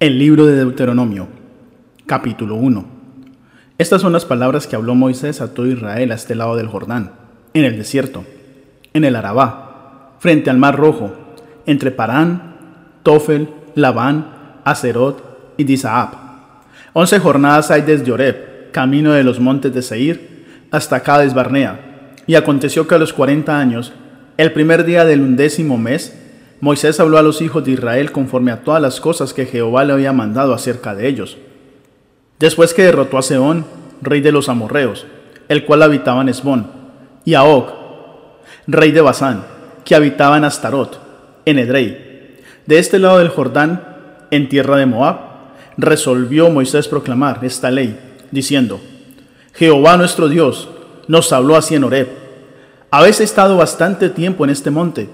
El 0.00 0.18
libro 0.18 0.44
de 0.44 0.56
Deuteronomio, 0.56 1.28
capítulo 2.04 2.56
1. 2.56 2.84
Estas 3.78 4.02
son 4.02 4.12
las 4.12 4.24
palabras 4.24 4.66
que 4.66 4.74
habló 4.74 4.96
Moisés 4.96 5.40
a 5.40 5.54
todo 5.54 5.68
Israel 5.68 6.10
a 6.10 6.16
este 6.16 6.34
lado 6.34 6.56
del 6.56 6.66
Jordán, 6.66 7.12
en 7.54 7.64
el 7.64 7.76
desierto, 7.76 8.24
en 8.92 9.04
el 9.04 9.14
Arabá, 9.14 10.16
frente 10.18 10.50
al 10.50 10.58
mar 10.58 10.76
rojo, 10.76 11.12
entre 11.64 11.92
Parán, 11.92 12.56
Tofel, 13.04 13.48
Labán, 13.76 14.60
Acerot 14.64 15.54
y 15.58 15.62
Disaab. 15.62 16.08
Once 16.92 17.16
jornadas 17.20 17.70
hay 17.70 17.82
desde 17.82 18.10
Oreb, 18.10 18.72
camino 18.72 19.12
de 19.12 19.22
los 19.22 19.38
montes 19.38 19.72
de 19.72 19.80
Seir, 19.80 20.44
hasta 20.72 21.04
Cades 21.04 21.34
Barnea. 21.34 22.10
Y 22.26 22.34
aconteció 22.34 22.88
que 22.88 22.96
a 22.96 22.98
los 22.98 23.12
cuarenta 23.12 23.60
años, 23.60 23.92
el 24.38 24.52
primer 24.52 24.84
día 24.84 25.04
del 25.04 25.20
undécimo 25.20 25.78
mes, 25.78 26.23
Moisés 26.60 26.98
habló 27.00 27.18
a 27.18 27.22
los 27.22 27.42
hijos 27.42 27.64
de 27.64 27.72
Israel 27.72 28.12
conforme 28.12 28.52
a 28.52 28.62
todas 28.62 28.80
las 28.80 29.00
cosas 29.00 29.34
que 29.34 29.46
Jehová 29.46 29.84
le 29.84 29.92
había 29.92 30.12
mandado 30.12 30.54
acerca 30.54 30.94
de 30.94 31.08
ellos. 31.08 31.36
Después 32.38 32.74
que 32.74 32.84
derrotó 32.84 33.18
a 33.18 33.22
Seón, 33.22 33.66
rey 34.02 34.20
de 34.20 34.32
los 34.32 34.48
amorreos, 34.48 35.06
el 35.48 35.64
cual 35.64 35.82
habitaba 35.82 36.22
en 36.22 36.28
Esbón, 36.28 36.70
y 37.24 37.34
a 37.34 37.44
Og, 37.44 37.66
rey 38.66 38.92
de 38.92 39.00
Basán, 39.00 39.44
que 39.84 39.94
habitaba 39.94 40.36
en 40.36 40.44
Astarot, 40.44 41.00
en 41.44 41.58
Edrei. 41.58 42.40
De 42.66 42.78
este 42.78 42.98
lado 42.98 43.18
del 43.18 43.28
Jordán, 43.28 44.26
en 44.30 44.48
tierra 44.48 44.76
de 44.76 44.86
Moab, 44.86 45.18
resolvió 45.76 46.50
Moisés 46.50 46.88
proclamar 46.88 47.44
esta 47.44 47.70
ley, 47.70 47.98
diciendo, 48.30 48.80
Jehová 49.52 49.96
nuestro 49.96 50.28
Dios 50.28 50.68
nos 51.06 51.32
habló 51.32 51.56
así 51.56 51.74
en 51.74 51.84
Horeb. 51.84 52.08
Habéis 52.90 53.20
estado 53.20 53.56
bastante 53.56 54.08
tiempo 54.08 54.44
en 54.44 54.50
este 54.50 54.70
monte, 54.70 55.08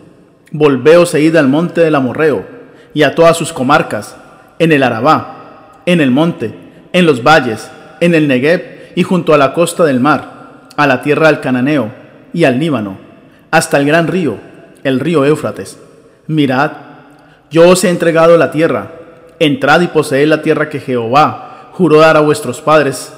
Volveos 0.53 1.15
e 1.15 1.21
id 1.21 1.37
al 1.37 1.49
monte 1.49 1.81
del 1.81 1.95
Amorreo 1.95 2.45
y 2.93 3.05
a 3.05 3.15
todas 3.15 3.37
sus 3.37 3.53
comarcas, 3.53 4.17
en 4.59 4.73
el 4.73 4.83
Arabá, 4.83 5.83
en 5.87 6.01
el 6.01 6.11
monte, 6.11 6.53
en 6.93 7.07
los 7.07 7.23
valles, 7.23 7.71
en 8.01 8.15
el 8.15 8.27
Negev 8.27 8.93
y 8.97 9.05
junto 9.05 9.33
a 9.33 9.39
la 9.39 9.53
costa 9.55 9.85
del 9.85 10.01
mar, 10.01 10.69
a 10.77 10.87
la 10.87 11.03
tierra 11.03 11.29
del 11.29 11.41
Cananeo 11.41 11.93
y 12.33 12.45
al 12.45 12.59
Líbano, 12.59 12.99
hasta 13.51 13.79
el 13.79 13.87
gran 13.87 14.09
río, 14.09 14.39
el 14.83 14.99
río 14.99 15.25
Éufrates. 15.25 15.79
Mirad, 16.27 16.73
yo 17.51 17.69
os 17.69 17.85
he 17.85 17.91
entregado 17.91 18.37
la 18.37 18.51
tierra, 18.51 18.91
entrad 19.39 19.81
y 19.83 19.87
poseed 19.87 20.27
la 20.27 20.43
tierra 20.43 20.69
que 20.69 20.81
Jehová 20.81 21.71
juró 21.73 22.01
dar 22.01 22.17
a 22.17 22.21
vuestros 22.21 22.61
padres, 22.61 23.13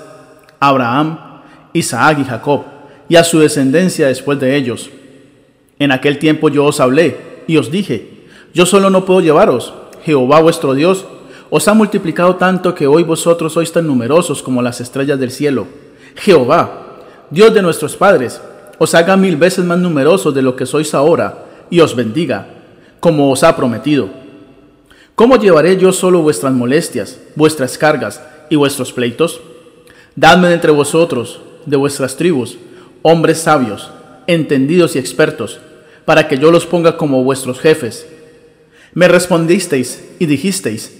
Abraham, 0.60 1.18
Isaac 1.72 2.18
y 2.20 2.24
Jacob, 2.24 2.64
y 3.08 3.16
a 3.16 3.24
su 3.24 3.40
descendencia 3.40 4.06
después 4.06 4.38
de 4.38 4.54
ellos 4.54 4.90
en 5.78 5.92
aquel 5.92 6.18
tiempo 6.18 6.48
yo 6.48 6.64
os 6.64 6.80
hablé 6.80 7.16
y 7.46 7.56
os 7.56 7.70
dije, 7.70 8.26
yo 8.54 8.66
solo 8.66 8.90
no 8.90 9.04
puedo 9.04 9.20
llevaros. 9.20 9.74
Jehová 10.04 10.40
vuestro 10.40 10.74
Dios 10.74 11.06
os 11.50 11.68
ha 11.68 11.74
multiplicado 11.74 12.36
tanto 12.36 12.74
que 12.74 12.86
hoy 12.86 13.02
vosotros 13.02 13.52
sois 13.52 13.72
tan 13.72 13.86
numerosos 13.86 14.42
como 14.42 14.62
las 14.62 14.80
estrellas 14.80 15.18
del 15.18 15.30
cielo. 15.30 15.66
Jehová, 16.16 17.00
Dios 17.30 17.52
de 17.54 17.62
nuestros 17.62 17.96
padres, 17.96 18.40
os 18.78 18.94
haga 18.94 19.16
mil 19.16 19.36
veces 19.36 19.64
más 19.64 19.78
numerosos 19.78 20.34
de 20.34 20.42
lo 20.42 20.56
que 20.56 20.66
sois 20.66 20.94
ahora 20.94 21.44
y 21.70 21.80
os 21.80 21.94
bendiga, 21.94 22.48
como 23.00 23.30
os 23.30 23.42
ha 23.42 23.54
prometido. 23.54 24.08
¿Cómo 25.14 25.36
llevaré 25.36 25.76
yo 25.76 25.92
solo 25.92 26.22
vuestras 26.22 26.52
molestias, 26.52 27.18
vuestras 27.36 27.76
cargas 27.76 28.22
y 28.48 28.56
vuestros 28.56 28.92
pleitos? 28.92 29.40
Dadme 30.16 30.52
entre 30.52 30.72
vosotros, 30.72 31.40
de 31.66 31.76
vuestras 31.76 32.16
tribus, 32.16 32.58
hombres 33.02 33.38
sabios, 33.38 33.90
entendidos 34.26 34.96
y 34.96 34.98
expertos, 34.98 35.60
para 36.04 36.28
que 36.28 36.38
yo 36.38 36.50
los 36.50 36.66
ponga 36.66 36.96
como 36.96 37.24
vuestros 37.24 37.60
jefes. 37.60 38.06
Me 38.94 39.08
respondisteis 39.08 40.04
y 40.18 40.26
dijisteis, 40.26 40.98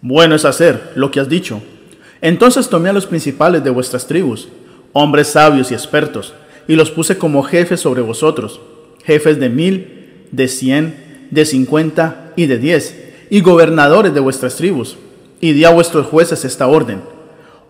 bueno 0.00 0.34
es 0.34 0.44
hacer 0.44 0.92
lo 0.94 1.10
que 1.10 1.20
has 1.20 1.28
dicho. 1.28 1.62
Entonces 2.20 2.68
tomé 2.68 2.88
a 2.88 2.92
los 2.92 3.06
principales 3.06 3.62
de 3.62 3.70
vuestras 3.70 4.06
tribus, 4.06 4.48
hombres 4.92 5.28
sabios 5.28 5.70
y 5.70 5.74
expertos, 5.74 6.32
y 6.66 6.74
los 6.74 6.90
puse 6.90 7.18
como 7.18 7.42
jefes 7.42 7.80
sobre 7.80 8.00
vosotros, 8.00 8.60
jefes 9.04 9.38
de 9.38 9.48
mil, 9.48 10.24
de 10.32 10.48
cien, 10.48 11.28
de 11.30 11.44
cincuenta 11.44 12.32
y 12.36 12.46
de 12.46 12.58
diez, 12.58 12.96
y 13.30 13.40
gobernadores 13.40 14.14
de 14.14 14.20
vuestras 14.20 14.56
tribus, 14.56 14.96
y 15.40 15.52
di 15.52 15.64
a 15.64 15.70
vuestros 15.70 16.06
jueces 16.06 16.44
esta 16.44 16.66
orden. 16.66 17.02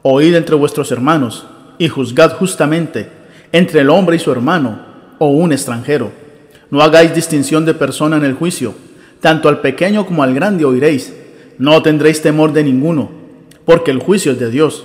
Oíd 0.03 0.35
entre 0.37 0.55
vuestros 0.55 0.93
hermanos, 0.93 1.47
y 1.79 1.89
juzgad 1.89 2.37
justamente 2.37 3.09
entre 3.53 3.81
el 3.81 3.91
hombre 3.91 4.17
y 4.17 4.19
su 4.19 4.31
hermano, 4.31 4.86
o 5.19 5.29
un 5.29 5.53
extranjero 5.53 6.27
no 6.71 6.83
hagáis 6.83 7.15
distinción 7.15 7.65
de 7.65 7.75
persona 7.75 8.17
en 8.17 8.25
el 8.25 8.35
juicio, 8.35 8.75
tanto 9.21 9.49
al 9.49 9.61
pequeño 9.61 10.07
como 10.07 10.23
al 10.23 10.35
grande 10.35 10.65
oiréis. 10.65 11.15
No 11.59 11.83
tendréis 11.83 12.21
temor 12.23 12.53
de 12.53 12.65
ninguno, 12.65 13.11
porque 13.65 13.91
el 13.91 13.99
juicio 13.99 14.33
es 14.33 14.39
de 14.39 14.51
Dios. 14.51 14.85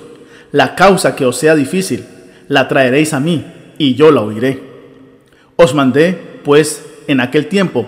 La 0.52 0.76
causa 0.76 1.16
que 1.16 1.26
os 1.26 1.38
sea 1.38 1.56
difícil, 1.56 2.06
la 2.48 2.68
traeréis 2.68 3.14
a 3.14 3.20
mí, 3.20 3.46
y 3.78 3.96
yo 3.96 4.12
la 4.12 4.22
oiré. 4.22 4.62
Os 5.56 5.74
mandé, 5.74 6.18
pues, 6.44 6.86
en 7.08 7.20
aquel 7.20 7.48
tiempo, 7.48 7.88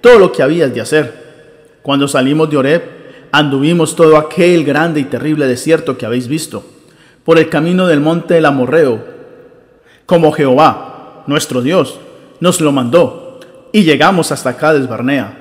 todo 0.00 0.18
lo 0.18 0.32
que 0.32 0.42
habías 0.42 0.74
de 0.74 0.80
hacer. 0.80 1.24
Cuando 1.82 2.08
salimos 2.08 2.50
de 2.50 2.56
Oreb, 2.56 2.82
anduvimos 3.30 3.94
todo 3.94 4.16
aquel 4.16 4.64
grande 4.64 5.00
y 5.00 5.04
terrible 5.04 5.46
desierto 5.46 5.98
que 5.98 6.06
habéis 6.06 6.28
visto, 6.28 6.64
por 7.24 7.38
el 7.38 7.48
camino 7.48 7.86
del 7.86 8.00
monte 8.00 8.34
del 8.34 8.46
Amorreo, 8.46 9.04
como 10.06 10.32
Jehová, 10.32 10.93
nuestro 11.26 11.62
Dios, 11.62 11.98
nos 12.40 12.60
lo 12.60 12.72
mandó 12.72 13.40
y 13.72 13.82
llegamos 13.82 14.32
hasta 14.32 14.50
acá 14.50 14.72
Barnea. 14.72 15.38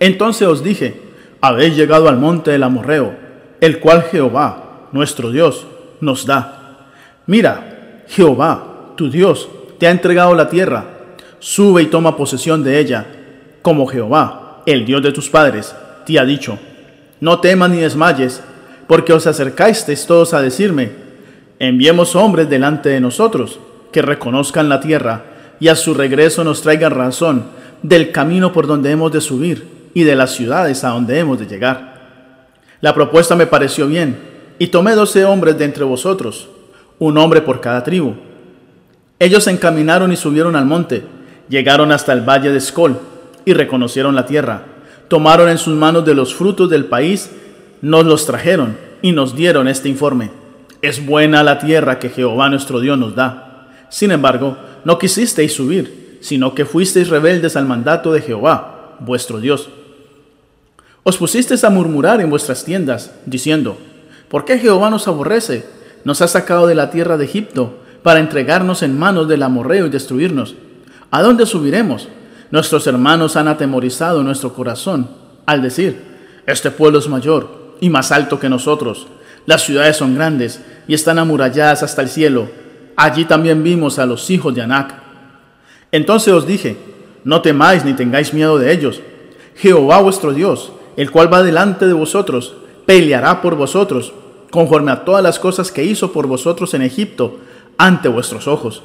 Entonces 0.00 0.48
os 0.48 0.64
dije, 0.64 1.00
habéis 1.40 1.76
llegado 1.76 2.08
al 2.08 2.16
monte 2.16 2.50
del 2.50 2.62
Amorreo, 2.62 3.14
el 3.60 3.80
cual 3.80 4.04
Jehová, 4.04 4.88
nuestro 4.92 5.30
Dios, 5.30 5.66
nos 6.00 6.26
da. 6.26 6.88
Mira, 7.26 8.02
Jehová, 8.08 8.92
tu 8.96 9.10
Dios, 9.10 9.48
te 9.78 9.86
ha 9.86 9.90
entregado 9.90 10.34
la 10.34 10.48
tierra. 10.48 10.84
Sube 11.38 11.82
y 11.82 11.86
toma 11.86 12.16
posesión 12.16 12.62
de 12.64 12.78
ella, 12.78 13.06
como 13.62 13.86
Jehová, 13.86 14.62
el 14.66 14.86
Dios 14.86 15.02
de 15.02 15.12
tus 15.12 15.28
padres, 15.28 15.74
te 16.06 16.18
ha 16.18 16.24
dicho. 16.24 16.58
No 17.20 17.40
temas 17.40 17.70
ni 17.70 17.78
desmayes, 17.78 18.42
porque 18.86 19.12
os 19.12 19.26
acercasteis 19.26 20.06
todos 20.06 20.34
a 20.34 20.42
decirme, 20.42 20.90
enviemos 21.58 22.16
hombres 22.16 22.48
delante 22.48 22.88
de 22.88 23.00
nosotros, 23.00 23.58
que 23.94 24.02
reconozcan 24.02 24.68
la 24.68 24.80
tierra, 24.80 25.22
y 25.60 25.68
a 25.68 25.76
su 25.76 25.94
regreso 25.94 26.42
nos 26.42 26.62
traigan 26.62 26.90
razón 26.90 27.44
del 27.84 28.10
camino 28.10 28.52
por 28.52 28.66
donde 28.66 28.90
hemos 28.90 29.12
de 29.12 29.20
subir 29.20 29.68
y 29.94 30.02
de 30.02 30.16
las 30.16 30.32
ciudades 30.32 30.82
a 30.82 30.88
donde 30.88 31.16
hemos 31.16 31.38
de 31.38 31.46
llegar. 31.46 31.94
La 32.80 32.92
propuesta 32.92 33.36
me 33.36 33.46
pareció 33.46 33.86
bien, 33.86 34.18
y 34.58 34.66
tomé 34.66 34.96
doce 34.96 35.24
hombres 35.24 35.56
de 35.58 35.66
entre 35.66 35.84
vosotros, 35.84 36.48
un 36.98 37.16
hombre 37.18 37.40
por 37.40 37.60
cada 37.60 37.84
tribu. 37.84 38.14
Ellos 39.20 39.44
se 39.44 39.52
encaminaron 39.52 40.10
y 40.10 40.16
subieron 40.16 40.56
al 40.56 40.66
monte, 40.66 41.04
llegaron 41.48 41.92
hasta 41.92 42.12
el 42.12 42.28
valle 42.28 42.50
de 42.50 42.58
Escol 42.58 42.98
y 43.44 43.52
reconocieron 43.52 44.16
la 44.16 44.26
tierra. 44.26 44.62
Tomaron 45.06 45.48
en 45.48 45.58
sus 45.58 45.76
manos 45.76 46.04
de 46.04 46.14
los 46.14 46.34
frutos 46.34 46.68
del 46.68 46.86
país, 46.86 47.30
nos 47.80 48.04
los 48.04 48.26
trajeron 48.26 48.76
y 49.02 49.12
nos 49.12 49.36
dieron 49.36 49.68
este 49.68 49.88
informe. 49.88 50.32
Es 50.82 51.06
buena 51.06 51.44
la 51.44 51.60
tierra 51.60 52.00
que 52.00 52.10
Jehová 52.10 52.48
nuestro 52.48 52.80
Dios 52.80 52.98
nos 52.98 53.14
da. 53.14 53.52
Sin 53.94 54.10
embargo, 54.10 54.56
no 54.84 54.98
quisisteis 54.98 55.54
subir 55.54 56.18
sino 56.24 56.54
que 56.54 56.64
fuisteis 56.64 57.10
rebeldes 57.10 57.54
al 57.54 57.66
mandato 57.66 58.10
de 58.10 58.22
Jehová, 58.22 58.96
vuestro 58.98 59.40
Dios. 59.40 59.68
Os 61.02 61.18
pusisteis 61.18 61.64
a 61.64 61.70
murmurar 61.70 62.22
en 62.22 62.30
vuestras 62.30 62.64
tiendas, 62.64 63.12
diciendo, 63.26 63.76
¿por 64.30 64.46
qué 64.46 64.58
Jehová 64.58 64.88
nos 64.88 65.06
aborrece? 65.06 65.66
Nos 66.02 66.22
ha 66.22 66.28
sacado 66.28 66.66
de 66.66 66.74
la 66.74 66.90
tierra 66.90 67.18
de 67.18 67.26
Egipto 67.26 67.74
para 68.02 68.20
entregarnos 68.20 68.82
en 68.82 68.98
manos 68.98 69.28
del 69.28 69.42
amorreo 69.42 69.84
y 69.84 69.90
destruirnos. 69.90 70.54
¿A 71.10 71.20
dónde 71.20 71.44
subiremos? 71.44 72.08
Nuestros 72.50 72.86
hermanos 72.86 73.36
han 73.36 73.48
atemorizado 73.48 74.22
nuestro 74.22 74.54
corazón 74.54 75.10
al 75.44 75.60
decir, 75.60 76.00
este 76.46 76.70
pueblo 76.70 77.00
es 77.00 77.08
mayor 77.10 77.76
y 77.82 77.90
más 77.90 78.12
alto 78.12 78.40
que 78.40 78.48
nosotros. 78.48 79.08
Las 79.44 79.62
ciudades 79.62 79.98
son 79.98 80.14
grandes 80.14 80.62
y 80.88 80.94
están 80.94 81.18
amuralladas 81.18 81.82
hasta 81.82 82.00
el 82.00 82.08
cielo. 82.08 82.63
Allí 82.96 83.24
también 83.24 83.62
vimos 83.62 83.98
a 83.98 84.06
los 84.06 84.30
hijos 84.30 84.54
de 84.54 84.62
Anac 84.62 85.04
entonces 85.94 86.34
os 86.34 86.44
dije, 86.44 86.76
no 87.22 87.40
temáis 87.40 87.84
ni 87.84 87.92
tengáis 87.92 88.34
miedo 88.34 88.58
de 88.58 88.72
ellos. 88.72 89.00
Jehová 89.54 90.00
vuestro 90.00 90.32
Dios, 90.32 90.72
el 90.96 91.12
cual 91.12 91.32
va 91.32 91.44
delante 91.44 91.86
de 91.86 91.92
vosotros, 91.92 92.56
peleará 92.84 93.40
por 93.40 93.54
vosotros, 93.54 94.12
conforme 94.50 94.90
a 94.90 95.04
todas 95.04 95.22
las 95.22 95.38
cosas 95.38 95.70
que 95.70 95.84
hizo 95.84 96.10
por 96.10 96.26
vosotros 96.26 96.74
en 96.74 96.82
Egipto, 96.82 97.38
ante 97.78 98.08
vuestros 98.08 98.48
ojos. 98.48 98.82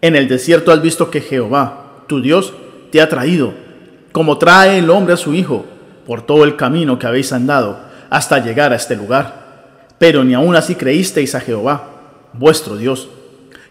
En 0.00 0.16
el 0.16 0.26
desierto 0.26 0.72
has 0.72 0.80
visto 0.80 1.10
que 1.10 1.20
Jehová, 1.20 2.04
tu 2.06 2.22
Dios, 2.22 2.54
te 2.90 3.02
ha 3.02 3.10
traído, 3.10 3.52
como 4.12 4.38
trae 4.38 4.78
el 4.78 4.88
hombre 4.88 5.12
a 5.12 5.18
su 5.18 5.34
hijo, 5.34 5.66
por 6.06 6.22
todo 6.22 6.44
el 6.44 6.56
camino 6.56 6.98
que 6.98 7.06
habéis 7.06 7.30
andado, 7.34 7.78
hasta 8.08 8.42
llegar 8.42 8.72
a 8.72 8.76
este 8.76 8.96
lugar. 8.96 9.88
Pero 9.98 10.24
ni 10.24 10.32
aun 10.32 10.56
así 10.56 10.76
creísteis 10.76 11.34
a 11.34 11.40
Jehová, 11.40 11.90
vuestro 12.32 12.78
Dios 12.78 13.10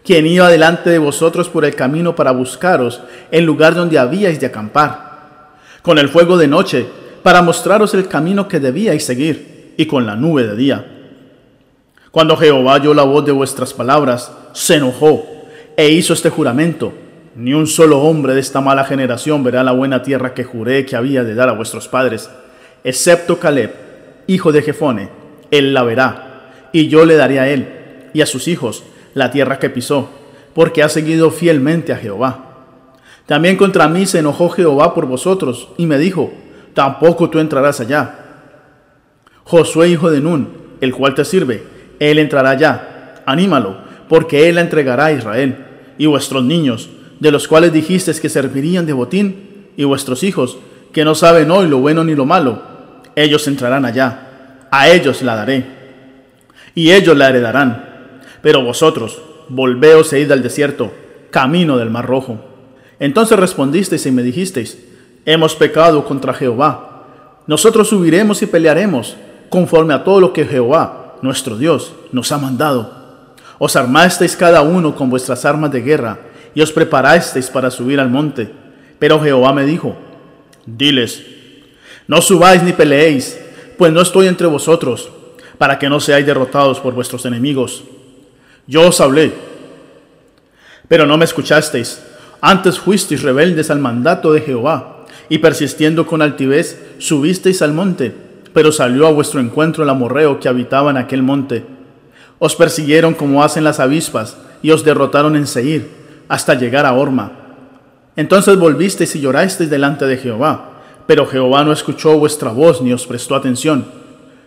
quien 0.08 0.26
iba 0.26 0.48
delante 0.48 0.88
de 0.88 0.96
vosotros 0.96 1.50
por 1.50 1.66
el 1.66 1.74
camino 1.74 2.16
para 2.16 2.30
buscaros 2.30 3.02
en 3.30 3.44
lugar 3.44 3.74
donde 3.74 3.98
habíais 3.98 4.40
de 4.40 4.46
acampar, 4.46 5.50
con 5.82 5.98
el 5.98 6.08
fuego 6.08 6.38
de 6.38 6.48
noche, 6.48 6.86
para 7.22 7.42
mostraros 7.42 7.92
el 7.92 8.08
camino 8.08 8.48
que 8.48 8.58
debíais 8.58 9.04
seguir. 9.04 9.74
y 9.76 9.84
con 9.84 10.06
la 10.06 10.16
nube 10.16 10.46
de 10.46 10.56
día. 10.56 10.86
Cuando 12.10 12.38
Jehová 12.38 12.76
oyó 12.76 12.94
la 12.94 13.02
voz 13.02 13.26
de 13.26 13.32
vuestras 13.32 13.74
palabras, 13.74 14.32
se 14.54 14.76
enojó 14.76 15.26
e 15.76 15.90
hizo 15.90 16.14
este 16.14 16.30
juramento. 16.30 16.94
Ni 17.36 17.52
un 17.52 17.66
solo 17.66 18.00
hombre 18.00 18.32
de 18.32 18.40
esta 18.40 18.62
mala 18.62 18.84
generación 18.84 19.44
verá 19.44 19.62
la 19.62 19.72
buena 19.72 20.02
tierra 20.02 20.32
que 20.32 20.42
juré 20.42 20.86
que 20.86 20.96
había 20.96 21.22
de 21.22 21.34
dar 21.34 21.50
a 21.50 21.52
vuestros 21.52 21.86
padres, 21.86 22.30
excepto 22.82 23.38
Caleb, 23.38 23.74
hijo 24.26 24.52
de 24.52 24.62
Jefone, 24.62 25.10
él 25.50 25.74
la 25.74 25.82
verá, 25.82 26.70
y 26.72 26.88
yo 26.88 27.04
le 27.04 27.16
daré 27.16 27.40
a 27.40 27.48
él 27.50 27.68
y 28.14 28.22
a 28.22 28.26
sus 28.26 28.48
hijos 28.48 28.82
la 29.18 29.30
tierra 29.30 29.58
que 29.58 29.68
pisó, 29.68 30.08
porque 30.54 30.82
ha 30.82 30.88
seguido 30.88 31.30
fielmente 31.30 31.92
a 31.92 31.96
Jehová. 31.96 32.44
También 33.26 33.56
contra 33.56 33.88
mí 33.88 34.06
se 34.06 34.20
enojó 34.20 34.48
Jehová 34.48 34.94
por 34.94 35.06
vosotros, 35.06 35.68
y 35.76 35.86
me 35.86 35.98
dijo, 35.98 36.32
tampoco 36.72 37.28
tú 37.28 37.40
entrarás 37.40 37.80
allá. 37.80 38.14
Josué, 39.44 39.88
hijo 39.88 40.10
de 40.10 40.20
Nun, 40.20 40.48
el 40.80 40.94
cual 40.94 41.14
te 41.14 41.24
sirve, 41.24 41.64
él 41.98 42.18
entrará 42.18 42.50
allá. 42.50 43.22
Anímalo, 43.26 43.76
porque 44.08 44.48
él 44.48 44.54
la 44.54 44.60
entregará 44.62 45.06
a 45.06 45.12
Israel, 45.12 45.66
y 45.98 46.06
vuestros 46.06 46.44
niños, 46.44 46.88
de 47.18 47.32
los 47.32 47.48
cuales 47.48 47.72
dijisteis 47.72 48.20
que 48.20 48.28
servirían 48.28 48.86
de 48.86 48.92
botín, 48.92 49.66
y 49.76 49.84
vuestros 49.84 50.22
hijos, 50.22 50.58
que 50.92 51.04
no 51.04 51.14
saben 51.14 51.50
hoy 51.50 51.68
lo 51.68 51.78
bueno 51.78 52.04
ni 52.04 52.14
lo 52.14 52.24
malo, 52.24 52.62
ellos 53.16 53.46
entrarán 53.48 53.84
allá. 53.84 54.66
A 54.70 54.88
ellos 54.88 55.22
la 55.22 55.34
daré, 55.34 55.64
y 56.74 56.92
ellos 56.92 57.16
la 57.16 57.28
heredarán. 57.28 57.97
Pero 58.42 58.62
vosotros, 58.62 59.20
volveos 59.48 60.12
e 60.12 60.20
id 60.20 60.30
al 60.30 60.42
desierto, 60.42 60.92
camino 61.30 61.76
del 61.76 61.90
mar 61.90 62.06
rojo. 62.06 62.38
Entonces 63.00 63.38
respondisteis 63.38 64.06
y 64.06 64.10
me 64.10 64.22
dijisteis, 64.22 64.78
hemos 65.24 65.54
pecado 65.54 66.04
contra 66.04 66.34
Jehová. 66.34 67.04
Nosotros 67.46 67.88
subiremos 67.88 68.42
y 68.42 68.46
pelearemos, 68.46 69.16
conforme 69.48 69.94
a 69.94 70.04
todo 70.04 70.20
lo 70.20 70.32
que 70.32 70.44
Jehová, 70.44 71.16
nuestro 71.22 71.56
Dios, 71.56 71.94
nos 72.12 72.32
ha 72.32 72.38
mandado. 72.38 73.34
Os 73.58 73.76
armasteis 73.76 74.36
cada 74.36 74.62
uno 74.62 74.94
con 74.94 75.10
vuestras 75.10 75.44
armas 75.44 75.72
de 75.72 75.80
guerra, 75.80 76.18
y 76.54 76.60
os 76.60 76.72
preparasteis 76.72 77.50
para 77.50 77.70
subir 77.70 78.00
al 78.00 78.10
monte. 78.10 78.50
Pero 78.98 79.20
Jehová 79.20 79.52
me 79.52 79.64
dijo, 79.64 79.96
diles, 80.66 81.22
no 82.06 82.20
subáis 82.20 82.62
ni 82.62 82.72
peleéis, 82.72 83.38
pues 83.76 83.92
no 83.92 84.00
estoy 84.00 84.26
entre 84.26 84.46
vosotros, 84.46 85.10
para 85.56 85.78
que 85.78 85.88
no 85.88 86.00
seáis 86.00 86.26
derrotados 86.26 86.80
por 86.80 86.94
vuestros 86.94 87.24
enemigos. 87.26 87.84
Yo 88.68 88.86
os 88.86 89.00
hablé, 89.00 89.32
pero 90.88 91.06
no 91.06 91.16
me 91.16 91.24
escuchasteis. 91.24 92.02
Antes 92.42 92.78
fuisteis 92.78 93.22
rebeldes 93.22 93.70
al 93.70 93.78
mandato 93.78 94.30
de 94.34 94.42
Jehová, 94.42 95.06
y 95.30 95.38
persistiendo 95.38 96.06
con 96.06 96.20
altivez, 96.20 96.78
subisteis 96.98 97.62
al 97.62 97.72
monte, 97.72 98.14
pero 98.52 98.70
salió 98.70 99.06
a 99.06 99.10
vuestro 99.10 99.40
encuentro 99.40 99.84
el 99.84 99.88
amorreo 99.88 100.38
que 100.38 100.50
habitaba 100.50 100.90
en 100.90 100.98
aquel 100.98 101.22
monte. 101.22 101.64
Os 102.38 102.56
persiguieron 102.56 103.14
como 103.14 103.42
hacen 103.42 103.64
las 103.64 103.80
avispas, 103.80 104.36
y 104.60 104.70
os 104.70 104.84
derrotaron 104.84 105.34
en 105.34 105.46
Seir, 105.46 105.88
hasta 106.28 106.52
llegar 106.52 106.84
a 106.84 106.92
Orma. 106.92 107.32
Entonces 108.16 108.58
volvisteis 108.58 109.16
y 109.16 109.20
llorasteis 109.20 109.70
delante 109.70 110.04
de 110.04 110.18
Jehová, 110.18 110.72
pero 111.06 111.24
Jehová 111.24 111.64
no 111.64 111.72
escuchó 111.72 112.18
vuestra 112.18 112.50
voz 112.50 112.82
ni 112.82 112.92
os 112.92 113.06
prestó 113.06 113.34
atención. 113.34 113.86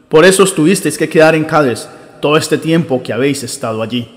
Por 0.10 0.26
eso 0.26 0.44
os 0.44 0.54
tuvisteis 0.54 1.00
que 1.00 1.10
quedar 1.10 1.34
en 1.34 1.46
Cádiz 1.46 1.88
todo 2.22 2.38
este 2.38 2.60
tiempo 2.60 3.02
que 3.02 3.14
habéis 3.14 3.44
estado 3.44 3.82
allí. 3.82 4.08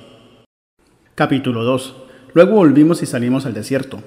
Capítulo 1.14 1.64
2 1.64 1.96
Luego 2.34 2.56
volvimos 2.56 3.02
y 3.02 3.06
salimos 3.06 3.46
al 3.46 3.54
desierto, 3.54 4.00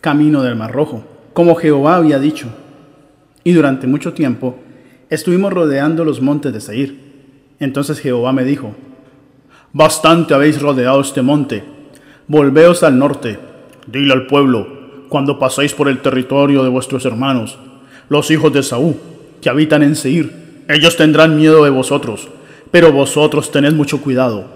camino 0.00 0.42
del 0.42 0.56
Mar 0.56 0.72
Rojo, 0.72 1.04
como 1.32 1.56
Jehová 1.56 1.96
había 1.96 2.18
dicho. 2.18 2.46
Y 3.44 3.52
durante 3.52 3.86
mucho 3.86 4.12
tiempo 4.12 4.56
estuvimos 5.10 5.52
rodeando 5.52 6.04
los 6.04 6.22
montes 6.22 6.52
de 6.52 6.60
Seir. 6.60 6.98
Entonces 7.58 7.98
Jehová 8.00 8.32
me 8.32 8.44
dijo, 8.44 8.74
Bastante 9.72 10.32
habéis 10.32 10.62
rodeado 10.62 11.00
este 11.00 11.22
monte, 11.22 11.64
volveos 12.28 12.82
al 12.82 12.98
norte, 12.98 13.38
dile 13.86 14.12
al 14.12 14.26
pueblo, 14.28 15.06
cuando 15.08 15.38
paséis 15.38 15.74
por 15.74 15.88
el 15.88 16.00
territorio 16.00 16.62
de 16.62 16.70
vuestros 16.70 17.04
hermanos, 17.04 17.58
los 18.08 18.30
hijos 18.30 18.52
de 18.52 18.62
Saúl, 18.62 18.96
que 19.40 19.50
habitan 19.50 19.82
en 19.82 19.96
Seir, 19.96 20.64
ellos 20.68 20.96
tendrán 20.96 21.36
miedo 21.36 21.64
de 21.64 21.70
vosotros, 21.70 22.28
pero 22.72 22.90
vosotros 22.90 23.52
tened 23.52 23.74
mucho 23.74 24.00
cuidado, 24.00 24.46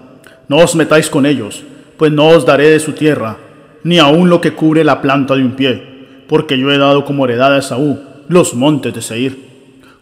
no 0.49 0.57
os 0.57 0.75
metáis 0.75 1.09
con 1.09 1.25
ellos, 1.25 1.63
pues 1.95 2.11
no 2.11 2.27
os 2.27 2.45
daré 2.45 2.69
de 2.69 2.79
su 2.79 2.91
tierra, 2.91 3.37
ni 3.83 3.99
aun 3.99 4.29
lo 4.29 4.41
que 4.41 4.53
cubre 4.53 4.83
la 4.83 5.01
planta 5.01 5.35
de 5.35 5.43
un 5.43 5.51
pie, 5.51 5.81
porque 6.27 6.57
yo 6.57 6.71
he 6.71 6.77
dado 6.77 7.05
como 7.05 7.23
heredad 7.23 7.55
a 7.55 7.61
Saúl 7.61 7.99
los 8.27 8.53
montes 8.53 8.93
de 8.93 9.01
Seir. 9.01 9.47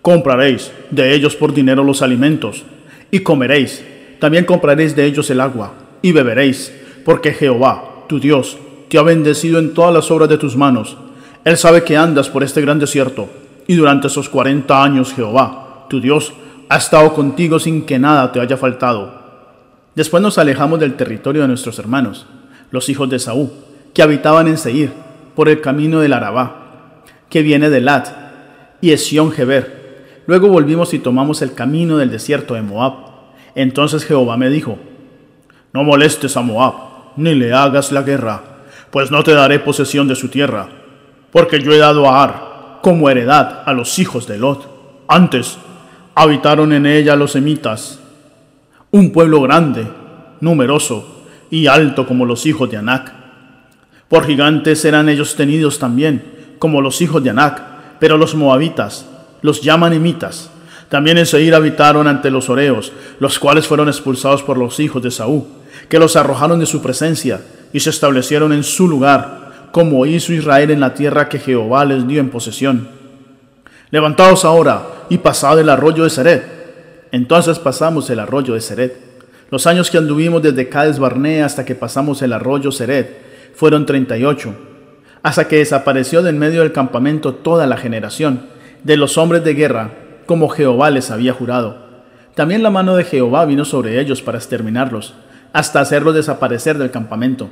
Compraréis 0.02 0.72
de 0.92 1.14
ellos 1.14 1.36
por 1.36 1.54
dinero 1.54 1.84
los 1.84 2.02
alimentos, 2.02 2.64
y 3.12 3.20
comeréis, 3.20 3.84
también 4.20 4.46
compraréis 4.46 4.96
de 4.96 5.06
ellos 5.06 5.30
el 5.30 5.42
agua, 5.42 5.74
y 6.02 6.12
beberéis, 6.12 6.74
porque 7.04 7.34
Jehová, 7.34 8.06
tu 8.08 8.20
Dios, 8.20 8.58
te 8.88 8.98
ha 8.98 9.02
bendecido 9.02 9.60
en 9.60 9.74
todas 9.74 9.94
las 9.94 10.10
obras 10.10 10.30
de 10.30 10.38
tus 10.38 10.56
manos. 10.56 10.98
Él 11.44 11.58
sabe 11.58 11.84
que 11.84 11.98
andas 11.98 12.30
por 12.30 12.44
este 12.44 12.62
gran 12.62 12.80
desierto, 12.80 13.28
y 13.68 13.76
durante 13.76 14.08
esos 14.08 14.30
cuarenta 14.30 14.84
años 14.84 15.14
Jehová, 15.14 15.86
tu 15.90 16.00
Dios, 16.00 16.34
ha 16.70 16.78
estado 16.78 17.14
contigo 17.14 17.60
sin 17.60 17.86
que 17.86 18.00
nada 18.00 18.32
te 18.32 18.40
haya 18.40 18.58
faltado 18.58 19.26
Después 19.96 20.22
nos 20.22 20.38
alejamos 20.38 20.80
del 20.82 20.96
territorio 20.96 21.44
de 21.44 21.48
nuestros 21.48 21.80
hermanos, 21.80 22.26
los 22.70 22.90
hijos 22.90 23.10
de 23.10 23.18
Saúl, 23.18 23.50
que 23.94 24.02
habitaban 24.02 24.48
en 24.48 24.58
Seir, 24.58 24.92
por 25.36 25.48
el 25.48 25.62
camino 25.62 26.02
del 26.02 26.12
Arabá, 26.12 27.04
que 27.30 27.42
viene 27.42 27.70
de 27.70 27.80
Lat, 27.80 28.10
y 28.82 28.92
Esión 28.92 29.32
Geber. 29.32 30.24
Luego 30.28 30.50
volvimos 30.50 30.94
y 30.94 31.00
tomamos 31.00 31.42
el 31.42 31.54
camino 31.54 31.96
del 31.98 32.12
desierto 32.12 32.56
de 32.56 32.62
Moab. 32.62 32.94
Entonces 33.56 34.04
Jehová 34.04 34.36
me 34.36 34.50
dijo, 34.50 34.78
No 35.72 35.84
molestes 35.84 36.36
a 36.36 36.42
Moab, 36.42 36.74
ni 37.16 37.34
le 37.34 37.54
hagas 37.54 37.94
la 37.94 38.02
guerra, 38.02 38.44
pues 38.92 39.12
no 39.12 39.24
te 39.24 39.34
daré 39.34 39.60
posesión 39.60 40.10
de 40.10 40.16
su 40.16 40.28
tierra, 40.28 40.68
porque 41.32 41.62
yo 41.62 41.72
he 41.72 41.78
dado 41.78 42.10
a 42.10 42.22
Ar 42.22 42.80
como 42.82 43.10
heredad 43.10 43.64
a 43.66 43.72
los 43.72 43.98
hijos 43.98 44.28
de 44.28 44.38
Lot. 44.38 44.68
Antes 45.08 45.58
habitaron 46.16 46.72
en 46.72 46.86
ella 46.86 47.18
los 47.18 47.34
semitas, 47.34 48.00
un 48.90 49.12
pueblo 49.12 49.42
grande, 49.42 49.86
numeroso 50.40 51.26
y 51.52 51.68
alto 51.68 52.08
como 52.08 52.26
los 52.26 52.46
hijos 52.46 52.72
de 52.72 52.78
Anac. 52.78 53.12
Por 54.08 54.26
gigantes 54.26 54.86
eran 54.86 55.10
ellos 55.10 55.36
tenidos 55.36 55.78
también, 55.78 56.56
como 56.58 56.82
los 56.82 57.02
hijos 57.02 57.22
de 57.22 57.32
Anac, 57.32 57.62
pero 58.00 58.18
los 58.18 58.34
moabitas 58.34 59.06
los 59.42 59.62
llaman 59.62 59.94
emitas. 59.94 60.50
También 60.88 61.18
en 61.18 61.26
Seir 61.26 61.54
habitaron 61.54 62.08
ante 62.08 62.32
los 62.32 62.50
oreos, 62.50 62.94
los 63.20 63.38
cuales 63.38 63.68
fueron 63.68 63.89
expulsados 63.89 64.42
por 64.42 64.58
los 64.58 64.80
hijos 64.80 65.04
de 65.04 65.12
Saúl, 65.12 65.44
que 65.89 66.00
los 66.00 66.16
arrojaron 66.16 66.60
de 66.60 66.66
su 66.66 66.82
presencia 66.82 67.42
y 67.74 67.82
se 67.82 67.89
establecieron 67.89 68.54
en 68.54 68.63
su 68.63 68.88
lugar, 68.88 69.68
como 69.72 70.06
hizo 70.06 70.32
Israel 70.32 70.72
en 70.72 70.80
la 70.80 70.94
tierra 70.94 71.28
que 71.28 71.39
Jehová 71.39 71.84
les 71.84 72.08
dio 72.08 72.22
en 72.22 72.30
posesión. 72.30 72.88
Levantaos 73.92 74.46
ahora 74.46 74.95
y 75.10 75.18
pasad 75.20 75.60
el 75.60 75.70
arroyo 75.70 76.04
de 76.04 76.10
Seret 76.10 76.56
entonces 77.16 77.60
pasamos 77.60 78.10
el 78.10 78.20
arroyo 78.20 78.56
de 78.56 78.60
Seret. 78.60 78.98
Los 79.50 79.68
años 79.68 79.90
que 79.90 79.98
anduvimos 79.98 80.42
desde 80.42 80.68
Cades 80.68 81.00
Barnea 81.00 81.46
hasta 81.46 81.64
que 81.64 81.74
pasamos 81.74 82.22
el 82.22 82.34
arroyo 82.34 82.74
Seret 82.74 83.54
fueron 83.56 83.86
38, 83.86 84.54
hasta 85.24 85.48
que 85.48 85.60
desapareció 85.60 86.22
de 86.22 86.32
en 86.32 86.40
medio 86.40 86.60
del 86.60 86.74
campamento 86.74 87.34
toda 87.34 87.68
la 87.68 87.78
generación 87.78 88.48
de 88.84 88.98
los 88.98 89.18
hombres 89.18 89.46
de 89.46 89.54
guerra, 89.54 89.92
como 90.26 90.50
Jehová 90.50 90.90
les 90.92 91.10
había 91.10 91.32
jurado. 91.32 91.78
También 92.34 92.64
la 92.64 92.70
mano 92.70 92.98
de 92.98 93.06
Jehová 93.06 93.46
vino 93.46 93.64
sobre 93.64 94.02
ellos 94.02 94.22
para 94.22 94.38
exterminarlos, 94.38 95.14
hasta 95.54 95.80
hacerlos 95.80 96.16
desaparecer 96.16 96.78
del 96.78 96.92
campamento. 96.92 97.48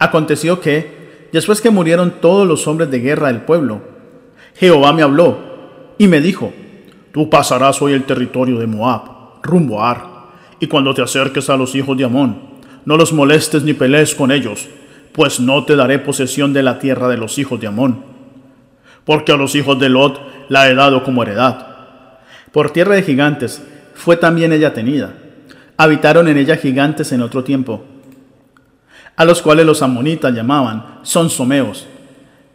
Aconteció 0.00 0.60
que, 0.60 1.28
después 1.32 1.60
que 1.60 1.70
murieron 1.70 2.14
todos 2.20 2.48
los 2.48 2.66
hombres 2.66 2.90
de 2.90 2.98
guerra 2.98 3.28
del 3.28 3.42
pueblo, 3.42 3.82
Jehová 4.56 4.92
me 4.92 5.02
habló 5.02 5.55
y 5.98 6.08
me 6.08 6.20
dijo, 6.20 6.52
Tú 7.16 7.30
pasarás 7.30 7.80
hoy 7.80 7.94
el 7.94 8.04
territorio 8.04 8.58
de 8.58 8.66
Moab, 8.66 9.40
rumbo 9.42 9.82
Ar, 9.82 10.04
y 10.60 10.66
cuando 10.66 10.92
te 10.92 11.00
acerques 11.00 11.48
a 11.48 11.56
los 11.56 11.74
hijos 11.74 11.96
de 11.96 12.04
Amón, 12.04 12.36
no 12.84 12.98
los 12.98 13.14
molestes 13.14 13.62
ni 13.62 13.72
pelees 13.72 14.14
con 14.14 14.30
ellos, 14.30 14.68
pues 15.12 15.40
no 15.40 15.64
te 15.64 15.76
daré 15.76 15.98
posesión 15.98 16.52
de 16.52 16.62
la 16.62 16.78
tierra 16.78 17.08
de 17.08 17.16
los 17.16 17.38
hijos 17.38 17.58
de 17.58 17.68
Amón. 17.68 18.04
Porque 19.06 19.32
a 19.32 19.38
los 19.38 19.54
hijos 19.54 19.80
de 19.80 19.88
Lot 19.88 20.20
la 20.50 20.68
he 20.68 20.74
dado 20.74 21.02
como 21.04 21.22
heredad. 21.22 21.66
Por 22.52 22.68
tierra 22.70 22.96
de 22.96 23.02
gigantes 23.02 23.62
fue 23.94 24.18
también 24.18 24.52
ella 24.52 24.74
tenida. 24.74 25.14
Habitaron 25.78 26.28
en 26.28 26.36
ella 26.36 26.58
gigantes 26.58 27.12
en 27.12 27.22
otro 27.22 27.42
tiempo, 27.42 27.82
a 29.16 29.24
los 29.24 29.40
cuales 29.40 29.64
los 29.64 29.80
amonitas 29.80 30.34
llamaban 30.34 30.98
sonsomeos. 31.02 31.86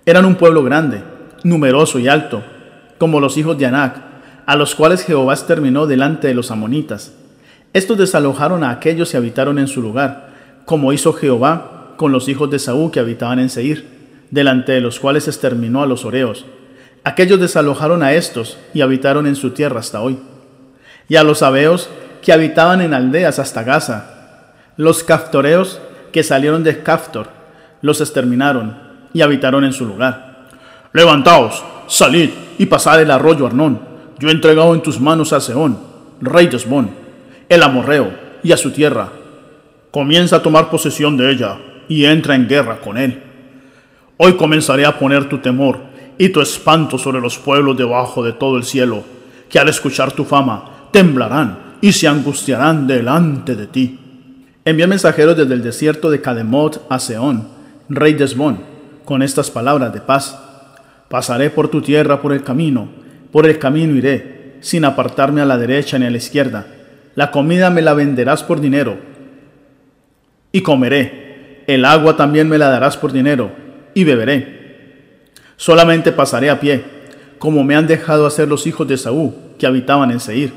Eran 0.05 0.25
un 0.25 0.36
pueblo 0.36 0.63
grande, 0.63 1.01
numeroso 1.43 1.98
y 1.98 2.07
alto, 2.07 2.43
como 3.01 3.20
los 3.20 3.36
hijos 3.36 3.58
de 3.58 3.65
Anac, 3.65 3.96
a 4.46 4.55
los 4.55 4.75
cuales 4.75 5.03
Jehová 5.03 5.34
exterminó 5.34 5.88
delante 5.88 6.27
de 6.27 6.36
los 6.36 6.51
amonitas. 6.51 7.12
Estos 7.74 7.98
desalojaron 7.98 8.63
a 8.63 8.70
aquellos 8.70 9.12
y 9.12 9.17
habitaron 9.17 9.58
en 9.58 9.67
su 9.67 9.81
lugar, 9.81 10.29
como 10.65 10.93
hizo 10.93 11.12
Jehová 11.12 11.96
con 11.98 12.12
los 12.12 12.29
hijos 12.29 12.51
de 12.51 12.60
Saúl 12.60 12.91
que 12.91 13.00
habitaban 13.00 13.39
en 13.39 13.50
Seir, 13.50 13.88
delante 14.29 14.74
de 14.74 14.81
los 14.81 15.00
cuales 15.00 15.27
exterminó 15.27 15.81
a 15.81 15.88
los 15.88 16.05
oreos. 16.05 16.46
Aquellos 17.03 17.39
desalojaron 17.39 18.03
a 18.03 18.13
estos 18.13 18.60
y 18.72 18.81
habitaron 18.81 19.25
en 19.25 19.36
su 19.36 19.50
tierra 19.50 19.79
hasta 19.79 20.00
hoy. 20.00 20.20
y 21.10 21.15
a 21.15 21.24
los 21.24 21.41
abeos 21.41 21.89
que 22.22 22.34
habitaban 22.34 22.81
en 22.81 22.93
aldeas 22.93 23.39
hasta 23.39 23.63
Gaza. 23.63 24.53
Los 24.77 25.03
caftoreos 25.03 25.81
que 26.12 26.22
salieron 26.22 26.63
de 26.63 26.84
Caftor 26.84 27.29
los 27.81 28.00
exterminaron 28.00 28.77
y 29.12 29.24
habitaron 29.24 29.63
en 29.63 29.74
su 29.74 29.88
lugar. 29.88 30.50
Levantaos, 30.93 31.63
salid 31.88 32.29
y 32.58 32.65
pasad 32.65 33.01
el 33.01 33.12
arroyo 33.12 33.46
Arnón. 33.46 33.79
Yo 34.20 34.29
he 34.29 34.31
entregado 34.31 34.74
en 34.74 34.81
tus 34.81 35.00
manos 35.00 35.34
a 35.34 35.39
Seón, 35.39 35.77
rey 36.22 36.48
de 36.48 36.60
el 37.50 37.63
amorreo, 37.63 38.12
y 38.43 38.51
a 38.51 38.58
su 38.58 38.72
tierra. 38.72 39.10
Comienza 39.91 40.38
a 40.38 40.41
tomar 40.41 40.70
posesión 40.70 41.17
de 41.17 41.31
ella 41.31 41.58
y 41.88 42.05
entra 42.05 42.36
en 42.36 42.48
guerra 42.48 42.79
con 42.79 42.98
él. 42.98 43.22
Hoy 44.17 44.34
comenzaré 44.36 44.86
a 44.86 44.98
poner 44.98 45.27
tu 45.27 45.39
temor 45.39 45.79
y 46.17 46.29
tu 46.29 46.41
espanto 46.41 46.98
sobre 46.98 47.20
los 47.20 47.38
pueblos 47.38 47.77
debajo 47.77 48.24
de 48.24 48.34
todo 48.34 48.58
el 48.58 48.63
cielo, 48.63 49.03
que 49.50 49.60
al 49.60 49.70
escuchar 49.70 50.12
tu 50.12 50.24
fama 50.24 50.88
temblarán 50.91 51.77
y 51.81 51.91
se 51.91 52.08
angustiarán 52.08 52.88
delante 52.88 53.55
de 53.55 53.67
ti. 53.67 54.00
Envié 54.63 54.86
mensajeros 54.86 55.36
desde 55.36 55.55
el 55.55 55.63
desierto 55.63 56.10
de 56.10 56.22
Cademot 56.22 56.86
a 56.89 57.00
Seón, 57.00 57.48
rey 57.89 58.13
de 58.13 58.27
con 59.03 59.24
estas 59.24 59.50
palabras 59.50 59.91
de 59.91 60.01
paz. 60.01 60.38
Pasaré 61.11 61.51
por 61.51 61.67
tu 61.67 61.81
tierra 61.81 62.21
por 62.21 62.33
el 62.33 62.41
camino, 62.41 62.89
por 63.31 63.45
el 63.45 63.59
camino 63.59 63.95
iré, 63.95 64.55
sin 64.61 64.85
apartarme 64.85 65.41
a 65.41 65.45
la 65.45 65.57
derecha 65.57 65.99
ni 65.99 66.05
a 66.07 66.09
la 66.09 66.17
izquierda. 66.17 66.65
La 67.15 67.29
comida 67.29 67.69
me 67.69 67.81
la 67.83 67.93
venderás 67.93 68.41
por 68.41 68.61
dinero 68.61 69.11
y 70.51 70.61
comeré. 70.61 71.63
El 71.67 71.85
agua 71.85 72.15
también 72.15 72.49
me 72.49 72.57
la 72.57 72.69
darás 72.69 72.97
por 72.97 73.11
dinero, 73.11 73.51
y 73.93 74.03
beberé. 74.03 75.19
Solamente 75.57 76.11
pasaré 76.11 76.49
a 76.49 76.59
pie, 76.59 76.83
como 77.37 77.63
me 77.63 77.75
han 77.75 77.87
dejado 77.87 78.25
hacer 78.25 78.47
los 78.47 78.65
hijos 78.65 78.87
de 78.87 78.97
Saúl, 78.97 79.33
que 79.59 79.67
habitaban 79.67 80.11
en 80.11 80.19
Seir, 80.19 80.53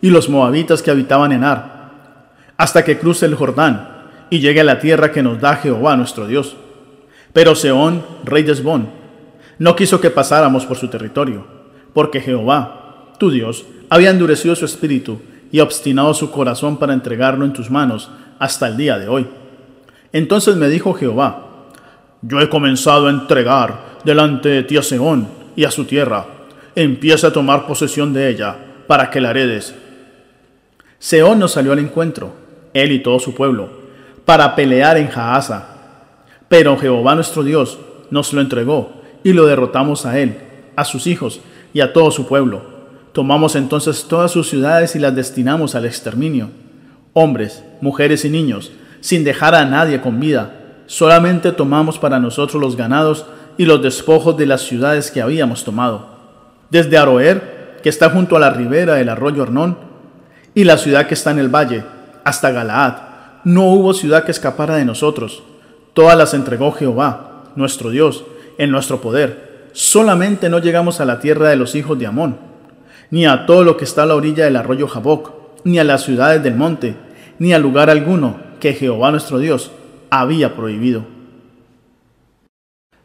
y 0.00 0.10
los 0.10 0.28
moabitas 0.28 0.82
que 0.82 0.90
habitaban 0.90 1.32
en 1.32 1.44
Ar, 1.44 2.30
hasta 2.56 2.84
que 2.84 2.98
cruce 2.98 3.26
el 3.26 3.34
Jordán 3.34 3.88
y 4.30 4.38
llegue 4.38 4.60
a 4.60 4.64
la 4.64 4.78
tierra 4.78 5.12
que 5.12 5.22
nos 5.22 5.40
da 5.40 5.56
Jehová 5.56 5.96
nuestro 5.96 6.26
Dios. 6.26 6.56
Pero 7.32 7.54
Seón, 7.54 8.04
rey 8.24 8.44
de 8.44 8.52
Esbón, 8.52 8.88
no 9.58 9.76
quiso 9.76 10.00
que 10.00 10.10
pasáramos 10.10 10.66
por 10.66 10.76
su 10.76 10.88
territorio, 10.88 11.44
porque 11.94 12.20
Jehová, 12.20 13.12
tu 13.18 13.30
Dios, 13.30 13.64
había 13.88 14.10
endurecido 14.10 14.54
su 14.54 14.64
espíritu 14.64 15.20
y 15.50 15.60
obstinado 15.60 16.12
su 16.12 16.30
corazón 16.30 16.76
para 16.76 16.92
entregarlo 16.92 17.44
en 17.44 17.52
tus 17.52 17.70
manos 17.70 18.10
hasta 18.38 18.68
el 18.68 18.76
día 18.76 18.98
de 18.98 19.08
hoy. 19.08 19.26
Entonces 20.12 20.56
me 20.56 20.68
dijo 20.68 20.92
Jehová, 20.92 21.46
yo 22.22 22.40
he 22.40 22.48
comenzado 22.48 23.06
a 23.06 23.10
entregar 23.10 23.96
delante 24.04 24.48
de 24.48 24.62
ti 24.62 24.76
a 24.76 24.82
Seón 24.82 25.28
y 25.54 25.64
a 25.64 25.70
su 25.70 25.84
tierra. 25.84 26.26
Empieza 26.74 27.28
a 27.28 27.32
tomar 27.32 27.66
posesión 27.66 28.12
de 28.12 28.28
ella 28.28 28.56
para 28.86 29.10
que 29.10 29.20
la 29.20 29.30
heredes. 29.30 29.74
Seón 30.98 31.38
nos 31.38 31.52
salió 31.52 31.72
al 31.72 31.78
encuentro, 31.78 32.32
él 32.74 32.92
y 32.92 33.02
todo 33.02 33.18
su 33.18 33.34
pueblo, 33.34 33.68
para 34.24 34.54
pelear 34.54 34.96
en 34.96 35.08
Jaasa. 35.08 35.68
Pero 36.48 36.76
Jehová 36.76 37.14
nuestro 37.14 37.42
Dios 37.42 37.78
nos 38.10 38.32
lo 38.32 38.40
entregó 38.40 38.95
y 39.26 39.32
lo 39.32 39.46
derrotamos 39.46 40.06
a 40.06 40.20
él, 40.20 40.38
a 40.76 40.84
sus 40.84 41.08
hijos 41.08 41.40
y 41.74 41.80
a 41.80 41.92
todo 41.92 42.12
su 42.12 42.28
pueblo. 42.28 42.62
Tomamos 43.12 43.56
entonces 43.56 44.06
todas 44.08 44.30
sus 44.30 44.48
ciudades 44.48 44.94
y 44.94 45.00
las 45.00 45.16
destinamos 45.16 45.74
al 45.74 45.84
exterminio 45.84 46.48
hombres, 47.18 47.64
mujeres 47.80 48.24
y 48.24 48.30
niños, 48.30 48.70
sin 49.00 49.24
dejar 49.24 49.56
a 49.56 49.64
nadie 49.64 50.02
con 50.02 50.20
vida. 50.20 50.52
Solamente 50.84 51.50
tomamos 51.50 51.98
para 51.98 52.20
nosotros 52.20 52.62
los 52.62 52.76
ganados 52.76 53.24
y 53.56 53.64
los 53.64 53.82
despojos 53.82 54.36
de 54.36 54.44
las 54.44 54.60
ciudades 54.60 55.10
que 55.10 55.22
habíamos 55.22 55.64
tomado. 55.64 56.10
Desde 56.68 56.98
Aroer, 56.98 57.80
que 57.82 57.88
está 57.88 58.10
junto 58.10 58.36
a 58.36 58.38
la 58.38 58.50
ribera 58.50 58.94
del 58.94 59.08
arroyo 59.08 59.42
Arnón, 59.42 59.78
y 60.54 60.64
la 60.64 60.76
ciudad 60.76 61.06
que 61.06 61.14
está 61.14 61.30
en 61.30 61.38
el 61.38 61.48
valle, 61.48 61.84
hasta 62.22 62.52
Galaad, 62.52 62.94
no 63.44 63.64
hubo 63.72 63.94
ciudad 63.94 64.24
que 64.24 64.30
escapara 64.30 64.76
de 64.76 64.84
nosotros. 64.84 65.42
Todas 65.94 66.18
las 66.18 66.34
entregó 66.34 66.70
Jehová, 66.70 67.44
nuestro 67.56 67.88
Dios, 67.88 68.24
en 68.58 68.70
nuestro 68.70 69.00
poder. 69.00 69.68
Solamente 69.72 70.48
no 70.48 70.58
llegamos 70.58 71.00
a 71.00 71.04
la 71.04 71.20
tierra 71.20 71.48
de 71.48 71.56
los 71.56 71.74
hijos 71.74 71.98
de 71.98 72.06
Amón, 72.06 72.38
ni 73.10 73.26
a 73.26 73.46
todo 73.46 73.64
lo 73.64 73.76
que 73.76 73.84
está 73.84 74.04
a 74.04 74.06
la 74.06 74.14
orilla 74.14 74.44
del 74.44 74.56
arroyo 74.56 74.88
Jaboc, 74.88 75.32
ni 75.64 75.78
a 75.78 75.84
las 75.84 76.04
ciudades 76.04 76.42
del 76.42 76.54
monte, 76.54 76.96
ni 77.38 77.52
a 77.52 77.58
lugar 77.58 77.90
alguno 77.90 78.38
que 78.60 78.72
Jehová 78.72 79.10
nuestro 79.10 79.38
Dios 79.38 79.70
había 80.10 80.56
prohibido. 80.56 81.04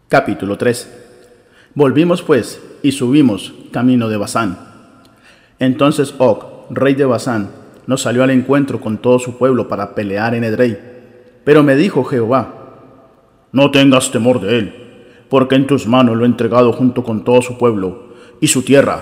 Capítulo 0.07 0.57
3 0.57 0.99
Volvimos 1.73 2.21
pues 2.21 2.61
y 2.83 2.91
subimos 2.91 3.53
camino 3.71 4.09
de 4.09 4.17
Basán. 4.17 4.57
Entonces 5.59 6.13
Og, 6.17 6.67
rey 6.69 6.95
de 6.95 7.05
Basán, 7.05 7.49
nos 7.87 8.01
salió 8.01 8.23
al 8.23 8.31
encuentro 8.31 8.81
con 8.81 8.97
todo 8.97 9.19
su 9.19 9.37
pueblo 9.37 9.67
para 9.67 9.95
pelear 9.95 10.35
en 10.35 10.43
Edrei. 10.43 10.77
Pero 11.43 11.63
me 11.63 11.75
dijo 11.75 12.03
Jehová, 12.03 12.53
no 13.51 13.71
tengas 13.71 14.11
temor 14.11 14.41
de 14.41 14.59
él, 14.59 14.80
porque 15.31 15.55
en 15.55 15.65
tus 15.65 15.87
manos 15.87 16.17
lo 16.17 16.25
he 16.25 16.27
entregado 16.27 16.73
junto 16.73 17.05
con 17.05 17.23
todo 17.23 17.41
su 17.41 17.57
pueblo 17.57 18.09
y 18.41 18.47
su 18.47 18.63
tierra. 18.63 19.01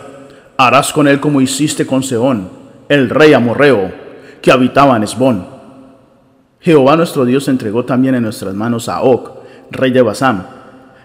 Harás 0.57 0.93
con 0.93 1.07
él 1.07 1.19
como 1.19 1.41
hiciste 1.41 1.87
con 1.87 2.03
Seón, 2.03 2.49
el 2.87 3.09
rey 3.09 3.33
amorreo, 3.33 3.91
que 4.39 4.51
habitaba 4.51 4.95
en 4.95 5.01
Esbón. 5.01 5.47
Jehová 6.59 6.95
nuestro 6.95 7.25
Dios 7.25 7.47
entregó 7.47 7.83
también 7.83 8.13
en 8.13 8.21
nuestras 8.21 8.53
manos 8.53 8.89
a 8.89 9.01
Oc, 9.01 9.39
rey 9.71 9.89
de 9.89 10.03
Basán, 10.03 10.45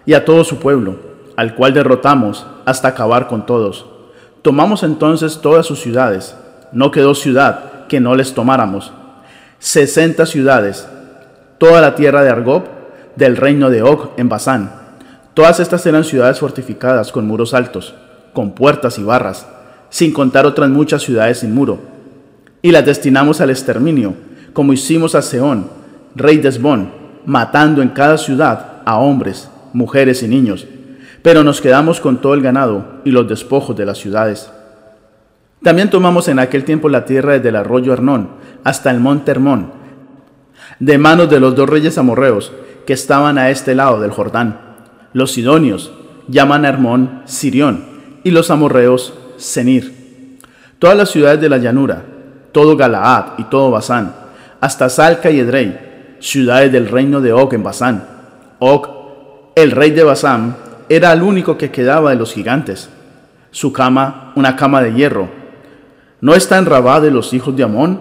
y 0.04 0.12
a 0.12 0.26
todo 0.26 0.44
su 0.44 0.58
pueblo, 0.58 0.96
al 1.36 1.54
cual 1.54 1.72
derrotamos 1.72 2.46
hasta 2.66 2.88
acabar 2.88 3.26
con 3.26 3.46
todos. 3.46 3.86
Tomamos 4.42 4.82
entonces 4.82 5.40
todas 5.40 5.64
sus 5.64 5.80
ciudades, 5.80 6.36
no 6.70 6.90
quedó 6.90 7.14
ciudad 7.14 7.86
que 7.88 7.98
no 7.98 8.14
les 8.14 8.34
tomáramos. 8.34 8.92
Sesenta 9.58 10.26
ciudades, 10.26 10.86
toda 11.56 11.80
la 11.80 11.94
tierra 11.94 12.22
de 12.22 12.28
Argob, 12.28 12.64
del 13.16 13.38
reino 13.38 13.70
de 13.70 13.82
Og 13.82 14.10
en 14.18 14.28
Basán. 14.28 14.83
Todas 15.34 15.60
estas 15.60 15.84
eran 15.86 16.04
ciudades 16.04 16.38
fortificadas 16.38 17.12
con 17.12 17.26
muros 17.26 17.54
altos, 17.54 17.94
con 18.32 18.54
puertas 18.54 18.98
y 18.98 19.02
barras, 19.02 19.46
sin 19.90 20.12
contar 20.12 20.46
otras 20.46 20.70
muchas 20.70 21.02
ciudades 21.02 21.40
sin 21.40 21.54
muro 21.54 21.94
y 22.64 22.72
las 22.72 22.86
destinamos 22.86 23.42
al 23.42 23.50
exterminio, 23.50 24.14
como 24.54 24.72
hicimos 24.72 25.14
a 25.14 25.20
Seón, 25.20 25.68
rey 26.14 26.38
de 26.38 26.48
Esbón, 26.48 26.90
matando 27.26 27.82
en 27.82 27.90
cada 27.90 28.16
ciudad 28.16 28.80
a 28.86 28.96
hombres, 28.96 29.50
mujeres 29.74 30.22
y 30.22 30.28
niños. 30.28 30.66
Pero 31.20 31.44
nos 31.44 31.60
quedamos 31.60 32.00
con 32.00 32.22
todo 32.22 32.32
el 32.32 32.40
ganado 32.40 33.02
y 33.04 33.10
los 33.10 33.28
despojos 33.28 33.76
de 33.76 33.84
las 33.84 33.98
ciudades. 33.98 34.50
También 35.62 35.90
tomamos 35.90 36.26
en 36.28 36.38
aquel 36.38 36.64
tiempo 36.64 36.88
la 36.88 37.04
tierra 37.04 37.34
desde 37.34 37.50
el 37.50 37.56
arroyo 37.56 37.92
Arnón 37.92 38.30
hasta 38.64 38.90
el 38.90 38.98
monte 38.98 39.32
Hermón, 39.32 39.70
de 40.78 40.96
manos 40.96 41.28
de 41.28 41.40
los 41.40 41.54
dos 41.54 41.68
reyes 41.68 41.98
amorreos 41.98 42.50
que 42.86 42.94
estaban 42.94 43.36
a 43.36 43.50
este 43.50 43.74
lado 43.74 44.00
del 44.00 44.10
Jordán. 44.10 44.63
Los 45.14 45.30
sidonios 45.30 45.92
llaman 46.26 46.64
a 46.64 46.68
Hermón 46.68 47.22
Sirión 47.24 47.84
y 48.24 48.32
los 48.32 48.50
amorreos 48.50 49.14
Senir. 49.36 50.40
Todas 50.80 50.96
las 50.96 51.10
ciudades 51.10 51.40
de 51.40 51.48
la 51.48 51.58
llanura, 51.58 52.04
todo 52.50 52.76
Galaad 52.76 53.38
y 53.38 53.44
todo 53.44 53.70
Basán, 53.70 54.12
hasta 54.60 54.88
Salca 54.88 55.30
y 55.30 55.38
Edrei, 55.38 56.16
ciudades 56.18 56.72
del 56.72 56.88
reino 56.88 57.20
de 57.20 57.32
Og 57.32 57.54
en 57.54 57.62
Basán. 57.62 58.04
Og, 58.58 58.88
el 59.54 59.70
rey 59.70 59.92
de 59.92 60.02
Basán, 60.02 60.56
era 60.88 61.12
el 61.12 61.22
único 61.22 61.56
que 61.56 61.70
quedaba 61.70 62.10
de 62.10 62.16
los 62.16 62.32
gigantes. 62.32 62.90
Su 63.52 63.72
cama, 63.72 64.32
una 64.34 64.56
cama 64.56 64.82
de 64.82 64.94
hierro. 64.94 65.28
¿No 66.20 66.34
está 66.34 66.58
en 66.58 66.66
Rabá 66.66 67.00
de 67.00 67.12
los 67.12 67.32
hijos 67.34 67.56
de 67.56 67.62
Amón? 67.62 68.00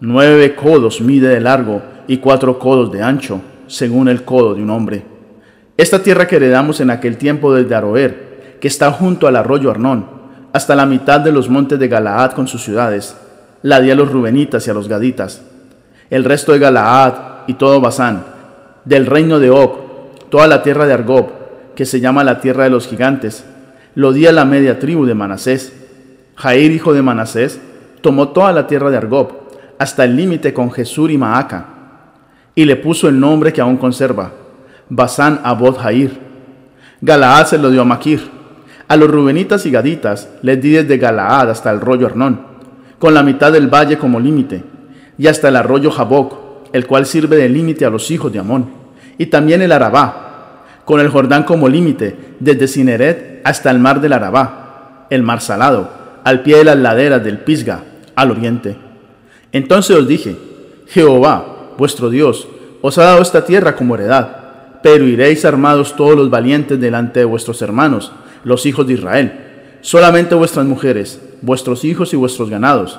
Nueve 0.00 0.56
codos 0.56 1.00
mide 1.00 1.28
de 1.28 1.40
largo 1.40 1.82
y 2.08 2.16
cuatro 2.16 2.58
codos 2.58 2.90
de 2.90 3.00
ancho, 3.00 3.40
según 3.68 4.08
el 4.08 4.24
codo 4.24 4.54
de 4.54 4.62
un 4.64 4.70
hombre. 4.70 5.11
Esta 5.76 6.02
tierra 6.02 6.26
que 6.26 6.36
heredamos 6.36 6.80
en 6.80 6.90
aquel 6.90 7.16
tiempo 7.16 7.54
desde 7.54 7.74
Aroer, 7.74 8.58
que 8.60 8.68
está 8.68 8.92
junto 8.92 9.26
al 9.26 9.36
arroyo 9.36 9.70
Arnón, 9.70 10.06
hasta 10.52 10.76
la 10.76 10.86
mitad 10.86 11.20
de 11.20 11.32
los 11.32 11.48
montes 11.48 11.78
de 11.78 11.88
Galaad 11.88 12.32
con 12.32 12.46
sus 12.46 12.62
ciudades, 12.62 13.16
la 13.62 13.80
di 13.80 13.90
a 13.90 13.94
los 13.94 14.12
rubenitas 14.12 14.66
y 14.66 14.70
a 14.70 14.74
los 14.74 14.86
gaditas. 14.86 15.42
El 16.10 16.24
resto 16.24 16.52
de 16.52 16.58
Galaad 16.58 17.14
y 17.46 17.54
todo 17.54 17.80
Basán, 17.80 18.24
del 18.84 19.06
reino 19.06 19.40
de 19.40 19.50
Og, 19.50 20.18
toda 20.28 20.46
la 20.46 20.62
tierra 20.62 20.86
de 20.86 20.92
Argob, 20.92 21.30
que 21.74 21.86
se 21.86 22.00
llama 22.00 22.22
la 22.22 22.40
tierra 22.40 22.64
de 22.64 22.70
los 22.70 22.86
gigantes, 22.86 23.44
lo 23.94 24.12
di 24.12 24.26
a 24.26 24.32
la 24.32 24.44
media 24.44 24.78
tribu 24.78 25.06
de 25.06 25.14
Manasés. 25.14 25.72
Jair, 26.36 26.70
hijo 26.70 26.92
de 26.92 27.02
Manasés, 27.02 27.60
tomó 28.02 28.28
toda 28.28 28.52
la 28.52 28.66
tierra 28.66 28.90
de 28.90 28.98
Argob, 28.98 29.32
hasta 29.78 30.04
el 30.04 30.16
límite 30.16 30.52
con 30.52 30.70
Jesús 30.70 31.10
y 31.10 31.18
Maaca, 31.18 31.66
y 32.54 32.66
le 32.66 32.76
puso 32.76 33.08
el 33.08 33.18
nombre 33.18 33.52
que 33.52 33.60
aún 33.60 33.78
conserva, 33.78 34.32
Basán 34.94 35.40
Abod 35.42 35.78
Jair. 35.78 36.20
Galaad 37.00 37.46
se 37.46 37.56
lo 37.56 37.70
dio 37.70 37.80
a 37.80 37.86
Maquir. 37.86 38.20
A 38.88 38.96
los 38.96 39.10
rubenitas 39.10 39.64
y 39.64 39.70
gaditas 39.70 40.28
les 40.42 40.60
di 40.60 40.72
desde 40.72 40.98
Galaad 40.98 41.48
hasta 41.48 41.70
el 41.70 41.80
rollo 41.80 42.06
Arnón 42.06 42.52
con 42.98 43.14
la 43.14 43.22
mitad 43.24 43.50
del 43.50 43.66
valle 43.66 43.98
como 43.98 44.20
límite, 44.20 44.62
y 45.18 45.26
hasta 45.26 45.48
el 45.48 45.56
arroyo 45.56 45.90
Jaboc, 45.90 46.68
el 46.72 46.86
cual 46.86 47.04
sirve 47.04 47.34
de 47.34 47.48
límite 47.48 47.84
a 47.84 47.90
los 47.90 48.12
hijos 48.12 48.32
de 48.32 48.38
Amón, 48.38 48.70
y 49.18 49.26
también 49.26 49.60
el 49.60 49.72
Arabá, 49.72 50.62
con 50.84 51.00
el 51.00 51.08
Jordán 51.08 51.42
como 51.42 51.68
límite, 51.68 52.36
desde 52.38 52.68
Cineret 52.68 53.40
hasta 53.42 53.72
el 53.72 53.80
mar 53.80 54.00
del 54.00 54.12
Arabá, 54.12 55.08
el 55.10 55.24
mar 55.24 55.40
salado, 55.40 55.90
al 56.22 56.42
pie 56.42 56.58
de 56.58 56.64
las 56.64 56.76
laderas 56.76 57.24
del 57.24 57.38
Pisga, 57.38 57.82
al 58.14 58.30
oriente. 58.30 58.76
Entonces 59.50 59.96
os 59.96 60.06
dije, 60.06 60.36
Jehová, 60.86 61.72
vuestro 61.76 62.08
Dios, 62.08 62.46
os 62.82 62.98
ha 62.98 63.04
dado 63.04 63.22
esta 63.22 63.44
tierra 63.44 63.74
como 63.74 63.96
heredad, 63.96 64.41
pero 64.82 65.06
iréis 65.06 65.44
armados 65.44 65.96
todos 65.96 66.16
los 66.16 66.30
valientes 66.30 66.80
delante 66.80 67.20
de 67.20 67.26
vuestros 67.26 67.62
hermanos, 67.62 68.12
los 68.44 68.66
hijos 68.66 68.86
de 68.86 68.94
Israel, 68.94 69.40
solamente 69.80 70.34
vuestras 70.34 70.66
mujeres, 70.66 71.20
vuestros 71.40 71.84
hijos 71.84 72.12
y 72.12 72.16
vuestros 72.16 72.50
ganados. 72.50 72.98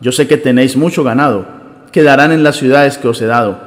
Yo 0.00 0.12
sé 0.12 0.26
que 0.26 0.36
tenéis 0.36 0.76
mucho 0.76 1.04
ganado, 1.04 1.46
quedarán 1.92 2.32
en 2.32 2.42
las 2.42 2.56
ciudades 2.56 2.98
que 2.98 3.08
os 3.08 3.20
he 3.22 3.26
dado, 3.26 3.58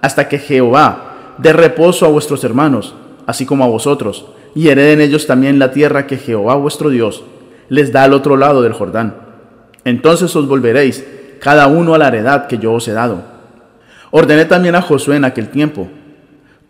hasta 0.00 0.28
que 0.28 0.38
Jehová 0.38 1.36
dé 1.38 1.52
reposo 1.52 2.06
a 2.06 2.08
vuestros 2.08 2.44
hermanos, 2.44 2.94
así 3.26 3.46
como 3.46 3.64
a 3.64 3.68
vosotros, 3.68 4.26
y 4.54 4.68
hereden 4.68 5.00
ellos 5.00 5.26
también 5.26 5.58
la 5.58 5.72
tierra 5.72 6.06
que 6.06 6.18
Jehová 6.18 6.56
vuestro 6.56 6.90
Dios 6.90 7.24
les 7.68 7.92
da 7.92 8.04
al 8.04 8.12
otro 8.12 8.36
lado 8.36 8.62
del 8.62 8.72
Jordán. 8.72 9.14
Entonces 9.84 10.34
os 10.36 10.46
volveréis 10.46 11.04
cada 11.40 11.66
uno 11.66 11.94
a 11.94 11.98
la 11.98 12.08
heredad 12.08 12.46
que 12.46 12.58
yo 12.58 12.72
os 12.72 12.86
he 12.86 12.92
dado. 12.92 13.22
Ordené 14.10 14.44
también 14.44 14.74
a 14.74 14.82
Josué 14.82 15.16
en 15.16 15.24
aquel 15.24 15.48
tiempo. 15.48 15.88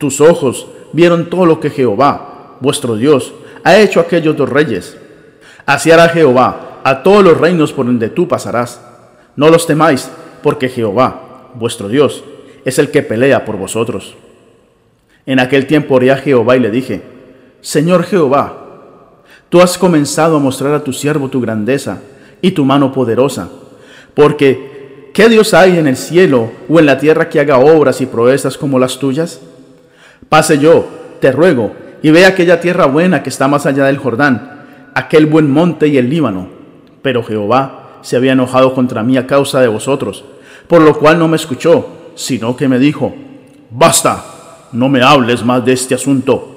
Tus 0.03 0.21
ojos 0.21 0.67
vieron 0.93 1.31
todo 1.31 1.47
lo 1.47 1.61
que 1.61 1.71
Jehová, 1.71 2.57
vuestro 2.59 2.97
Dios, 2.97 3.33
ha 3.63 3.77
hecho 3.77 4.01
a 4.01 4.03
aquellos 4.03 4.37
dos 4.37 4.49
reyes. 4.49 4.97
Así 5.65 5.93
hará 5.93 6.09
Jehová 6.09 6.81
a 6.83 7.05
todos 7.05 7.23
los 7.23 7.39
reinos 7.39 7.73
por 7.73 7.87
donde 7.87 8.09
tú 8.09 8.27
pasarás. 8.27 8.81
No 9.37 9.49
los 9.49 9.65
temáis, 9.65 10.11
porque 10.43 10.69
Jehová, 10.69 11.53
vuestro 11.55 11.87
Dios, 11.87 12.25
es 12.65 12.81
el 12.81 12.91
que 12.91 13.03
pelea 13.03 13.45
por 13.45 13.57
vosotros. 13.57 14.17
En 15.25 15.39
aquel 15.39 15.69
tiempo 15.69 15.95
oré 15.95 16.11
a 16.11 16.17
Jehová 16.17 16.57
y 16.57 16.61
le 16.61 16.73
dije, 16.73 17.03
Señor 17.61 18.03
Jehová, 18.03 18.57
tú 19.51 19.61
has 19.61 19.79
comenzado 19.79 20.39
a 20.39 20.41
mostrar 20.41 20.75
a 20.75 20.83
tu 20.83 20.93
siervo 20.93 21.29
tu 21.29 21.41
grandeza 21.41 22.01
y 22.41 22.51
tu 22.51 22.65
mano 22.65 22.91
poderosa, 22.91 23.51
porque 24.15 25.11
¿qué 25.15 25.29
Dios 25.29 25.55
hay 25.55 25.79
en 25.79 25.87
el 25.87 25.97
cielo 25.97 26.51
o 26.69 26.81
en 26.81 26.87
la 26.87 26.99
tierra 26.99 27.29
que 27.29 27.39
haga 27.39 27.61
obras 27.61 28.01
y 28.01 28.07
proezas 28.07 28.59
como 28.59 28.81
las 28.81 28.99
tuyas? 28.99 29.41
Pase 30.33 30.57
yo, 30.57 30.89
te 31.21 31.31
ruego, 31.31 31.75
y 32.03 32.11
ve 32.11 32.25
aquella 32.25 32.59
tierra 32.59 32.87
buena 32.87 33.23
que 33.23 33.29
está 33.29 33.49
más 33.49 33.67
allá 33.67 33.85
del 33.85 33.99
Jordán, 33.99 34.63
aquel 34.95 35.27
buen 35.27 35.51
monte 35.51 35.89
y 35.89 35.99
el 35.99 36.09
Líbano. 36.09 36.49
Pero 37.03 37.23
Jehová 37.23 37.99
se 38.01 38.17
había 38.17 38.33
enojado 38.33 38.73
contra 38.73 39.03
mí 39.03 39.19
a 39.19 39.27
causa 39.27 39.61
de 39.61 39.69
vosotros, 39.69 40.25
por 40.69 40.81
lo 40.81 40.99
cual 40.99 41.19
no 41.19 41.29
me 41.29 41.37
escuchó, 41.37 42.13
sino 42.15 42.57
que 42.57 42.67
me 42.67 42.79
dijo, 42.79 43.15
basta, 43.71 44.25
no 44.73 44.89
me 44.89 45.03
hables 45.03 45.45
más 45.45 45.63
de 45.67 45.75
este 45.75 45.97
asunto 45.97 46.49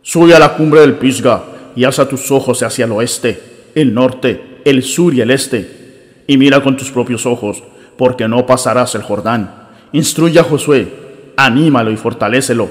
Sube 0.00 0.34
a 0.34 0.38
la 0.38 0.54
cumbre 0.54 0.80
del 0.80 0.94
Pisga 0.94 1.42
y 1.76 1.84
alza 1.84 2.08
tus 2.08 2.30
ojos 2.30 2.62
hacia 2.62 2.86
el 2.86 2.92
oeste, 2.92 3.68
el 3.74 3.92
norte, 3.92 4.62
el 4.64 4.82
sur 4.82 5.12
y 5.12 5.20
el 5.20 5.30
este, 5.30 6.22
y 6.26 6.38
mira 6.38 6.62
con 6.62 6.78
tus 6.78 6.90
propios 6.90 7.26
ojos, 7.26 7.62
porque 7.98 8.26
no 8.26 8.46
pasarás 8.46 8.94
el 8.94 9.02
Jordán. 9.02 9.68
Instruye 9.92 10.40
a 10.40 10.44
Josué, 10.44 10.90
anímalo 11.38 11.92
y 11.92 11.96
fortalécelo, 11.96 12.68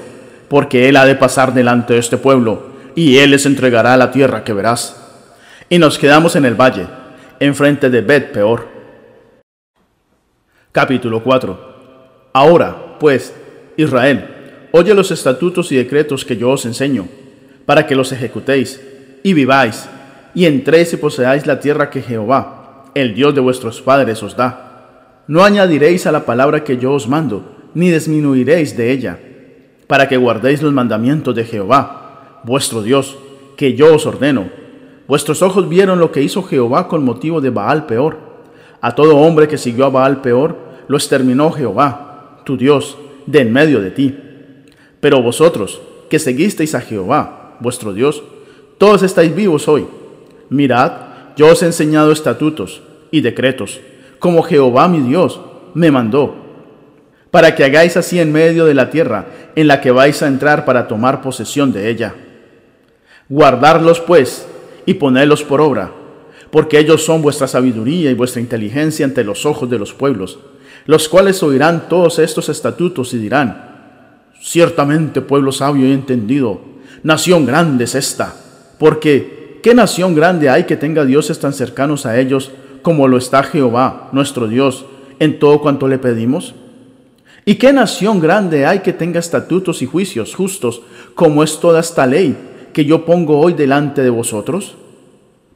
porque 0.48 0.90
él 0.90 0.96
ha 0.96 1.06
de 1.06 1.14
pasar 1.14 1.54
delante 1.54 1.94
de 1.94 2.00
este 2.00 2.18
pueblo, 2.18 2.68
y 2.94 3.16
él 3.16 3.30
les 3.30 3.46
entregará 3.46 3.96
la 3.96 4.10
tierra 4.10 4.44
que 4.44 4.52
verás. 4.52 4.94
Y 5.70 5.78
nos 5.78 5.98
quedamos 5.98 6.36
en 6.36 6.44
el 6.44 6.54
valle, 6.54 6.86
enfrente 7.40 7.88
de 7.88 8.02
Bet 8.02 8.30
Peor. 8.30 8.68
Capítulo 10.70 11.22
4 11.22 12.30
Ahora, 12.34 12.98
pues, 13.00 13.34
Israel, 13.78 14.68
oye 14.72 14.94
los 14.94 15.10
estatutos 15.10 15.72
y 15.72 15.76
decretos 15.76 16.26
que 16.26 16.36
yo 16.36 16.50
os 16.50 16.66
enseño 16.66 17.08
para 17.64 17.86
que 17.86 17.96
los 17.96 18.12
ejecutéis 18.12 18.82
y 19.22 19.32
viváis, 19.32 19.88
y 20.34 20.44
entréis 20.44 20.92
y 20.92 20.98
poseáis 20.98 21.46
la 21.46 21.58
tierra 21.58 21.88
que 21.88 22.02
Jehová, 22.02 22.84
el 22.94 23.14
Dios 23.14 23.34
de 23.34 23.40
vuestros 23.40 23.80
padres, 23.80 24.22
os 24.22 24.36
da. 24.36 25.22
No 25.26 25.42
añadiréis 25.42 26.06
a 26.06 26.12
la 26.12 26.26
palabra 26.26 26.64
que 26.64 26.76
yo 26.76 26.92
os 26.92 27.08
mando, 27.08 27.57
ni 27.78 27.92
disminuiréis 27.92 28.76
de 28.76 28.90
ella, 28.90 29.20
para 29.86 30.08
que 30.08 30.16
guardéis 30.16 30.62
los 30.62 30.72
mandamientos 30.72 31.32
de 31.32 31.44
Jehová, 31.44 32.40
vuestro 32.42 32.82
Dios, 32.82 33.16
que 33.56 33.74
yo 33.74 33.94
os 33.94 34.04
ordeno. 34.04 34.48
Vuestros 35.06 35.42
ojos 35.42 35.68
vieron 35.68 36.00
lo 36.00 36.10
que 36.10 36.20
hizo 36.20 36.42
Jehová 36.42 36.88
con 36.88 37.04
motivo 37.04 37.40
de 37.40 37.50
Baal 37.50 37.86
peor. 37.86 38.18
A 38.80 38.96
todo 38.96 39.18
hombre 39.18 39.46
que 39.46 39.58
siguió 39.58 39.84
a 39.84 39.90
Baal 39.90 40.22
peor, 40.22 40.56
lo 40.88 40.96
exterminó 40.96 41.52
Jehová, 41.52 42.40
tu 42.44 42.56
Dios, 42.56 42.98
de 43.26 43.42
en 43.42 43.52
medio 43.52 43.80
de 43.80 43.92
ti. 43.92 44.18
Pero 44.98 45.22
vosotros, 45.22 45.80
que 46.10 46.18
seguisteis 46.18 46.74
a 46.74 46.80
Jehová, 46.80 47.58
vuestro 47.60 47.92
Dios, 47.92 48.24
todos 48.78 49.04
estáis 49.04 49.32
vivos 49.36 49.68
hoy. 49.68 49.86
Mirad, 50.50 50.92
yo 51.36 51.46
os 51.46 51.62
he 51.62 51.66
enseñado 51.66 52.10
estatutos 52.10 52.82
y 53.12 53.20
decretos, 53.20 53.78
como 54.18 54.42
Jehová 54.42 54.88
mi 54.88 54.98
Dios 54.98 55.40
me 55.74 55.92
mandó, 55.92 56.47
para 57.30 57.54
que 57.54 57.64
hagáis 57.64 57.96
así 57.96 58.18
en 58.20 58.32
medio 58.32 58.64
de 58.64 58.74
la 58.74 58.90
tierra 58.90 59.26
en 59.54 59.66
la 59.66 59.80
que 59.80 59.90
vais 59.90 60.22
a 60.22 60.28
entrar 60.28 60.64
para 60.64 60.88
tomar 60.88 61.20
posesión 61.20 61.72
de 61.72 61.90
ella. 61.90 62.14
Guardarlos 63.28 64.00
pues 64.00 64.46
y 64.86 64.94
ponedlos 64.94 65.42
por 65.42 65.60
obra, 65.60 65.92
porque 66.50 66.78
ellos 66.78 67.04
son 67.04 67.20
vuestra 67.20 67.46
sabiduría 67.46 68.10
y 68.10 68.14
vuestra 68.14 68.40
inteligencia 68.40 69.04
ante 69.04 69.24
los 69.24 69.44
ojos 69.44 69.68
de 69.68 69.78
los 69.78 69.92
pueblos, 69.92 70.38
los 70.86 71.08
cuales 71.08 71.42
oirán 71.42 71.88
todos 71.88 72.18
estos 72.18 72.48
estatutos 72.48 73.12
y 73.12 73.18
dirán, 73.18 73.68
ciertamente 74.40 75.20
pueblo 75.20 75.52
sabio 75.52 75.86
y 75.86 75.92
entendido, 75.92 76.62
nación 77.02 77.44
grande 77.44 77.84
es 77.84 77.94
esta, 77.94 78.34
porque 78.78 79.60
¿qué 79.62 79.74
nación 79.74 80.14
grande 80.14 80.48
hay 80.48 80.64
que 80.64 80.76
tenga 80.76 81.04
dioses 81.04 81.38
tan 81.38 81.52
cercanos 81.52 82.06
a 82.06 82.18
ellos 82.18 82.52
como 82.80 83.08
lo 83.08 83.18
está 83.18 83.42
Jehová, 83.42 84.08
nuestro 84.12 84.48
Dios, 84.48 84.86
en 85.18 85.38
todo 85.38 85.60
cuanto 85.60 85.88
le 85.88 85.98
pedimos? 85.98 86.54
¿Y 87.48 87.54
qué 87.54 87.72
nación 87.72 88.20
grande 88.20 88.66
hay 88.66 88.80
que 88.80 88.92
tenga 88.92 89.20
estatutos 89.20 89.80
y 89.80 89.86
juicios 89.86 90.34
justos 90.34 90.82
como 91.14 91.42
es 91.42 91.58
toda 91.60 91.80
esta 91.80 92.04
ley 92.04 92.36
que 92.74 92.84
yo 92.84 93.06
pongo 93.06 93.40
hoy 93.40 93.54
delante 93.54 94.02
de 94.02 94.10
vosotros? 94.10 94.76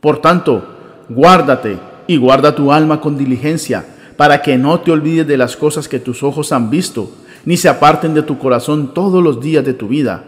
Por 0.00 0.22
tanto, 0.22 0.66
guárdate 1.10 1.76
y 2.06 2.16
guarda 2.16 2.54
tu 2.54 2.72
alma 2.72 2.98
con 2.98 3.18
diligencia, 3.18 3.84
para 4.16 4.40
que 4.40 4.56
no 4.56 4.80
te 4.80 4.90
olvides 4.90 5.26
de 5.26 5.36
las 5.36 5.54
cosas 5.54 5.86
que 5.86 5.98
tus 5.98 6.22
ojos 6.22 6.50
han 6.52 6.70
visto, 6.70 7.10
ni 7.44 7.58
se 7.58 7.68
aparten 7.68 8.14
de 8.14 8.22
tu 8.22 8.38
corazón 8.38 8.94
todos 8.94 9.22
los 9.22 9.42
días 9.42 9.62
de 9.62 9.74
tu 9.74 9.88
vida 9.88 10.24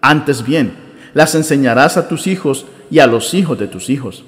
antes 0.00 0.46
bien, 0.46 0.74
las 1.14 1.34
enseñarás 1.34 1.96
a 1.96 2.06
tus 2.06 2.28
hijos 2.28 2.64
y 2.92 3.00
a 3.00 3.08
los 3.08 3.34
hijos 3.34 3.58
de 3.58 3.66
tus 3.66 3.90
hijos. 3.90 4.22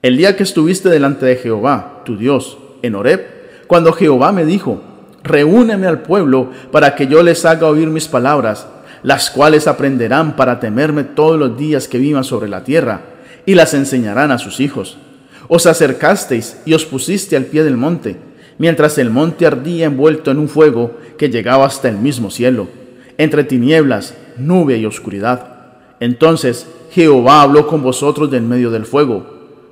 El 0.00 0.16
día 0.16 0.36
que 0.36 0.44
estuviste 0.44 0.88
delante 0.90 1.26
de 1.26 1.34
Jehová, 1.34 2.02
tu 2.04 2.16
Dios, 2.16 2.56
en 2.82 2.94
Horeb, 2.94 3.66
cuando 3.66 3.92
Jehová 3.92 4.30
me 4.30 4.44
dijo, 4.44 4.93
reúneme 5.24 5.86
al 5.86 6.02
pueblo 6.02 6.50
para 6.70 6.94
que 6.94 7.08
yo 7.08 7.22
les 7.22 7.44
haga 7.44 7.66
oír 7.66 7.88
mis 7.88 8.06
palabras, 8.06 8.68
las 9.02 9.30
cuales 9.30 9.66
aprenderán 9.66 10.36
para 10.36 10.60
temerme 10.60 11.02
todos 11.02 11.38
los 11.38 11.58
días 11.58 11.88
que 11.88 11.98
vivan 11.98 12.24
sobre 12.24 12.48
la 12.48 12.62
tierra, 12.62 13.00
y 13.46 13.54
las 13.54 13.74
enseñarán 13.74 14.30
a 14.30 14.38
sus 14.38 14.60
hijos. 14.60 14.98
Os 15.48 15.66
acercasteis 15.66 16.58
y 16.64 16.74
os 16.74 16.84
pusiste 16.84 17.36
al 17.36 17.44
pie 17.46 17.64
del 17.64 17.76
monte, 17.76 18.16
mientras 18.58 18.96
el 18.98 19.10
monte 19.10 19.46
ardía 19.46 19.86
envuelto 19.86 20.30
en 20.30 20.38
un 20.38 20.48
fuego 20.48 20.92
que 21.18 21.28
llegaba 21.28 21.66
hasta 21.66 21.88
el 21.88 21.98
mismo 21.98 22.30
cielo, 22.30 22.68
entre 23.18 23.44
tinieblas 23.44 24.14
nube 24.38 24.78
y 24.78 24.86
oscuridad. 24.86 25.54
Entonces 26.00 26.66
Jehová 26.90 27.42
habló 27.42 27.66
con 27.66 27.82
vosotros 27.82 28.30
de 28.30 28.38
en 28.38 28.48
medio 28.48 28.70
del 28.70 28.86
fuego. 28.86 29.26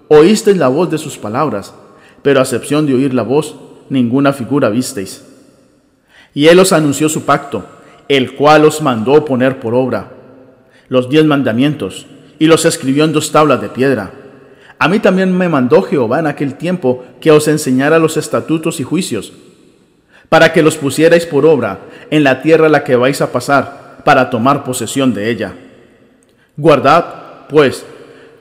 Oísteis 0.09 0.57
la 0.57 0.69
voz 0.69 0.91
de 0.91 0.99
sus 0.99 1.17
palabras, 1.17 1.75
pero 2.23 2.41
a 2.41 2.43
excepción 2.43 2.87
de 2.87 2.95
oír 2.95 3.15
la 3.15 3.23
voz, 3.23 3.57
ninguna 3.89 4.33
figura 4.33 4.69
visteis. 4.69 5.32
Y 6.35 6.47
él 6.47 6.59
os 6.59 6.73
anunció 6.73 7.09
su 7.09 7.25
pacto, 7.25 7.65
el 8.09 8.35
cual 8.35 8.65
os 8.65 8.83
mandó 8.83 9.25
poner 9.25 9.61
por 9.61 9.75
obra 9.75 10.13
los 10.89 11.09
diez 11.09 11.25
mandamientos, 11.25 12.07
y 12.39 12.47
los 12.47 12.67
escribió 12.67 13.05
en 13.05 13.13
dos 13.13 13.33
tablas 13.33 13.63
de 13.63 13.71
piedra. 13.71 14.11
A 14.79 14.89
mí 14.89 14.99
también 14.99 15.35
me 15.35 15.49
mandó 15.49 15.81
Jehová 15.81 16.19
en 16.19 16.27
aquel 16.27 16.57
tiempo 16.57 17.05
que 17.19 17.31
os 17.31 17.49
enseñara 17.49 17.99
los 17.99 18.19
estatutos 18.19 18.79
y 18.79 18.83
juicios, 18.83 19.33
para 20.29 20.53
que 20.53 20.63
los 20.63 20.77
pusierais 20.77 21.25
por 21.25 21.47
obra 21.47 21.79
en 22.11 22.25
la 22.25 22.43
tierra 22.43 22.67
a 22.67 22.69
la 22.69 22.85
que 22.85 22.97
vais 22.97 23.23
a 23.23 23.33
pasar 23.33 24.03
para 24.05 24.29
tomar 24.29 24.65
posesión 24.65 25.15
de 25.15 25.31
ella. 25.31 25.55
Guardad, 26.59 27.47
pues, 27.49 27.87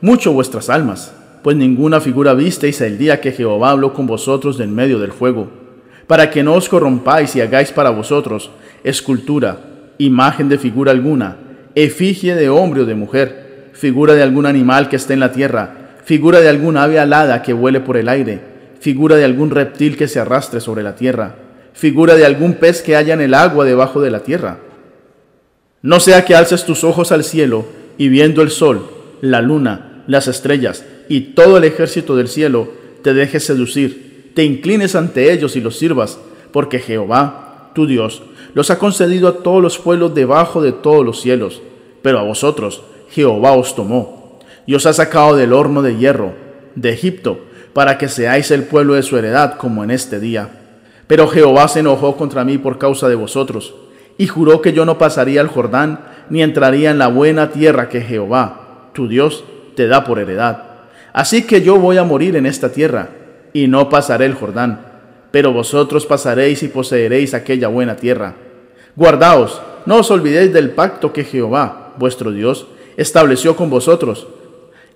mucho 0.02 0.34
vuestras 0.34 0.70
almas, 0.70 1.14
pues 1.44 1.56
ninguna 1.56 2.02
figura 2.02 2.34
visteis 2.34 2.82
el 2.82 2.98
día 2.98 3.22
que 3.22 3.32
Jehová 3.32 3.72
habló 3.72 3.94
con 3.94 4.08
vosotros 4.08 4.60
en 4.60 4.76
medio 4.76 5.00
del 5.00 5.14
fuego, 5.14 5.48
para 6.12 6.30
que 6.30 6.44
no 6.44 6.56
os 6.56 6.68
corrompáis 6.68 7.38
y 7.38 7.40
hagáis 7.40 7.72
para 7.72 7.90
vosotros 7.90 8.52
escultura, 8.84 9.60
imagen 9.98 10.50
de 10.50 10.58
figura 10.58 10.92
alguna, 10.92 11.38
efigie 11.74 12.36
de 12.36 12.50
hombre 12.50 12.82
o 12.82 12.86
de 12.86 12.96
mujer, 12.96 13.70
figura 13.72 14.14
de 14.14 14.22
algún 14.22 14.46
animal 14.46 14.90
que 14.90 14.98
esté 14.98 15.14
en 15.14 15.22
la 15.22 15.32
tierra, 15.32 15.94
figura 16.04 16.42
de 16.42 16.50
algún 16.50 16.76
ave 16.76 17.00
alada 17.00 17.42
que 17.42 17.54
vuele 17.54 17.80
por 17.80 17.96
el 17.96 18.10
aire, 18.10 18.42
figura 18.82 19.16
de 19.16 19.24
algún 19.24 19.52
reptil 19.52 19.96
que 19.96 20.10
se 20.10 20.20
arrastre 20.20 20.60
sobre 20.60 20.84
la 20.84 20.98
tierra, 20.98 21.36
figura 21.72 22.16
de 22.16 22.26
algún 22.26 22.56
pez 22.56 22.82
que 22.82 22.98
haya 22.98 23.14
en 23.14 23.22
el 23.22 23.34
agua 23.34 23.64
debajo 23.64 24.02
de 24.02 24.12
la 24.12 24.20
tierra. 24.20 24.58
No 25.82 26.02
sea 26.02 26.26
que 26.26 26.36
alces 26.36 26.66
tus 26.66 26.84
ojos 26.84 27.14
al 27.14 27.24
cielo 27.24 27.68
y 27.98 28.10
viendo 28.10 28.42
el 28.42 28.50
sol, 28.50 28.86
la 29.22 29.42
luna, 29.42 30.04
las 30.08 30.28
estrellas 30.28 30.84
y 31.08 31.22
todo 31.36 31.56
el 31.56 31.64
ejército 31.64 32.18
del 32.18 32.28
cielo, 32.28 32.68
te 33.02 33.14
dejes 33.14 33.46
seducir 33.46 34.11
te 34.34 34.44
inclines 34.44 34.96
ante 34.96 35.32
ellos 35.32 35.56
y 35.56 35.62
los 35.62 35.78
sirvas, 35.78 36.20
porque 36.52 36.80
Jehová, 36.80 37.70
tu 37.74 37.86
Dios, 37.86 38.24
los 38.54 38.70
ha 38.70 38.80
concedido 38.80 39.28
a 39.28 39.38
todos 39.44 39.62
los 39.62 39.78
pueblos 39.78 40.14
debajo 40.14 40.62
de 40.62 40.72
todos 40.72 41.06
los 41.06 41.22
cielos, 41.22 41.62
pero 42.02 42.20
a 42.20 42.24
vosotros 42.24 42.82
Jehová 43.10 43.54
os 43.54 43.76
tomó, 43.76 44.40
y 44.66 44.76
os 44.76 44.86
ha 44.86 44.94
sacado 44.94 45.36
del 45.36 45.54
horno 45.54 45.82
de 45.82 45.98
hierro, 45.98 46.34
de 46.76 46.92
Egipto, 46.92 47.40
para 47.74 47.98
que 47.98 48.10
seáis 48.10 48.52
el 48.52 48.64
pueblo 48.64 48.94
de 48.94 49.04
su 49.04 49.18
heredad 49.18 49.58
como 49.58 49.84
en 49.84 49.92
este 49.92 50.20
día. 50.20 50.50
Pero 51.08 51.28
Jehová 51.28 51.68
se 51.68 51.80
enojó 51.80 52.16
contra 52.16 52.44
mí 52.44 52.58
por 52.58 52.78
causa 52.78 53.10
de 53.10 53.16
vosotros, 53.16 53.76
y 54.18 54.28
juró 54.28 54.62
que 54.62 54.74
yo 54.74 54.86
no 54.86 54.98
pasaría 54.98 55.42
el 55.42 55.48
Jordán, 55.48 56.00
ni 56.30 56.44
entraría 56.44 56.92
en 56.92 56.98
la 56.98 57.08
buena 57.08 57.52
tierra 57.52 57.90
que 57.90 58.02
Jehová, 58.02 58.90
tu 58.94 59.08
Dios, 59.08 59.44
te 59.76 59.88
da 59.88 60.04
por 60.04 60.20
heredad. 60.20 60.64
Así 61.14 61.44
que 61.44 61.62
yo 61.62 61.78
voy 61.78 61.98
a 61.98 62.04
morir 62.04 62.36
en 62.36 62.46
esta 62.46 62.72
tierra, 62.72 63.10
y 63.54 63.68
no 63.68 63.90
pasaré 63.90 64.26
el 64.26 64.36
Jordán, 64.36 64.86
pero 65.32 65.54
vosotros 65.54 66.06
pasaréis 66.06 66.64
y 66.64 66.68
poseeréis 66.68 67.34
aquella 67.34 67.68
buena 67.68 67.96
tierra. 67.96 68.36
Guardaos, 68.96 69.62
no 69.86 69.98
os 69.98 70.12
olvidéis 70.12 70.54
del 70.54 70.72
pacto 70.72 71.14
que 71.14 71.24
Jehová, 71.24 71.94
vuestro 71.98 72.32
Dios, 72.32 72.68
estableció 72.98 73.56
con 73.56 73.70
vosotros, 73.70 74.28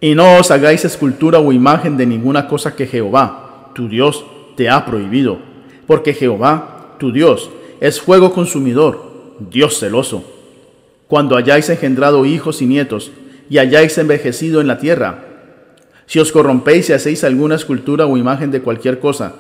y 0.02 0.14
no 0.16 0.38
os 0.38 0.52
hagáis 0.52 0.86
escultura 0.86 1.40
o 1.40 1.52
imagen 1.52 1.98
de 1.98 2.06
ninguna 2.06 2.48
cosa 2.48 2.76
que 2.76 2.86
Jehová, 2.86 3.72
tu 3.74 3.88
Dios, 3.88 4.26
te 4.56 4.70
ha 4.70 4.86
prohibido, 4.86 5.40
porque 5.88 6.14
Jehová, 6.14 6.96
tu 7.00 7.12
Dios, 7.12 7.50
es 7.80 8.02
fuego 8.02 8.34
consumidor, 8.34 9.36
Dios 9.40 9.80
celoso. 9.80 10.24
Cuando 11.08 11.36
hayáis 11.36 11.70
engendrado 11.70 12.26
hijos 12.26 12.62
y 12.62 12.66
nietos, 12.66 13.12
y 13.50 13.60
hayáis 13.60 13.98
envejecido 13.98 14.62
en 14.62 14.68
la 14.68 14.80
tierra, 14.80 15.25
si 16.08 16.20
os 16.20 16.32
corrompéis 16.32 16.90
y 16.90 16.94
hacéis 16.94 17.24
alguna 17.24 17.56
escultura 17.56 18.06
o 18.06 18.18
imagen 18.18 18.52
de 18.52 18.62
cualquier 18.62 19.00
cosa, 19.00 19.34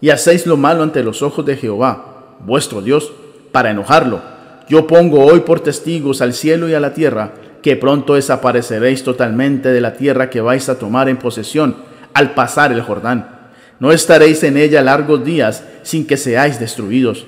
y 0.00 0.10
hacéis 0.10 0.46
lo 0.46 0.56
malo 0.56 0.82
ante 0.82 1.02
los 1.02 1.22
ojos 1.22 1.44
de 1.46 1.56
Jehová, 1.56 2.36
vuestro 2.40 2.82
Dios, 2.82 3.12
para 3.52 3.70
enojarlo, 3.70 4.20
yo 4.68 4.86
pongo 4.86 5.24
hoy 5.24 5.40
por 5.40 5.60
testigos 5.60 6.20
al 6.20 6.34
cielo 6.34 6.68
y 6.68 6.74
a 6.74 6.80
la 6.80 6.92
tierra, 6.92 7.32
que 7.62 7.76
pronto 7.76 8.14
desapareceréis 8.14 9.02
totalmente 9.02 9.70
de 9.70 9.80
la 9.80 9.94
tierra 9.94 10.30
que 10.30 10.40
vais 10.40 10.68
a 10.68 10.78
tomar 10.78 11.08
en 11.08 11.16
posesión 11.16 11.76
al 12.14 12.34
pasar 12.34 12.72
el 12.72 12.82
Jordán. 12.82 13.50
No 13.80 13.92
estaréis 13.92 14.42
en 14.42 14.56
ella 14.56 14.82
largos 14.82 15.24
días 15.24 15.64
sin 15.82 16.06
que 16.06 16.16
seáis 16.16 16.60
destruidos. 16.60 17.26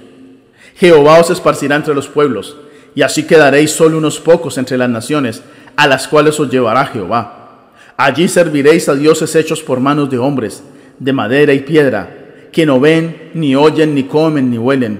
Jehová 0.76 1.18
os 1.18 1.30
esparcirá 1.30 1.76
entre 1.76 1.94
los 1.94 2.08
pueblos, 2.08 2.56
y 2.94 3.02
así 3.02 3.24
quedaréis 3.24 3.70
solo 3.70 3.98
unos 3.98 4.20
pocos 4.20 4.58
entre 4.58 4.76
las 4.76 4.90
naciones, 4.90 5.42
a 5.76 5.86
las 5.86 6.08
cuales 6.08 6.38
os 6.40 6.50
llevará 6.50 6.86
Jehová 6.86 7.39
Allí 8.02 8.28
serviréis 8.28 8.88
a 8.88 8.94
dioses 8.94 9.36
hechos 9.36 9.62
por 9.62 9.78
manos 9.78 10.08
de 10.08 10.16
hombres, 10.16 10.62
de 10.98 11.12
madera 11.12 11.52
y 11.52 11.60
piedra, 11.60 12.48
que 12.50 12.64
no 12.64 12.80
ven, 12.80 13.30
ni 13.34 13.54
oyen, 13.54 13.94
ni 13.94 14.04
comen, 14.04 14.50
ni 14.50 14.56
huelen. 14.56 14.98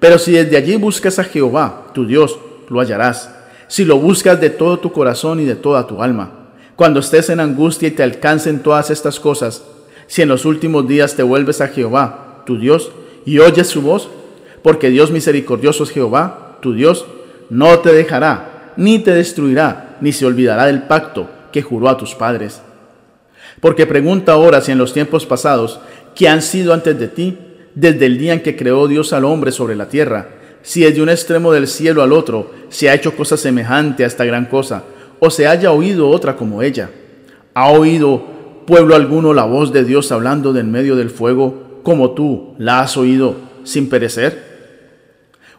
Pero 0.00 0.18
si 0.18 0.32
desde 0.32 0.56
allí 0.56 0.74
buscas 0.74 1.20
a 1.20 1.22
Jehová, 1.22 1.92
tu 1.94 2.04
Dios, 2.06 2.40
lo 2.68 2.80
hallarás. 2.80 3.32
Si 3.68 3.84
lo 3.84 3.98
buscas 3.98 4.40
de 4.40 4.50
todo 4.50 4.80
tu 4.80 4.90
corazón 4.90 5.38
y 5.38 5.44
de 5.44 5.54
toda 5.54 5.86
tu 5.86 6.02
alma. 6.02 6.48
Cuando 6.74 6.98
estés 6.98 7.30
en 7.30 7.38
angustia 7.38 7.86
y 7.86 7.92
te 7.92 8.02
alcancen 8.02 8.64
todas 8.64 8.90
estas 8.90 9.20
cosas, 9.20 9.62
si 10.08 10.22
en 10.22 10.28
los 10.28 10.44
últimos 10.44 10.88
días 10.88 11.14
te 11.14 11.22
vuelves 11.22 11.60
a 11.60 11.68
Jehová, 11.68 12.42
tu 12.46 12.58
Dios, 12.58 12.90
y 13.24 13.38
oyes 13.38 13.68
su 13.68 13.80
voz, 13.80 14.10
porque 14.64 14.90
Dios 14.90 15.12
misericordioso 15.12 15.84
es 15.84 15.90
Jehová, 15.90 16.58
tu 16.60 16.74
Dios, 16.74 17.06
no 17.48 17.78
te 17.78 17.92
dejará, 17.92 18.72
ni 18.76 18.98
te 18.98 19.12
destruirá, 19.12 19.98
ni 20.00 20.10
se 20.10 20.26
olvidará 20.26 20.66
del 20.66 20.82
pacto 20.82 21.28
que 21.52 21.62
juró 21.62 21.88
a 21.88 21.96
tus 21.96 22.14
padres. 22.14 22.62
Porque 23.60 23.86
pregunta 23.86 24.32
ahora 24.32 24.60
si 24.60 24.72
en 24.72 24.78
los 24.78 24.92
tiempos 24.92 25.26
pasados, 25.26 25.80
que 26.14 26.28
han 26.28 26.42
sido 26.42 26.72
antes 26.72 26.98
de 26.98 27.08
ti, 27.08 27.38
desde 27.74 28.06
el 28.06 28.18
día 28.18 28.32
en 28.32 28.42
que 28.42 28.56
creó 28.56 28.88
Dios 28.88 29.12
al 29.12 29.24
hombre 29.24 29.52
sobre 29.52 29.76
la 29.76 29.88
tierra, 29.88 30.28
si 30.62 30.82
desde 30.82 31.02
un 31.02 31.08
extremo 31.08 31.52
del 31.52 31.66
cielo 31.66 32.02
al 32.02 32.12
otro 32.12 32.52
se 32.68 32.90
ha 32.90 32.94
hecho 32.94 33.16
cosa 33.16 33.36
semejante 33.36 34.04
a 34.04 34.06
esta 34.06 34.24
gran 34.24 34.46
cosa, 34.46 34.84
o 35.18 35.30
se 35.30 35.46
haya 35.46 35.72
oído 35.72 36.08
otra 36.08 36.36
como 36.36 36.62
ella. 36.62 36.90
¿Ha 37.54 37.70
oído 37.70 38.22
pueblo 38.66 38.94
alguno 38.94 39.34
la 39.34 39.44
voz 39.44 39.72
de 39.72 39.84
Dios 39.84 40.12
hablando 40.12 40.52
de 40.52 40.60
en 40.60 40.70
medio 40.70 40.96
del 40.96 41.10
fuego, 41.10 41.80
como 41.82 42.12
tú 42.12 42.54
la 42.58 42.80
has 42.80 42.96
oído 42.96 43.36
sin 43.64 43.88
perecer? 43.88 44.50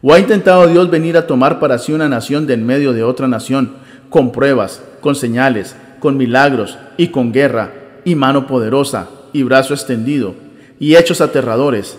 ¿O 0.01 0.13
ha 0.13 0.19
intentado 0.19 0.67
Dios 0.67 0.89
venir 0.89 1.15
a 1.15 1.27
tomar 1.27 1.59
para 1.59 1.77
sí 1.77 1.93
una 1.93 2.09
nación 2.09 2.47
de 2.47 2.55
en 2.55 2.65
medio 2.65 2.91
de 2.93 3.03
otra 3.03 3.27
nación, 3.27 3.75
con 4.11 4.33
pruebas, 4.33 4.83
con 4.99 5.15
señales, 5.15 5.73
con 5.99 6.17
milagros 6.17 6.77
y 6.97 7.07
con 7.07 7.31
guerra, 7.31 7.71
y 8.03 8.15
mano 8.15 8.45
poderosa, 8.45 9.09
y 9.31 9.43
brazo 9.43 9.73
extendido, 9.73 10.35
y 10.79 10.97
hechos 10.97 11.21
aterradores, 11.21 11.97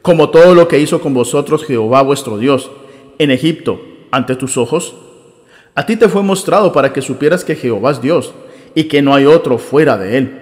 como 0.00 0.30
todo 0.30 0.54
lo 0.54 0.66
que 0.66 0.80
hizo 0.80 1.00
con 1.02 1.12
vosotros 1.12 1.64
Jehová 1.64 2.00
vuestro 2.00 2.38
Dios, 2.38 2.70
en 3.18 3.30
Egipto, 3.30 3.78
ante 4.10 4.34
tus 4.34 4.56
ojos? 4.56 4.94
A 5.74 5.84
ti 5.84 5.96
te 5.96 6.08
fue 6.08 6.22
mostrado 6.22 6.72
para 6.72 6.94
que 6.94 7.02
supieras 7.02 7.44
que 7.44 7.54
Jehová 7.54 7.90
es 7.90 8.00
Dios, 8.00 8.32
y 8.74 8.84
que 8.84 9.02
no 9.02 9.14
hay 9.14 9.26
otro 9.26 9.58
fuera 9.58 9.98
de 9.98 10.16
él. 10.16 10.40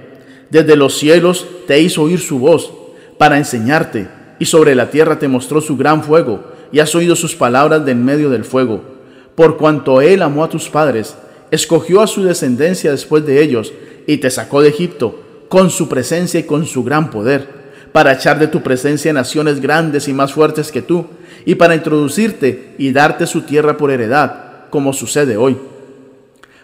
Desde 0.50 0.76
los 0.76 0.94
cielos 0.94 1.44
te 1.66 1.80
hizo 1.80 2.02
oír 2.02 2.20
su 2.20 2.38
voz, 2.38 2.72
para 3.18 3.36
enseñarte, 3.36 4.06
y 4.38 4.44
sobre 4.44 4.76
la 4.76 4.90
tierra 4.90 5.18
te 5.18 5.26
mostró 5.26 5.60
su 5.60 5.76
gran 5.76 6.04
fuego, 6.04 6.44
y 6.70 6.78
has 6.78 6.94
oído 6.94 7.16
sus 7.16 7.34
palabras 7.34 7.84
de 7.84 7.90
en 7.90 8.04
medio 8.04 8.30
del 8.30 8.44
fuego 8.44 8.93
por 9.34 9.56
cuanto 9.56 10.00
él 10.00 10.22
amó 10.22 10.44
a 10.44 10.48
tus 10.48 10.68
padres, 10.68 11.16
escogió 11.50 12.00
a 12.00 12.06
su 12.06 12.22
descendencia 12.22 12.90
después 12.90 13.24
de 13.26 13.42
ellos 13.42 13.72
y 14.06 14.18
te 14.18 14.30
sacó 14.30 14.62
de 14.62 14.68
Egipto 14.68 15.20
con 15.48 15.70
su 15.70 15.88
presencia 15.88 16.40
y 16.40 16.44
con 16.44 16.66
su 16.66 16.82
gran 16.82 17.10
poder, 17.10 17.64
para 17.92 18.12
echar 18.12 18.40
de 18.40 18.48
tu 18.48 18.60
presencia 18.62 19.12
naciones 19.12 19.60
grandes 19.60 20.08
y 20.08 20.12
más 20.12 20.32
fuertes 20.32 20.72
que 20.72 20.82
tú, 20.82 21.06
y 21.44 21.54
para 21.54 21.76
introducirte 21.76 22.74
y 22.76 22.92
darte 22.92 23.26
su 23.26 23.42
tierra 23.42 23.76
por 23.76 23.92
heredad, 23.92 24.68
como 24.70 24.92
sucede 24.92 25.36
hoy. 25.36 25.56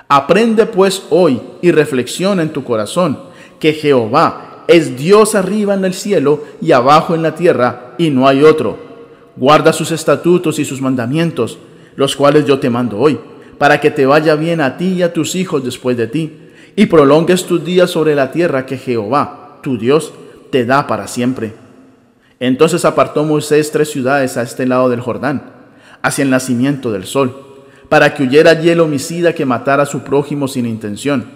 Aprende 0.08 0.66
pues 0.66 1.04
hoy 1.10 1.40
y 1.62 1.70
reflexiona 1.70 2.42
en 2.42 2.52
tu 2.52 2.64
corazón 2.64 3.16
que 3.60 3.74
Jehová 3.74 4.64
es 4.66 4.96
Dios 4.96 5.36
arriba 5.36 5.74
en 5.74 5.84
el 5.84 5.94
cielo 5.94 6.42
y 6.60 6.72
abajo 6.72 7.14
en 7.14 7.22
la 7.22 7.36
tierra, 7.36 7.94
y 7.96 8.10
no 8.10 8.26
hay 8.26 8.42
otro. 8.42 8.76
Guarda 9.36 9.72
sus 9.72 9.92
estatutos 9.92 10.58
y 10.58 10.64
sus 10.64 10.80
mandamientos, 10.80 11.58
los 11.96 12.16
cuales 12.16 12.44
yo 12.46 12.58
te 12.58 12.70
mando 12.70 12.98
hoy, 12.98 13.18
para 13.58 13.80
que 13.80 13.90
te 13.90 14.06
vaya 14.06 14.36
bien 14.36 14.60
a 14.60 14.76
ti 14.76 14.94
y 14.94 15.02
a 15.02 15.12
tus 15.12 15.34
hijos 15.34 15.64
después 15.64 15.96
de 15.96 16.06
ti, 16.06 16.32
y 16.76 16.86
prolongues 16.86 17.44
tus 17.44 17.64
días 17.64 17.90
sobre 17.90 18.14
la 18.14 18.32
tierra 18.32 18.66
que 18.66 18.78
Jehová, 18.78 19.58
tu 19.62 19.76
Dios, 19.76 20.12
te 20.50 20.64
da 20.64 20.86
para 20.86 21.06
siempre. 21.06 21.52
Entonces 22.38 22.84
apartó 22.84 23.24
Moisés 23.24 23.70
tres 23.70 23.90
ciudades 23.90 24.36
a 24.36 24.42
este 24.42 24.66
lado 24.66 24.88
del 24.88 25.00
Jordán, 25.00 25.52
hacia 26.02 26.22
el 26.22 26.30
nacimiento 26.30 26.90
del 26.90 27.04
sol, 27.04 27.66
para 27.90 28.14
que 28.14 28.22
huyera 28.22 28.52
allí 28.52 28.70
el 28.70 28.80
homicida 28.80 29.34
que 29.34 29.44
matara 29.44 29.82
a 29.82 29.86
su 29.86 30.00
prójimo 30.00 30.48
sin 30.48 30.64
intención, 30.64 31.26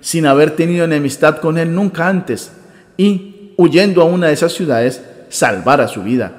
sin 0.00 0.26
haber 0.26 0.52
tenido 0.52 0.84
enemistad 0.84 1.38
con 1.38 1.58
él 1.58 1.74
nunca 1.74 2.08
antes, 2.08 2.52
y, 2.96 3.52
huyendo 3.56 4.00
a 4.00 4.06
una 4.06 4.28
de 4.28 4.32
esas 4.32 4.52
ciudades, 4.52 5.02
salvara 5.28 5.88
su 5.88 6.02
vida. 6.02 6.32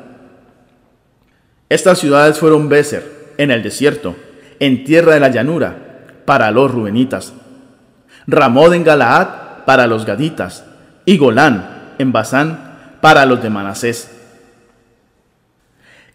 Estas 1.70 2.00
ciudades 2.00 2.40
fueron 2.40 2.70
Bézer, 2.70 3.14
en 3.38 3.52
el 3.52 3.63
desierto, 3.63 4.15
en 4.60 4.84
tierra 4.84 5.13
de 5.13 5.19
la 5.19 5.30
llanura, 5.30 5.76
para 6.26 6.52
los 6.52 6.71
rubenitas. 6.71 7.34
Ramod 8.28 8.74
en 8.74 8.84
Galaad, 8.84 9.65
para 9.65 9.88
los 9.88 10.06
gaditas, 10.06 10.65
y 11.06 11.17
Golán 11.17 11.93
en 12.00 12.12
Basán, 12.12 12.98
para 13.02 13.26
los 13.26 13.41
de 13.41 13.50
Manasés. 13.50 14.12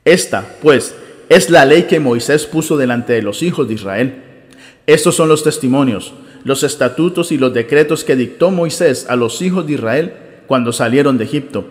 Esta, 0.04 0.44
pues, 0.62 0.94
es 1.28 1.50
la 1.50 1.64
ley 1.64 1.84
que 1.84 2.00
Moisés 2.00 2.46
puso 2.46 2.76
delante 2.76 3.12
de 3.12 3.22
los 3.22 3.42
hijos 3.42 3.68
de 3.68 3.74
Israel. 3.74 4.22
Estos 4.86 5.14
son 5.14 5.28
los 5.28 5.44
testimonios, 5.44 6.12
los 6.42 6.64
estatutos 6.64 7.30
y 7.30 7.38
los 7.38 7.54
decretos 7.54 8.02
que 8.02 8.16
dictó 8.16 8.50
Moisés 8.50 9.06
a 9.08 9.14
los 9.14 9.40
hijos 9.42 9.66
de 9.66 9.74
Israel 9.74 10.14
cuando 10.48 10.72
salieron 10.72 11.18
de 11.18 11.24
Egipto. 11.24 11.66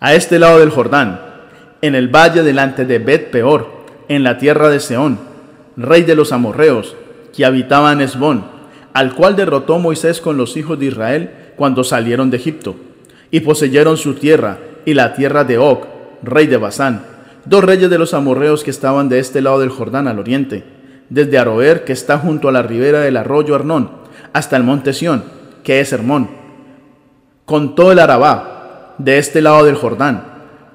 A 0.00 0.14
este 0.14 0.38
lado 0.38 0.58
del 0.58 0.70
Jordán, 0.70 1.20
en 1.80 1.94
el 1.94 2.08
valle 2.08 2.42
delante 2.42 2.84
de 2.84 2.98
Bet 2.98 3.30
Peor, 3.30 3.79
en 4.10 4.24
la 4.24 4.38
tierra 4.38 4.68
de 4.68 4.80
Seón, 4.80 5.20
rey 5.76 6.02
de 6.02 6.16
los 6.16 6.32
amorreos, 6.32 6.96
que 7.32 7.44
habitaba 7.44 7.92
en 7.92 8.00
Esbón, 8.00 8.44
al 8.92 9.14
cual 9.14 9.36
derrotó 9.36 9.78
Moisés 9.78 10.20
con 10.20 10.36
los 10.36 10.56
hijos 10.56 10.80
de 10.80 10.86
Israel 10.86 11.30
cuando 11.54 11.84
salieron 11.84 12.28
de 12.28 12.38
Egipto, 12.38 12.74
y 13.30 13.38
poseyeron 13.38 13.96
su 13.96 14.14
tierra 14.14 14.58
y 14.84 14.94
la 14.94 15.14
tierra 15.14 15.44
de 15.44 15.58
Og, 15.58 15.84
rey 16.24 16.48
de 16.48 16.56
Basán, 16.56 17.02
dos 17.44 17.62
reyes 17.62 17.88
de 17.88 17.98
los 17.98 18.12
amorreos 18.12 18.64
que 18.64 18.72
estaban 18.72 19.08
de 19.08 19.20
este 19.20 19.42
lado 19.42 19.60
del 19.60 19.70
Jordán 19.70 20.08
al 20.08 20.18
oriente, 20.18 20.64
desde 21.08 21.38
Aroer, 21.38 21.84
que 21.84 21.92
está 21.92 22.18
junto 22.18 22.48
a 22.48 22.52
la 22.52 22.62
ribera 22.62 23.02
del 23.02 23.16
arroyo 23.16 23.54
Arnón, 23.54 23.92
hasta 24.32 24.56
el 24.56 24.64
monte 24.64 24.92
Sión, 24.92 25.22
que 25.62 25.78
es 25.78 25.92
Hermón, 25.92 26.30
con 27.44 27.76
todo 27.76 27.92
el 27.92 28.00
Arabá, 28.00 28.96
de 28.98 29.18
este 29.18 29.40
lado 29.40 29.64
del 29.64 29.76
Jordán, 29.76 30.24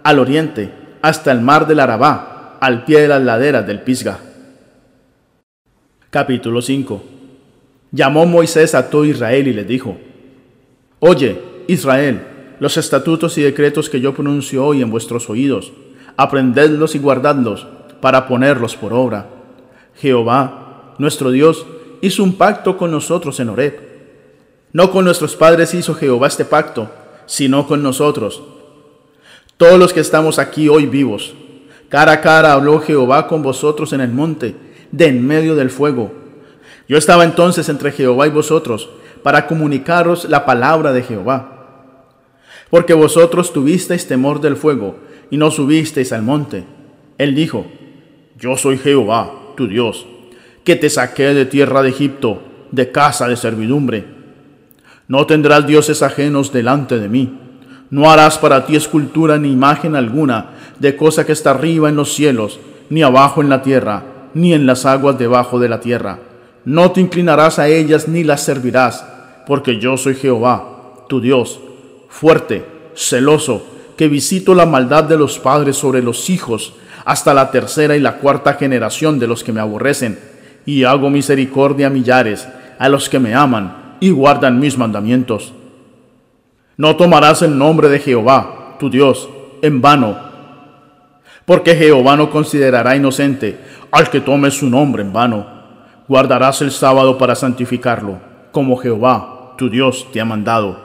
al 0.04 0.20
oriente, 0.20 0.72
hasta 1.02 1.34
el 1.34 1.42
mar 1.42 1.68
del 1.68 1.82
Arabá, 1.82 2.35
al 2.60 2.86
pie 2.86 3.02
de 3.02 3.08
las 3.08 3.22
laderas 3.22 3.66
del 3.66 3.82
Pisga. 3.82 4.20
Capítulo 6.10 6.62
5 6.62 7.04
Llamó 7.92 8.26
Moisés 8.26 8.76
a 8.76 8.90
todo 8.90 9.06
Israel 9.06 9.48
y 9.48 9.54
les 9.54 9.68
dijo, 9.68 9.98
Oye, 11.00 11.40
Israel, 11.68 12.22
los 12.60 12.76
estatutos 12.76 13.38
y 13.38 13.42
decretos 13.42 13.90
que 13.90 14.02
yo 14.02 14.14
pronuncio 14.14 14.66
hoy 14.66 14.82
en 14.82 14.90
vuestros 14.90 15.30
oídos, 15.30 15.72
aprendedlos 16.18 16.96
y 16.96 17.00
guardadlos 17.00 17.68
para 18.02 18.28
ponerlos 18.28 18.76
por 18.76 18.92
obra. 18.92 19.28
Jehová, 19.96 20.94
nuestro 20.98 21.32
Dios, 21.32 21.66
hizo 22.02 22.24
un 22.24 22.34
pacto 22.34 22.78
con 22.78 22.92
nosotros 22.92 23.40
en 23.40 23.50
Horeb. 23.50 23.80
No 24.74 24.92
con 24.92 25.06
nuestros 25.06 25.36
padres 25.38 25.74
hizo 25.74 25.96
Jehová 25.96 26.28
este 26.28 26.44
pacto, 26.44 26.90
sino 27.26 27.66
con 27.66 27.82
nosotros. 27.82 28.42
Todos 29.56 29.80
los 29.80 29.94
que 29.94 30.02
estamos 30.02 30.38
aquí 30.38 30.68
hoy 30.68 30.86
vivos, 30.86 31.34
cara 31.96 32.12
a 32.12 32.20
cara 32.20 32.52
habló 32.52 32.82
Jehová 32.82 33.26
con 33.26 33.42
vosotros 33.42 33.94
en 33.94 34.02
el 34.02 34.12
monte, 34.12 34.54
de 34.92 35.06
en 35.06 35.26
medio 35.26 35.56
del 35.56 35.70
fuego. 35.70 36.12
Yo 36.90 36.98
estaba 36.98 37.24
entonces 37.24 37.70
entre 37.70 37.94
Jehová 37.94 38.28
y 38.28 38.32
vosotros, 38.32 38.90
para 39.24 39.48
comunicaros 39.48 40.26
la 40.26 40.46
palabra 40.46 40.92
de 40.92 41.04
Jehová. 41.04 41.94
Porque 42.70 42.94
vosotros 42.94 43.54
tuvisteis 43.54 44.10
temor 44.10 44.42
del 44.42 44.58
fuego, 44.58 44.98
y 45.30 45.38
no 45.38 45.52
subisteis 45.52 46.12
al 46.12 46.22
monte. 46.22 46.66
Él 47.18 47.34
dijo, 47.34 47.66
Yo 48.38 48.58
soy 48.58 48.78
Jehová, 48.78 49.32
tu 49.56 49.70
Dios, 49.70 50.06
que 50.66 50.76
te 50.76 50.90
saqué 50.90 51.34
de 51.34 51.46
tierra 51.46 51.82
de 51.82 51.92
Egipto, 51.92 52.42
de 52.72 52.92
casa 52.92 53.30
de 53.30 53.38
servidumbre. 53.38 54.04
No 55.08 55.26
tendrás 55.28 55.66
dioses 55.66 56.02
ajenos 56.02 56.52
delante 56.52 57.00
de 57.00 57.08
mí. 57.08 57.40
No 57.90 58.10
harás 58.10 58.38
para 58.38 58.66
ti 58.66 58.76
escultura 58.76 59.38
ni 59.38 59.52
imagen 59.52 59.96
alguna 59.96 60.52
de 60.80 60.96
cosa 60.96 61.26
que 61.26 61.32
está 61.32 61.52
arriba 61.52 61.90
en 61.90 61.96
los 61.96 62.14
cielos, 62.14 62.60
ni 62.90 63.04
abajo 63.04 63.42
en 63.42 63.50
la 63.50 63.62
tierra, 63.62 64.04
ni 64.34 64.54
en 64.54 64.66
las 64.66 64.86
aguas 64.86 65.18
debajo 65.18 65.60
de 65.60 65.70
la 65.70 65.80
tierra. 65.80 66.20
No 66.66 66.92
te 66.92 67.02
inclinarás 67.02 67.60
a 67.60 67.68
ellas 67.68 68.08
ni 68.08 68.24
las 68.24 68.44
servirás, 68.44 69.06
porque 69.48 69.80
yo 69.80 69.98
soy 69.98 70.16
Jehová, 70.16 70.66
tu 71.08 71.22
Dios, 71.22 71.60
fuerte, 72.10 72.66
celoso, 72.96 73.66
que 73.96 74.08
visito 74.08 74.56
la 74.56 74.66
maldad 74.66 75.04
de 75.04 75.18
los 75.18 75.40
padres 75.40 75.78
sobre 75.78 76.02
los 76.02 76.30
hijos, 76.30 76.74
hasta 77.06 77.34
la 77.34 77.52
tercera 77.52 77.96
y 77.96 78.00
la 78.00 78.18
cuarta 78.18 78.54
generación 78.56 79.20
de 79.20 79.28
los 79.28 79.44
que 79.44 79.54
me 79.54 79.62
aborrecen, 79.62 80.20
y 80.66 80.84
hago 80.84 81.10
misericordia 81.10 81.88
a 81.88 81.92
millares, 81.92 82.48
a 82.80 82.90
los 82.90 83.10
que 83.10 83.20
me 83.20 83.36
aman 83.36 83.96
y 84.00 84.10
guardan 84.10 84.60
mis 84.60 84.78
mandamientos. 84.78 85.54
No 86.78 86.96
tomarás 86.98 87.42
el 87.42 87.58
nombre 87.58 87.88
de 87.88 88.00
Jehová, 88.00 88.76
tu 88.80 88.90
Dios, 88.90 89.30
en 89.62 89.82
vano, 89.82 90.18
porque 91.46 91.76
Jehová 91.76 92.18
no 92.18 92.30
considerará 92.32 92.96
inocente 92.96 93.58
al 93.92 94.10
que 94.10 94.20
tome 94.20 94.52
su 94.52 94.70
nombre 94.70 95.04
en 95.04 95.14
vano. 95.14 95.46
Guardarás 96.08 96.62
el 96.62 96.72
sábado 96.72 97.18
para 97.18 97.36
santificarlo, 97.36 98.18
como 98.52 98.78
Jehová, 98.78 99.54
tu 99.58 99.70
Dios, 99.70 100.08
te 100.12 100.20
ha 100.20 100.26
mandado. 100.26 100.78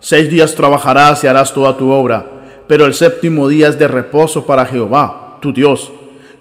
Seis 0.00 0.28
días 0.28 0.54
trabajarás 0.54 1.22
y 1.22 1.26
harás 1.26 1.52
toda 1.52 1.76
tu 1.76 1.90
obra, 1.90 2.26
pero 2.66 2.84
el 2.86 2.94
séptimo 2.94 3.48
día 3.48 3.68
es 3.68 3.78
de 3.78 3.86
reposo 3.86 4.44
para 4.44 4.66
Jehová, 4.66 5.38
tu 5.40 5.52
Dios. 5.52 5.92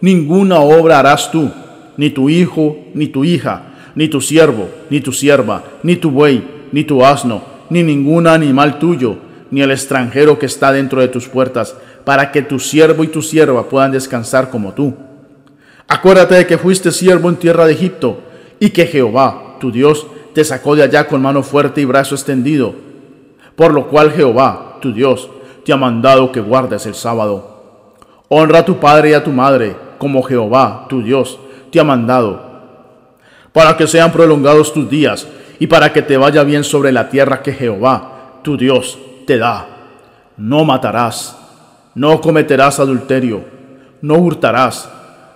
Ninguna 0.01 0.60
obra 0.60 0.99
harás 0.99 1.31
tú, 1.31 1.51
ni 1.97 2.10
tu 2.10 2.29
hijo, 2.29 2.77
ni 2.93 3.07
tu 3.07 3.23
hija, 3.23 3.63
ni 3.95 4.07
tu 4.07 4.21
siervo, 4.21 4.69
ni 4.89 5.01
tu 5.01 5.12
sierva, 5.12 5.63
ni 5.83 5.95
tu 5.95 6.12
buey, 6.12 6.43
ni 6.71 6.83
tu 6.83 7.03
asno, 7.03 7.41
ni 7.69 7.84
ningún 7.84 8.27
animal 8.27 8.80
tuyo, 8.80 9.17
ni 9.51 9.62
el 9.62 9.71
extranjero 9.71 10.38
que 10.39 10.45
está 10.45 10.71
dentro 10.71 11.01
de 11.01 11.08
tus 11.08 11.27
puertas, 11.27 11.75
para 12.03 12.32
que 12.32 12.41
tu 12.41 12.60
siervo 12.60 13.03
y 13.03 13.08
tu 13.08 13.21
sierva 13.21 13.69
puedan 13.69 13.91
descansar 13.91 14.49
como 14.49 14.73
tú. 14.73 14.93
Acuérdate 15.88 16.36
de 16.36 16.47
que 16.47 16.58
fuiste 16.58 16.91
siervo 16.91 17.30
en 17.30 17.38
tierra 17.38 17.65
de 17.65 17.73
Egipto, 17.73 18.21
y 18.60 18.71
que 18.71 18.86
Jehová, 18.86 19.58
tu 19.60 19.71
Dios, 19.71 20.08
te 20.34 20.43
sacó 20.43 20.75
de 20.75 20.84
allá 20.84 21.08
con 21.08 21.21
mano 21.21 21.43
fuerte 21.43 21.82
y 21.82 21.86
brazo 21.86 22.15
extendido, 22.15 22.75
por 23.56 23.73
lo 23.73 23.88
cual 23.88 24.12
Jehová, 24.12 24.77
tu 24.82 24.93
Dios, 24.93 25.30
te 25.65 25.73
ha 25.73 25.77
mandado 25.77 26.32
que 26.32 26.39
guardes 26.39 26.86
el 26.86 26.95
sábado. 26.95 27.84
Honra 28.30 28.60
a 28.60 28.65
tu 28.65 28.80
padre 28.80 29.12
y 29.12 29.13
a 29.13 29.23
tu 29.23 29.32
madre, 29.32 29.75
como 29.97 30.21
Jehová, 30.23 30.86
tu 30.89 31.01
Dios, 31.01 31.39
te 31.71 31.80
ha 31.80 31.84
mandado, 31.84 32.41
para 33.51 33.75
que 33.75 33.88
sean 33.88 34.12
prolongados 34.12 34.71
tus 34.71 34.89
días 34.89 35.27
y 35.59 35.67
para 35.67 35.93
que 35.93 36.01
te 36.01 36.17
vaya 36.17 36.43
bien 36.43 36.63
sobre 36.63 36.91
la 36.91 37.09
tierra 37.09 37.41
que 37.41 37.53
Jehová, 37.53 38.39
tu 38.43 38.57
Dios, 38.57 38.97
te 39.25 39.37
da. 39.37 39.67
No 40.37 40.65
matarás, 40.65 41.37
no 41.95 42.21
cometerás 42.21 42.79
adulterio, 42.79 43.43
no 44.01 44.15
hurtarás, 44.15 44.89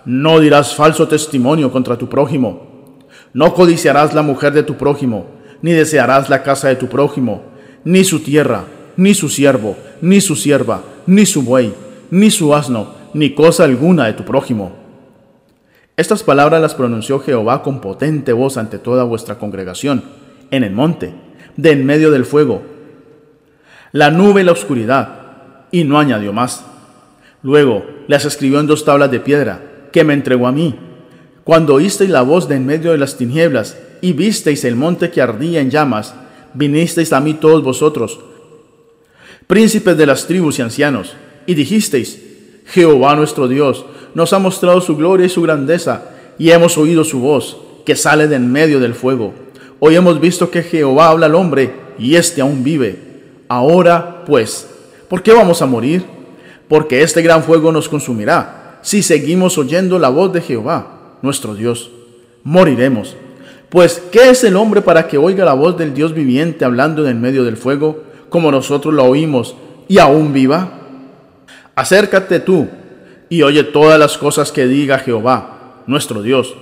no 0.04 0.40
dirás 0.40 0.74
falso 0.74 1.08
testimonio 1.08 1.72
contra 1.72 1.96
tu 1.96 2.08
prójimo, 2.08 2.98
no 3.32 3.54
codiciarás 3.54 4.14
la 4.14 4.22
mujer 4.22 4.52
de 4.52 4.62
tu 4.62 4.76
prójimo, 4.76 5.26
ni 5.60 5.72
desearás 5.72 6.28
la 6.28 6.42
casa 6.42 6.68
de 6.68 6.76
tu 6.76 6.88
prójimo, 6.88 7.42
ni 7.84 8.04
su 8.04 8.20
tierra, 8.20 8.64
ni 8.96 9.14
su 9.14 9.28
siervo, 9.28 9.76
ni 10.00 10.20
su 10.20 10.36
sierva, 10.36 10.82
ni 11.06 11.26
su 11.26 11.42
buey, 11.42 11.74
ni 12.10 12.30
su 12.30 12.54
asno, 12.54 12.94
ni 13.14 13.34
cosa 13.34 13.64
alguna 13.64 14.06
de 14.06 14.12
tu 14.12 14.24
prójimo. 14.24 14.81
Estas 15.96 16.22
palabras 16.22 16.62
las 16.62 16.74
pronunció 16.74 17.20
Jehová 17.20 17.62
con 17.62 17.80
potente 17.80 18.32
voz 18.32 18.56
ante 18.56 18.78
toda 18.78 19.04
vuestra 19.04 19.38
congregación, 19.38 20.02
en 20.50 20.64
el 20.64 20.72
monte, 20.72 21.12
de 21.56 21.70
en 21.72 21.84
medio 21.84 22.10
del 22.10 22.24
fuego, 22.24 22.62
la 23.92 24.10
nube 24.10 24.40
y 24.40 24.44
la 24.44 24.52
oscuridad, 24.52 25.66
y 25.70 25.84
no 25.84 25.98
añadió 25.98 26.32
más. 26.32 26.64
Luego 27.42 27.84
las 28.08 28.24
escribió 28.24 28.58
en 28.58 28.66
dos 28.66 28.86
tablas 28.86 29.10
de 29.10 29.20
piedra, 29.20 29.60
que 29.92 30.02
me 30.02 30.14
entregó 30.14 30.46
a 30.46 30.52
mí. 30.52 30.78
Cuando 31.44 31.74
oísteis 31.74 32.08
la 32.08 32.22
voz 32.22 32.48
de 32.48 32.56
en 32.56 32.64
medio 32.64 32.92
de 32.92 32.98
las 32.98 33.18
tinieblas, 33.18 33.76
y 34.00 34.14
visteis 34.14 34.64
el 34.64 34.76
monte 34.76 35.10
que 35.10 35.20
ardía 35.20 35.60
en 35.60 35.70
llamas, 35.70 36.14
vinisteis 36.54 37.12
a 37.12 37.20
mí 37.20 37.34
todos 37.34 37.62
vosotros, 37.62 38.18
príncipes 39.46 39.96
de 39.98 40.06
las 40.06 40.26
tribus 40.26 40.58
y 40.58 40.62
ancianos, 40.62 41.14
y 41.44 41.54
dijisteis, 41.54 42.31
Jehová 42.66 43.16
nuestro 43.16 43.48
Dios 43.48 43.84
nos 44.14 44.32
ha 44.32 44.38
mostrado 44.38 44.80
su 44.80 44.96
gloria 44.96 45.26
y 45.26 45.30
su 45.30 45.42
grandeza, 45.42 46.10
y 46.38 46.50
hemos 46.50 46.76
oído 46.78 47.04
su 47.04 47.20
voz, 47.20 47.58
que 47.84 47.96
sale 47.96 48.28
de 48.28 48.36
en 48.36 48.50
medio 48.50 48.80
del 48.80 48.94
fuego. 48.94 49.32
Hoy 49.80 49.96
hemos 49.96 50.20
visto 50.20 50.50
que 50.50 50.62
Jehová 50.62 51.08
habla 51.08 51.26
al 51.26 51.34
hombre, 51.34 51.74
y 51.98 52.14
éste 52.16 52.40
aún 52.40 52.62
vive. 52.62 52.98
Ahora, 53.48 54.24
pues, 54.26 54.68
¿por 55.08 55.22
qué 55.22 55.32
vamos 55.32 55.62
a 55.62 55.66
morir? 55.66 56.04
Porque 56.68 57.02
este 57.02 57.22
gran 57.22 57.42
fuego 57.42 57.72
nos 57.72 57.88
consumirá, 57.88 58.78
si 58.82 59.02
seguimos 59.02 59.58
oyendo 59.58 59.98
la 59.98 60.08
voz 60.08 60.32
de 60.32 60.40
Jehová, 60.40 61.18
nuestro 61.22 61.54
Dios. 61.54 61.90
Moriremos. 62.44 63.16
Pues, 63.68 64.02
¿qué 64.10 64.30
es 64.30 64.44
el 64.44 64.56
hombre 64.56 64.82
para 64.82 65.08
que 65.08 65.18
oiga 65.18 65.44
la 65.44 65.54
voz 65.54 65.78
del 65.78 65.94
Dios 65.94 66.14
viviente 66.14 66.64
hablando 66.64 67.06
en 67.08 67.20
medio 67.20 67.44
del 67.44 67.56
fuego, 67.56 68.02
como 68.28 68.50
nosotros 68.50 68.92
la 68.92 69.02
oímos, 69.02 69.54
y 69.88 69.98
aún 69.98 70.32
viva? 70.32 70.81
Acércate 71.82 72.38
tú 72.38 72.68
y 73.28 73.42
oye 73.42 73.64
todas 73.64 73.98
las 73.98 74.16
cosas 74.16 74.52
que 74.52 74.68
diga 74.68 75.00
Jehová, 75.00 75.82
nuestro 75.88 76.22
Dios. 76.22 76.54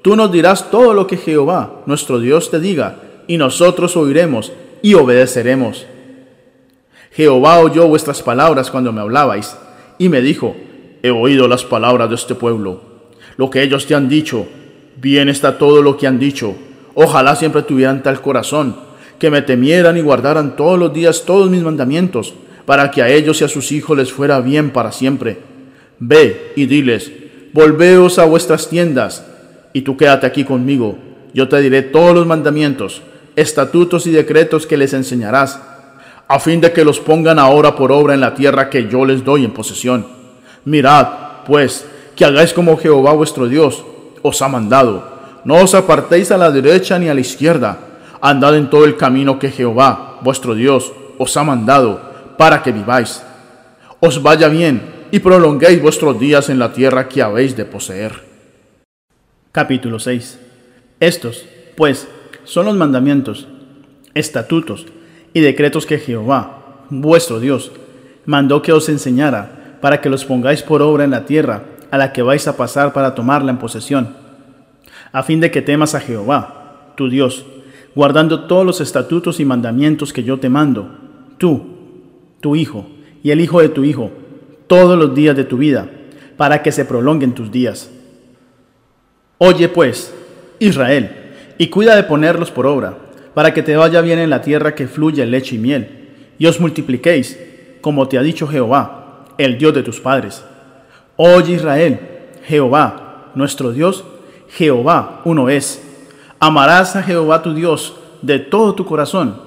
Tú 0.00 0.16
nos 0.16 0.32
dirás 0.32 0.70
todo 0.70 0.94
lo 0.94 1.06
que 1.06 1.18
Jehová, 1.18 1.82
nuestro 1.84 2.18
Dios, 2.20 2.50
te 2.50 2.58
diga, 2.58 2.96
y 3.26 3.36
nosotros 3.36 3.98
oiremos 3.98 4.50
y 4.80 4.94
obedeceremos. 4.94 5.84
Jehová 7.10 7.58
oyó 7.58 7.86
vuestras 7.86 8.22
palabras 8.22 8.70
cuando 8.70 8.94
me 8.94 9.02
hablabais, 9.02 9.58
y 9.98 10.08
me 10.08 10.22
dijo, 10.22 10.56
he 11.02 11.10
oído 11.10 11.48
las 11.48 11.64
palabras 11.64 12.08
de 12.08 12.14
este 12.14 12.34
pueblo, 12.34 12.80
lo 13.36 13.50
que 13.50 13.62
ellos 13.62 13.84
te 13.86 13.94
han 13.94 14.08
dicho, 14.08 14.46
bien 14.96 15.28
está 15.28 15.58
todo 15.58 15.82
lo 15.82 15.98
que 15.98 16.06
han 16.06 16.18
dicho, 16.18 16.54
ojalá 16.94 17.36
siempre 17.36 17.60
tuvieran 17.60 18.02
tal 18.02 18.22
corazón, 18.22 18.74
que 19.18 19.28
me 19.28 19.42
temieran 19.42 19.98
y 19.98 20.00
guardaran 20.00 20.56
todos 20.56 20.78
los 20.78 20.94
días 20.94 21.26
todos 21.26 21.50
mis 21.50 21.62
mandamientos, 21.62 22.32
para 22.64 22.90
que 22.90 23.02
a 23.02 23.08
ellos 23.08 23.40
y 23.40 23.44
a 23.44 23.48
sus 23.48 23.72
hijos 23.72 23.96
les 23.96 24.12
fuera 24.12 24.40
bien 24.40 24.70
para 24.70 24.92
siempre 24.92 25.52
Ve 26.04 26.52
y 26.56 26.66
diles, 26.66 27.12
volveos 27.52 28.18
a 28.18 28.24
vuestras 28.24 28.68
tiendas, 28.68 29.24
y 29.72 29.82
tú 29.82 29.96
quédate 29.96 30.26
aquí 30.26 30.42
conmigo. 30.42 30.98
Yo 31.32 31.48
te 31.48 31.60
diré 31.60 31.82
todos 31.82 32.12
los 32.12 32.26
mandamientos, 32.26 33.02
estatutos 33.36 34.08
y 34.08 34.10
decretos 34.10 34.66
que 34.66 34.76
les 34.76 34.94
enseñarás, 34.94 35.62
a 36.26 36.40
fin 36.40 36.60
de 36.60 36.72
que 36.72 36.84
los 36.84 36.98
pongan 36.98 37.38
ahora 37.38 37.76
por 37.76 37.92
obra 37.92 38.14
en 38.14 38.20
la 38.20 38.34
tierra 38.34 38.68
que 38.68 38.88
yo 38.88 39.04
les 39.04 39.24
doy 39.24 39.44
en 39.44 39.52
posesión. 39.52 40.04
Mirad, 40.64 41.06
pues, 41.46 41.86
que 42.16 42.24
hagáis 42.24 42.52
como 42.52 42.76
Jehová 42.76 43.12
vuestro 43.12 43.46
Dios 43.46 43.84
os 44.22 44.42
ha 44.42 44.48
mandado. 44.48 45.04
No 45.44 45.54
os 45.54 45.72
apartéis 45.72 46.32
a 46.32 46.36
la 46.36 46.50
derecha 46.50 46.98
ni 46.98 47.08
a 47.08 47.14
la 47.14 47.20
izquierda. 47.20 47.78
Andad 48.20 48.56
en 48.56 48.70
todo 48.70 48.86
el 48.86 48.96
camino 48.96 49.38
que 49.38 49.52
Jehová, 49.52 50.18
vuestro 50.22 50.56
Dios, 50.56 50.92
os 51.16 51.36
ha 51.36 51.44
mandado, 51.44 52.11
para 52.36 52.62
que 52.62 52.72
viváis. 52.72 53.22
Os 54.00 54.22
vaya 54.22 54.48
bien 54.48 54.82
y 55.10 55.18
prolonguéis 55.20 55.80
vuestros 55.80 56.18
días 56.18 56.48
en 56.48 56.58
la 56.58 56.72
tierra 56.72 57.08
que 57.08 57.22
habéis 57.22 57.56
de 57.56 57.64
poseer. 57.64 58.12
Capítulo 59.52 59.98
6. 59.98 60.40
Estos, 61.00 61.46
pues, 61.76 62.08
son 62.44 62.66
los 62.66 62.76
mandamientos, 62.76 63.46
estatutos 64.14 64.86
y 65.34 65.40
decretos 65.40 65.86
que 65.86 65.98
Jehová, 65.98 66.84
vuestro 66.90 67.40
Dios, 67.40 67.72
mandó 68.24 68.62
que 68.62 68.72
os 68.72 68.88
enseñara 68.88 69.78
para 69.80 70.00
que 70.00 70.08
los 70.08 70.24
pongáis 70.24 70.62
por 70.62 70.80
obra 70.82 71.04
en 71.04 71.10
la 71.10 71.24
tierra 71.24 71.64
a 71.90 71.98
la 71.98 72.12
que 72.12 72.22
vais 72.22 72.48
a 72.48 72.56
pasar 72.56 72.92
para 72.92 73.14
tomarla 73.14 73.50
en 73.50 73.58
posesión, 73.58 74.14
a 75.12 75.22
fin 75.22 75.40
de 75.40 75.50
que 75.50 75.60
temas 75.60 75.94
a 75.94 76.00
Jehová, 76.00 76.92
tu 76.96 77.10
Dios, 77.10 77.44
guardando 77.94 78.44
todos 78.44 78.64
los 78.64 78.80
estatutos 78.80 79.40
y 79.40 79.44
mandamientos 79.44 80.12
que 80.12 80.24
yo 80.24 80.40
te 80.40 80.48
mando, 80.48 80.88
tú, 81.36 81.71
tu 82.42 82.56
hijo 82.56 82.84
y 83.22 83.30
el 83.30 83.40
hijo 83.40 83.62
de 83.62 83.70
tu 83.70 83.84
hijo, 83.84 84.10
todos 84.66 84.98
los 84.98 85.14
días 85.14 85.34
de 85.34 85.44
tu 85.44 85.56
vida, 85.56 85.88
para 86.36 86.62
que 86.62 86.72
se 86.72 86.84
prolonguen 86.84 87.32
tus 87.32 87.50
días. 87.50 87.90
Oye 89.38 89.68
pues, 89.68 90.12
Israel, 90.58 91.10
y 91.56 91.68
cuida 91.68 91.96
de 91.96 92.02
ponerlos 92.02 92.50
por 92.50 92.66
obra, 92.66 92.98
para 93.32 93.54
que 93.54 93.62
te 93.62 93.76
vaya 93.76 94.00
bien 94.00 94.18
en 94.18 94.28
la 94.28 94.42
tierra 94.42 94.74
que 94.74 94.88
fluye 94.88 95.24
leche 95.24 95.54
y 95.54 95.58
miel, 95.58 96.08
y 96.38 96.46
os 96.46 96.60
multipliquéis, 96.60 97.38
como 97.80 98.08
te 98.08 98.18
ha 98.18 98.22
dicho 98.22 98.48
Jehová, 98.48 99.24
el 99.38 99.56
Dios 99.56 99.72
de 99.72 99.82
tus 99.82 100.00
padres. 100.00 100.44
Oye 101.16 101.54
Israel, 101.54 102.00
Jehová, 102.44 103.30
nuestro 103.36 103.70
Dios, 103.70 104.04
Jehová 104.48 105.22
uno 105.24 105.48
es. 105.48 105.80
Amarás 106.40 106.96
a 106.96 107.02
Jehová 107.04 107.40
tu 107.42 107.54
Dios 107.54 107.94
de 108.20 108.40
todo 108.40 108.74
tu 108.74 108.84
corazón, 108.84 109.40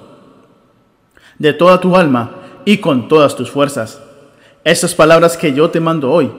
de 1.38 1.52
toda 1.52 1.78
tu 1.78 1.94
alma 1.94 2.45
y 2.66 2.78
con 2.78 3.08
todas 3.08 3.36
tus 3.36 3.50
fuerzas. 3.50 4.00
Estas 4.64 4.94
palabras 4.94 5.38
que 5.38 5.54
yo 5.54 5.70
te 5.70 5.80
mando 5.80 6.10
hoy 6.10 6.30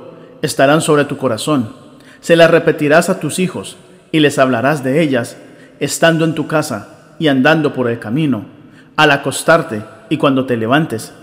estarán 0.44 0.82
sobre 0.82 1.06
tu 1.06 1.18
corazón. 1.18 1.74
Se 2.20 2.36
las 2.36 2.52
repetirás 2.52 3.10
a 3.10 3.20
tus 3.20 3.40
hijos 3.40 3.78
y 4.12 4.20
les 4.20 4.38
hablarás 4.38 4.84
de 4.84 5.02
ellas, 5.02 5.38
estando 5.80 6.26
en 6.26 6.36
tu 6.36 6.46
casa 6.46 7.14
y 7.18 7.30
andando 7.30 7.74
por 7.74 7.90
el 7.90 7.98
camino, 7.98 8.46
al 8.98 9.12
acostarte 9.12 9.84
y 10.10 10.18
cuando 10.18 10.46
te 10.46 10.58
levantes. 10.58 11.14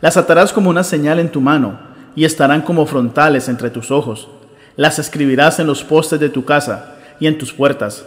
Las 0.00 0.16
atarás 0.16 0.52
como 0.52 0.70
una 0.70 0.82
señal 0.82 1.18
en 1.18 1.30
tu 1.30 1.42
mano 1.42 1.78
y 2.16 2.24
estarán 2.24 2.62
como 2.62 2.86
frontales 2.86 3.50
entre 3.50 3.68
tus 3.68 3.90
ojos. 3.90 4.28
Las 4.76 4.98
escribirás 4.98 5.58
en 5.60 5.66
los 5.66 5.84
postes 5.84 6.20
de 6.20 6.30
tu 6.30 6.46
casa 6.46 6.94
y 7.20 7.26
en 7.26 7.36
tus 7.36 7.52
puertas. 7.52 8.06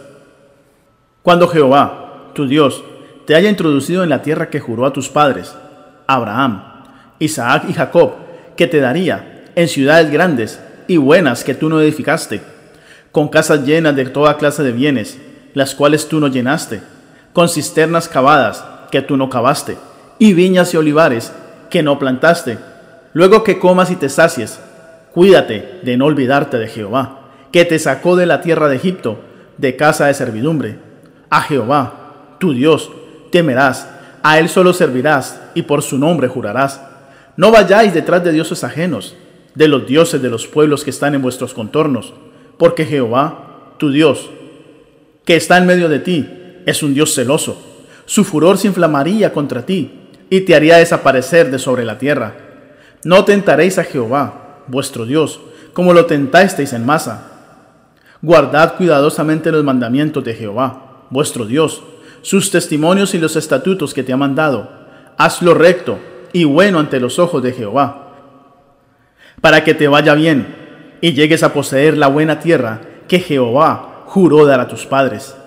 Cuando 1.22 1.46
Jehová, 1.46 2.32
tu 2.34 2.48
Dios, 2.48 2.82
te 3.26 3.36
haya 3.36 3.48
introducido 3.48 4.02
en 4.02 4.10
la 4.10 4.22
tierra 4.22 4.50
que 4.50 4.58
juró 4.58 4.86
a 4.86 4.92
tus 4.92 5.08
padres, 5.08 5.54
Abraham, 6.08 6.62
Isaac 7.18 7.64
y 7.68 7.74
Jacob, 7.74 8.14
que 8.56 8.66
te 8.66 8.80
daría 8.80 9.44
en 9.54 9.68
ciudades 9.68 10.10
grandes 10.10 10.58
y 10.86 10.96
buenas 10.96 11.44
que 11.44 11.54
tú 11.54 11.68
no 11.68 11.80
edificaste, 11.80 12.40
con 13.12 13.28
casas 13.28 13.64
llenas 13.64 13.94
de 13.94 14.06
toda 14.06 14.38
clase 14.38 14.62
de 14.62 14.72
bienes, 14.72 15.18
las 15.52 15.74
cuales 15.74 16.08
tú 16.08 16.18
no 16.18 16.28
llenaste, 16.28 16.80
con 17.34 17.48
cisternas 17.48 18.08
cavadas 18.08 18.64
que 18.90 19.02
tú 19.02 19.18
no 19.18 19.28
cavaste, 19.28 19.76
y 20.18 20.32
viñas 20.32 20.72
y 20.72 20.78
olivares 20.78 21.30
que 21.68 21.82
no 21.82 21.98
plantaste. 21.98 22.58
Luego 23.12 23.44
que 23.44 23.58
comas 23.58 23.90
y 23.90 23.96
te 23.96 24.08
sacies, 24.08 24.58
cuídate 25.12 25.80
de 25.82 25.96
no 25.98 26.06
olvidarte 26.06 26.58
de 26.58 26.68
Jehová, 26.68 27.28
que 27.52 27.66
te 27.66 27.78
sacó 27.78 28.16
de 28.16 28.24
la 28.24 28.40
tierra 28.40 28.68
de 28.68 28.76
Egipto, 28.76 29.20
de 29.58 29.76
casa 29.76 30.06
de 30.06 30.14
servidumbre. 30.14 30.78
A 31.28 31.42
Jehová, 31.42 32.36
tu 32.38 32.54
Dios, 32.54 32.90
temerás, 33.30 33.88
a 34.28 34.38
Él 34.38 34.50
solo 34.50 34.74
servirás 34.74 35.40
y 35.54 35.62
por 35.62 35.80
su 35.80 35.96
nombre 35.96 36.28
jurarás. 36.28 36.82
No 37.38 37.50
vayáis 37.50 37.94
detrás 37.94 38.22
de 38.22 38.32
dioses 38.32 38.62
ajenos, 38.62 39.16
de 39.54 39.68
los 39.68 39.86
dioses 39.86 40.20
de 40.20 40.28
los 40.28 40.46
pueblos 40.46 40.84
que 40.84 40.90
están 40.90 41.14
en 41.14 41.22
vuestros 41.22 41.54
contornos, 41.54 42.12
porque 42.58 42.84
Jehová, 42.84 43.72
tu 43.78 43.90
Dios, 43.90 44.28
que 45.24 45.34
está 45.34 45.56
en 45.56 45.64
medio 45.64 45.88
de 45.88 46.00
ti, 46.00 46.28
es 46.66 46.82
un 46.82 46.92
Dios 46.92 47.14
celoso. 47.14 47.56
Su 48.04 48.22
furor 48.22 48.58
se 48.58 48.66
inflamaría 48.66 49.32
contra 49.32 49.64
ti 49.64 50.10
y 50.28 50.42
te 50.42 50.54
haría 50.54 50.76
desaparecer 50.76 51.50
de 51.50 51.58
sobre 51.58 51.86
la 51.86 51.96
tierra. 51.96 52.34
No 53.04 53.24
tentaréis 53.24 53.78
a 53.78 53.84
Jehová, 53.84 54.58
vuestro 54.66 55.06
Dios, 55.06 55.40
como 55.72 55.94
lo 55.94 56.04
tentasteis 56.04 56.74
en 56.74 56.84
masa. 56.84 57.32
Guardad 58.20 58.76
cuidadosamente 58.76 59.50
los 59.50 59.64
mandamientos 59.64 60.22
de 60.22 60.34
Jehová, 60.34 61.06
vuestro 61.08 61.46
Dios, 61.46 61.82
sus 62.28 62.50
testimonios 62.50 63.14
y 63.14 63.18
los 63.18 63.36
estatutos 63.36 63.94
que 63.94 64.02
te 64.02 64.12
ha 64.12 64.18
mandado. 64.18 64.70
Hazlo 65.16 65.54
recto 65.54 65.98
y 66.34 66.44
bueno 66.44 66.78
ante 66.78 67.00
los 67.00 67.18
ojos 67.18 67.42
de 67.42 67.52
Jehová, 67.52 68.10
para 69.40 69.64
que 69.64 69.72
te 69.72 69.88
vaya 69.88 70.12
bien 70.12 70.54
y 71.00 71.14
llegues 71.14 71.42
a 71.42 71.54
poseer 71.54 71.96
la 71.96 72.08
buena 72.08 72.38
tierra 72.38 72.82
que 73.08 73.18
Jehová 73.18 74.02
juró 74.04 74.44
dar 74.44 74.60
a 74.60 74.68
tus 74.68 74.84
padres, 74.84 75.38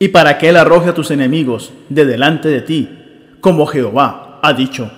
y 0.00 0.08
para 0.08 0.38
que 0.38 0.48
él 0.48 0.56
arroje 0.56 0.90
a 0.90 0.94
tus 0.94 1.12
enemigos 1.12 1.72
de 1.88 2.04
delante 2.04 2.48
de 2.48 2.62
ti 2.62 3.36
como 3.40 3.66
Jehová 3.66 4.40
ha 4.42 4.52
dicho. 4.54 4.90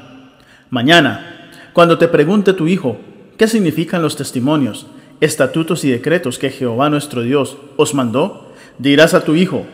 Mañana, 0.70 1.50
cuando 1.74 1.98
te 1.98 2.08
pregunte 2.08 2.54
tu 2.54 2.66
hijo, 2.66 2.96
¿qué 3.36 3.46
significan 3.46 4.00
los 4.00 4.16
testimonios, 4.16 4.86
estatutos 5.20 5.84
y 5.84 5.90
decretos 5.90 6.38
que 6.38 6.48
Jehová 6.48 6.88
nuestro 6.88 7.20
Dios 7.20 7.58
os 7.76 7.92
mandó? 7.92 8.54
Dirás 8.78 9.12
a 9.12 9.22
tu 9.22 9.34
hijo, 9.34 9.66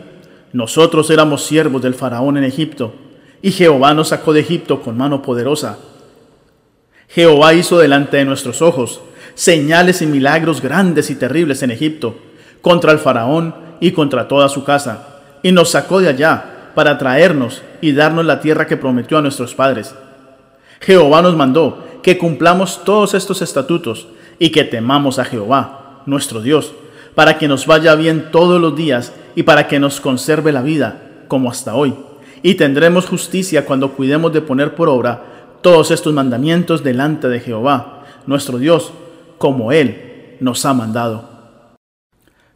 nosotros 0.52 1.10
éramos 1.10 1.44
siervos 1.44 1.82
del 1.82 1.94
faraón 1.94 2.36
en 2.36 2.44
Egipto, 2.44 2.94
y 3.42 3.52
Jehová 3.52 3.94
nos 3.94 4.08
sacó 4.08 4.32
de 4.32 4.40
Egipto 4.40 4.82
con 4.82 4.96
mano 4.96 5.22
poderosa. 5.22 5.78
Jehová 7.08 7.54
hizo 7.54 7.78
delante 7.78 8.18
de 8.18 8.24
nuestros 8.24 8.62
ojos 8.62 9.00
señales 9.34 10.02
y 10.02 10.06
milagros 10.06 10.60
grandes 10.60 11.10
y 11.10 11.14
terribles 11.14 11.62
en 11.62 11.70
Egipto, 11.70 12.16
contra 12.60 12.92
el 12.92 12.98
faraón 12.98 13.54
y 13.80 13.92
contra 13.92 14.28
toda 14.28 14.48
su 14.48 14.64
casa, 14.64 15.20
y 15.42 15.52
nos 15.52 15.70
sacó 15.70 16.00
de 16.00 16.08
allá 16.08 16.72
para 16.74 16.98
traernos 16.98 17.62
y 17.80 17.92
darnos 17.92 18.26
la 18.26 18.40
tierra 18.40 18.66
que 18.66 18.76
prometió 18.76 19.18
a 19.18 19.22
nuestros 19.22 19.54
padres. 19.54 19.94
Jehová 20.80 21.22
nos 21.22 21.36
mandó 21.36 21.86
que 22.02 22.18
cumplamos 22.18 22.84
todos 22.84 23.14
estos 23.14 23.42
estatutos 23.42 24.08
y 24.38 24.50
que 24.50 24.64
temamos 24.64 25.18
a 25.18 25.24
Jehová, 25.24 26.02
nuestro 26.06 26.42
Dios, 26.42 26.74
para 27.20 27.36
que 27.36 27.48
nos 27.48 27.66
vaya 27.66 27.94
bien 27.96 28.30
todos 28.30 28.58
los 28.58 28.74
días 28.74 29.12
y 29.34 29.42
para 29.42 29.68
que 29.68 29.78
nos 29.78 30.00
conserve 30.00 30.52
la 30.52 30.62
vida, 30.62 31.02
como 31.28 31.50
hasta 31.50 31.74
hoy. 31.74 31.94
Y 32.42 32.54
tendremos 32.54 33.04
justicia 33.04 33.66
cuando 33.66 33.92
cuidemos 33.92 34.32
de 34.32 34.40
poner 34.40 34.74
por 34.74 34.88
obra 34.88 35.22
todos 35.60 35.90
estos 35.90 36.14
mandamientos 36.14 36.82
delante 36.82 37.28
de 37.28 37.40
Jehová, 37.40 38.06
nuestro 38.24 38.56
Dios, 38.56 38.94
como 39.36 39.70
Él 39.70 40.38
nos 40.40 40.64
ha 40.64 40.72
mandado. 40.72 41.28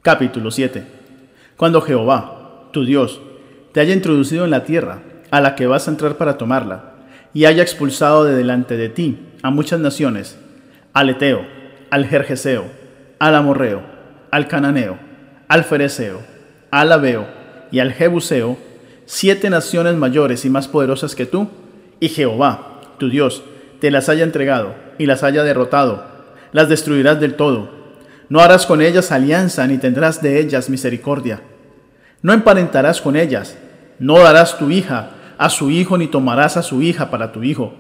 Capítulo 0.01 0.51
7. 0.51 0.83
Cuando 1.59 1.83
Jehová, 1.83 2.71
tu 2.73 2.87
Dios, 2.87 3.21
te 3.73 3.81
haya 3.81 3.93
introducido 3.93 4.47
en 4.47 4.51
la 4.51 4.65
tierra 4.65 5.03
a 5.31 5.43
la 5.43 5.57
que 5.57 5.67
vas 5.67 5.89
a 5.89 5.91
entrar 5.91 6.17
para 6.17 6.39
tomarla, 6.39 6.95
y 7.35 7.45
haya 7.45 7.63
expulsado 7.63 8.25
de 8.25 8.35
delante 8.35 8.79
de 8.79 8.89
ti 8.89 9.19
a 9.43 9.51
muchas 9.51 9.79
naciones, 9.79 10.39
al 10.95 11.11
Eteo, 11.11 11.45
al 11.91 12.07
Jerjeseo, 12.07 12.65
al 13.19 13.35
Amorreo, 13.35 13.94
al 14.35 14.49
Cananeo, 14.49 14.99
al 15.47 15.63
Fereceo, 15.63 16.21
al 16.73 16.91
Abeo 16.91 17.25
y 17.71 17.79
al 17.79 17.93
Jebuseo, 17.93 18.59
siete 19.07 19.49
naciones 19.49 19.95
mayores 19.95 20.45
y 20.45 20.51
más 20.51 20.67
poderosas 20.67 21.15
que 21.15 21.25
tú, 21.25 21.49
y 22.01 22.09
Jehová, 22.09 22.81
tu 22.99 23.09
Dios, 23.09 23.45
te 23.81 23.93
las 23.93 24.09
haya 24.09 24.25
entregado 24.25 24.75
y 24.99 25.07
las 25.07 25.23
haya 25.23 25.45
derrotado, 25.45 26.05
las 26.51 26.69
destruirás 26.69 27.21
del 27.21 27.35
todo. 27.35 27.71
No 28.29 28.41
harás 28.41 28.67
con 28.67 28.83
ellas 28.83 29.13
alianza 29.13 29.69
ni 29.69 29.79
tendrás 29.79 30.21
de 30.21 30.41
ellas 30.41 30.69
misericordia. 30.69 31.41
No 32.21 32.33
emparentarás 32.33 33.01
con 33.01 33.15
ellas, 33.15 33.57
no 34.01 34.19
darás 34.19 34.59
tu 34.59 34.69
hija 34.69 35.11
a 35.39 35.49
su 35.49 35.71
hijo 35.71 35.97
ni 35.97 36.09
tomarás 36.09 36.57
a 36.57 36.65
su 36.65 36.83
hija 36.83 37.09
para 37.09 37.31
tu 37.31 37.45
hijo, 37.45 37.73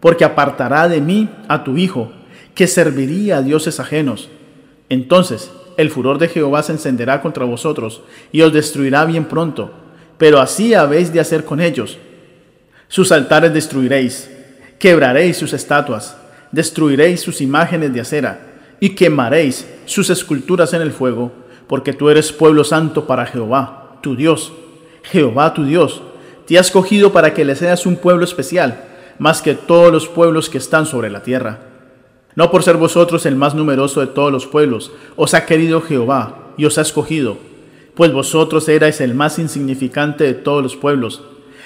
porque 0.00 0.26
apartará 0.26 0.86
de 0.86 1.00
mí 1.00 1.30
a 1.48 1.64
tu 1.64 1.78
hijo, 1.78 2.12
que 2.54 2.66
serviría 2.66 3.38
a 3.38 3.42
dioses 3.42 3.80
ajenos. 3.80 4.28
Entonces 4.90 5.50
el 5.76 5.90
furor 5.90 6.18
de 6.18 6.28
Jehová 6.28 6.62
se 6.62 6.72
encenderá 6.72 7.20
contra 7.20 7.44
vosotros 7.44 8.02
y 8.32 8.42
os 8.42 8.52
destruirá 8.52 9.04
bien 9.04 9.24
pronto, 9.24 9.70
pero 10.18 10.40
así 10.40 10.74
habéis 10.74 11.12
de 11.12 11.20
hacer 11.20 11.44
con 11.44 11.60
ellos. 11.60 11.98
Sus 12.88 13.12
altares 13.12 13.52
destruiréis, 13.52 14.30
quebraréis 14.78 15.36
sus 15.36 15.52
estatuas, 15.52 16.16
destruiréis 16.52 17.20
sus 17.20 17.40
imágenes 17.40 17.92
de 17.92 18.00
acera 18.00 18.40
y 18.80 18.90
quemaréis 18.90 19.66
sus 19.86 20.10
esculturas 20.10 20.72
en 20.72 20.82
el 20.82 20.92
fuego, 20.92 21.32
porque 21.66 21.92
tú 21.92 22.10
eres 22.10 22.32
pueblo 22.32 22.64
santo 22.64 23.06
para 23.06 23.26
Jehová, 23.26 23.98
tu 24.02 24.14
Dios 24.14 24.52
Jehová 25.04 25.54
tu 25.54 25.64
Dios, 25.64 26.02
te 26.46 26.58
ha 26.58 26.60
escogido 26.60 27.12
para 27.12 27.34
que 27.34 27.44
le 27.44 27.54
seas 27.56 27.86
un 27.86 27.96
pueblo 27.96 28.24
especial, 28.24 28.84
más 29.18 29.42
que 29.42 29.54
todos 29.54 29.92
los 29.92 30.08
pueblos 30.08 30.50
que 30.50 30.58
están 30.58 30.86
sobre 30.86 31.10
la 31.10 31.22
tierra. 31.22 31.60
No 32.36 32.50
por 32.50 32.62
ser 32.62 32.76
vosotros 32.76 33.26
el 33.26 33.36
más 33.36 33.54
numeroso 33.54 34.00
de 34.00 34.08
todos 34.08 34.32
los 34.32 34.46
pueblos, 34.46 34.92
os 35.16 35.34
ha 35.34 35.46
querido 35.46 35.80
Jehová 35.80 36.52
y 36.56 36.64
os 36.64 36.78
ha 36.78 36.82
escogido, 36.82 37.36
pues 37.94 38.12
vosotros 38.12 38.68
erais 38.68 39.00
el 39.00 39.14
más 39.14 39.38
insignificante 39.38 40.24
de 40.24 40.34
todos 40.34 40.62
los 40.62 40.76
pueblos, 40.76 41.22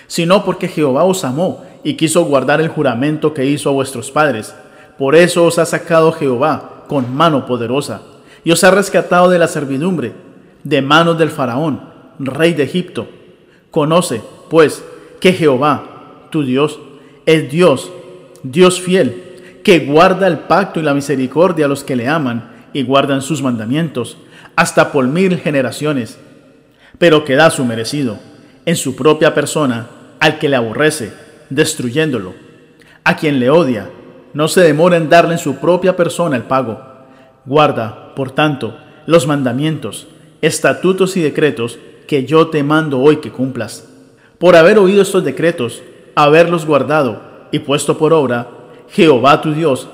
sino 0.06 0.44
porque 0.44 0.68
Jehová 0.68 1.04
os 1.04 1.24
amó 1.24 1.64
y 1.84 1.94
quiso 1.94 2.24
guardar 2.24 2.60
el 2.60 2.68
juramento 2.68 3.32
que 3.34 3.46
hizo 3.46 3.70
a 3.70 3.72
vuestros 3.72 4.10
padres. 4.10 4.54
Por 4.98 5.14
eso 5.14 5.44
os 5.44 5.58
ha 5.58 5.64
sacado 5.64 6.12
Jehová 6.12 6.84
con 6.88 7.14
mano 7.14 7.46
poderosa, 7.46 8.02
y 8.44 8.50
os 8.50 8.64
ha 8.64 8.70
rescatado 8.70 9.28
de 9.28 9.38
la 9.38 9.48
servidumbre, 9.48 10.12
de 10.64 10.82
manos 10.82 11.18
del 11.18 11.30
faraón, 11.30 11.80
rey 12.18 12.52
de 12.52 12.64
Egipto 12.64 13.06
Conoce, 13.70 14.22
pues, 14.48 14.82
que 15.20 15.32
Jehová, 15.32 16.26
tu 16.30 16.42
Dios, 16.42 16.80
es 17.26 17.50
Dios, 17.50 17.92
Dios 18.42 18.80
fiel, 18.80 19.27
que 19.68 19.80
guarda 19.80 20.26
el 20.26 20.38
pacto 20.38 20.80
y 20.80 20.82
la 20.82 20.94
misericordia 20.94 21.66
a 21.66 21.68
los 21.68 21.84
que 21.84 21.94
le 21.94 22.08
aman 22.08 22.68
y 22.72 22.84
guardan 22.84 23.20
sus 23.20 23.42
mandamientos, 23.42 24.16
hasta 24.56 24.90
por 24.92 25.06
mil 25.06 25.36
generaciones, 25.36 26.18
pero 26.96 27.22
que 27.26 27.34
da 27.34 27.50
su 27.50 27.66
merecido 27.66 28.18
en 28.64 28.76
su 28.76 28.96
propia 28.96 29.34
persona 29.34 29.88
al 30.20 30.38
que 30.38 30.48
le 30.48 30.56
aborrece, 30.56 31.12
destruyéndolo, 31.50 32.32
A 33.04 33.16
quien 33.16 33.40
le 33.40 33.50
odia, 33.50 33.90
no 34.32 34.48
se 34.48 34.62
demora 34.62 34.96
en 34.96 35.10
darle 35.10 35.32
en 35.32 35.38
su 35.38 35.56
propia 35.56 35.94
persona 35.96 36.36
el 36.36 36.44
pago. 36.44 36.80
Guarda, 37.44 38.14
por 38.14 38.30
tanto, 38.30 38.74
los 39.04 39.26
mandamientos, 39.26 40.08
estatutos 40.40 41.14
y 41.18 41.20
decretos 41.20 41.78
que 42.06 42.24
yo 42.24 42.46
te 42.46 42.62
mando 42.62 43.00
hoy 43.00 43.18
que 43.18 43.32
cumplas. 43.32 43.86
Por 44.38 44.56
haber 44.56 44.78
oído 44.78 45.02
estos 45.02 45.24
decretos, 45.24 45.82
haberlos 46.14 46.64
guardado 46.64 47.20
y 47.52 47.58
puesto 47.58 47.98
por 47.98 48.14
obra, 48.14 48.48
Jehová 48.90 49.40
tu 49.40 49.52
Dios 49.52 49.88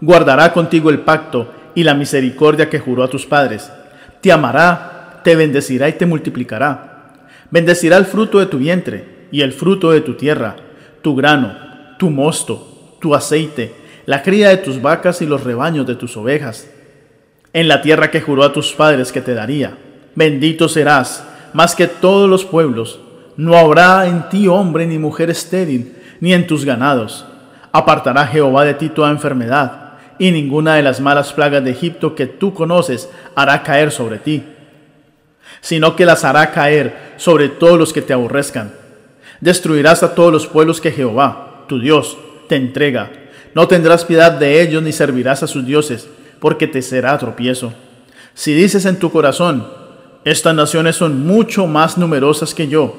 guardará 0.00 0.52
contigo 0.52 0.90
el 0.90 1.00
pacto 1.00 1.48
y 1.74 1.82
la 1.82 1.94
misericordia 1.94 2.68
que 2.68 2.78
juró 2.78 3.02
a 3.02 3.08
tus 3.08 3.26
padres. 3.26 3.70
Te 4.20 4.32
amará, 4.32 5.20
te 5.24 5.36
bendecirá 5.36 5.88
y 5.88 5.94
te 5.94 6.06
multiplicará. 6.06 7.12
Bendecirá 7.50 7.96
el 7.96 8.04
fruto 8.04 8.38
de 8.38 8.46
tu 8.46 8.58
vientre 8.58 9.26
y 9.30 9.42
el 9.42 9.52
fruto 9.52 9.90
de 9.90 10.00
tu 10.00 10.14
tierra, 10.14 10.56
tu 11.02 11.14
grano, 11.16 11.54
tu 11.98 12.10
mosto, 12.10 12.96
tu 13.00 13.14
aceite, 13.14 13.72
la 14.06 14.22
cría 14.22 14.50
de 14.50 14.58
tus 14.58 14.80
vacas 14.80 15.22
y 15.22 15.26
los 15.26 15.44
rebaños 15.44 15.86
de 15.86 15.94
tus 15.94 16.16
ovejas. 16.16 16.70
En 17.52 17.68
la 17.68 17.82
tierra 17.82 18.10
que 18.10 18.20
juró 18.20 18.44
a 18.44 18.52
tus 18.52 18.72
padres 18.72 19.12
que 19.12 19.20
te 19.20 19.34
daría. 19.34 19.76
Bendito 20.14 20.68
serás 20.68 21.24
más 21.52 21.74
que 21.74 21.86
todos 21.86 22.28
los 22.28 22.44
pueblos. 22.44 23.00
No 23.36 23.56
habrá 23.56 24.06
en 24.06 24.28
ti 24.28 24.48
hombre 24.48 24.86
ni 24.86 24.98
mujer 24.98 25.30
estéril, 25.30 25.94
ni 26.20 26.34
en 26.34 26.46
tus 26.46 26.64
ganados. 26.64 27.26
Apartará 27.76 28.28
Jehová 28.28 28.64
de 28.64 28.74
ti 28.74 28.88
toda 28.88 29.10
enfermedad 29.10 29.94
y 30.20 30.30
ninguna 30.30 30.76
de 30.76 30.84
las 30.84 31.00
malas 31.00 31.32
plagas 31.32 31.64
de 31.64 31.72
Egipto 31.72 32.14
que 32.14 32.26
tú 32.26 32.54
conoces 32.54 33.10
hará 33.34 33.64
caer 33.64 33.90
sobre 33.90 34.18
ti, 34.18 34.44
sino 35.60 35.96
que 35.96 36.06
las 36.06 36.22
hará 36.22 36.52
caer 36.52 37.14
sobre 37.16 37.48
todos 37.48 37.76
los 37.76 37.92
que 37.92 38.00
te 38.00 38.12
aborrezcan. 38.12 38.72
Destruirás 39.40 40.04
a 40.04 40.14
todos 40.14 40.32
los 40.32 40.46
pueblos 40.46 40.80
que 40.80 40.92
Jehová, 40.92 41.64
tu 41.66 41.80
Dios, 41.80 42.16
te 42.48 42.54
entrega. 42.54 43.10
No 43.56 43.66
tendrás 43.66 44.04
piedad 44.04 44.30
de 44.30 44.62
ellos 44.62 44.80
ni 44.80 44.92
servirás 44.92 45.42
a 45.42 45.48
sus 45.48 45.66
dioses, 45.66 46.08
porque 46.38 46.68
te 46.68 46.80
será 46.80 47.18
tropiezo. 47.18 47.74
Si 48.34 48.54
dices 48.54 48.84
en 48.84 49.00
tu 49.00 49.10
corazón, 49.10 49.66
estas 50.24 50.54
naciones 50.54 50.94
son 50.94 51.26
mucho 51.26 51.66
más 51.66 51.98
numerosas 51.98 52.54
que 52.54 52.68
yo, 52.68 52.94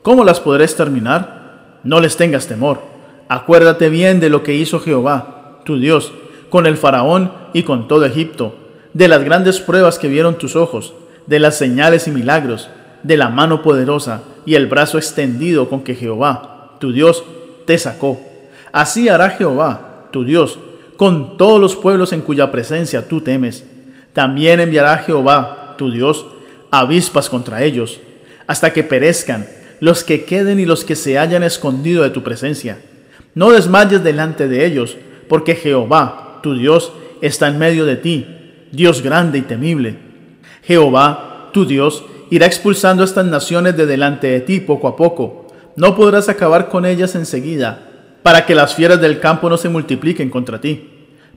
¿cómo 0.00 0.24
las 0.24 0.40
podré 0.40 0.64
exterminar? 0.64 1.80
No 1.84 2.00
les 2.00 2.16
tengas 2.16 2.46
temor. 2.46 2.93
Acuérdate 3.28 3.88
bien 3.88 4.20
de 4.20 4.28
lo 4.28 4.42
que 4.42 4.54
hizo 4.54 4.80
Jehová, 4.80 5.60
tu 5.64 5.78
Dios, 5.78 6.12
con 6.50 6.66
el 6.66 6.76
faraón 6.76 7.32
y 7.52 7.62
con 7.62 7.88
todo 7.88 8.04
Egipto, 8.04 8.54
de 8.92 9.08
las 9.08 9.24
grandes 9.24 9.60
pruebas 9.60 9.98
que 9.98 10.08
vieron 10.08 10.36
tus 10.36 10.56
ojos, 10.56 10.94
de 11.26 11.38
las 11.38 11.56
señales 11.56 12.06
y 12.06 12.10
milagros, 12.10 12.68
de 13.02 13.16
la 13.16 13.28
mano 13.28 13.62
poderosa 13.62 14.22
y 14.44 14.54
el 14.54 14.66
brazo 14.66 14.98
extendido 14.98 15.68
con 15.68 15.82
que 15.82 15.94
Jehová, 15.94 16.76
tu 16.80 16.92
Dios, 16.92 17.24
te 17.66 17.78
sacó. 17.78 18.20
Así 18.72 19.08
hará 19.08 19.30
Jehová, 19.30 20.08
tu 20.10 20.24
Dios, 20.24 20.58
con 20.96 21.36
todos 21.36 21.60
los 21.60 21.76
pueblos 21.76 22.12
en 22.12 22.20
cuya 22.20 22.50
presencia 22.50 23.08
tú 23.08 23.20
temes. 23.20 23.64
También 24.12 24.60
enviará 24.60 24.98
Jehová, 24.98 25.74
tu 25.76 25.90
Dios, 25.90 26.26
avispas 26.70 27.28
contra 27.30 27.62
ellos, 27.62 28.00
hasta 28.46 28.72
que 28.72 28.84
perezcan 28.84 29.46
los 29.80 30.04
que 30.04 30.24
queden 30.24 30.60
y 30.60 30.66
los 30.66 30.84
que 30.84 30.94
se 30.94 31.18
hayan 31.18 31.42
escondido 31.42 32.02
de 32.02 32.10
tu 32.10 32.22
presencia. 32.22 32.78
No 33.34 33.50
desmayes 33.50 34.04
delante 34.04 34.48
de 34.48 34.64
ellos, 34.64 34.96
porque 35.28 35.56
Jehová, 35.56 36.40
tu 36.42 36.54
Dios, 36.54 36.92
está 37.20 37.48
en 37.48 37.58
medio 37.58 37.84
de 37.84 37.96
ti, 37.96 38.26
Dios 38.70 39.02
grande 39.02 39.38
y 39.38 39.42
temible. 39.42 39.96
Jehová, 40.62 41.50
tu 41.52 41.66
Dios, 41.66 42.04
irá 42.30 42.46
expulsando 42.46 43.04
estas 43.04 43.26
naciones 43.26 43.76
de 43.76 43.86
delante 43.86 44.28
de 44.28 44.40
ti 44.40 44.60
poco 44.60 44.88
a 44.88 44.96
poco. 44.96 45.46
No 45.76 45.96
podrás 45.96 46.28
acabar 46.28 46.68
con 46.68 46.86
ellas 46.86 47.14
enseguida, 47.14 47.88
para 48.22 48.46
que 48.46 48.54
las 48.54 48.74
fieras 48.74 49.00
del 49.00 49.20
campo 49.20 49.50
no 49.50 49.56
se 49.56 49.68
multipliquen 49.68 50.30
contra 50.30 50.60
ti. 50.60 50.90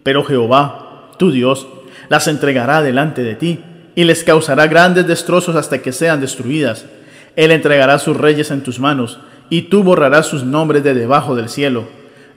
Pero 0.04 0.24
Jehová, 0.24 1.12
tu 1.18 1.32
Dios, 1.32 1.68
las 2.10 2.28
entregará 2.28 2.82
delante 2.82 3.24
de 3.24 3.36
ti, 3.36 3.60
y 3.95 4.04
les 4.04 4.24
causará 4.24 4.68
grandes 4.68 5.08
destrozos 5.08 5.56
hasta 5.56 5.82
que 5.82 5.91
sean 5.91 6.22
destruidas. 6.22 6.86
Él 7.36 7.52
entregará 7.52 7.98
sus 8.00 8.16
reyes 8.16 8.52
en 8.52 8.62
tus 8.62 8.80
manos, 8.80 9.20
y 9.50 9.64
tú 9.64 9.84
borrarás 9.84 10.28
sus 10.28 10.43
nombres 10.43 10.84
de 10.84 10.93
debajo 10.93 11.36
del 11.36 11.50
cielo. 11.50 11.86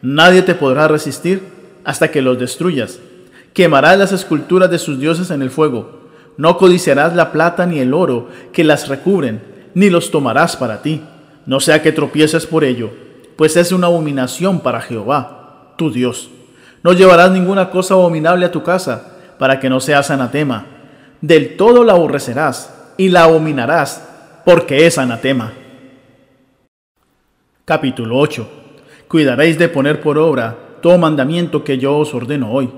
Nadie 0.02 0.42
te 0.42 0.54
podrá 0.54 0.88
resistir 0.88 1.42
hasta 1.84 2.10
que 2.10 2.22
los 2.22 2.38
destruyas. 2.38 2.98
Quemarás 3.52 3.98
las 3.98 4.12
esculturas 4.12 4.70
de 4.70 4.78
sus 4.78 4.98
dioses 4.98 5.30
en 5.30 5.42
el 5.42 5.50
fuego. 5.50 6.00
No 6.36 6.56
codiciarás 6.56 7.14
la 7.14 7.32
plata 7.32 7.66
ni 7.66 7.80
el 7.80 7.92
oro 7.92 8.28
que 8.52 8.64
las 8.64 8.88
recubren, 8.88 9.42
ni 9.74 9.90
los 9.90 10.10
tomarás 10.10 10.56
para 10.56 10.82
ti. 10.82 11.02
No 11.46 11.60
sea 11.60 11.82
que 11.82 11.92
tropieces 11.92 12.46
por 12.46 12.64
ello, 12.64 12.90
pues 13.36 13.56
es 13.56 13.72
una 13.72 13.88
abominación 13.88 14.60
para 14.60 14.80
Jehová, 14.80 15.74
tu 15.76 15.90
Dios. 15.90 16.30
No 16.82 16.92
llevarás 16.92 17.30
ninguna 17.30 17.70
cosa 17.70 17.94
abominable 17.94 18.46
a 18.46 18.52
tu 18.52 18.62
casa, 18.62 19.12
para 19.38 19.58
que 19.58 19.68
no 19.68 19.80
seas 19.80 20.10
anatema. 20.10 20.66
Del 21.20 21.56
todo 21.56 21.84
la 21.84 21.94
aborrecerás 21.94 22.72
y 22.96 23.08
la 23.08 23.24
abominarás, 23.24 24.02
porque 24.44 24.86
es 24.86 24.96
anatema. 24.98 25.52
Capítulo 27.70 28.18
8. 28.18 28.48
Cuidaréis 29.06 29.56
de 29.56 29.68
poner 29.68 30.00
por 30.00 30.18
obra 30.18 30.58
todo 30.82 30.98
mandamiento 30.98 31.62
que 31.62 31.78
yo 31.78 31.98
os 31.98 32.12
ordeno 32.12 32.50
hoy, 32.50 32.68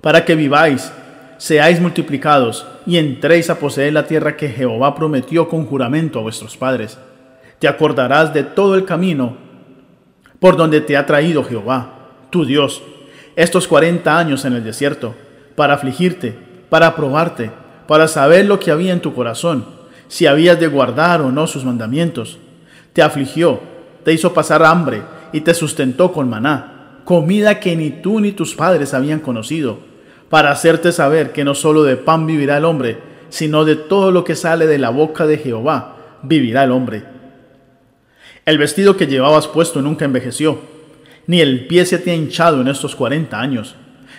para 0.00 0.24
que 0.24 0.34
viváis, 0.34 0.92
seáis 1.38 1.80
multiplicados 1.80 2.66
y 2.84 2.96
entréis 2.96 3.50
a 3.50 3.60
poseer 3.60 3.92
la 3.92 4.04
tierra 4.04 4.36
que 4.36 4.48
Jehová 4.48 4.96
prometió 4.96 5.48
con 5.48 5.64
juramento 5.64 6.18
a 6.18 6.22
vuestros 6.22 6.56
padres. 6.56 6.98
Te 7.60 7.68
acordarás 7.68 8.34
de 8.34 8.42
todo 8.42 8.74
el 8.74 8.84
camino 8.84 9.36
por 10.40 10.56
donde 10.56 10.80
te 10.80 10.96
ha 10.96 11.06
traído 11.06 11.44
Jehová, 11.44 12.08
tu 12.30 12.44
Dios, 12.44 12.82
estos 13.36 13.68
cuarenta 13.68 14.18
años 14.18 14.44
en 14.44 14.54
el 14.54 14.64
desierto, 14.64 15.14
para 15.54 15.74
afligirte, 15.74 16.36
para 16.68 16.96
probarte, 16.96 17.52
para 17.86 18.08
saber 18.08 18.46
lo 18.46 18.58
que 18.58 18.72
había 18.72 18.92
en 18.92 19.02
tu 19.02 19.14
corazón, 19.14 19.66
si 20.08 20.26
habías 20.26 20.58
de 20.58 20.66
guardar 20.66 21.20
o 21.20 21.30
no 21.30 21.46
sus 21.46 21.64
mandamientos. 21.64 22.38
Te 22.92 23.02
afligió, 23.02 23.70
te 24.04 24.12
hizo 24.12 24.32
pasar 24.32 24.64
hambre 24.64 25.02
y 25.32 25.40
te 25.40 25.54
sustentó 25.54 26.12
con 26.12 26.28
maná 26.28 26.72
comida 27.04 27.60
que 27.60 27.76
ni 27.76 27.90
tú 27.90 28.20
ni 28.20 28.32
tus 28.32 28.54
padres 28.54 28.94
habían 28.94 29.20
conocido, 29.20 29.78
para 30.28 30.50
hacerte 30.50 30.92
saber 30.92 31.32
que 31.32 31.44
no 31.44 31.54
solo 31.54 31.82
de 31.82 31.96
pan 31.96 32.26
vivirá 32.26 32.58
el 32.58 32.64
hombre, 32.64 32.98
sino 33.28 33.64
de 33.64 33.76
todo 33.76 34.10
lo 34.10 34.24
que 34.24 34.36
sale 34.36 34.66
de 34.66 34.78
la 34.78 34.90
boca 34.90 35.26
de 35.26 35.38
Jehová 35.38 35.96
vivirá 36.22 36.64
el 36.64 36.70
hombre. 36.70 37.04
El 38.44 38.58
vestido 38.58 38.96
que 38.96 39.06
llevabas 39.06 39.46
puesto 39.46 39.82
nunca 39.82 40.04
envejeció, 40.04 40.58
ni 41.26 41.40
el 41.40 41.66
pie 41.66 41.84
se 41.84 41.98
te 41.98 42.10
ha 42.10 42.14
hinchado 42.14 42.60
en 42.60 42.68
estos 42.68 42.96
cuarenta 42.96 43.40
años. 43.40 43.76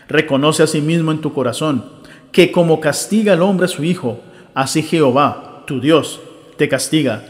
Reconoce 0.08 0.64
a 0.64 0.68
sí 0.68 0.82
mismo 0.82 1.12
en 1.12 1.22
tu 1.22 1.34
corazón 1.34 1.86
que 2.32 2.52
como 2.52 2.80
castiga 2.80 3.34
el 3.34 3.42
hombre 3.42 3.66
a 3.66 3.70
su 3.70 3.84
hijo, 3.84 4.20
así 4.54 4.82
Jehová, 4.82 5.64
tu 5.68 5.80
Dios, 5.80 6.20
te 6.58 6.68
castiga. 6.68 7.24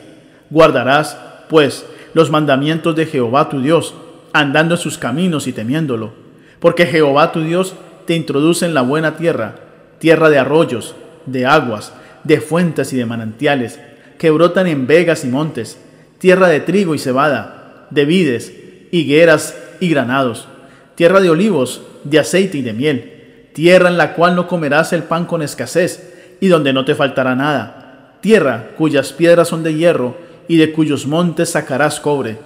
Guardarás, 0.49 1.17
pues, 1.49 1.85
los 2.13 2.29
mandamientos 2.29 2.95
de 2.95 3.05
Jehová 3.05 3.49
tu 3.49 3.61
Dios, 3.61 3.93
andando 4.33 4.75
en 4.75 4.81
sus 4.81 4.97
caminos 4.97 5.47
y 5.47 5.53
temiéndolo. 5.53 6.11
Porque 6.59 6.85
Jehová 6.85 7.31
tu 7.31 7.41
Dios 7.41 7.75
te 8.05 8.15
introduce 8.15 8.65
en 8.65 8.73
la 8.73 8.81
buena 8.81 9.17
tierra, 9.17 9.55
tierra 9.99 10.29
de 10.29 10.39
arroyos, 10.39 10.95
de 11.25 11.45
aguas, 11.45 11.93
de 12.23 12.41
fuentes 12.41 12.93
y 12.93 12.97
de 12.97 13.05
manantiales, 13.05 13.79
que 14.17 14.31
brotan 14.31 14.67
en 14.67 14.87
vegas 14.87 15.25
y 15.25 15.27
montes, 15.27 15.79
tierra 16.19 16.47
de 16.47 16.59
trigo 16.59 16.95
y 16.95 16.99
cebada, 16.99 17.87
de 17.89 18.05
vides, 18.05 18.53
higueras 18.91 19.57
y 19.79 19.89
granados, 19.89 20.47
tierra 20.95 21.19
de 21.19 21.29
olivos, 21.29 21.81
de 22.03 22.19
aceite 22.19 22.57
y 22.57 22.61
de 22.61 22.73
miel, 22.73 23.49
tierra 23.53 23.89
en 23.89 23.97
la 23.97 24.13
cual 24.13 24.35
no 24.35 24.47
comerás 24.47 24.93
el 24.93 25.03
pan 25.03 25.25
con 25.25 25.41
escasez, 25.41 26.37
y 26.39 26.47
donde 26.47 26.73
no 26.73 26.85
te 26.85 26.95
faltará 26.95 27.35
nada, 27.35 28.17
tierra 28.21 28.69
cuyas 28.77 29.13
piedras 29.13 29.47
son 29.47 29.63
de 29.63 29.73
hierro, 29.75 30.17
y 30.47 30.57
de 30.57 30.71
cuyos 30.71 31.07
montes 31.07 31.49
sacarás 31.51 31.99
cobre 31.99 32.37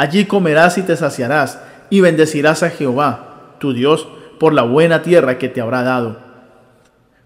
Allí 0.00 0.24
comerás 0.24 0.78
y 0.78 0.82
te 0.82 0.96
saciarás, 0.96 1.58
y 1.90 2.00
bendecirás 2.00 2.62
a 2.62 2.70
Jehová, 2.70 3.56
tu 3.58 3.74
Dios, 3.74 4.08
por 4.38 4.54
la 4.54 4.62
buena 4.62 5.02
tierra 5.02 5.36
que 5.36 5.50
te 5.50 5.60
habrá 5.60 5.82
dado. 5.82 6.16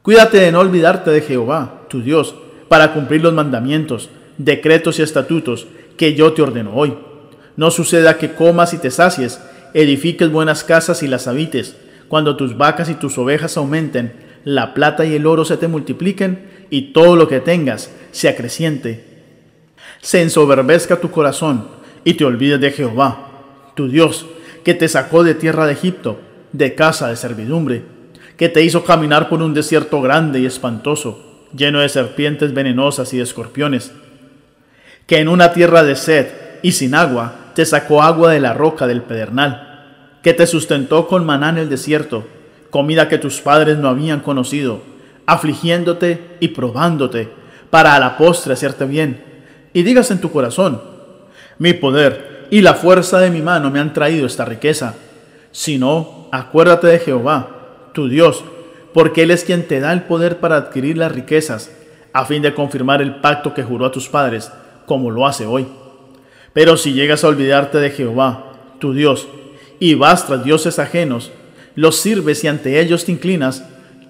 Cuídate 0.02 0.38
de 0.38 0.50
no 0.50 0.58
olvidarte 0.58 1.12
de 1.12 1.20
Jehová, 1.20 1.82
tu 1.88 2.02
Dios, 2.02 2.34
para 2.68 2.92
cumplir 2.92 3.22
los 3.22 3.32
mandamientos, 3.32 4.10
decretos 4.38 4.98
y 4.98 5.02
estatutos 5.02 5.68
que 5.96 6.14
yo 6.14 6.32
te 6.32 6.42
ordeno 6.42 6.74
hoy. 6.74 6.98
No 7.56 7.70
suceda 7.70 8.18
que 8.18 8.34
comas 8.34 8.74
y 8.74 8.78
te 8.78 8.90
sacies, 8.90 9.40
edifiques 9.72 10.32
buenas 10.32 10.64
casas 10.64 11.04
y 11.04 11.06
las 11.06 11.28
habites, 11.28 11.76
cuando 12.08 12.36
tus 12.36 12.56
vacas 12.56 12.90
y 12.90 12.94
tus 12.94 13.16
ovejas 13.18 13.56
aumenten, 13.56 14.14
la 14.42 14.74
plata 14.74 15.04
y 15.04 15.14
el 15.14 15.26
oro 15.26 15.44
se 15.44 15.58
te 15.58 15.68
multipliquen, 15.68 16.66
y 16.70 16.92
todo 16.92 17.14
lo 17.14 17.28
que 17.28 17.38
tengas 17.38 17.92
se 18.10 18.28
acreciente. 18.28 19.13
Se 20.04 20.20
ensoberbezca 20.20 21.00
tu 21.00 21.10
corazón, 21.10 21.66
y 22.04 22.12
te 22.12 22.26
olvides 22.26 22.60
de 22.60 22.70
Jehová, 22.70 23.30
tu 23.74 23.88
Dios, 23.88 24.26
que 24.62 24.74
te 24.74 24.86
sacó 24.86 25.24
de 25.24 25.34
tierra 25.34 25.64
de 25.66 25.72
Egipto, 25.72 26.20
de 26.52 26.74
casa 26.74 27.08
de 27.08 27.16
servidumbre, 27.16 27.84
que 28.36 28.50
te 28.50 28.62
hizo 28.62 28.84
caminar 28.84 29.30
por 29.30 29.40
un 29.40 29.54
desierto 29.54 30.02
grande 30.02 30.40
y 30.40 30.44
espantoso, 30.44 31.46
lleno 31.56 31.80
de 31.80 31.88
serpientes 31.88 32.52
venenosas 32.52 33.14
y 33.14 33.16
de 33.16 33.22
escorpiones, 33.22 33.92
que 35.06 35.20
en 35.20 35.28
una 35.28 35.54
tierra 35.54 35.82
de 35.82 35.96
sed 35.96 36.26
y 36.62 36.72
sin 36.72 36.94
agua 36.94 37.36
te 37.54 37.64
sacó 37.64 38.02
agua 38.02 38.30
de 38.30 38.40
la 38.40 38.52
roca 38.52 38.86
del 38.86 39.00
pedernal, 39.00 40.18
que 40.22 40.34
te 40.34 40.46
sustentó 40.46 41.08
con 41.08 41.24
maná 41.24 41.48
en 41.48 41.56
el 41.56 41.70
desierto, 41.70 42.26
comida 42.68 43.08
que 43.08 43.16
tus 43.16 43.40
padres 43.40 43.78
no 43.78 43.88
habían 43.88 44.20
conocido, 44.20 44.82
afligiéndote 45.24 46.36
y 46.40 46.48
probándote, 46.48 47.30
para 47.70 47.94
a 47.94 47.98
la 47.98 48.18
postre 48.18 48.52
hacerte 48.52 48.84
bien. 48.84 49.33
Y 49.74 49.82
digas 49.82 50.10
en 50.10 50.20
tu 50.20 50.30
corazón, 50.30 50.80
mi 51.58 51.74
poder 51.74 52.46
y 52.50 52.62
la 52.62 52.74
fuerza 52.74 53.18
de 53.18 53.30
mi 53.30 53.42
mano 53.42 53.70
me 53.70 53.80
han 53.80 53.92
traído 53.92 54.26
esta 54.26 54.44
riqueza. 54.44 54.94
Si 55.50 55.78
no, 55.78 56.28
acuérdate 56.32 56.86
de 56.86 56.98
Jehová, 57.00 57.90
tu 57.92 58.08
Dios, 58.08 58.44
porque 58.92 59.24
Él 59.24 59.30
es 59.30 59.44
quien 59.44 59.66
te 59.66 59.80
da 59.80 59.92
el 59.92 60.04
poder 60.04 60.38
para 60.38 60.56
adquirir 60.56 60.96
las 60.96 61.12
riquezas, 61.12 61.70
a 62.12 62.24
fin 62.24 62.42
de 62.42 62.54
confirmar 62.54 63.02
el 63.02 63.16
pacto 63.16 63.52
que 63.52 63.64
juró 63.64 63.86
a 63.86 63.92
tus 63.92 64.08
padres, 64.08 64.50
como 64.86 65.10
lo 65.10 65.26
hace 65.26 65.46
hoy. 65.46 65.66
Pero 66.52 66.76
si 66.76 66.92
llegas 66.92 67.24
a 67.24 67.28
olvidarte 67.28 67.78
de 67.78 67.90
Jehová, 67.90 68.52
tu 68.78 68.94
Dios, 68.94 69.26
y 69.80 69.94
vas 69.94 70.26
tras 70.26 70.44
dioses 70.44 70.78
ajenos, 70.78 71.32
los 71.74 71.96
sirves 71.96 72.44
y 72.44 72.48
ante 72.48 72.80
ellos 72.80 73.04
te 73.04 73.12
inclinas, 73.12 73.64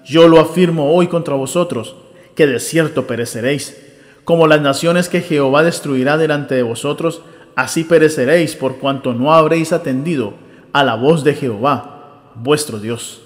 yo 0.05 0.27
lo 0.27 0.39
afirmo 0.39 0.93
hoy 0.93 1.07
contra 1.07 1.33
vosotros, 1.33 1.95
que 2.35 2.45
de 2.45 2.59
cierto 2.59 3.07
pereceréis. 3.07 3.84
Como 4.25 4.47
las 4.47 4.59
naciones 4.59 5.07
que 5.07 5.21
Jehová 5.21 5.61
destruirá 5.61 6.17
delante 6.17 6.55
de 6.55 6.63
vosotros, 6.63 7.21
así 7.55 7.83
pereceréis 7.83 8.55
por 8.55 8.77
cuanto 8.77 9.13
no 9.13 9.31
habréis 9.31 9.71
atendido 9.71 10.33
a 10.73 10.83
la 10.83 10.95
voz 10.95 11.23
de 11.23 11.35
Jehová, 11.35 12.31
vuestro 12.33 12.79
Dios. 12.79 13.21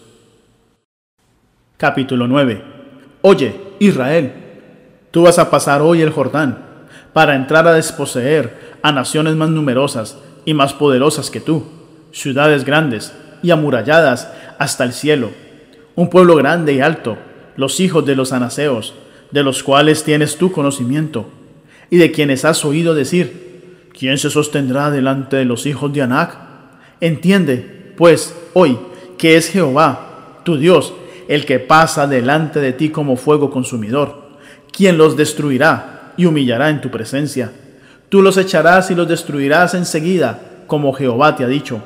Capítulo 1.78 2.28
9. 2.28 2.62
Oye, 3.22 3.56
Israel, 3.80 4.34
tú 5.12 5.24
vas 5.24 5.40
a 5.40 5.50
pasar 5.50 5.82
hoy 5.82 6.02
el 6.02 6.12
Jordán 6.12 6.66
para 7.14 7.34
entrar 7.36 7.66
a 7.66 7.74
desposeer 7.74 8.78
a 8.82 8.92
naciones 8.92 9.36
más 9.36 9.50
numerosas 9.50 10.18
y 10.44 10.54
más 10.54 10.74
poderosas 10.74 11.32
que 11.32 11.40
tú, 11.40 11.64
ciudades 12.12 12.66
grandes 12.66 13.16
y 13.42 13.52
amuralladas 13.52 14.34
hasta 14.58 14.84
el 14.84 14.92
cielo, 14.92 15.32
un 15.96 16.10
pueblo 16.10 16.36
grande 16.36 16.74
y 16.74 16.82
alto, 16.82 17.18
los 17.56 17.80
hijos 17.80 18.06
de 18.06 18.18
los 18.18 18.34
anaseos, 18.34 18.94
de 19.32 19.44
los 19.44 19.64
cuales 19.64 20.04
tienes 20.04 20.38
tu 20.38 20.52
conocimiento, 20.52 21.28
y 21.90 21.98
de 21.98 22.12
quienes 22.12 22.46
has 22.46 22.66
oído 22.66 22.94
decir, 22.94 23.90
¿quién 23.98 24.18
se 24.18 24.30
sostendrá 24.30 24.92
delante 24.92 25.38
de 25.38 25.46
los 25.46 25.66
hijos 25.66 25.92
de 25.94 26.02
Anac? 26.02 26.38
Entiende, 27.02 27.94
pues, 27.98 28.36
hoy, 28.54 28.78
que 29.18 29.38
es 29.38 29.50
Jehová, 29.50 30.42
tu 30.44 30.58
Dios, 30.58 30.94
el 31.28 31.46
que 31.46 31.60
pasa 31.60 32.08
delante 32.08 32.60
de 32.60 32.74
ti 32.74 32.90
como 32.90 33.16
fuego 33.16 33.52
consumidor, 33.52 34.30
quien 34.72 34.98
los 34.98 35.16
destruirá 35.16 36.14
y 36.18 36.26
humillará 36.26 36.70
en 36.70 36.82
tu 36.82 36.90
presencia. 36.90 37.52
Tú 38.10 38.22
los 38.22 38.38
echarás 38.38 38.90
y 38.90 38.96
los 38.96 39.08
destruirás 39.08 39.74
enseguida, 39.74 40.40
como 40.68 40.94
Jehová 40.94 41.36
te 41.36 41.44
ha 41.44 41.48
dicho. 41.48 41.82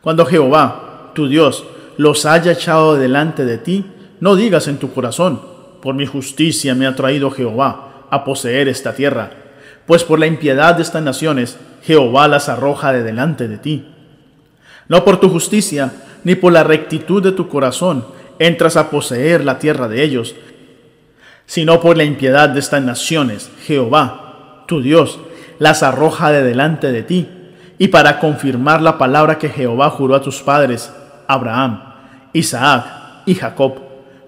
Cuando 0.00 0.26
Jehová, 0.26 1.12
tu 1.14 1.28
Dios, 1.28 1.64
los 1.96 2.26
haya 2.26 2.52
echado 2.52 2.96
delante 2.96 3.44
de 3.44 3.58
ti, 3.58 3.84
no 4.20 4.36
digas 4.36 4.68
en 4.68 4.78
tu 4.78 4.92
corazón, 4.92 5.40
por 5.82 5.94
mi 5.94 6.06
justicia 6.06 6.74
me 6.74 6.86
ha 6.86 6.94
traído 6.94 7.30
Jehová 7.30 8.06
a 8.10 8.24
poseer 8.24 8.68
esta 8.68 8.94
tierra, 8.94 9.30
pues 9.86 10.04
por 10.04 10.18
la 10.18 10.26
impiedad 10.26 10.74
de 10.74 10.82
estas 10.82 11.02
naciones 11.02 11.58
Jehová 11.82 12.28
las 12.28 12.48
arroja 12.48 12.92
de 12.92 13.02
delante 13.02 13.48
de 13.48 13.58
ti. 13.58 13.86
No 14.88 15.04
por 15.04 15.20
tu 15.20 15.28
justicia, 15.28 15.92
ni 16.24 16.34
por 16.34 16.52
la 16.52 16.64
rectitud 16.64 17.22
de 17.22 17.32
tu 17.32 17.48
corazón 17.48 18.04
entras 18.38 18.76
a 18.76 18.90
poseer 18.90 19.44
la 19.44 19.58
tierra 19.58 19.88
de 19.88 20.02
ellos, 20.02 20.34
sino 21.46 21.80
por 21.80 21.96
la 21.96 22.04
impiedad 22.04 22.48
de 22.48 22.60
estas 22.60 22.82
naciones 22.82 23.50
Jehová, 23.64 24.64
tu 24.66 24.82
Dios, 24.82 25.18
las 25.58 25.82
arroja 25.82 26.30
de 26.30 26.42
delante 26.42 26.92
de 26.92 27.02
ti, 27.02 27.28
y 27.78 27.88
para 27.88 28.18
confirmar 28.18 28.82
la 28.82 28.98
palabra 28.98 29.38
que 29.38 29.48
Jehová 29.48 29.90
juró 29.90 30.16
a 30.16 30.22
tus 30.22 30.42
padres, 30.42 30.92
Abraham, 31.26 31.82
Isaac 32.32 32.84
y 33.24 33.34
Jacob. 33.34 33.80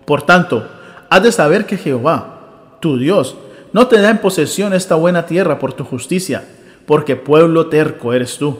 Por 0.04 0.22
tanto, 0.22 0.66
has 1.10 1.22
de 1.22 1.32
saber 1.32 1.66
que 1.66 1.76
Jehová, 1.76 2.78
tu 2.80 2.96
Dios, 2.96 3.36
no 3.72 3.88
te 3.88 4.00
da 4.00 4.10
en 4.10 4.18
posesión 4.18 4.72
esta 4.72 4.94
buena 4.94 5.26
tierra 5.26 5.58
por 5.58 5.74
tu 5.74 5.84
justicia, 5.84 6.44
porque 6.86 7.16
pueblo 7.16 7.66
terco 7.66 8.14
eres 8.14 8.38
tú. 8.38 8.58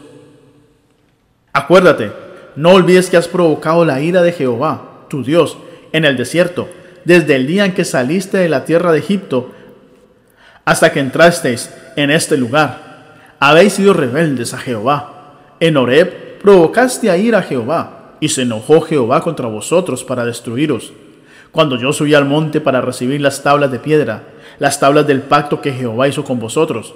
Acuérdate, 1.53 2.13
no 2.57 2.73
olvides 2.73 3.09
que 3.09 3.17
has 3.17 3.29
provocado 3.29 3.85
la 3.85 4.01
ira 4.01 4.23
de 4.23 4.33
Jehová, 4.33 5.07
tu 5.09 5.23
Dios, 5.23 5.57
en 5.93 6.05
el 6.05 6.17
desierto, 6.17 6.69
desde 7.05 7.37
el 7.37 7.47
día 7.47 7.65
en 7.65 7.75
que 7.75 7.85
saliste 7.85 8.37
de 8.39 8.49
la 8.49 8.65
tierra 8.65 8.93
de 8.93 8.99
Egipto 8.99 9.53
hasta 10.65 10.93
que 10.93 11.01
entrasteis 11.01 11.71
en 11.97 12.11
este 12.11 12.37
lugar. 12.37 13.35
Habéis 13.41 13.73
sido 13.73 13.93
rebeldes 13.93 14.55
a 14.55 14.59
Jehová. 14.59 15.39
En 15.59 15.77
Horeb 15.77 16.39
provocaste 16.41 17.11
a 17.11 17.17
ir 17.17 17.35
a 17.35 17.43
Jehová, 17.43 18.17
y 18.21 18.29
se 18.29 18.43
enojó 18.43 18.81
Jehová 18.83 19.23
contra 19.23 19.49
vosotros 19.49 20.05
para 20.05 20.25
destruiros. 20.25 20.93
Cuando 21.53 21.77
yo 21.77 21.93
subí 21.93 22.15
al 22.15 22.27
monte 22.27 22.61
para 22.61 22.81
recibir 22.81 23.21
las 23.21 23.43
tablas 23.43 23.73
de 23.73 23.81
piedra, 23.81 24.23
las 24.59 24.79
tablas 24.79 25.07
del 25.07 25.23
pacto 25.23 25.61
que 25.61 25.73
Jehová 25.73 26.07
hizo 26.07 26.25
con 26.25 26.39
vosotros. 26.39 26.95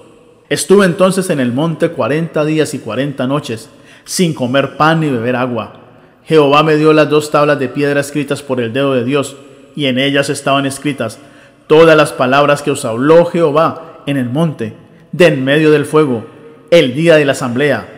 Estuve 0.48 0.86
entonces 0.86 1.30
en 1.30 1.40
el 1.40 1.52
monte 1.52 1.88
cuarenta 1.88 2.44
días 2.44 2.74
y 2.74 2.78
cuarenta 2.78 3.26
noches, 3.26 3.68
sin 4.04 4.34
comer 4.34 4.76
pan 4.76 5.00
ni 5.00 5.08
beber 5.08 5.34
agua. 5.34 5.80
Jehová 6.24 6.62
me 6.62 6.76
dio 6.76 6.92
las 6.92 7.10
dos 7.10 7.30
tablas 7.30 7.58
de 7.58 7.68
piedra 7.68 8.00
escritas 8.00 8.42
por 8.42 8.60
el 8.60 8.72
dedo 8.72 8.94
de 8.94 9.04
Dios, 9.04 9.36
y 9.74 9.86
en 9.86 9.98
ellas 9.98 10.30
estaban 10.30 10.66
escritas 10.66 11.18
todas 11.66 11.96
las 11.96 12.12
palabras 12.12 12.62
que 12.62 12.70
os 12.70 12.84
habló 12.84 13.24
Jehová 13.24 14.02
en 14.06 14.16
el 14.16 14.28
monte, 14.28 14.74
de 15.10 15.26
en 15.26 15.44
medio 15.44 15.70
del 15.70 15.84
fuego, 15.84 16.24
el 16.70 16.94
día 16.94 17.16
de 17.16 17.24
la 17.24 17.32
asamblea. 17.32 17.88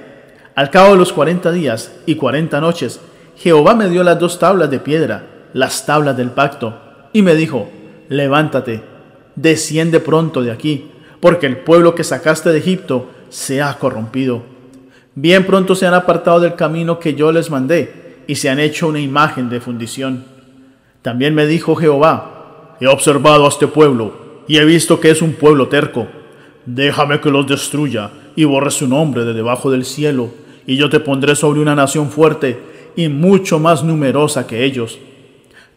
Al 0.54 0.70
cabo 0.70 0.92
de 0.92 0.98
los 0.98 1.12
cuarenta 1.12 1.52
días 1.52 1.92
y 2.06 2.14
cuarenta 2.14 2.60
noches, 2.60 3.00
Jehová 3.36 3.74
me 3.74 3.90
dio 3.90 4.02
las 4.02 4.18
dos 4.18 4.38
tablas 4.38 4.70
de 4.70 4.78
piedra, 4.78 5.24
las 5.56 5.86
tablas 5.86 6.18
del 6.18 6.32
pacto, 6.32 6.78
y 7.14 7.22
me 7.22 7.34
dijo, 7.34 7.70
levántate, 8.10 8.82
desciende 9.36 10.00
pronto 10.00 10.42
de 10.42 10.50
aquí, 10.50 10.90
porque 11.18 11.46
el 11.46 11.56
pueblo 11.56 11.94
que 11.94 12.04
sacaste 12.04 12.50
de 12.50 12.58
Egipto 12.58 13.08
se 13.30 13.62
ha 13.62 13.78
corrompido. 13.78 14.42
Bien 15.14 15.46
pronto 15.46 15.74
se 15.74 15.86
han 15.86 15.94
apartado 15.94 16.40
del 16.40 16.56
camino 16.56 16.98
que 16.98 17.14
yo 17.14 17.32
les 17.32 17.50
mandé, 17.50 18.20
y 18.26 18.34
se 18.34 18.50
han 18.50 18.60
hecho 18.60 18.88
una 18.88 19.00
imagen 19.00 19.48
de 19.48 19.62
fundición. 19.62 20.26
También 21.00 21.34
me 21.34 21.46
dijo 21.46 21.74
Jehová, 21.74 22.76
he 22.78 22.86
observado 22.86 23.46
a 23.46 23.48
este 23.48 23.66
pueblo, 23.66 24.42
y 24.46 24.58
he 24.58 24.64
visto 24.66 25.00
que 25.00 25.08
es 25.08 25.22
un 25.22 25.32
pueblo 25.32 25.68
terco. 25.68 26.06
Déjame 26.66 27.18
que 27.22 27.30
los 27.30 27.46
destruya, 27.46 28.10
y 28.34 28.44
borre 28.44 28.70
su 28.70 28.86
nombre 28.86 29.24
de 29.24 29.32
debajo 29.32 29.70
del 29.70 29.86
cielo, 29.86 30.28
y 30.66 30.76
yo 30.76 30.90
te 30.90 31.00
pondré 31.00 31.34
sobre 31.34 31.60
una 31.60 31.74
nación 31.74 32.10
fuerte, 32.10 32.60
y 32.94 33.08
mucho 33.08 33.58
más 33.58 33.82
numerosa 33.82 34.46
que 34.46 34.62
ellos. 34.62 34.98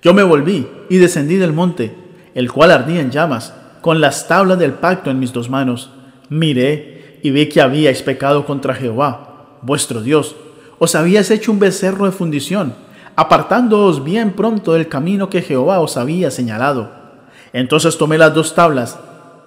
Yo 0.01 0.13
me 0.13 0.23
volví 0.23 0.67
y 0.89 0.97
descendí 0.97 1.35
del 1.35 1.51
monte, 1.51 1.93
el 2.33 2.51
cual 2.51 2.71
ardía 2.71 3.01
en 3.01 3.11
llamas, 3.11 3.53
con 3.81 3.99
las 3.99 4.27
tablas 4.27 4.57
del 4.57 4.73
pacto 4.73 5.09
en 5.09 5.19
mis 5.19 5.33
dos 5.33 5.49
manos. 5.49 5.91
Miré 6.29 7.19
y 7.21 7.31
vi 7.31 7.49
que 7.49 7.61
habíais 7.61 8.01
pecado 8.01 8.45
contra 8.45 8.73
Jehová, 8.73 9.57
vuestro 9.61 10.01
Dios. 10.01 10.35
Os 10.77 10.95
habíais 10.95 11.29
hecho 11.31 11.51
un 11.51 11.59
becerro 11.59 12.05
de 12.05 12.11
fundición, 12.11 12.75
apartándoos 13.17 14.03
bien 14.05 14.31
pronto 14.31 14.73
del 14.73 14.87
camino 14.87 15.29
que 15.29 15.41
Jehová 15.41 15.81
os 15.81 15.97
había 15.97 16.31
señalado. 16.31 16.91
Entonces 17.51 17.97
tomé 17.97 18.17
las 18.17 18.33
dos 18.33 18.55
tablas, 18.55 18.97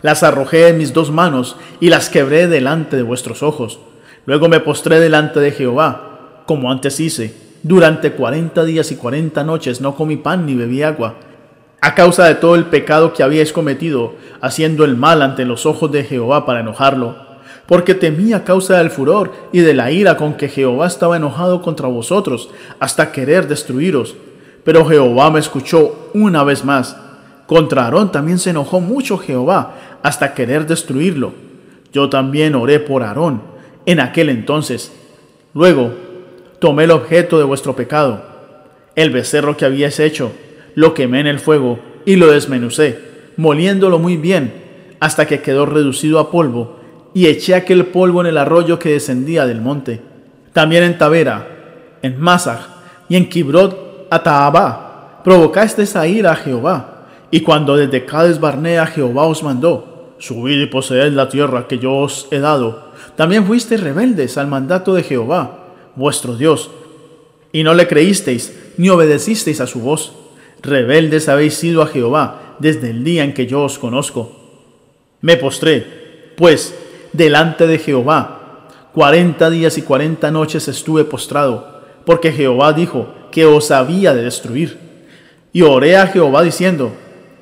las 0.02 0.22
arrojé 0.22 0.68
en 0.68 0.76
mis 0.76 0.92
dos 0.92 1.10
manos 1.10 1.56
y 1.80 1.88
las 1.88 2.10
quebré 2.10 2.48
delante 2.48 2.96
de 2.96 3.02
vuestros 3.02 3.42
ojos. 3.42 3.78
Luego 4.26 4.48
me 4.48 4.60
postré 4.60 5.00
delante 5.00 5.40
de 5.40 5.52
Jehová, 5.52 6.42
como 6.44 6.70
antes 6.70 7.00
hice. 7.00 7.51
Durante 7.62 8.12
cuarenta 8.12 8.64
días 8.64 8.90
y 8.90 8.96
cuarenta 8.96 9.44
noches 9.44 9.80
no 9.80 9.94
comí 9.94 10.16
pan 10.16 10.46
ni 10.46 10.54
bebí 10.54 10.82
agua 10.82 11.14
a 11.84 11.96
causa 11.96 12.26
de 12.26 12.36
todo 12.36 12.54
el 12.54 12.66
pecado 12.66 13.12
que 13.12 13.24
habíais 13.24 13.52
cometido, 13.52 14.14
haciendo 14.40 14.84
el 14.84 14.96
mal 14.96 15.20
ante 15.20 15.44
los 15.44 15.66
ojos 15.66 15.90
de 15.90 16.04
Jehová 16.04 16.46
para 16.46 16.60
enojarlo, 16.60 17.16
porque 17.66 17.94
temía 17.96 18.36
a 18.36 18.44
causa 18.44 18.78
del 18.78 18.90
furor 18.90 19.32
y 19.52 19.60
de 19.60 19.74
la 19.74 19.90
ira 19.90 20.16
con 20.16 20.34
que 20.34 20.48
Jehová 20.48 20.86
estaba 20.86 21.16
enojado 21.16 21.60
contra 21.60 21.88
vosotros, 21.88 22.50
hasta 22.78 23.10
querer 23.10 23.48
destruiros. 23.48 24.14
Pero 24.62 24.84
Jehová 24.84 25.32
me 25.32 25.40
escuchó 25.40 26.10
una 26.14 26.44
vez 26.44 26.64
más. 26.64 26.96
Contra 27.48 27.84
Aarón 27.86 28.12
también 28.12 28.38
se 28.38 28.50
enojó 28.50 28.80
mucho 28.80 29.18
Jehová, 29.18 29.74
hasta 30.04 30.34
querer 30.34 30.68
destruirlo. 30.68 31.32
Yo 31.92 32.08
también 32.08 32.54
oré 32.54 32.78
por 32.78 33.02
Aarón 33.02 33.42
en 33.86 33.98
aquel 33.98 34.28
entonces. 34.28 34.92
Luego 35.52 36.11
tomé 36.62 36.84
el 36.84 36.92
objeto 36.92 37.38
de 37.38 37.44
vuestro 37.44 37.74
pecado, 37.74 38.22
el 38.94 39.10
becerro 39.10 39.56
que 39.56 39.64
habíais 39.64 39.98
hecho, 39.98 40.30
lo 40.76 40.94
quemé 40.94 41.18
en 41.18 41.26
el 41.26 41.40
fuego 41.40 41.80
y 42.06 42.14
lo 42.14 42.30
desmenucé, 42.30 43.00
moliéndolo 43.36 43.98
muy 43.98 44.16
bien, 44.16 44.54
hasta 45.00 45.26
que 45.26 45.40
quedó 45.40 45.66
reducido 45.66 46.20
a 46.20 46.30
polvo, 46.30 46.78
y 47.14 47.26
eché 47.26 47.56
aquel 47.56 47.86
polvo 47.86 48.20
en 48.20 48.28
el 48.28 48.38
arroyo 48.38 48.78
que 48.78 48.92
descendía 48.92 49.44
del 49.44 49.60
monte. 49.60 50.02
También 50.52 50.84
en 50.84 50.98
Tavera, 50.98 51.48
en 52.00 52.20
Masach 52.20 52.60
y 53.08 53.16
en 53.16 53.28
Kibrot 53.28 54.06
Ataabá, 54.08 55.20
provocaste 55.24 55.82
esa 55.82 56.06
ira 56.06 56.30
a 56.30 56.36
Jehová, 56.36 57.08
y 57.32 57.40
cuando 57.40 57.76
desde 57.76 58.06
Cades 58.06 58.38
Barnea 58.38 58.86
Jehová 58.86 59.24
os 59.24 59.42
mandó, 59.42 60.14
subid 60.20 60.60
y 60.60 60.66
poseed 60.66 61.12
la 61.12 61.28
tierra 61.28 61.66
que 61.66 61.80
yo 61.80 61.92
os 61.92 62.28
he 62.30 62.38
dado, 62.38 62.92
también 63.16 63.46
fuiste 63.46 63.76
rebeldes 63.76 64.38
al 64.38 64.46
mandato 64.46 64.94
de 64.94 65.02
Jehová, 65.02 65.61
vuestro 65.96 66.36
Dios. 66.36 66.70
Y 67.52 67.64
no 67.64 67.74
le 67.74 67.86
creísteis, 67.86 68.56
ni 68.76 68.88
obedecisteis 68.88 69.60
a 69.60 69.66
su 69.66 69.80
voz. 69.80 70.14
Rebeldes 70.62 71.28
habéis 71.28 71.54
sido 71.54 71.82
a 71.82 71.86
Jehová 71.86 72.56
desde 72.58 72.90
el 72.90 73.04
día 73.04 73.24
en 73.24 73.34
que 73.34 73.46
yo 73.46 73.62
os 73.62 73.78
conozco. 73.78 74.32
Me 75.20 75.36
postré, 75.36 76.32
pues, 76.36 76.74
delante 77.12 77.66
de 77.66 77.78
Jehová. 77.78 78.68
Cuarenta 78.92 79.50
días 79.50 79.78
y 79.78 79.82
cuarenta 79.82 80.30
noches 80.30 80.68
estuve 80.68 81.04
postrado, 81.04 81.82
porque 82.04 82.32
Jehová 82.32 82.72
dijo 82.72 83.08
que 83.30 83.46
os 83.46 83.70
había 83.70 84.14
de 84.14 84.22
destruir. 84.22 84.78
Y 85.52 85.62
oré 85.62 85.96
a 85.96 86.06
Jehová 86.06 86.42
diciendo, 86.42 86.92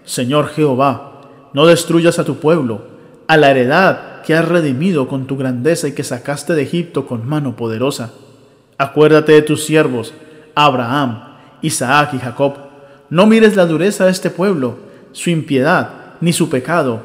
Señor 0.05 0.49
Jehová, 0.49 1.51
no 1.53 1.67
destruyas 1.67 2.19
a 2.19 2.25
tu 2.25 2.37
pueblo, 2.37 2.83
a 3.27 3.37
la 3.37 3.51
heredad 3.51 4.23
que 4.23 4.35
has 4.35 4.47
redimido 4.47 5.09
con 5.09 5.27
tu 5.27 5.37
grandeza 5.37 5.89
y 5.89 5.93
que 5.93 6.05
sacaste 6.05 6.55
de 6.55 6.63
Egipto 6.63 7.07
con 7.07 7.29
mano 7.29 7.57
poderosa. 7.57 8.13
Acuérdate 8.81 9.33
de 9.33 9.43
tus 9.43 9.67
siervos, 9.67 10.15
Abraham, 10.55 11.23
Isaac 11.61 12.15
y 12.15 12.19
Jacob. 12.19 12.55
No 13.11 13.27
mires 13.27 13.55
la 13.55 13.67
dureza 13.67 14.07
de 14.07 14.11
este 14.11 14.31
pueblo, 14.31 14.79
su 15.13 15.29
impiedad, 15.29 15.91
ni 16.23 16.33
su 16.33 16.49
pecado, 16.49 17.03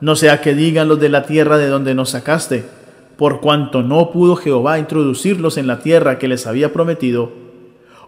no 0.00 0.16
sea 0.16 0.40
que 0.40 0.54
digan 0.54 0.88
los 0.88 0.98
de 0.98 1.10
la 1.10 1.24
tierra 1.24 1.58
de 1.58 1.68
donde 1.68 1.94
nos 1.94 2.08
sacaste, 2.08 2.64
por 3.18 3.42
cuanto 3.42 3.82
no 3.82 4.10
pudo 4.10 4.36
Jehová 4.36 4.78
introducirlos 4.78 5.58
en 5.58 5.66
la 5.66 5.80
tierra 5.80 6.18
que 6.18 6.28
les 6.28 6.46
había 6.46 6.72
prometido, 6.72 7.30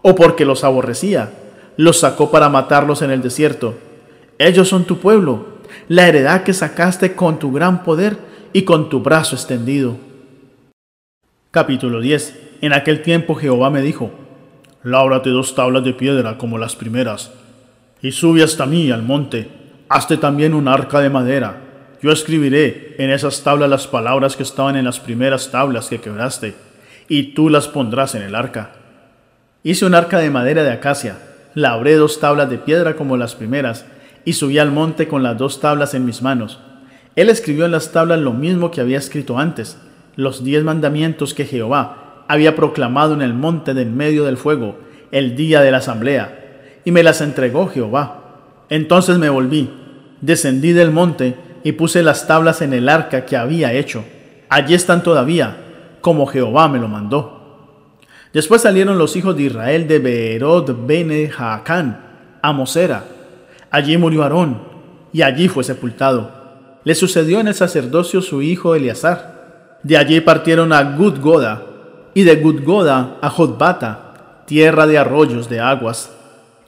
o 0.01 0.15
porque 0.15 0.43
los 0.43 0.63
aborrecía, 0.63 1.31
los 1.77 1.99
sacó 1.99 2.31
para 2.31 2.49
matarlos 2.49 3.03
en 3.03 3.11
el 3.11 3.21
desierto. 3.21 3.75
Ellos 4.39 4.67
son 4.67 4.85
tu 4.85 4.97
pueblo, 4.97 5.45
la 5.89 6.07
heredad 6.07 6.41
que 6.41 6.53
sacaste 6.53 7.13
con 7.13 7.37
tu 7.37 7.51
gran 7.51 7.83
poder 7.83 8.17
y 8.51 8.63
con 8.63 8.89
tu 8.89 9.01
brazo 9.01 9.35
extendido. 9.35 9.95
Capítulo 11.51 12.01
10. 12.01 12.49
En 12.61 12.73
aquel 12.73 13.01
tiempo 13.01 13.33
Jehová 13.33 13.71
me 13.71 13.81
dijo, 13.81 14.11
Lábrate 14.83 15.31
dos 15.31 15.55
tablas 15.55 15.83
de 15.83 15.93
piedra 15.93 16.37
como 16.37 16.59
las 16.59 16.75
primeras, 16.75 17.31
y 18.03 18.11
sube 18.11 18.43
hasta 18.43 18.67
mí 18.67 18.91
al 18.91 19.01
monte, 19.01 19.49
hazte 19.89 20.17
también 20.17 20.53
un 20.53 20.67
arca 20.67 20.99
de 20.99 21.09
madera. 21.09 21.57
Yo 22.03 22.11
escribiré 22.11 22.95
en 22.99 23.09
esas 23.09 23.43
tablas 23.43 23.69
las 23.69 23.87
palabras 23.87 24.35
que 24.35 24.43
estaban 24.43 24.75
en 24.75 24.85
las 24.85 24.99
primeras 24.99 25.49
tablas 25.49 25.87
que 25.87 25.99
quebraste, 25.99 26.53
y 27.07 27.33
tú 27.33 27.49
las 27.49 27.67
pondrás 27.67 28.13
en 28.13 28.21
el 28.21 28.35
arca. 28.35 28.73
Hice 29.63 29.85
un 29.85 29.95
arca 29.95 30.19
de 30.19 30.29
madera 30.29 30.63
de 30.63 30.71
acacia, 30.71 31.17
labré 31.55 31.95
dos 31.95 32.19
tablas 32.19 32.49
de 32.49 32.59
piedra 32.59 32.95
como 32.95 33.17
las 33.17 33.33
primeras, 33.33 33.85
y 34.23 34.33
subí 34.33 34.59
al 34.59 34.71
monte 34.71 35.07
con 35.07 35.23
las 35.23 35.35
dos 35.35 35.59
tablas 35.59 35.95
en 35.95 36.05
mis 36.05 36.21
manos. 36.21 36.59
Él 37.15 37.29
escribió 37.29 37.65
en 37.65 37.71
las 37.71 37.91
tablas 37.91 38.19
lo 38.19 38.33
mismo 38.33 38.69
que 38.69 38.81
había 38.81 38.99
escrito 38.99 39.39
antes, 39.39 39.79
los 40.15 40.43
diez 40.43 40.63
mandamientos 40.63 41.33
que 41.33 41.45
Jehová 41.45 42.00
había 42.31 42.55
proclamado 42.55 43.13
en 43.13 43.21
el 43.21 43.33
monte 43.33 43.73
del 43.73 43.91
medio 43.91 44.23
del 44.23 44.37
fuego, 44.37 44.77
el 45.11 45.35
día 45.35 45.59
de 45.59 45.69
la 45.69 45.79
asamblea, 45.79 46.79
y 46.85 46.91
me 46.91 47.03
las 47.03 47.19
entregó 47.19 47.67
Jehová. 47.67 48.63
Entonces 48.69 49.17
me 49.17 49.27
volví, 49.27 49.69
descendí 50.21 50.71
del 50.71 50.91
monte, 50.91 51.35
y 51.65 51.73
puse 51.73 52.01
las 52.03 52.27
tablas 52.27 52.61
en 52.61 52.71
el 52.71 52.87
arca 52.87 53.25
que 53.25 53.35
había 53.35 53.73
hecho. 53.73 54.05
Allí 54.47 54.75
están 54.75 55.03
todavía, 55.03 55.57
como 55.99 56.25
Jehová 56.25 56.69
me 56.69 56.79
lo 56.79 56.87
mandó. 56.87 57.97
Después 58.31 58.61
salieron 58.61 58.97
los 58.97 59.17
hijos 59.17 59.35
de 59.35 59.43
Israel 59.43 59.85
de 59.89 59.99
Beerot 59.99 60.87
Bene 60.87 61.27
Jaacán 61.27 61.99
a 62.41 62.53
Mosera, 62.53 63.03
Allí 63.71 63.97
murió 63.97 64.23
Aarón, 64.23 64.57
y 65.11 65.21
allí 65.21 65.49
fue 65.49 65.65
sepultado. 65.65 66.31
Le 66.85 66.95
sucedió 66.95 67.41
en 67.41 67.49
el 67.49 67.55
sacerdocio 67.55 68.21
su 68.21 68.41
hijo 68.41 68.73
Eleazar. 68.73 69.79
De 69.83 69.97
allí 69.97 70.21
partieron 70.21 70.71
a 70.71 70.95
Gudgoda, 70.95 71.70
y 72.13 72.23
de 72.23 72.35
Gudgoda 72.37 73.17
a 73.21 73.29
Jotbata, 73.29 74.43
tierra 74.45 74.87
de 74.87 74.97
arroyos 74.97 75.49
de 75.49 75.59
aguas. 75.59 76.11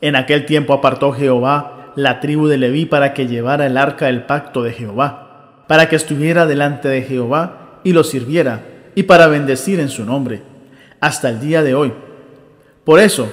En 0.01 0.15
aquel 0.15 0.45
tiempo 0.45 0.73
apartó 0.73 1.11
Jehová 1.11 1.91
la 1.95 2.19
tribu 2.19 2.47
de 2.47 2.57
Leví 2.57 2.85
para 2.85 3.13
que 3.13 3.27
llevara 3.27 3.65
el 3.65 3.77
arca 3.77 4.07
del 4.07 4.23
pacto 4.23 4.63
de 4.63 4.73
Jehová, 4.73 5.63
para 5.67 5.89
que 5.89 5.95
estuviera 5.95 6.45
delante 6.45 6.87
de 6.87 7.03
Jehová 7.03 7.79
y 7.83 7.93
lo 7.93 8.03
sirviera, 8.03 8.61
y 8.95 9.03
para 9.03 9.27
bendecir 9.27 9.79
en 9.79 9.89
su 9.89 10.05
nombre, 10.05 10.41
hasta 10.99 11.29
el 11.29 11.39
día 11.39 11.63
de 11.63 11.75
hoy. 11.75 11.93
Por 12.83 12.99
eso, 12.99 13.29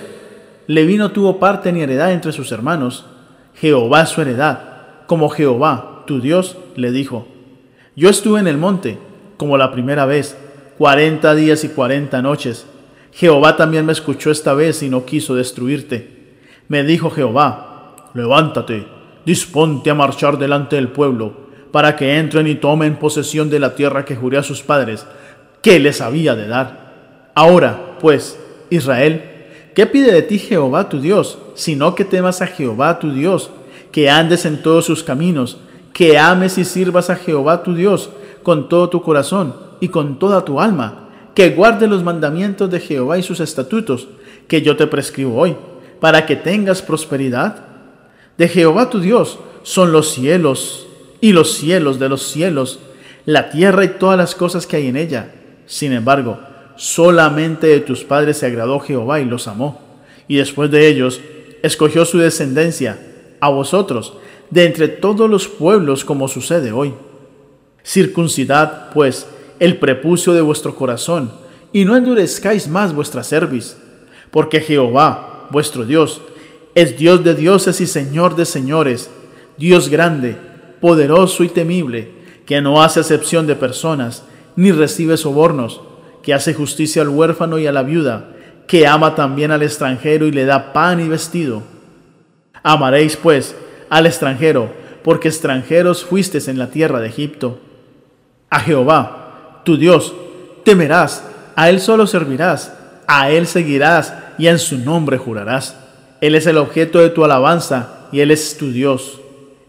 Leví 0.67 0.97
no 0.97 1.11
tuvo 1.11 1.39
parte 1.39 1.73
ni 1.73 1.83
heredad 1.83 2.13
entre 2.13 2.33
sus 2.33 2.53
hermanos, 2.53 3.07
Jehová 3.55 4.07
su 4.07 4.21
heredad, 4.21 4.61
como 5.07 5.29
Jehová, 5.29 6.05
tu 6.07 6.21
Dios, 6.21 6.57
le 6.77 6.93
dijo. 6.93 7.27
Yo 7.97 8.09
estuve 8.09 8.41
en 8.41 8.47
el 8.47 8.57
monte, 8.57 8.99
como 9.37 9.59
la 9.59 9.73
primera 9.73 10.07
vez, 10.07 10.37
cuarenta 10.81 11.35
días 11.35 11.63
y 11.63 11.69
cuarenta 11.69 12.23
noches. 12.23 12.65
Jehová 13.13 13.55
también 13.55 13.85
me 13.85 13.93
escuchó 13.93 14.31
esta 14.31 14.55
vez 14.55 14.83
y 14.83 14.89
no 14.89 15.05
quiso 15.05 15.35
destruirte. 15.35 16.39
Me 16.69 16.85
dijo 16.85 17.11
Jehová, 17.11 17.97
levántate, 18.15 18.87
disponte 19.27 19.91
a 19.91 19.95
marchar 19.95 20.39
delante 20.39 20.77
del 20.77 20.89
pueblo, 20.89 21.35
para 21.71 21.97
que 21.97 22.17
entren 22.17 22.47
y 22.47 22.55
tomen 22.55 22.97
posesión 22.97 23.51
de 23.51 23.59
la 23.59 23.75
tierra 23.75 24.07
que 24.07 24.17
juré 24.17 24.39
a 24.39 24.43
sus 24.43 24.63
padres, 24.63 25.07
que 25.61 25.79
les 25.79 26.01
había 26.01 26.35
de 26.35 26.49
dar. 26.49 27.31
Ahora, 27.35 27.99
pues, 28.01 28.41
Israel, 28.71 29.25
¿Qué 29.75 29.87
pide 29.87 30.13
de 30.13 30.23
ti 30.23 30.39
Jehová 30.39 30.89
tu 30.89 30.99
Dios? 30.99 31.39
Sino 31.55 31.95
que 31.95 32.05
temas 32.07 32.41
a 32.41 32.47
Jehová 32.47 32.99
tu 32.99 33.13
Dios, 33.13 33.51
que 33.93 34.09
andes 34.09 34.47
en 34.47 34.63
todos 34.63 34.87
sus 34.87 35.05
caminos, 35.05 35.59
que 35.93 36.19
ames 36.19 36.57
y 36.57 36.65
sirvas 36.65 37.11
a 37.11 37.17
Jehová 37.17 37.63
tu 37.63 37.75
Dios 37.75 38.09
con 38.43 38.69
todo 38.69 38.89
tu 38.89 39.03
corazón 39.03 39.70
y 39.81 39.89
con 39.89 40.19
toda 40.19 40.45
tu 40.45 40.61
alma, 40.61 41.09
que 41.35 41.51
guarde 41.51 41.87
los 41.87 42.03
mandamientos 42.03 42.71
de 42.71 42.81
Jehová 42.81 43.19
y 43.19 43.23
sus 43.23 43.41
estatutos, 43.41 44.09
que 44.47 44.63
yo 44.63 44.77
te 44.77 44.87
prescribo 44.87 45.37
hoy, 45.37 45.57
para 46.01 46.27
que 46.27 46.37
tengas 46.37 46.83
prosperidad. 46.83 47.65
De 48.37 48.49
Jehová 48.49 48.91
tu 48.91 49.01
Dios 49.01 49.39
son 49.63 49.93
los 49.93 50.11
cielos 50.13 50.87
y 51.21 51.33
los 51.33 51.53
cielos 51.53 51.99
de 51.99 52.09
los 52.09 52.23
cielos, 52.23 52.81
la 53.27 53.51
tierra 53.51 53.85
y 53.85 53.89
todas 53.89 54.17
las 54.17 54.35
cosas 54.35 54.67
que 54.67 54.77
hay 54.77 54.89
en 54.89 54.97
ella. 54.97 55.33
Sin 55.67 55.93
embargo, 55.93 56.39
Solamente 56.81 57.67
de 57.67 57.81
tus 57.81 58.05
padres 58.05 58.39
se 58.39 58.47
agradó 58.47 58.81
Jehová 58.81 59.21
y 59.21 59.27
los 59.27 59.49
amó. 59.49 59.83
Y 60.29 60.37
después 60.37 60.71
de 60.71 60.89
ellos, 60.89 61.21
escogió 61.63 62.07
su 62.07 62.17
descendencia, 62.17 62.99
a 63.39 63.51
vosotros, 63.51 64.15
de 64.49 64.65
entre 64.65 64.89
todos 64.89 65.29
los 65.29 65.47
pueblos 65.47 66.07
como 66.07 66.27
sucede 66.27 66.73
hoy. 66.73 66.95
Circuncidad, 67.85 68.95
pues, 68.95 69.27
el 69.61 69.77
prepucio 69.77 70.33
de 70.33 70.41
vuestro 70.41 70.75
corazón, 70.75 71.31
y 71.73 71.85
no 71.85 71.97
endurezcáis 71.97 72.67
más 72.67 72.93
vuestra 72.93 73.23
cerviz, 73.23 73.77
porque 74.33 74.61
Jehová, 74.61 75.47
vuestro 75.51 75.85
Dios, 75.85 76.21
es 76.75 76.99
Dios 76.99 77.23
de 77.23 77.35
dioses 77.35 77.81
y 77.81 77.87
Señor 77.87 78.35
de 78.35 78.47
señores, 78.47 79.11
Dios 79.57 79.89
grande, 79.89 80.37
poderoso 80.81 81.45
y 81.45 81.49
temible, 81.49 82.11
que 82.47 82.61
no 82.61 82.83
hace 82.83 83.01
acepción 83.01 83.47
de 83.47 83.55
personas, 83.55 84.25
ni 84.57 84.73
recibe 84.73 85.17
sobornos, 85.17 85.83
que 86.23 86.35
hace 86.35 86.55
justicia 86.55 87.03
al 87.03 87.09
huérfano 87.09 87.59
y 87.59 87.67
a 87.67 87.73
la 87.73 87.83
viuda, 87.83 88.31
que 88.67 88.87
ama 88.87 89.15
también 89.15 89.51
al 89.51 89.63
extranjero 89.63 90.27
y 90.27 90.33
le 90.33 90.45
da 90.45 90.73
pan 90.73 91.01
y 91.01 91.09
vestido. 91.09 91.63
Amaréis, 92.63 93.17
pues, 93.17 93.55
al 93.89 94.07
extranjero, 94.07 94.73
porque 95.03 95.29
extranjeros 95.29 96.05
fuisteis 96.05 96.49
en 96.49 96.59
la 96.59 96.71
tierra 96.71 97.01
de 97.01 97.09
Egipto. 97.09 97.59
A 98.49 98.61
Jehová, 98.61 99.20
tu 99.65 99.77
Dios, 99.77 100.15
temerás, 100.65 101.25
a 101.57 101.69
Él 101.71 101.81
solo 101.81 102.07
servirás, 102.07 102.73
a 103.07 103.31
Él 103.31 103.47
seguirás 103.47 104.15
y 104.39 104.47
en 104.49 104.59
su 104.59 104.79
nombre 104.79 105.19
jurarás. 105.19 105.77
Él 106.21 106.35
es 106.35 106.47
el 106.47 106.59
objeto 106.59 106.99
de 106.99 107.11
tu 107.11 107.25
alabanza 107.25 108.09
y 108.13 108.21
Él 108.21 108.31
es 108.31 108.57
tu 108.57 108.73
Dios, 108.73 109.21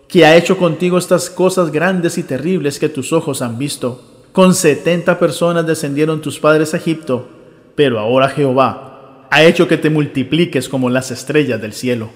que 0.07 0.25
ha 0.25 0.35
hecho 0.35 0.57
contigo 0.57 0.97
estas 0.97 1.29
cosas 1.29 1.71
grandes 1.71 2.17
y 2.17 2.23
terribles 2.23 2.79
que 2.79 2.89
tus 2.89 3.13
ojos 3.13 3.41
han 3.41 3.57
visto 3.57 4.11
con 4.31 4.53
setenta 4.55 5.19
personas 5.19 5.67
descendieron 5.67 6.21
tus 6.21 6.39
padres 6.39 6.73
a 6.73 6.77
Egipto, 6.77 7.27
pero 7.75 7.99
ahora 7.99 8.29
Jehová 8.29 9.27
ha 9.29 9.43
hecho 9.43 9.67
que 9.67 9.77
te 9.77 9.89
multipliques 9.89 10.69
como 10.69 10.89
las 10.89 11.11
estrellas 11.11 11.61
del 11.61 11.73
cielo. 11.73 12.09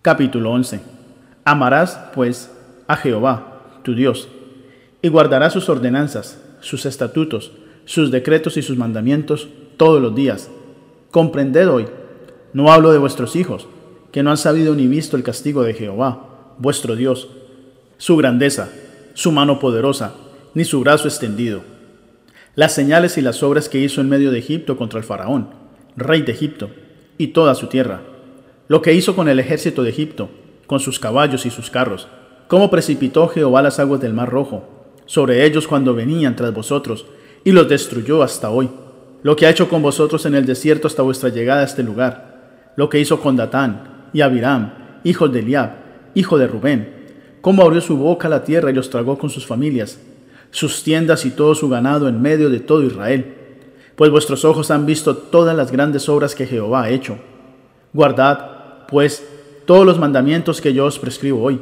Capítulo 0.00 0.50
11. 0.52 0.80
Amarás, 1.44 2.00
pues, 2.14 2.50
a 2.86 2.96
Jehová, 2.96 3.60
tu 3.82 3.94
Dios, 3.94 4.28
y 5.00 5.08
guardarás 5.08 5.52
sus 5.52 5.68
ordenanzas, 5.68 6.40
sus 6.60 6.86
estatutos, 6.86 7.52
sus 7.84 8.10
decretos 8.10 8.56
y 8.56 8.62
sus 8.62 8.76
mandamientos 8.76 9.48
todos 9.76 10.02
los 10.02 10.14
días. 10.14 10.50
Comprended 11.10 11.70
hoy, 11.70 11.86
no 12.52 12.72
hablo 12.72 12.92
de 12.92 12.98
vuestros 12.98 13.36
hijos, 13.36 13.68
que 14.12 14.22
no 14.22 14.30
han 14.30 14.36
sabido 14.36 14.74
ni 14.74 14.86
visto 14.86 15.16
el 15.16 15.22
castigo 15.22 15.62
de 15.62 15.74
Jehová, 15.74 16.54
vuestro 16.58 16.96
Dios, 16.96 17.28
su 17.96 18.16
grandeza, 18.16 18.70
su 19.14 19.32
mano 19.32 19.58
poderosa, 19.60 20.14
ni 20.54 20.64
su 20.64 20.80
brazo 20.80 21.06
extendido. 21.06 21.62
Las 22.54 22.74
señales 22.74 23.18
y 23.18 23.22
las 23.22 23.42
obras 23.42 23.68
que 23.68 23.78
hizo 23.78 24.00
en 24.00 24.08
medio 24.08 24.32
de 24.32 24.38
Egipto 24.40 24.76
contra 24.76 24.98
el 24.98 25.04
faraón, 25.04 25.50
rey 25.96 26.22
de 26.22 26.32
Egipto, 26.32 26.70
y 27.16 27.28
toda 27.28 27.54
su 27.54 27.68
tierra. 27.68 28.02
Lo 28.66 28.82
que 28.82 28.94
hizo 28.94 29.14
con 29.14 29.28
el 29.28 29.38
ejército 29.38 29.82
de 29.82 29.90
Egipto, 29.90 30.28
con 30.66 30.80
sus 30.80 30.98
caballos 30.98 31.46
y 31.46 31.50
sus 31.50 31.70
carros. 31.70 32.08
Cómo 32.48 32.70
precipitó 32.70 33.28
Jehová 33.28 33.62
las 33.62 33.78
aguas 33.78 34.00
del 34.00 34.14
mar 34.14 34.28
rojo 34.28 34.77
sobre 35.08 35.46
ellos 35.46 35.66
cuando 35.66 35.94
venían 35.94 36.36
tras 36.36 36.52
vosotros, 36.52 37.06
y 37.42 37.52
los 37.52 37.66
destruyó 37.66 38.22
hasta 38.22 38.50
hoy. 38.50 38.68
lo 39.24 39.34
que 39.34 39.46
ha 39.46 39.50
hecho 39.50 39.68
con 39.68 39.82
vosotros 39.82 40.24
en 40.26 40.36
el 40.36 40.46
desierto 40.46 40.86
hasta 40.86 41.02
vuestra 41.02 41.30
llegada 41.30 41.62
a 41.62 41.64
este 41.64 41.82
lugar, 41.82 42.72
lo 42.76 42.88
que 42.88 43.00
hizo 43.00 43.20
con 43.20 43.34
Datán 43.34 44.10
y 44.12 44.20
Abiram, 44.20 45.00
hijos 45.02 45.32
de 45.32 45.40
Eliab, 45.40 45.70
hijo 46.14 46.38
de 46.38 46.46
Rubén, 46.46 46.94
cómo 47.40 47.62
abrió 47.62 47.80
su 47.80 47.96
boca 47.96 48.28
la 48.28 48.44
tierra 48.44 48.70
y 48.70 48.74
los 48.74 48.90
tragó 48.90 49.18
con 49.18 49.28
sus 49.28 49.44
familias, 49.44 49.98
sus 50.50 50.84
tiendas 50.84 51.24
y 51.24 51.30
todo 51.30 51.56
su 51.56 51.68
ganado 51.68 52.06
en 52.06 52.22
medio 52.22 52.48
de 52.48 52.60
todo 52.60 52.84
Israel. 52.84 53.34
Pues 53.96 54.10
vuestros 54.12 54.44
ojos 54.44 54.70
han 54.70 54.86
visto 54.86 55.16
todas 55.16 55.56
las 55.56 55.72
grandes 55.72 56.08
obras 56.08 56.36
que 56.36 56.46
Jehová 56.46 56.84
ha 56.84 56.90
hecho. 56.90 57.18
Guardad, 57.92 58.86
pues, 58.86 59.26
todos 59.66 59.84
los 59.84 59.98
mandamientos 59.98 60.60
que 60.60 60.72
yo 60.72 60.84
os 60.84 60.98
prescribo 61.00 61.42
hoy, 61.42 61.60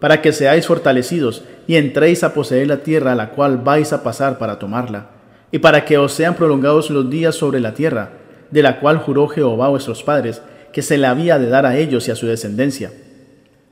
para 0.00 0.20
que 0.20 0.32
seáis 0.32 0.66
fortalecidos 0.66 1.44
y 1.66 1.76
entréis 1.76 2.22
a 2.22 2.32
poseer 2.32 2.68
la 2.68 2.78
tierra 2.78 3.12
a 3.12 3.16
la 3.16 3.30
cual 3.30 3.58
vais 3.58 3.92
a 3.92 4.02
pasar 4.02 4.38
para 4.38 4.58
tomarla, 4.58 5.08
y 5.50 5.58
para 5.58 5.84
que 5.84 5.98
os 5.98 6.12
sean 6.12 6.34
prolongados 6.34 6.90
los 6.90 7.08
días 7.10 7.34
sobre 7.34 7.60
la 7.60 7.74
tierra, 7.74 8.10
de 8.50 8.62
la 8.62 8.80
cual 8.80 8.98
juró 8.98 9.28
Jehová 9.28 9.66
a 9.66 9.70
vuestros 9.70 10.02
padres, 10.02 10.42
que 10.72 10.82
se 10.82 10.98
le 10.98 11.06
había 11.06 11.38
de 11.38 11.48
dar 11.48 11.66
a 11.66 11.76
ellos 11.76 12.06
y 12.06 12.10
a 12.10 12.16
su 12.16 12.26
descendencia. 12.26 12.92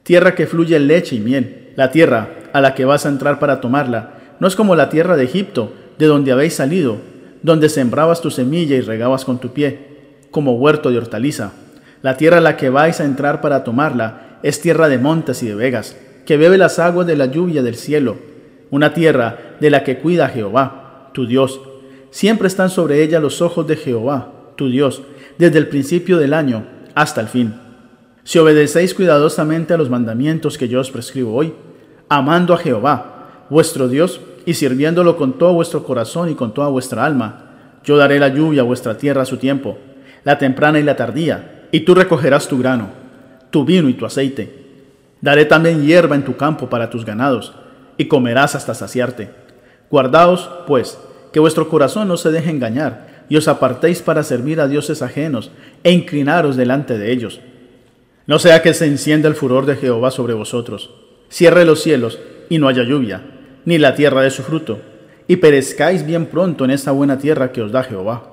Tierra 0.02 0.34
que 0.34 0.46
fluye 0.46 0.78
leche 0.78 1.16
y 1.16 1.20
miel, 1.20 1.72
la 1.76 1.90
tierra 1.90 2.28
a 2.52 2.60
la 2.60 2.74
que 2.74 2.84
vas 2.84 3.06
a 3.06 3.08
entrar 3.08 3.38
para 3.38 3.60
tomarla, 3.60 4.14
no 4.40 4.48
es 4.48 4.56
como 4.56 4.76
la 4.76 4.88
tierra 4.88 5.16
de 5.16 5.24
Egipto, 5.24 5.72
de 5.98 6.06
donde 6.06 6.32
habéis 6.32 6.54
salido, 6.54 6.98
donde 7.42 7.68
sembrabas 7.68 8.20
tu 8.20 8.30
semilla 8.30 8.76
y 8.76 8.80
regabas 8.80 9.24
con 9.24 9.38
tu 9.38 9.52
pie, 9.52 9.94
como 10.30 10.54
huerto 10.54 10.90
de 10.90 10.98
hortaliza. 10.98 11.52
La 12.02 12.16
tierra 12.16 12.38
a 12.38 12.40
la 12.40 12.56
que 12.56 12.70
vais 12.70 13.00
a 13.00 13.04
entrar 13.04 13.40
para 13.40 13.64
tomarla 13.64 14.38
es 14.42 14.60
tierra 14.60 14.88
de 14.88 14.98
montes 14.98 15.42
y 15.42 15.46
de 15.46 15.54
vegas, 15.54 15.96
que 16.26 16.36
bebe 16.36 16.58
las 16.58 16.78
aguas 16.78 17.06
de 17.06 17.16
la 17.16 17.26
lluvia 17.26 17.62
del 17.62 17.76
cielo, 17.76 18.16
una 18.70 18.94
tierra 18.94 19.56
de 19.60 19.70
la 19.70 19.84
que 19.84 19.98
cuida 19.98 20.28
Jehová, 20.28 21.10
tu 21.12 21.26
Dios. 21.26 21.60
Siempre 22.10 22.48
están 22.48 22.70
sobre 22.70 23.02
ella 23.02 23.20
los 23.20 23.42
ojos 23.42 23.66
de 23.66 23.76
Jehová, 23.76 24.32
tu 24.56 24.68
Dios, 24.68 25.02
desde 25.38 25.58
el 25.58 25.68
principio 25.68 26.18
del 26.18 26.34
año 26.34 26.66
hasta 26.94 27.20
el 27.20 27.28
fin. 27.28 27.54
Si 28.24 28.38
obedecéis 28.38 28.94
cuidadosamente 28.94 29.74
a 29.74 29.76
los 29.76 29.90
mandamientos 29.90 30.56
que 30.56 30.68
yo 30.68 30.80
os 30.80 30.90
prescribo 30.90 31.34
hoy, 31.34 31.52
amando 32.08 32.54
a 32.54 32.58
Jehová, 32.58 33.46
vuestro 33.50 33.88
Dios, 33.88 34.20
y 34.46 34.54
sirviéndolo 34.54 35.16
con 35.16 35.38
todo 35.38 35.52
vuestro 35.54 35.84
corazón 35.84 36.30
y 36.30 36.34
con 36.34 36.54
toda 36.54 36.68
vuestra 36.68 37.04
alma, 37.04 37.80
yo 37.84 37.96
daré 37.96 38.18
la 38.18 38.28
lluvia 38.28 38.62
a 38.62 38.64
vuestra 38.64 38.96
tierra 38.96 39.22
a 39.22 39.26
su 39.26 39.36
tiempo, 39.36 39.78
la 40.22 40.38
temprana 40.38 40.78
y 40.78 40.82
la 40.82 40.96
tardía, 40.96 41.68
y 41.70 41.80
tú 41.80 41.94
recogerás 41.94 42.48
tu 42.48 42.58
grano, 42.58 42.88
tu 43.50 43.64
vino 43.64 43.88
y 43.88 43.94
tu 43.94 44.06
aceite. 44.06 44.63
Daré 45.24 45.46
también 45.46 45.86
hierba 45.86 46.16
en 46.16 46.22
tu 46.22 46.36
campo 46.36 46.68
para 46.68 46.90
tus 46.90 47.06
ganados, 47.06 47.54
y 47.96 48.08
comerás 48.08 48.54
hasta 48.56 48.74
saciarte. 48.74 49.30
Guardaos, 49.88 50.50
pues, 50.66 50.98
que 51.32 51.40
vuestro 51.40 51.70
corazón 51.70 52.08
no 52.08 52.18
se 52.18 52.30
deje 52.30 52.50
engañar, 52.50 53.24
y 53.30 53.38
os 53.38 53.48
apartéis 53.48 54.02
para 54.02 54.22
servir 54.22 54.60
a 54.60 54.68
dioses 54.68 55.00
ajenos, 55.00 55.50
e 55.82 55.92
inclinaros 55.92 56.56
delante 56.56 56.98
de 56.98 57.10
ellos. 57.10 57.40
No 58.26 58.38
sea 58.38 58.60
que 58.60 58.74
se 58.74 58.84
encienda 58.84 59.26
el 59.26 59.34
furor 59.34 59.64
de 59.64 59.76
Jehová 59.76 60.10
sobre 60.10 60.34
vosotros, 60.34 60.90
cierre 61.30 61.64
los 61.64 61.82
cielos, 61.82 62.18
y 62.50 62.58
no 62.58 62.68
haya 62.68 62.82
lluvia, 62.82 63.22
ni 63.64 63.78
la 63.78 63.94
tierra 63.94 64.20
de 64.20 64.30
su 64.30 64.42
fruto, 64.42 64.80
y 65.26 65.36
perezcáis 65.36 66.04
bien 66.04 66.26
pronto 66.26 66.66
en 66.66 66.70
esta 66.70 66.92
buena 66.92 67.16
tierra 67.16 67.50
que 67.50 67.62
os 67.62 67.72
da 67.72 67.82
Jehová. 67.82 68.24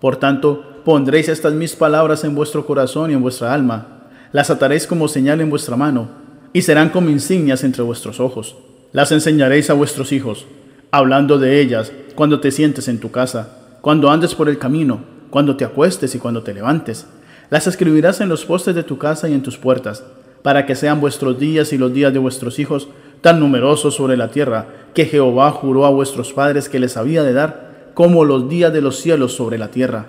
Por 0.00 0.18
tanto, 0.18 0.82
pondréis 0.84 1.28
estas 1.28 1.54
mis 1.54 1.74
palabras 1.74 2.22
en 2.22 2.36
vuestro 2.36 2.64
corazón 2.64 3.10
y 3.10 3.14
en 3.14 3.22
vuestra 3.22 3.52
alma, 3.52 4.10
las 4.30 4.48
ataréis 4.48 4.86
como 4.86 5.08
señal 5.08 5.40
en 5.40 5.50
vuestra 5.50 5.74
mano, 5.74 6.24
y 6.52 6.62
serán 6.62 6.90
como 6.90 7.10
insignias 7.10 7.64
entre 7.64 7.82
vuestros 7.82 8.20
ojos. 8.20 8.56
Las 8.92 9.12
enseñaréis 9.12 9.70
a 9.70 9.74
vuestros 9.74 10.12
hijos, 10.12 10.46
hablando 10.90 11.38
de 11.38 11.60
ellas 11.60 11.92
cuando 12.14 12.40
te 12.40 12.50
sientes 12.50 12.88
en 12.88 12.98
tu 12.98 13.10
casa, 13.10 13.78
cuando 13.80 14.10
andes 14.10 14.34
por 14.34 14.48
el 14.48 14.58
camino, 14.58 15.00
cuando 15.30 15.56
te 15.56 15.64
acuestes 15.64 16.14
y 16.14 16.18
cuando 16.18 16.42
te 16.42 16.54
levantes. 16.54 17.06
Las 17.50 17.66
escribirás 17.66 18.20
en 18.20 18.28
los 18.28 18.44
postes 18.44 18.74
de 18.74 18.82
tu 18.82 18.98
casa 18.98 19.28
y 19.28 19.34
en 19.34 19.42
tus 19.42 19.58
puertas, 19.58 20.04
para 20.42 20.66
que 20.66 20.74
sean 20.74 21.00
vuestros 21.00 21.38
días 21.38 21.72
y 21.72 21.78
los 21.78 21.92
días 21.92 22.12
de 22.12 22.18
vuestros 22.18 22.58
hijos 22.58 22.88
tan 23.20 23.40
numerosos 23.40 23.94
sobre 23.94 24.16
la 24.16 24.30
tierra, 24.30 24.66
que 24.94 25.04
Jehová 25.04 25.50
juró 25.50 25.84
a 25.84 25.90
vuestros 25.90 26.32
padres 26.32 26.68
que 26.68 26.80
les 26.80 26.96
había 26.96 27.22
de 27.22 27.32
dar, 27.32 27.90
como 27.94 28.24
los 28.24 28.48
días 28.48 28.72
de 28.72 28.80
los 28.80 28.96
cielos 28.98 29.34
sobre 29.34 29.58
la 29.58 29.70
tierra. 29.70 30.06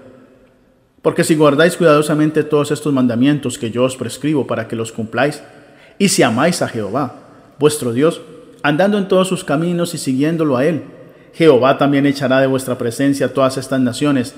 Porque 1.01 1.23
si 1.23 1.35
guardáis 1.35 1.77
cuidadosamente 1.77 2.43
todos 2.43 2.71
estos 2.71 2.93
mandamientos 2.93 3.57
que 3.57 3.71
yo 3.71 3.83
os 3.83 3.95
prescribo 3.95 4.45
para 4.45 4.67
que 4.67 4.75
los 4.75 4.91
cumpláis, 4.91 5.41
y 5.97 6.09
si 6.09 6.23
amáis 6.23 6.61
a 6.61 6.67
Jehová, 6.67 7.15
vuestro 7.59 7.93
Dios, 7.93 8.21
andando 8.63 8.97
en 8.97 9.07
todos 9.07 9.27
sus 9.27 9.43
caminos 9.43 9.93
y 9.93 9.97
siguiéndolo 9.97 10.57
a 10.57 10.65
Él, 10.65 10.83
Jehová 11.33 11.77
también 11.77 12.05
echará 12.05 12.39
de 12.39 12.47
vuestra 12.47 12.77
presencia 12.77 13.33
todas 13.33 13.57
estas 13.57 13.79
naciones, 13.79 14.35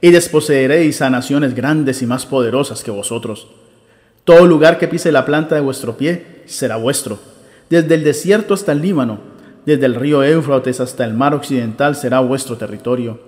y 0.00 0.10
desposeeréis 0.10 1.02
a 1.02 1.10
naciones 1.10 1.54
grandes 1.54 2.00
y 2.00 2.06
más 2.06 2.24
poderosas 2.24 2.82
que 2.82 2.90
vosotros. 2.90 3.48
Todo 4.24 4.46
lugar 4.46 4.78
que 4.78 4.88
pise 4.88 5.12
la 5.12 5.26
planta 5.26 5.54
de 5.54 5.60
vuestro 5.60 5.96
pie 5.96 6.42
será 6.46 6.76
vuestro 6.76 7.18
desde 7.70 7.94
el 7.94 8.02
desierto 8.04 8.52
hasta 8.52 8.72
el 8.72 8.82
Líbano, 8.82 9.20
desde 9.64 9.86
el 9.86 9.94
río 9.94 10.24
Éufrates 10.24 10.80
hasta 10.80 11.04
el 11.04 11.14
mar 11.14 11.34
occidental 11.34 11.94
será 11.94 12.18
vuestro 12.18 12.56
territorio. 12.56 13.20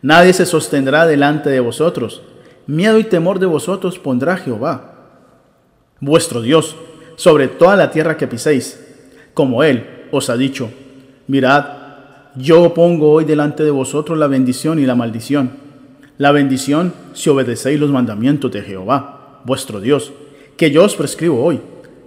Nadie 0.00 0.32
se 0.32 0.46
sostendrá 0.46 1.06
delante 1.06 1.50
de 1.50 1.60
vosotros. 1.60 2.22
Miedo 2.68 2.98
y 3.00 3.04
temor 3.04 3.40
de 3.40 3.46
vosotros 3.46 3.98
pondrá 3.98 4.36
Jehová, 4.36 4.94
vuestro 5.98 6.40
Dios, 6.40 6.76
sobre 7.20 7.48
toda 7.48 7.76
la 7.76 7.90
tierra 7.90 8.16
que 8.16 8.26
piséis, 8.26 8.80
como 9.34 9.62
Él 9.62 9.84
os 10.10 10.30
ha 10.30 10.38
dicho. 10.38 10.70
Mirad, 11.26 11.66
yo 12.34 12.72
pongo 12.72 13.10
hoy 13.10 13.26
delante 13.26 13.62
de 13.62 13.70
vosotros 13.70 14.16
la 14.16 14.26
bendición 14.26 14.78
y 14.78 14.86
la 14.86 14.94
maldición. 14.94 15.50
La 16.16 16.32
bendición 16.32 16.94
si 17.12 17.28
obedecéis 17.28 17.78
los 17.78 17.90
mandamientos 17.90 18.50
de 18.52 18.62
Jehová, 18.62 19.42
vuestro 19.44 19.82
Dios, 19.82 20.14
que 20.56 20.70
yo 20.70 20.82
os 20.82 20.96
prescribo 20.96 21.44
hoy, 21.44 21.60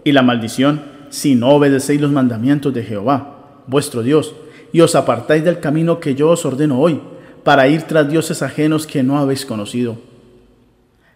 y 0.03 0.14
la 0.14 0.24
maldición 0.24 0.82
si 1.11 1.36
no 1.36 1.49
obedecéis 1.49 2.01
los 2.01 2.11
mandamientos 2.11 2.74
de 2.74 2.82
Jehová, 2.82 3.59
vuestro 3.68 4.01
Dios, 4.01 4.34
y 4.72 4.82
os 4.82 4.95
apartáis 4.95 5.43
del 5.43 5.59
camino 5.59 5.99
que 5.99 6.16
yo 6.16 6.32
os 6.32 6.43
ordeno 6.43 6.80
hoy, 6.80 6.99
para 7.43 7.68
ir 7.68 7.84
tras 7.84 8.09
dioses 8.09 8.41
ajenos 8.41 8.88
que 8.88 9.03
no 9.03 9.20
habéis 9.20 9.45
conocido. 9.45 9.95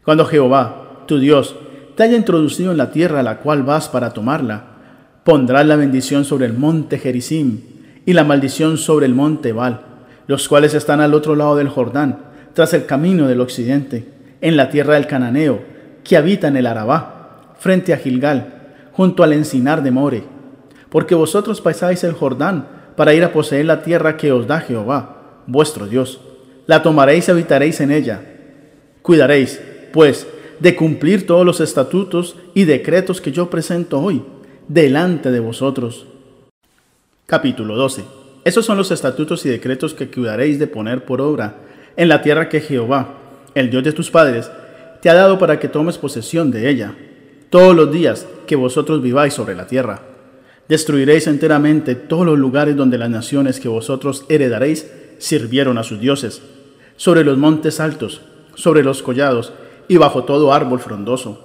Cuando 0.05 0.23
Jehová, 0.23 1.01
tu 1.07 1.17
Dios, 1.17 1.55
te 1.97 2.03
haya 2.03 2.15
introducido 2.15 2.71
en 2.71 2.77
la 2.77 2.91
tierra 2.91 3.21
a 3.21 3.23
la 3.23 3.39
cual 3.39 3.63
vas 3.63 3.89
para 3.89 4.11
tomarla, 4.11 4.65
pondrás 5.23 5.65
la 5.65 5.75
bendición 5.75 6.25
sobre 6.25 6.45
el 6.45 6.53
monte 6.53 6.99
Gerizim 6.99 7.61
y 8.05 8.13
la 8.13 8.23
maldición 8.23 8.77
sobre 8.77 9.07
el 9.07 9.15
monte 9.15 9.49
Ebal, 9.49 9.81
los 10.27 10.47
cuales 10.47 10.75
están 10.75 11.01
al 11.01 11.15
otro 11.15 11.35
lado 11.35 11.55
del 11.55 11.69
Jordán, 11.69 12.19
tras 12.53 12.75
el 12.75 12.85
camino 12.85 13.27
del 13.27 13.41
occidente, 13.41 14.07
en 14.41 14.57
la 14.57 14.69
tierra 14.69 14.93
del 14.93 15.07
Cananeo, 15.07 15.59
que 16.03 16.17
habita 16.17 16.47
en 16.47 16.57
el 16.57 16.67
Arabá, 16.67 17.55
frente 17.57 17.95
a 17.95 17.97
Gilgal, 17.97 18.75
junto 18.91 19.23
al 19.23 19.33
encinar 19.33 19.81
de 19.81 19.89
More, 19.89 20.23
porque 20.89 21.15
vosotros 21.15 21.61
pasáis 21.61 22.03
el 22.03 22.13
Jordán 22.13 22.67
para 22.95 23.15
ir 23.15 23.23
a 23.23 23.33
poseer 23.33 23.65
la 23.65 23.81
tierra 23.81 24.17
que 24.17 24.31
os 24.31 24.45
da 24.45 24.59
Jehová, 24.59 25.41
vuestro 25.47 25.87
Dios. 25.87 26.21
La 26.67 26.83
tomaréis 26.83 27.27
y 27.27 27.31
habitaréis 27.31 27.81
en 27.81 27.89
ella. 27.89 28.21
Cuidaréis, 29.01 29.59
pues, 29.91 30.27
de 30.59 30.75
cumplir 30.75 31.25
todos 31.25 31.45
los 31.45 31.59
estatutos 31.59 32.35
y 32.53 32.65
decretos 32.65 33.21
que 33.21 33.31
yo 33.31 33.49
presento 33.49 33.99
hoy 33.99 34.23
delante 34.67 35.31
de 35.31 35.39
vosotros. 35.39 36.07
Capítulo 37.25 37.75
12. 37.75 38.03
Esos 38.43 38.65
son 38.65 38.77
los 38.77 38.91
estatutos 38.91 39.45
y 39.45 39.49
decretos 39.49 39.93
que 39.93 40.09
cuidaréis 40.09 40.59
de 40.59 40.67
poner 40.67 41.05
por 41.05 41.21
obra 41.21 41.57
en 41.95 42.09
la 42.09 42.21
tierra 42.21 42.49
que 42.49 42.61
Jehová, 42.61 43.15
el 43.55 43.69
Dios 43.69 43.83
de 43.83 43.91
tus 43.91 44.09
padres, 44.09 44.49
te 45.01 45.09
ha 45.09 45.13
dado 45.13 45.37
para 45.37 45.59
que 45.59 45.67
tomes 45.67 45.97
posesión 45.97 46.51
de 46.51 46.69
ella 46.69 46.95
todos 47.49 47.75
los 47.75 47.91
días 47.91 48.27
que 48.45 48.55
vosotros 48.55 49.01
viváis 49.01 49.33
sobre 49.33 49.55
la 49.55 49.67
tierra. 49.67 50.01
Destruiréis 50.67 51.27
enteramente 51.27 51.95
todos 51.95 52.25
los 52.25 52.37
lugares 52.37 52.75
donde 52.75 52.97
las 52.97 53.09
naciones 53.09 53.59
que 53.59 53.69
vosotros 53.69 54.25
heredaréis 54.27 54.87
sirvieron 55.17 55.77
a 55.77 55.83
sus 55.83 55.99
dioses, 55.99 56.41
sobre 56.97 57.23
los 57.23 57.37
montes 57.37 57.79
altos, 57.79 58.21
sobre 58.55 58.83
los 58.83 59.01
collados 59.01 59.53
y 59.87 59.97
bajo 59.97 60.23
todo 60.23 60.53
árbol 60.53 60.79
frondoso. 60.79 61.43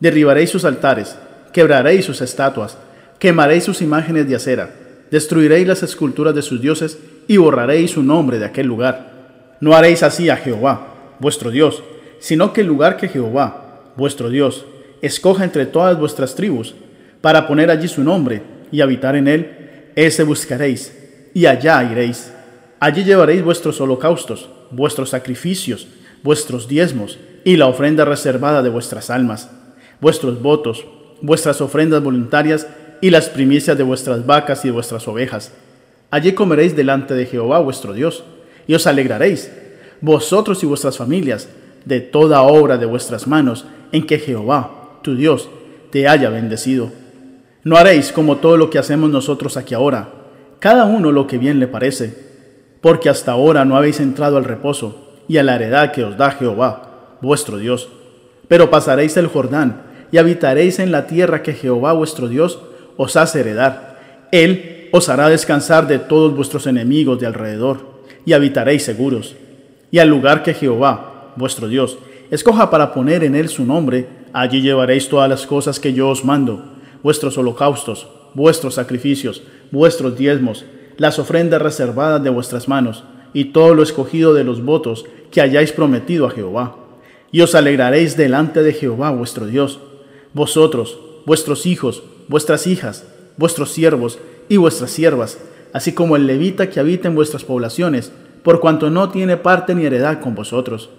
Derribaréis 0.00 0.50
sus 0.50 0.64
altares, 0.64 1.16
quebraréis 1.52 2.04
sus 2.04 2.20
estatuas, 2.20 2.78
quemaréis 3.18 3.64
sus 3.64 3.82
imágenes 3.82 4.28
de 4.28 4.36
acera, 4.36 4.70
destruiréis 5.10 5.66
las 5.66 5.82
esculturas 5.82 6.34
de 6.34 6.42
sus 6.42 6.60
dioses 6.60 6.98
y 7.28 7.36
borraréis 7.36 7.92
su 7.92 8.02
nombre 8.02 8.38
de 8.38 8.46
aquel 8.46 8.66
lugar. 8.66 9.56
No 9.60 9.74
haréis 9.74 10.02
así 10.02 10.30
a 10.30 10.36
Jehová, 10.36 11.14
vuestro 11.18 11.50
Dios, 11.50 11.82
sino 12.18 12.52
que 12.52 12.62
el 12.62 12.66
lugar 12.66 12.96
que 12.96 13.08
Jehová, 13.08 13.92
vuestro 13.96 14.30
Dios, 14.30 14.64
escoja 15.02 15.44
entre 15.44 15.66
todas 15.66 15.98
vuestras 15.98 16.34
tribus, 16.34 16.74
para 17.20 17.46
poner 17.46 17.70
allí 17.70 17.88
su 17.88 18.02
nombre 18.02 18.42
y 18.72 18.80
habitar 18.80 19.16
en 19.16 19.28
él, 19.28 19.90
ese 19.96 20.22
buscaréis, 20.22 20.96
y 21.34 21.46
allá 21.46 21.82
iréis. 21.84 22.32
Allí 22.78 23.04
llevaréis 23.04 23.42
vuestros 23.42 23.80
holocaustos, 23.80 24.48
vuestros 24.70 25.10
sacrificios, 25.10 25.88
vuestros 26.22 26.66
diezmos, 26.66 27.18
y 27.44 27.56
la 27.56 27.66
ofrenda 27.66 28.04
reservada 28.04 28.62
de 28.62 28.68
vuestras 28.68 29.10
almas, 29.10 29.50
vuestros 30.00 30.40
votos, 30.42 30.84
vuestras 31.22 31.60
ofrendas 31.60 32.02
voluntarias, 32.02 32.66
y 33.00 33.10
las 33.10 33.28
primicias 33.28 33.78
de 33.78 33.82
vuestras 33.82 34.26
vacas 34.26 34.64
y 34.64 34.68
de 34.68 34.72
vuestras 34.72 35.08
ovejas. 35.08 35.52
Allí 36.10 36.32
comeréis 36.32 36.76
delante 36.76 37.14
de 37.14 37.26
Jehová 37.26 37.58
vuestro 37.60 37.92
Dios, 37.94 38.24
y 38.66 38.74
os 38.74 38.86
alegraréis, 38.86 39.50
vosotros 40.00 40.62
y 40.62 40.66
vuestras 40.66 40.98
familias, 40.98 41.48
de 41.84 42.00
toda 42.00 42.42
obra 42.42 42.76
de 42.76 42.86
vuestras 42.86 43.26
manos, 43.26 43.64
en 43.92 44.06
que 44.06 44.18
Jehová, 44.18 44.98
tu 45.02 45.16
Dios, 45.16 45.48
te 45.90 46.08
haya 46.08 46.28
bendecido. 46.30 46.90
No 47.64 47.76
haréis 47.76 48.12
como 48.12 48.36
todo 48.36 48.56
lo 48.56 48.70
que 48.70 48.78
hacemos 48.78 49.10
nosotros 49.10 49.56
aquí 49.56 49.74
ahora, 49.74 50.10
cada 50.58 50.84
uno 50.84 51.10
lo 51.10 51.26
que 51.26 51.38
bien 51.38 51.58
le 51.58 51.68
parece, 51.68 52.14
porque 52.80 53.08
hasta 53.08 53.32
ahora 53.32 53.64
no 53.64 53.76
habéis 53.76 54.00
entrado 54.00 54.36
al 54.36 54.44
reposo 54.44 55.14
y 55.26 55.38
a 55.38 55.42
la 55.42 55.54
heredad 55.54 55.92
que 55.92 56.04
os 56.04 56.16
da 56.16 56.32
Jehová, 56.32 56.89
vuestro 57.20 57.58
Dios. 57.58 57.88
Pero 58.48 58.70
pasaréis 58.70 59.16
el 59.16 59.28
Jordán 59.28 59.82
y 60.12 60.18
habitaréis 60.18 60.78
en 60.78 60.92
la 60.92 61.06
tierra 61.06 61.42
que 61.42 61.52
Jehová 61.52 61.92
vuestro 61.92 62.28
Dios 62.28 62.58
os 62.96 63.16
hace 63.16 63.40
heredar. 63.40 64.28
Él 64.32 64.88
os 64.92 65.08
hará 65.08 65.28
descansar 65.28 65.86
de 65.86 65.98
todos 65.98 66.34
vuestros 66.34 66.66
enemigos 66.66 67.20
de 67.20 67.26
alrededor, 67.26 68.00
y 68.24 68.32
habitaréis 68.32 68.84
seguros. 68.84 69.36
Y 69.90 69.98
al 69.98 70.08
lugar 70.08 70.42
que 70.42 70.54
Jehová, 70.54 71.32
vuestro 71.36 71.68
Dios, 71.68 71.98
escoja 72.30 72.70
para 72.70 72.92
poner 72.92 73.24
en 73.24 73.34
él 73.34 73.48
su 73.48 73.64
nombre, 73.64 74.08
allí 74.32 74.60
llevaréis 74.60 75.08
todas 75.08 75.28
las 75.28 75.46
cosas 75.46 75.80
que 75.80 75.92
yo 75.92 76.08
os 76.08 76.24
mando, 76.24 76.64
vuestros 77.02 77.38
holocaustos, 77.38 78.08
vuestros 78.34 78.74
sacrificios, 78.74 79.42
vuestros 79.70 80.16
diezmos, 80.16 80.64
las 80.96 81.18
ofrendas 81.18 81.62
reservadas 81.62 82.22
de 82.22 82.30
vuestras 82.30 82.68
manos, 82.68 83.04
y 83.32 83.46
todo 83.46 83.74
lo 83.74 83.82
escogido 83.82 84.34
de 84.34 84.44
los 84.44 84.64
votos 84.64 85.06
que 85.30 85.40
hayáis 85.40 85.72
prometido 85.72 86.26
a 86.26 86.30
Jehová. 86.30 86.76
Y 87.32 87.42
os 87.42 87.54
alegraréis 87.54 88.16
delante 88.16 88.62
de 88.62 88.72
Jehová 88.72 89.10
vuestro 89.10 89.46
Dios, 89.46 89.80
vosotros, 90.32 90.98
vuestros 91.26 91.66
hijos, 91.66 92.02
vuestras 92.28 92.66
hijas, 92.66 93.04
vuestros 93.36 93.70
siervos 93.70 94.18
y 94.48 94.56
vuestras 94.56 94.90
siervas, 94.90 95.38
así 95.72 95.92
como 95.92 96.16
el 96.16 96.26
levita 96.26 96.68
que 96.68 96.80
habita 96.80 97.08
en 97.08 97.14
vuestras 97.14 97.44
poblaciones, 97.44 98.12
por 98.42 98.60
cuanto 98.60 98.90
no 98.90 99.10
tiene 99.10 99.36
parte 99.36 99.74
ni 99.74 99.84
heredad 99.84 100.20
con 100.20 100.34
vosotros. 100.34 100.90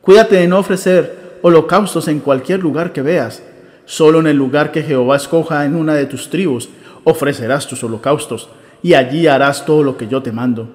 Cuídate 0.00 0.36
de 0.36 0.48
no 0.48 0.58
ofrecer 0.58 1.38
holocaustos 1.42 2.08
en 2.08 2.20
cualquier 2.20 2.60
lugar 2.60 2.92
que 2.92 3.02
veas, 3.02 3.42
solo 3.84 4.20
en 4.20 4.26
el 4.26 4.36
lugar 4.36 4.72
que 4.72 4.82
Jehová 4.82 5.16
escoja 5.16 5.64
en 5.64 5.76
una 5.76 5.94
de 5.94 6.06
tus 6.06 6.30
tribus 6.30 6.68
ofrecerás 7.04 7.68
tus 7.68 7.84
holocaustos, 7.84 8.48
y 8.82 8.94
allí 8.94 9.28
harás 9.28 9.64
todo 9.64 9.84
lo 9.84 9.96
que 9.96 10.08
yo 10.08 10.22
te 10.22 10.32
mando. 10.32 10.68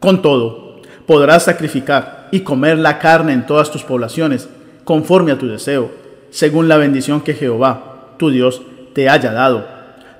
Con 0.00 0.20
todo, 0.20 0.80
podrás 1.06 1.44
sacrificar 1.44 2.28
y 2.30 2.40
comer 2.40 2.78
la 2.78 2.98
carne 2.98 3.32
en 3.32 3.46
todas 3.46 3.70
tus 3.70 3.82
poblaciones, 3.82 4.48
conforme 4.88 5.32
a 5.32 5.36
tu 5.36 5.46
deseo, 5.46 5.90
según 6.30 6.66
la 6.66 6.78
bendición 6.78 7.20
que 7.20 7.34
Jehová, 7.34 8.14
tu 8.16 8.30
Dios, 8.30 8.62
te 8.94 9.10
haya 9.10 9.32
dado. 9.32 9.66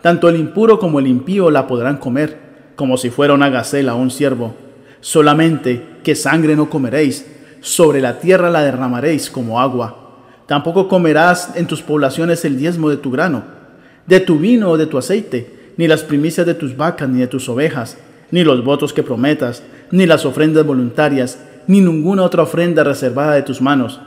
Tanto 0.02 0.28
el 0.28 0.36
impuro 0.36 0.78
como 0.78 0.98
el 0.98 1.06
impío 1.06 1.50
la 1.50 1.66
podrán 1.66 1.96
comer, 1.96 2.36
como 2.76 2.98
si 2.98 3.08
fuera 3.08 3.32
una 3.32 3.48
gacela 3.48 3.94
o 3.94 3.98
un 3.98 4.10
ciervo. 4.10 4.54
Solamente 5.00 5.82
que 6.04 6.14
sangre 6.14 6.54
no 6.54 6.68
comeréis, 6.68 7.24
sobre 7.62 8.02
la 8.02 8.20
tierra 8.20 8.50
la 8.50 8.60
derramaréis 8.60 9.30
como 9.30 9.58
agua. 9.58 10.18
Tampoco 10.44 10.86
comerás 10.86 11.52
en 11.54 11.66
tus 11.66 11.80
poblaciones 11.80 12.44
el 12.44 12.58
diezmo 12.58 12.90
de 12.90 12.98
tu 12.98 13.10
grano, 13.10 13.44
de 14.06 14.20
tu 14.20 14.38
vino 14.38 14.68
o 14.68 14.76
de 14.76 14.84
tu 14.84 14.98
aceite, 14.98 15.72
ni 15.78 15.88
las 15.88 16.02
primicias 16.02 16.46
de 16.46 16.52
tus 16.52 16.76
vacas 16.76 17.08
ni 17.08 17.20
de 17.20 17.26
tus 17.26 17.48
ovejas, 17.48 17.96
ni 18.30 18.44
los 18.44 18.62
votos 18.62 18.92
que 18.92 19.02
prometas, 19.02 19.62
ni 19.90 20.04
las 20.04 20.26
ofrendas 20.26 20.66
voluntarias, 20.66 21.38
ni 21.66 21.80
ninguna 21.80 22.22
otra 22.22 22.42
ofrenda 22.42 22.84
reservada 22.84 23.32
de 23.32 23.42
tus 23.42 23.62
manos, 23.62 24.02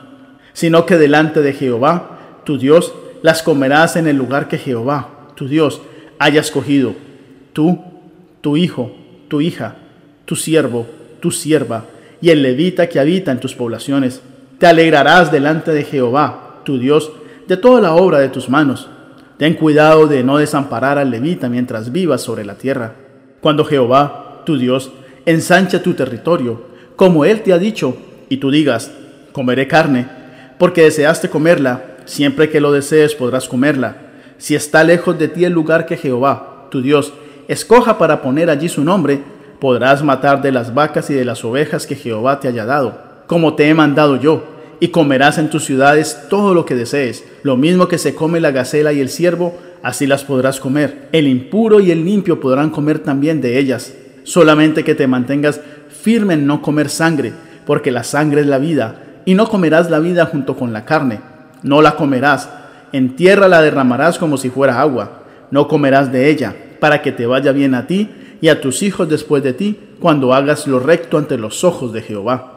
sino 0.53 0.85
que 0.85 0.97
delante 0.97 1.41
de 1.41 1.53
Jehová, 1.53 2.41
tu 2.43 2.57
Dios, 2.57 2.93
las 3.21 3.43
comerás 3.43 3.95
en 3.95 4.07
el 4.07 4.17
lugar 4.17 4.47
que 4.47 4.57
Jehová, 4.57 5.09
tu 5.35 5.47
Dios, 5.47 5.81
haya 6.19 6.41
escogido, 6.41 6.93
tú, 7.53 7.79
tu 8.41 8.57
hijo, 8.57 8.91
tu 9.27 9.41
hija, 9.41 9.75
tu 10.25 10.35
siervo, 10.35 10.87
tu 11.19 11.31
sierva, 11.31 11.85
y 12.21 12.29
el 12.29 12.41
levita 12.41 12.87
que 12.89 12.99
habita 12.99 13.31
en 13.31 13.39
tus 13.39 13.55
poblaciones. 13.55 14.21
Te 14.59 14.67
alegrarás 14.67 15.31
delante 15.31 15.71
de 15.71 15.83
Jehová, 15.83 16.61
tu 16.63 16.77
Dios, 16.77 17.11
de 17.47 17.57
toda 17.57 17.81
la 17.81 17.95
obra 17.95 18.19
de 18.19 18.29
tus 18.29 18.49
manos. 18.49 18.89
Ten 19.37 19.55
cuidado 19.55 20.07
de 20.07 20.23
no 20.23 20.37
desamparar 20.37 20.97
al 20.97 21.09
levita 21.09 21.49
mientras 21.49 21.91
vivas 21.91 22.21
sobre 22.21 22.45
la 22.45 22.55
tierra. 22.55 22.93
Cuando 23.41 23.65
Jehová, 23.65 24.43
tu 24.45 24.57
Dios, 24.57 24.91
ensancha 25.25 25.81
tu 25.81 25.93
territorio, 25.93 26.61
como 26.95 27.25
Él 27.25 27.41
te 27.41 27.53
ha 27.53 27.57
dicho, 27.57 27.97
y 28.29 28.37
tú 28.37 28.51
digas, 28.51 28.91
comeré 29.31 29.67
carne, 29.67 30.07
porque 30.61 30.83
deseaste 30.83 31.27
comerla, 31.27 31.81
siempre 32.05 32.51
que 32.51 32.61
lo 32.61 32.71
desees 32.71 33.15
podrás 33.15 33.49
comerla. 33.49 33.95
Si 34.37 34.53
está 34.53 34.83
lejos 34.83 35.17
de 35.17 35.27
ti 35.27 35.43
el 35.43 35.53
lugar 35.53 35.87
que 35.87 35.97
Jehová, 35.97 36.67
tu 36.69 36.83
Dios, 36.83 37.13
escoja 37.47 37.97
para 37.97 38.21
poner 38.21 38.47
allí 38.51 38.69
su 38.69 38.83
nombre, 38.83 39.23
podrás 39.59 40.03
matar 40.03 40.43
de 40.43 40.51
las 40.51 40.75
vacas 40.75 41.09
y 41.09 41.15
de 41.15 41.25
las 41.25 41.43
ovejas 41.43 41.87
que 41.87 41.95
Jehová 41.95 42.39
te 42.39 42.47
haya 42.47 42.67
dado, 42.67 42.95
como 43.25 43.55
te 43.55 43.69
he 43.69 43.73
mandado 43.73 44.17
yo, 44.17 44.43
y 44.79 44.89
comerás 44.89 45.39
en 45.39 45.49
tus 45.49 45.65
ciudades 45.65 46.27
todo 46.29 46.53
lo 46.53 46.63
que 46.63 46.75
desees, 46.75 47.25
lo 47.41 47.57
mismo 47.57 47.87
que 47.87 47.97
se 47.97 48.13
come 48.13 48.39
la 48.39 48.51
gacela 48.51 48.93
y 48.93 48.99
el 48.99 49.09
ciervo, 49.09 49.57
así 49.81 50.05
las 50.05 50.23
podrás 50.23 50.59
comer. 50.59 51.07
El 51.11 51.27
impuro 51.27 51.79
y 51.79 51.89
el 51.89 52.05
limpio 52.05 52.39
podrán 52.39 52.69
comer 52.69 52.99
también 52.99 53.41
de 53.41 53.57
ellas, 53.57 53.95
solamente 54.25 54.83
que 54.83 54.93
te 54.93 55.07
mantengas 55.07 55.59
firme 55.89 56.35
en 56.35 56.45
no 56.45 56.61
comer 56.61 56.89
sangre, 56.89 57.33
porque 57.65 57.89
la 57.89 58.03
sangre 58.03 58.41
es 58.41 58.47
la 58.47 58.59
vida, 58.59 59.07
y 59.25 59.35
no 59.35 59.47
comerás 59.47 59.89
la 59.89 59.99
vida 59.99 60.25
junto 60.25 60.55
con 60.55 60.73
la 60.73 60.85
carne, 60.85 61.19
no 61.63 61.81
la 61.81 61.95
comerás, 61.95 62.49
en 62.91 63.15
tierra 63.15 63.47
la 63.47 63.61
derramarás 63.61 64.17
como 64.17 64.37
si 64.37 64.49
fuera 64.49 64.81
agua, 64.81 65.23
no 65.51 65.67
comerás 65.67 66.11
de 66.11 66.29
ella, 66.29 66.55
para 66.79 67.01
que 67.01 67.11
te 67.11 67.25
vaya 67.25 67.51
bien 67.51 67.75
a 67.75 67.87
ti 67.87 68.09
y 68.41 68.49
a 68.49 68.59
tus 68.59 68.81
hijos 68.83 69.07
después 69.07 69.43
de 69.43 69.53
ti, 69.53 69.79
cuando 69.99 70.33
hagas 70.33 70.65
lo 70.65 70.79
recto 70.79 71.17
ante 71.17 71.37
los 71.37 71.63
ojos 71.63 71.93
de 71.93 72.01
Jehová. 72.01 72.53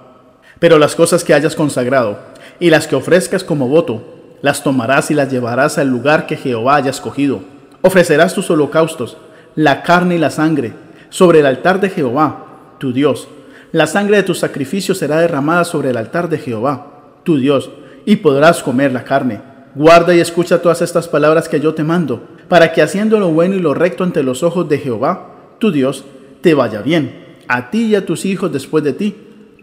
Pero 0.58 0.78
las 0.78 0.94
cosas 0.94 1.22
que 1.22 1.34
hayas 1.34 1.54
consagrado, 1.54 2.18
y 2.58 2.70
las 2.70 2.86
que 2.86 2.96
ofrezcas 2.96 3.44
como 3.44 3.68
voto, 3.68 4.02
las 4.40 4.62
tomarás 4.62 5.10
y 5.10 5.14
las 5.14 5.30
llevarás 5.30 5.78
al 5.78 5.88
lugar 5.88 6.26
que 6.26 6.36
Jehová 6.36 6.76
haya 6.76 6.90
escogido. 6.90 7.40
Ofrecerás 7.82 8.34
tus 8.34 8.50
holocaustos, 8.50 9.18
la 9.54 9.82
carne 9.82 10.16
y 10.16 10.18
la 10.18 10.30
sangre, 10.30 10.72
sobre 11.10 11.40
el 11.40 11.46
altar 11.46 11.80
de 11.80 11.90
Jehová, 11.90 12.46
tu 12.78 12.92
Dios, 12.92 13.28
la 13.74 13.88
sangre 13.88 14.18
de 14.18 14.22
tus 14.22 14.38
sacrificios 14.38 14.98
será 14.98 15.18
derramada 15.18 15.64
sobre 15.64 15.90
el 15.90 15.96
altar 15.96 16.28
de 16.28 16.38
Jehová, 16.38 17.16
tu 17.24 17.38
Dios, 17.38 17.70
y 18.04 18.14
podrás 18.14 18.62
comer 18.62 18.92
la 18.92 19.02
carne. 19.02 19.40
Guarda 19.74 20.14
y 20.14 20.20
escucha 20.20 20.62
todas 20.62 20.80
estas 20.80 21.08
palabras 21.08 21.48
que 21.48 21.58
yo 21.58 21.74
te 21.74 21.82
mando, 21.82 22.22
para 22.46 22.72
que 22.72 22.82
haciendo 22.82 23.18
lo 23.18 23.30
bueno 23.30 23.56
y 23.56 23.58
lo 23.58 23.74
recto 23.74 24.04
ante 24.04 24.22
los 24.22 24.44
ojos 24.44 24.68
de 24.68 24.78
Jehová, 24.78 25.56
tu 25.58 25.72
Dios, 25.72 26.04
te 26.40 26.54
vaya 26.54 26.82
bien, 26.82 27.38
a 27.48 27.72
ti 27.72 27.86
y 27.86 27.94
a 27.96 28.06
tus 28.06 28.24
hijos 28.26 28.52
después 28.52 28.84
de 28.84 28.92
ti, 28.92 29.16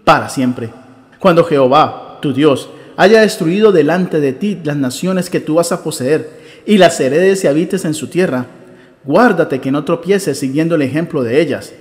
para 0.03 0.27
siempre. 0.27 0.71
Cuando 1.17 1.45
Jehová, 1.45 2.19
tu 2.21 2.33
Dios, 2.33 2.69
haya 2.97 3.21
destruido 3.21 3.71
delante 3.71 4.19
de 4.19 4.33
ti 4.33 4.59
las 4.61 4.75
naciones 4.75 5.29
que 5.29 5.39
tú 5.39 5.55
vas 5.55 5.71
a 5.71 5.85
poseer, 5.85 6.41
y 6.65 6.79
las 6.79 6.99
heredes 6.99 7.45
y 7.45 7.47
habites 7.47 7.85
en 7.85 7.93
su 7.93 8.07
tierra, 8.07 8.47
guárdate 9.05 9.61
que 9.61 9.71
no 9.71 9.85
tropieces 9.85 10.37
siguiendo 10.37 10.75
el 10.75 10.81
ejemplo 10.81 11.23
de 11.23 11.39
ellas. 11.39 11.71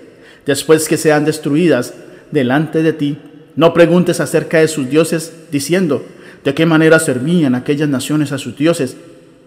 Después 0.47 0.89
que 0.89 0.97
sean 0.97 1.24
destruidas, 1.24 1.93
delante 2.31 2.83
de 2.83 2.93
ti. 2.93 3.18
No 3.57 3.74
preguntes 3.74 4.20
acerca 4.20 4.59
de 4.59 4.68
sus 4.68 4.89
dioses, 4.89 5.33
diciendo, 5.51 6.05
¿de 6.45 6.55
qué 6.55 6.66
manera 6.66 6.99
servían 6.99 7.55
aquellas 7.55 7.89
naciones 7.89 8.33
a 8.33 8.39
sus 8.39 8.57
dioses, 8.57 8.97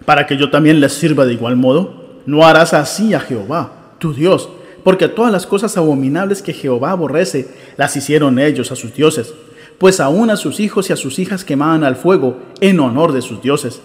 para 0.05 0.27
que 0.27 0.38
yo 0.38 0.49
también 0.49 0.79
les 0.79 0.93
sirva 0.93 1.25
de 1.25 1.34
igual 1.34 1.55
modo? 1.55 2.21
No 2.25 2.45
harás 2.45 2.73
así 2.73 3.13
a 3.13 3.19
Jehová, 3.19 3.95
tu 3.99 4.13
Dios, 4.13 4.49
porque 4.84 5.07
todas 5.07 5.31
las 5.31 5.47
cosas 5.47 5.77
abominables 5.77 6.41
que 6.41 6.53
Jehová 6.53 6.91
aborrece, 6.91 7.47
las 7.77 7.95
hicieron 7.95 8.39
ellos 8.39 8.71
a 8.71 8.75
sus 8.75 8.93
dioses, 8.93 9.34
pues 9.77 9.99
aún 9.99 10.29
a 10.29 10.38
sus 10.38 10.59
hijos 10.59 10.89
y 10.89 10.93
a 10.93 10.97
sus 10.97 11.19
hijas 11.19 11.43
quemaban 11.43 11.84
al 11.84 11.95
fuego 11.95 12.39
en 12.61 12.79
honor 12.79 13.13
de 13.13 13.21
sus 13.21 13.41
dioses. 13.41 13.81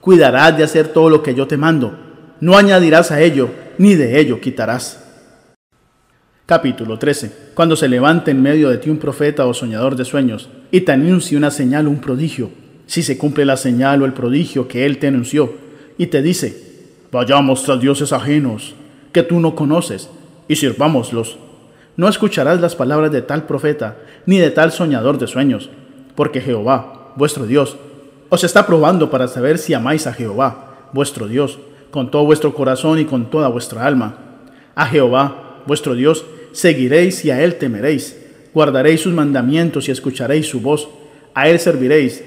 Cuidarás 0.00 0.56
de 0.56 0.64
hacer 0.64 0.88
todo 0.88 1.10
lo 1.10 1.22
que 1.22 1.34
yo 1.34 1.46
te 1.46 1.56
mando, 1.56 1.94
no 2.40 2.56
añadirás 2.56 3.10
a 3.10 3.20
ello, 3.20 3.48
ni 3.78 3.94
de 3.94 4.20
ello 4.20 4.40
quitarás. 4.40 5.03
Capítulo 6.46 6.98
13. 6.98 7.52
Cuando 7.54 7.74
se 7.74 7.88
levante 7.88 8.30
en 8.30 8.42
medio 8.42 8.68
de 8.68 8.76
ti 8.76 8.90
un 8.90 8.98
profeta 8.98 9.46
o 9.46 9.54
soñador 9.54 9.96
de 9.96 10.04
sueños 10.04 10.50
y 10.70 10.82
te 10.82 10.92
anuncie 10.92 11.38
una 11.38 11.50
señal 11.50 11.86
o 11.86 11.90
un 11.90 12.02
prodigio, 12.02 12.50
si 12.84 13.02
se 13.02 13.16
cumple 13.16 13.46
la 13.46 13.56
señal 13.56 14.02
o 14.02 14.04
el 14.04 14.12
prodigio 14.12 14.68
que 14.68 14.84
él 14.84 14.98
te 14.98 15.06
anunció, 15.06 15.54
y 15.96 16.08
te 16.08 16.20
dice, 16.20 16.90
vayamos 17.10 17.62
tras 17.62 17.80
dioses 17.80 18.12
ajenos 18.12 18.74
que 19.10 19.22
tú 19.22 19.40
no 19.40 19.54
conoces 19.54 20.10
y 20.46 20.56
sirvámoslos, 20.56 21.38
no 21.96 22.10
escucharás 22.10 22.60
las 22.60 22.76
palabras 22.76 23.10
de 23.10 23.22
tal 23.22 23.44
profeta 23.44 23.96
ni 24.26 24.36
de 24.36 24.50
tal 24.50 24.70
soñador 24.70 25.16
de 25.16 25.28
sueños, 25.28 25.70
porque 26.14 26.42
Jehová, 26.42 27.14
vuestro 27.16 27.46
Dios, 27.46 27.78
os 28.28 28.44
está 28.44 28.66
probando 28.66 29.08
para 29.08 29.28
saber 29.28 29.56
si 29.56 29.72
amáis 29.72 30.06
a 30.06 30.12
Jehová, 30.12 30.90
vuestro 30.92 31.26
Dios, 31.26 31.58
con 31.90 32.10
todo 32.10 32.26
vuestro 32.26 32.52
corazón 32.52 32.98
y 32.98 33.06
con 33.06 33.30
toda 33.30 33.48
vuestra 33.48 33.86
alma. 33.86 34.18
A 34.74 34.84
Jehová, 34.84 35.62
vuestro 35.66 35.94
Dios, 35.94 36.26
seguiréis 36.54 37.24
y 37.24 37.30
a 37.30 37.42
Él 37.42 37.56
temeréis, 37.56 38.16
guardaréis 38.54 39.00
sus 39.02 39.12
mandamientos 39.12 39.88
y 39.88 39.90
escucharéis 39.90 40.46
su 40.46 40.60
voz, 40.60 40.88
a 41.34 41.48
Él 41.48 41.58
serviréis 41.58 42.22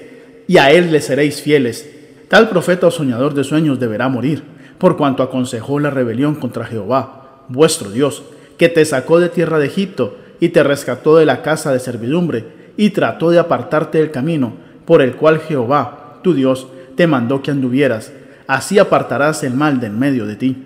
y 0.46 0.58
a 0.58 0.70
Él 0.70 0.92
le 0.92 1.00
seréis 1.00 1.42
fieles. 1.42 1.88
Tal 2.28 2.48
profeta 2.48 2.86
o 2.86 2.90
soñador 2.90 3.34
de 3.34 3.42
sueños 3.42 3.80
deberá 3.80 4.08
morir, 4.08 4.42
por 4.76 4.96
cuanto 4.96 5.22
aconsejó 5.22 5.80
la 5.80 5.90
rebelión 5.90 6.34
contra 6.34 6.66
Jehová, 6.66 7.44
vuestro 7.48 7.90
Dios, 7.90 8.22
que 8.58 8.68
te 8.68 8.84
sacó 8.84 9.18
de 9.18 9.30
tierra 9.30 9.58
de 9.58 9.66
Egipto 9.66 10.18
y 10.40 10.50
te 10.50 10.62
rescató 10.62 11.16
de 11.16 11.26
la 11.26 11.42
casa 11.42 11.72
de 11.72 11.80
servidumbre, 11.80 12.58
y 12.76 12.90
trató 12.90 13.30
de 13.30 13.40
apartarte 13.40 13.98
del 13.98 14.12
camino 14.12 14.52
por 14.84 15.02
el 15.02 15.16
cual 15.16 15.40
Jehová, 15.40 16.20
tu 16.22 16.32
Dios, 16.32 16.68
te 16.96 17.06
mandó 17.06 17.42
que 17.42 17.50
anduvieras, 17.50 18.12
así 18.46 18.78
apartarás 18.78 19.42
el 19.42 19.54
mal 19.54 19.80
de 19.80 19.88
en 19.88 19.98
medio 19.98 20.26
de 20.26 20.36
ti. 20.36 20.64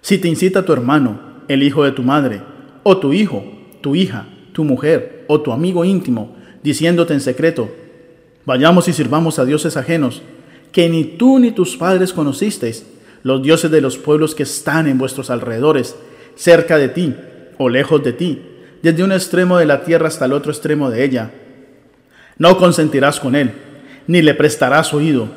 Si 0.00 0.18
te 0.18 0.28
incita 0.28 0.64
tu 0.64 0.72
hermano, 0.72 1.27
el 1.48 1.62
hijo 1.62 1.84
de 1.84 1.92
tu 1.92 2.02
madre, 2.02 2.40
o 2.82 2.98
tu 2.98 3.12
hijo, 3.12 3.44
tu 3.80 3.94
hija, 3.94 4.26
tu 4.52 4.64
mujer, 4.64 5.24
o 5.28 5.40
tu 5.40 5.52
amigo 5.52 5.84
íntimo, 5.84 6.36
diciéndote 6.62 7.14
en 7.14 7.20
secreto, 7.20 7.70
vayamos 8.44 8.88
y 8.88 8.92
sirvamos 8.92 9.38
a 9.38 9.44
dioses 9.44 9.76
ajenos, 9.76 10.22
que 10.72 10.88
ni 10.88 11.04
tú 11.04 11.38
ni 11.38 11.50
tus 11.50 11.76
padres 11.76 12.12
conocisteis, 12.12 12.86
los 13.22 13.42
dioses 13.42 13.70
de 13.70 13.80
los 13.80 13.98
pueblos 13.98 14.34
que 14.34 14.44
están 14.44 14.86
en 14.86 14.98
vuestros 14.98 15.30
alrededores, 15.30 15.96
cerca 16.34 16.78
de 16.78 16.88
ti 16.88 17.14
o 17.58 17.68
lejos 17.68 18.02
de 18.04 18.12
ti, 18.12 18.42
desde 18.82 19.02
un 19.02 19.12
extremo 19.12 19.58
de 19.58 19.66
la 19.66 19.82
tierra 19.82 20.08
hasta 20.08 20.26
el 20.26 20.32
otro 20.32 20.52
extremo 20.52 20.90
de 20.90 21.04
ella. 21.04 21.32
No 22.38 22.56
consentirás 22.56 23.18
con 23.18 23.34
él, 23.34 23.52
ni 24.06 24.22
le 24.22 24.34
prestarás 24.34 24.94
oído. 24.94 25.28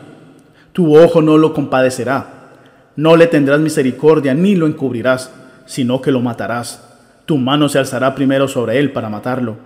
Tu 0.73 0.95
ojo 0.95 1.21
no 1.21 1.37
lo 1.37 1.53
compadecerá. 1.53 2.37
No 2.95 3.15
le 3.15 3.27
tendrás 3.27 3.59
misericordia, 3.59 4.33
ni 4.33 4.55
lo 4.55 4.67
encubrirás, 4.67 5.31
sino 5.65 6.01
que 6.01 6.11
lo 6.11 6.21
matarás. 6.21 6.87
Tu 7.25 7.37
mano 7.37 7.69
se 7.69 7.79
alzará 7.79 8.15
primero 8.15 8.47
sobre 8.47 8.79
él 8.79 8.91
para 8.91 9.09
matarlo, 9.09 9.57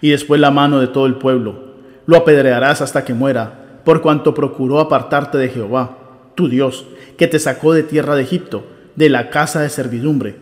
y 0.00 0.10
después 0.10 0.40
la 0.40 0.50
mano 0.50 0.80
de 0.80 0.86
todo 0.86 1.06
el 1.06 1.16
pueblo. 1.16 1.74
Lo 2.06 2.16
apedrearás 2.16 2.80
hasta 2.80 3.04
que 3.04 3.14
muera, 3.14 3.80
por 3.84 4.02
cuanto 4.02 4.34
procuró 4.34 4.80
apartarte 4.80 5.38
de 5.38 5.48
Jehová, 5.48 5.98
tu 6.34 6.48
Dios, 6.48 6.86
que 7.16 7.26
te 7.26 7.38
sacó 7.38 7.72
de 7.72 7.82
tierra 7.82 8.14
de 8.14 8.22
Egipto, 8.22 8.66
de 8.94 9.08
la 9.10 9.30
casa 9.30 9.60
de 9.60 9.68
servidumbre, 9.68 10.36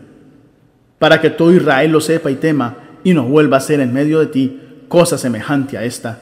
para 0.99 1.21
que 1.21 1.29
todo 1.29 1.53
Israel 1.53 1.91
lo 1.91 2.01
sepa 2.01 2.31
y 2.31 2.35
tema, 2.35 2.75
y 3.03 3.13
no 3.13 3.23
vuelva 3.23 3.57
a 3.57 3.61
ser 3.61 3.79
en 3.79 3.93
medio 3.93 4.19
de 4.19 4.27
ti 4.27 4.61
cosa 4.87 5.17
semejante 5.17 5.77
a 5.77 5.83
esta. 5.83 6.21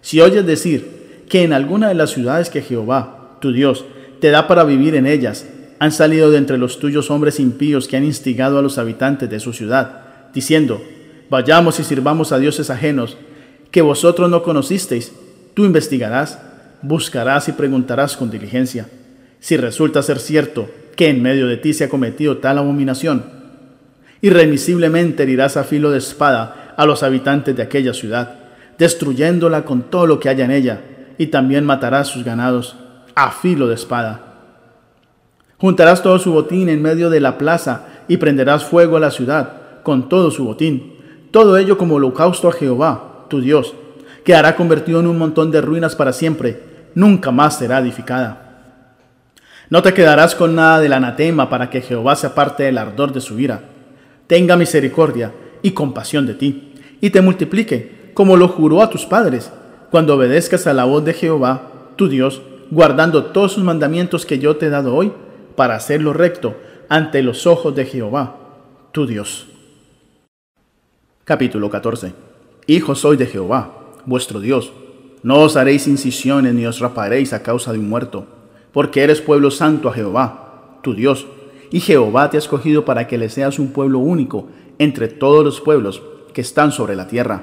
Si 0.00 0.20
oyes 0.20 0.46
decir 0.46 1.24
que 1.28 1.42
en 1.42 1.52
alguna 1.52 1.88
de 1.88 1.94
las 1.94 2.10
ciudades 2.10 2.50
que 2.50 2.62
Jehová, 2.62 3.36
tu 3.40 3.52
Dios, 3.52 3.84
te 4.20 4.30
da 4.30 4.46
para 4.46 4.64
vivir 4.64 4.94
en 4.94 5.06
ellas, 5.06 5.46
han 5.80 5.92
salido 5.92 6.30
de 6.30 6.36
entre 6.36 6.58
los 6.58 6.78
tuyos 6.78 7.10
hombres 7.10 7.40
impíos 7.40 7.88
que 7.88 7.96
han 7.96 8.04
instigado 8.04 8.58
a 8.58 8.62
los 8.62 8.76
habitantes 8.76 9.30
de 9.30 9.40
su 9.40 9.54
ciudad, 9.54 10.02
diciendo, 10.34 10.82
vayamos 11.30 11.80
y 11.80 11.84
sirvamos 11.84 12.32
a 12.32 12.38
dioses 12.38 12.68
ajenos, 12.68 13.16
que 13.70 13.80
vosotros 13.80 14.28
no 14.28 14.42
conocisteis, 14.42 15.10
tú 15.54 15.64
investigarás, 15.64 16.38
buscarás 16.82 17.48
y 17.48 17.52
preguntarás 17.52 18.14
con 18.18 18.30
diligencia. 18.30 18.88
Si 19.40 19.56
resulta 19.56 20.02
ser 20.02 20.18
cierto 20.18 20.68
que 20.96 21.08
en 21.08 21.22
medio 21.22 21.46
de 21.46 21.56
ti 21.56 21.72
se 21.72 21.84
ha 21.84 21.88
cometido 21.88 22.38
tal 22.38 22.58
abominación, 22.58 23.24
irremisiblemente 24.20 25.22
herirás 25.22 25.56
a 25.56 25.64
filo 25.64 25.90
de 25.90 25.98
espada 25.98 26.74
a 26.76 26.84
los 26.84 27.02
habitantes 27.02 27.56
de 27.56 27.62
aquella 27.62 27.94
ciudad, 27.94 28.34
destruyéndola 28.76 29.64
con 29.64 29.84
todo 29.84 30.06
lo 30.06 30.20
que 30.20 30.28
haya 30.28 30.44
en 30.44 30.50
ella, 30.50 30.82
y 31.16 31.28
también 31.28 31.64
matarás 31.64 32.08
sus 32.08 32.22
ganados 32.22 32.76
a 33.14 33.30
filo 33.30 33.66
de 33.66 33.76
espada. 33.76 34.29
Juntarás 35.60 36.02
todo 36.02 36.18
su 36.18 36.32
botín 36.32 36.68
en 36.68 36.80
medio 36.80 37.10
de 37.10 37.20
la 37.20 37.36
plaza 37.36 37.86
y 38.08 38.16
prenderás 38.16 38.64
fuego 38.64 38.96
a 38.96 39.00
la 39.00 39.10
ciudad 39.10 39.60
con 39.82 40.08
todo 40.08 40.30
su 40.30 40.44
botín, 40.44 40.94
todo 41.30 41.56
ello 41.56 41.78
como 41.78 41.96
holocausto 41.96 42.48
a 42.48 42.52
Jehová, 42.52 43.26
tu 43.28 43.40
Dios, 43.40 43.74
que 44.24 44.34
hará 44.34 44.56
convertido 44.56 45.00
en 45.00 45.06
un 45.06 45.18
montón 45.18 45.50
de 45.50 45.60
ruinas 45.60 45.96
para 45.96 46.12
siempre, 46.12 46.62
nunca 46.94 47.30
más 47.30 47.58
será 47.58 47.78
edificada. 47.78 48.46
No 49.68 49.82
te 49.82 49.94
quedarás 49.94 50.34
con 50.34 50.54
nada 50.54 50.80
del 50.80 50.92
anatema 50.92 51.48
para 51.48 51.70
que 51.70 51.80
Jehová 51.80 52.16
se 52.16 52.26
aparte 52.26 52.64
del 52.64 52.78
ardor 52.78 53.12
de 53.12 53.20
su 53.20 53.38
ira. 53.38 53.60
Tenga 54.26 54.56
misericordia 54.56 55.32
y 55.62 55.70
compasión 55.70 56.26
de 56.26 56.34
ti, 56.34 56.74
y 57.00 57.10
te 57.10 57.20
multiplique, 57.20 58.10
como 58.14 58.36
lo 58.36 58.48
juró 58.48 58.82
a 58.82 58.90
tus 58.90 59.06
padres, 59.06 59.52
cuando 59.90 60.14
obedezcas 60.14 60.66
a 60.66 60.74
la 60.74 60.84
voz 60.84 61.04
de 61.04 61.14
Jehová, 61.14 61.62
tu 61.96 62.08
Dios, 62.08 62.42
guardando 62.70 63.26
todos 63.26 63.52
sus 63.52 63.64
mandamientos 63.64 64.26
que 64.26 64.38
yo 64.38 64.56
te 64.56 64.66
he 64.66 64.70
dado 64.70 64.94
hoy, 64.94 65.12
para 65.60 65.74
hacerlo 65.74 66.14
recto 66.14 66.56
ante 66.88 67.22
los 67.22 67.46
ojos 67.46 67.76
de 67.76 67.84
Jehová, 67.84 68.34
tu 68.92 69.06
Dios. 69.06 69.46
Capítulo 71.24 71.68
14. 71.68 72.14
Hijo 72.66 72.94
soy 72.94 73.18
de 73.18 73.26
Jehová, 73.26 73.70
vuestro 74.06 74.40
Dios. 74.40 74.72
No 75.22 75.40
os 75.40 75.58
haréis 75.58 75.86
incisiones 75.86 76.54
ni 76.54 76.64
os 76.64 76.80
raparéis 76.80 77.34
a 77.34 77.42
causa 77.42 77.74
de 77.74 77.78
un 77.78 77.90
muerto 77.90 78.26
porque 78.72 79.02
eres 79.02 79.20
pueblo 79.20 79.50
santo 79.50 79.90
a 79.90 79.92
Jehová, 79.92 80.78
tu 80.82 80.94
Dios, 80.94 81.26
y 81.70 81.80
Jehová 81.80 82.30
te 82.30 82.38
ha 82.38 82.40
escogido 82.40 82.86
para 82.86 83.06
que 83.06 83.18
le 83.18 83.28
seas 83.28 83.58
un 83.58 83.70
pueblo 83.70 83.98
único 83.98 84.48
entre 84.78 85.08
todos 85.08 85.44
los 85.44 85.60
pueblos 85.60 86.02
que 86.32 86.40
están 86.40 86.72
sobre 86.72 86.96
la 86.96 87.06
tierra. 87.06 87.42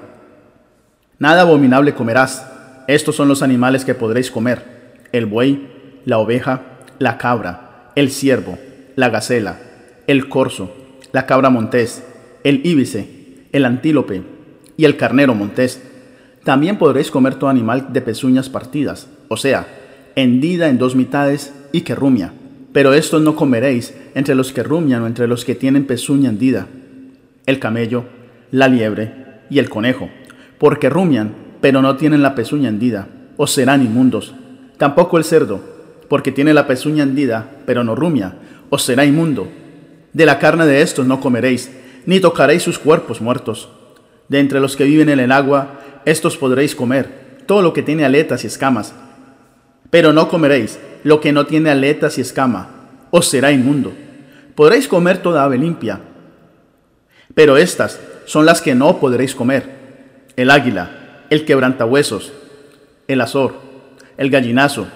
Nada 1.20 1.42
abominable 1.42 1.94
comerás. 1.94 2.52
Estos 2.88 3.16
son 3.16 3.28
los 3.28 3.44
animales 3.44 3.86
que 3.86 3.94
podréis 3.94 4.32
comer: 4.32 5.06
el 5.12 5.28
buey, 5.28 6.02
la 6.04 6.18
oveja, 6.18 6.80
la 6.98 7.20
cabra, 7.20 7.67
el 7.98 8.12
ciervo, 8.12 8.60
la 8.96 9.10
gacela, 9.10 9.58
el 10.06 10.30
corzo, 10.30 10.72
la 11.14 11.26
cabra 11.26 11.50
montés, 11.50 12.04
el 12.44 12.64
íbice, 12.64 13.08
el 13.52 13.66
antílope 13.66 14.22
y 14.78 14.86
el 14.86 14.98
carnero 14.98 15.34
montés. 15.34 15.82
También 16.44 16.78
podréis 16.78 17.10
comer 17.10 17.40
todo 17.40 17.50
animal 17.50 17.92
de 17.94 18.02
pezuñas 18.04 18.50
partidas, 18.50 19.08
o 19.30 19.36
sea, 19.36 19.66
hendida 20.16 20.70
en 20.70 20.78
dos 20.78 20.96
mitades 20.96 21.56
y 21.72 21.82
que 21.82 21.96
rumia. 21.96 22.34
Pero 22.72 22.94
esto 22.94 23.20
no 23.20 23.36
comeréis 23.36 23.96
entre 24.14 24.36
los 24.36 24.54
que 24.54 24.62
rumian 24.62 25.02
o 25.02 25.08
entre 25.08 25.28
los 25.28 25.44
que 25.44 25.56
tienen 25.56 25.88
pezuña 25.88 26.30
hendida, 26.30 26.68
el 27.48 27.58
camello, 27.58 28.04
la 28.52 28.68
liebre 28.68 29.12
y 29.50 29.58
el 29.58 29.72
conejo, 29.72 30.08
porque 30.60 30.92
rumian, 30.92 31.34
pero 31.62 31.82
no 31.82 31.98
tienen 31.98 32.22
la 32.22 32.36
pezuña 32.36 32.70
hendida, 32.70 33.08
o 33.38 33.48
serán 33.48 33.82
inmundos. 33.82 34.36
Tampoco 34.78 35.18
el 35.18 35.24
cerdo, 35.24 35.77
porque 36.08 36.32
tiene 36.32 36.54
la 36.54 36.68
pezuña 36.68 37.04
hendida, 37.04 37.50
pero 37.66 37.84
no 37.84 37.96
rumia, 37.96 38.36
o 38.70 38.78
será 38.78 39.06
inmundo. 39.06 39.48
De 40.14 40.26
la 40.26 40.40
carne 40.40 40.66
de 40.66 40.82
estos 40.82 41.06
no 41.06 41.20
comeréis, 41.20 41.72
ni 42.06 42.20
tocaréis 42.20 42.64
sus 42.64 42.80
cuerpos 42.80 43.22
muertos. 43.22 43.70
De 44.30 44.40
entre 44.40 44.60
los 44.60 44.76
que 44.76 44.86
viven 44.86 45.10
en 45.10 45.20
el 45.20 45.32
agua, 45.32 45.80
estos 46.06 46.38
podréis 46.38 46.76
comer, 46.76 47.44
todo 47.46 47.62
lo 47.62 47.74
que 47.74 47.84
tiene 47.84 48.06
aletas 48.06 48.44
y 48.44 48.48
escamas, 48.48 48.94
pero 49.90 50.14
no 50.14 50.30
comeréis 50.30 50.80
lo 51.04 51.22
que 51.22 51.32
no 51.32 51.46
tiene 51.46 51.70
aletas 51.70 52.18
y 52.18 52.22
escama, 52.22 52.70
os 53.12 53.28
será 53.28 53.52
inmundo. 53.52 53.94
Podréis 54.56 54.88
comer 54.88 55.22
toda 55.22 55.44
ave 55.44 55.58
limpia, 55.58 56.02
pero 57.34 57.58
estas 57.58 58.00
son 58.26 58.46
las 58.46 58.62
que 58.62 58.76
no 58.76 59.00
podréis 59.00 59.36
comer. 59.36 59.78
El 60.36 60.50
águila, 60.50 61.24
el 61.30 61.46
quebrantahuesos, 61.46 62.34
el 63.08 63.22
azor, 63.22 63.56
el 64.18 64.30
gallinazo, 64.30 64.88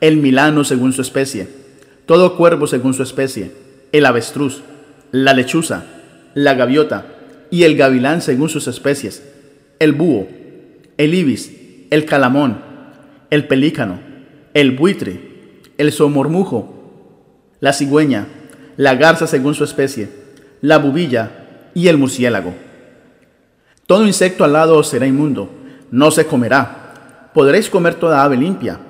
el 0.00 0.16
milano 0.16 0.64
según 0.64 0.92
su 0.92 1.02
especie, 1.02 1.48
todo 2.06 2.36
cuervo 2.36 2.66
según 2.66 2.94
su 2.94 3.02
especie, 3.02 3.52
el 3.92 4.06
avestruz, 4.06 4.62
la 5.10 5.32
lechuza, 5.32 5.84
la 6.34 6.54
gaviota 6.54 7.06
y 7.50 7.64
el 7.64 7.76
gavilán 7.76 8.20
según 8.22 8.48
sus 8.48 8.68
especies, 8.68 9.22
el 9.78 9.92
búho, 9.92 10.28
el 10.96 11.14
ibis, 11.14 11.52
el 11.90 12.04
calamón, 12.04 12.60
el 13.30 13.46
pelícano, 13.46 14.00
el 14.54 14.72
buitre, 14.72 15.20
el 15.78 15.92
somormujo, 15.92 16.76
la 17.60 17.72
cigüeña, 17.72 18.26
la 18.76 18.94
garza 18.94 19.26
según 19.26 19.54
su 19.54 19.64
especie, 19.64 20.08
la 20.60 20.78
bubilla 20.78 21.70
y 21.74 21.88
el 21.88 21.98
murciélago. 21.98 22.54
Todo 23.86 24.06
insecto 24.06 24.44
alado 24.44 24.82
será 24.82 25.06
inmundo, 25.06 25.50
no 25.90 26.10
se 26.10 26.26
comerá. 26.26 27.30
Podréis 27.34 27.70
comer 27.70 27.94
toda 27.94 28.24
ave 28.24 28.36
limpia. 28.36 28.80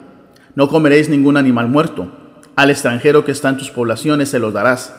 No 0.56 0.68
comeréis 0.68 1.08
ningún 1.08 1.36
animal 1.36 1.68
muerto. 1.68 2.08
Al 2.56 2.70
extranjero 2.70 3.24
que 3.24 3.30
está 3.30 3.50
en 3.50 3.58
tus 3.58 3.70
poblaciones 3.70 4.30
se 4.30 4.40
lo 4.40 4.50
darás, 4.50 4.92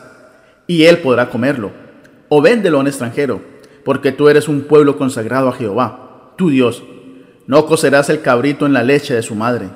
y 0.66 0.84
él 0.84 0.98
podrá 0.98 1.28
comerlo. 1.28 1.72
O 2.30 2.40
véndelo 2.40 2.78
a 2.78 2.80
un 2.80 2.86
extranjero, 2.86 3.42
porque 3.84 4.12
tú 4.12 4.30
eres 4.30 4.48
un 4.48 4.62
pueblo 4.62 4.96
consagrado 4.96 5.48
a 5.48 5.52
Jehová, 5.52 6.32
tu 6.36 6.48
Dios. 6.48 6.82
No 7.46 7.66
cocerás 7.66 8.08
el 8.08 8.22
cabrito 8.22 8.64
en 8.64 8.72
la 8.72 8.82
leche 8.82 9.12
de 9.12 9.22
su 9.22 9.34
madre 9.34 9.68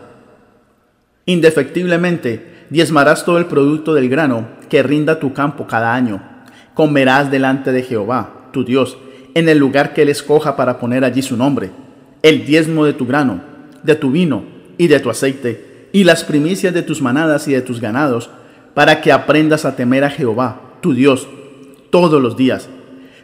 Indefectiblemente 1.26 2.66
diezmarás 2.70 3.24
todo 3.24 3.38
el 3.38 3.46
producto 3.46 3.94
del 3.94 4.08
grano 4.08 4.48
que 4.68 4.82
rinda 4.82 5.20
tu 5.20 5.32
campo 5.32 5.66
cada 5.68 5.94
año. 5.94 6.20
Comerás 6.74 7.30
delante 7.30 7.70
de 7.70 7.82
Jehová, 7.82 8.48
tu 8.52 8.64
Dios, 8.64 8.96
en 9.34 9.48
el 9.48 9.58
lugar 9.58 9.94
que 9.94 10.02
él 10.02 10.08
escoja 10.08 10.56
para 10.56 10.78
poner 10.78 11.04
allí 11.04 11.22
su 11.22 11.36
nombre, 11.36 11.70
el 12.22 12.44
diezmo 12.44 12.84
de 12.84 12.92
tu 12.92 13.06
grano, 13.06 13.40
de 13.82 13.94
tu 13.94 14.10
vino 14.10 14.44
y 14.78 14.88
de 14.88 14.98
tu 14.98 15.10
aceite, 15.10 15.71
y 15.92 16.04
las 16.04 16.24
primicias 16.24 16.72
de 16.72 16.82
tus 16.82 17.02
manadas 17.02 17.46
y 17.48 17.52
de 17.52 17.60
tus 17.60 17.80
ganados, 17.80 18.30
para 18.74 19.00
que 19.00 19.12
aprendas 19.12 19.64
a 19.64 19.76
temer 19.76 20.04
a 20.04 20.10
Jehová, 20.10 20.60
tu 20.80 20.94
Dios, 20.94 21.28
todos 21.90 22.20
los 22.20 22.36
días. 22.36 22.68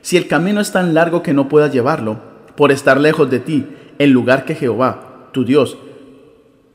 Si 0.02 0.16
el 0.16 0.28
camino 0.28 0.60
es 0.60 0.70
tan 0.72 0.94
largo 0.94 1.22
que 1.22 1.32
no 1.32 1.48
puedas 1.48 1.72
llevarlo, 1.72 2.18
por 2.54 2.70
estar 2.72 3.00
lejos 3.00 3.30
de 3.30 3.40
ti, 3.40 3.66
el 3.98 4.10
lugar 4.10 4.44
que 4.44 4.54
Jehová, 4.54 5.28
tu 5.32 5.44
Dios, 5.44 5.78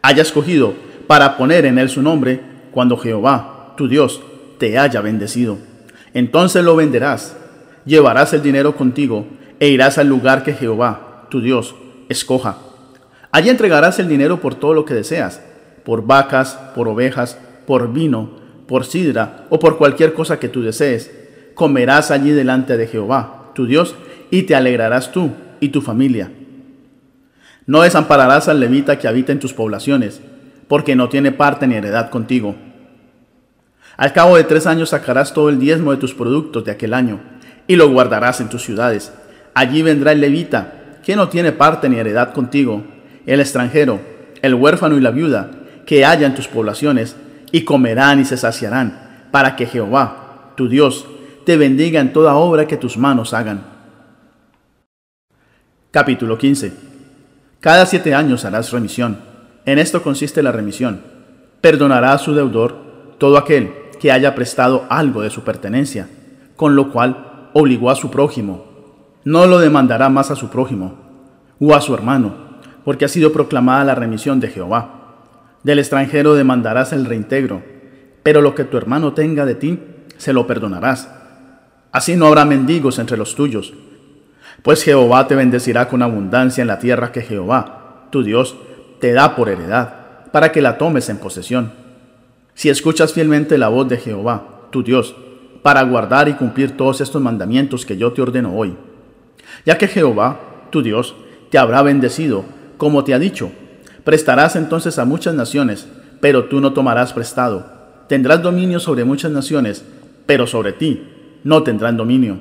haya 0.01 0.21
escogido 0.21 0.73
para 1.07 1.37
poner 1.37 1.65
en 1.65 1.77
él 1.77 1.89
su 1.89 2.01
nombre 2.01 2.41
cuando 2.71 2.97
Jehová, 2.97 3.73
tu 3.77 3.87
Dios, 3.87 4.21
te 4.57 4.79
haya 4.79 5.01
bendecido. 5.01 5.57
Entonces 6.13 6.63
lo 6.63 6.75
venderás, 6.75 7.35
llevarás 7.85 8.33
el 8.33 8.41
dinero 8.41 8.75
contigo 8.75 9.25
e 9.59 9.69
irás 9.69 9.97
al 9.97 10.07
lugar 10.07 10.43
que 10.43 10.53
Jehová, 10.53 11.27
tu 11.29 11.41
Dios, 11.41 11.75
escoja. 12.09 12.57
Allí 13.31 13.49
entregarás 13.49 13.99
el 13.99 14.07
dinero 14.07 14.39
por 14.39 14.55
todo 14.55 14.73
lo 14.73 14.85
que 14.85 14.93
deseas, 14.93 15.41
por 15.83 16.05
vacas, 16.05 16.57
por 16.75 16.87
ovejas, 16.87 17.37
por 17.65 17.91
vino, 17.91 18.31
por 18.67 18.85
sidra 18.85 19.45
o 19.49 19.59
por 19.59 19.77
cualquier 19.77 20.13
cosa 20.13 20.39
que 20.39 20.49
tú 20.49 20.61
desees. 20.61 21.11
Comerás 21.53 22.11
allí 22.11 22.31
delante 22.31 22.77
de 22.77 22.87
Jehová, 22.87 23.51
tu 23.53 23.65
Dios, 23.65 23.95
y 24.31 24.43
te 24.43 24.55
alegrarás 24.55 25.11
tú 25.11 25.31
y 25.59 25.69
tu 25.69 25.81
familia. 25.81 26.31
No 27.65 27.81
desampararás 27.81 28.47
al 28.47 28.59
levita 28.59 28.97
que 28.97 29.07
habita 29.07 29.31
en 29.31 29.39
tus 29.39 29.53
poblaciones, 29.53 30.21
porque 30.67 30.95
no 30.95 31.09
tiene 31.09 31.31
parte 31.31 31.67
ni 31.67 31.75
heredad 31.75 32.09
contigo. 32.09 32.55
Al 33.95 34.11
cabo 34.11 34.37
de 34.37 34.43
tres 34.43 34.65
años 34.65 34.89
sacarás 34.89 35.33
todo 35.33 35.49
el 35.49 35.59
diezmo 35.59 35.91
de 35.91 35.97
tus 35.97 36.13
productos 36.13 36.65
de 36.65 36.71
aquel 36.71 36.93
año, 36.93 37.21
y 37.67 37.75
lo 37.75 37.89
guardarás 37.89 38.41
en 38.41 38.49
tus 38.49 38.63
ciudades. 38.63 39.13
Allí 39.53 39.81
vendrá 39.81 40.11
el 40.11 40.21
levita, 40.21 40.99
que 41.05 41.15
no 41.15 41.29
tiene 41.29 41.51
parte 41.51 41.87
ni 41.89 41.97
heredad 41.97 42.33
contigo, 42.33 42.83
el 43.25 43.39
extranjero, 43.39 44.01
el 44.41 44.55
huérfano 44.55 44.97
y 44.97 45.01
la 45.01 45.11
viuda, 45.11 45.51
que 45.85 46.05
haya 46.05 46.27
en 46.27 46.35
tus 46.35 46.47
poblaciones, 46.47 47.15
y 47.51 47.63
comerán 47.63 48.19
y 48.19 48.25
se 48.25 48.37
saciarán, 48.37 49.27
para 49.31 49.55
que 49.55 49.65
Jehová, 49.65 50.53
tu 50.55 50.67
Dios, 50.67 51.05
te 51.45 51.57
bendiga 51.57 51.99
en 51.99 52.13
toda 52.13 52.35
obra 52.35 52.67
que 52.67 52.77
tus 52.77 52.97
manos 52.97 53.33
hagan. 53.33 53.63
Capítulo 55.91 56.37
15 56.37 56.73
Cada 57.59 57.85
siete 57.85 58.15
años 58.15 58.45
harás 58.45 58.71
remisión. 58.71 59.19
En 59.65 59.77
esto 59.77 60.01
consiste 60.01 60.41
la 60.41 60.51
remisión. 60.51 61.01
Perdonará 61.61 62.13
a 62.13 62.17
su 62.17 62.33
deudor 62.33 63.15
todo 63.19 63.37
aquel 63.37 63.71
que 63.99 64.11
haya 64.11 64.35
prestado 64.35 64.85
algo 64.89 65.21
de 65.21 65.29
su 65.29 65.43
pertenencia, 65.43 66.09
con 66.55 66.75
lo 66.75 66.91
cual 66.91 67.49
obligó 67.53 67.89
a 67.89 67.95
su 67.95 68.09
prójimo. 68.09 68.65
No 69.23 69.45
lo 69.45 69.59
demandará 69.59 70.09
más 70.09 70.31
a 70.31 70.35
su 70.35 70.49
prójimo 70.49 70.95
o 71.59 71.73
a 71.73 71.81
su 71.81 71.93
hermano, 71.93 72.33
porque 72.83 73.05
ha 73.05 73.07
sido 73.07 73.31
proclamada 73.31 73.85
la 73.85 73.95
remisión 73.95 74.39
de 74.39 74.49
Jehová. 74.49 75.02
Del 75.63 75.79
extranjero 75.79 76.35
demandarás 76.35 76.91
el 76.91 77.05
reintegro, 77.05 77.61
pero 78.21 78.41
lo 78.41 78.53
que 78.53 78.65
tu 78.65 78.77
hermano 78.77 79.13
tenga 79.13 79.45
de 79.45 79.55
ti, 79.55 79.79
se 80.17 80.33
lo 80.33 80.45
perdonarás. 80.45 81.09
Así 81.91 82.15
no 82.15 82.27
habrá 82.27 82.45
mendigos 82.45 82.99
entre 82.99 83.17
los 83.17 83.35
tuyos, 83.35 83.73
pues 84.61 84.83
Jehová 84.83 85.27
te 85.27 85.35
bendecirá 85.35 85.87
con 85.87 86.01
abundancia 86.01 86.61
en 86.61 86.67
la 86.67 86.79
tierra 86.79 87.11
que 87.11 87.21
Jehová, 87.21 88.07
tu 88.11 88.23
Dios, 88.23 88.55
te 88.99 89.13
da 89.13 89.35
por 89.35 89.49
heredad, 89.49 90.31
para 90.31 90.51
que 90.51 90.61
la 90.61 90.77
tomes 90.77 91.09
en 91.09 91.17
posesión. 91.17 91.73
Si 92.53 92.69
escuchas 92.69 93.13
fielmente 93.13 93.57
la 93.57 93.69
voz 93.69 93.87
de 93.89 93.97
Jehová, 93.97 94.67
tu 94.69 94.83
Dios, 94.83 95.15
para 95.61 95.81
guardar 95.83 96.27
y 96.29 96.33
cumplir 96.33 96.77
todos 96.77 97.01
estos 97.01 97.21
mandamientos 97.21 97.85
que 97.85 97.97
yo 97.97 98.11
te 98.13 98.21
ordeno 98.21 98.55
hoy, 98.55 98.75
ya 99.65 99.77
que 99.77 99.87
Jehová, 99.87 100.39
tu 100.69 100.81
Dios, 100.81 101.15
te 101.49 101.57
habrá 101.57 101.81
bendecido, 101.81 102.45
como 102.77 103.03
te 103.03 103.13
ha 103.13 103.19
dicho, 103.19 103.51
Prestarás 104.03 104.57
entonces 104.57 104.99
a 104.99 105.05
muchas 105.05 105.33
naciones, 105.33 105.87
pero 106.19 106.45
tú 106.45 106.59
no 106.59 106.73
tomarás 106.73 107.13
prestado. 107.13 107.65
Tendrás 108.07 108.41
dominio 108.41 108.79
sobre 108.79 109.05
muchas 109.05 109.31
naciones, 109.31 109.85
pero 110.25 110.45
sobre 110.45 110.73
ti 110.73 111.07
no 111.43 111.63
tendrán 111.63 111.95
dominio. 111.95 112.37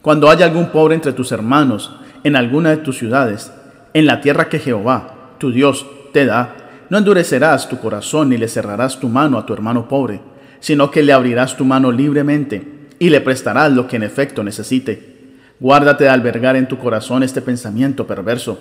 Cuando 0.00 0.30
haya 0.30 0.46
algún 0.46 0.70
pobre 0.70 0.94
entre 0.94 1.12
tus 1.12 1.32
hermanos, 1.32 1.92
en 2.22 2.36
alguna 2.36 2.70
de 2.70 2.76
tus 2.78 2.98
ciudades, 2.98 3.52
en 3.94 4.06
la 4.06 4.20
tierra 4.20 4.48
que 4.48 4.60
Jehová, 4.60 5.34
tu 5.38 5.50
Dios, 5.50 5.86
te 6.12 6.24
da, 6.24 6.56
no 6.88 6.98
endurecerás 6.98 7.68
tu 7.68 7.78
corazón 7.78 8.28
ni 8.28 8.36
le 8.36 8.46
cerrarás 8.46 9.00
tu 9.00 9.08
mano 9.08 9.38
a 9.38 9.46
tu 9.46 9.52
hermano 9.52 9.88
pobre, 9.88 10.20
sino 10.60 10.90
que 10.90 11.02
le 11.02 11.12
abrirás 11.12 11.56
tu 11.56 11.64
mano 11.64 11.90
libremente 11.90 12.88
y 13.00 13.10
le 13.10 13.20
prestarás 13.20 13.72
lo 13.72 13.88
que 13.88 13.96
en 13.96 14.04
efecto 14.04 14.44
necesite. 14.44 15.10
Guárdate 15.58 16.04
de 16.04 16.10
albergar 16.10 16.54
en 16.54 16.68
tu 16.68 16.78
corazón 16.78 17.24
este 17.24 17.42
pensamiento 17.42 18.06
perverso. 18.06 18.58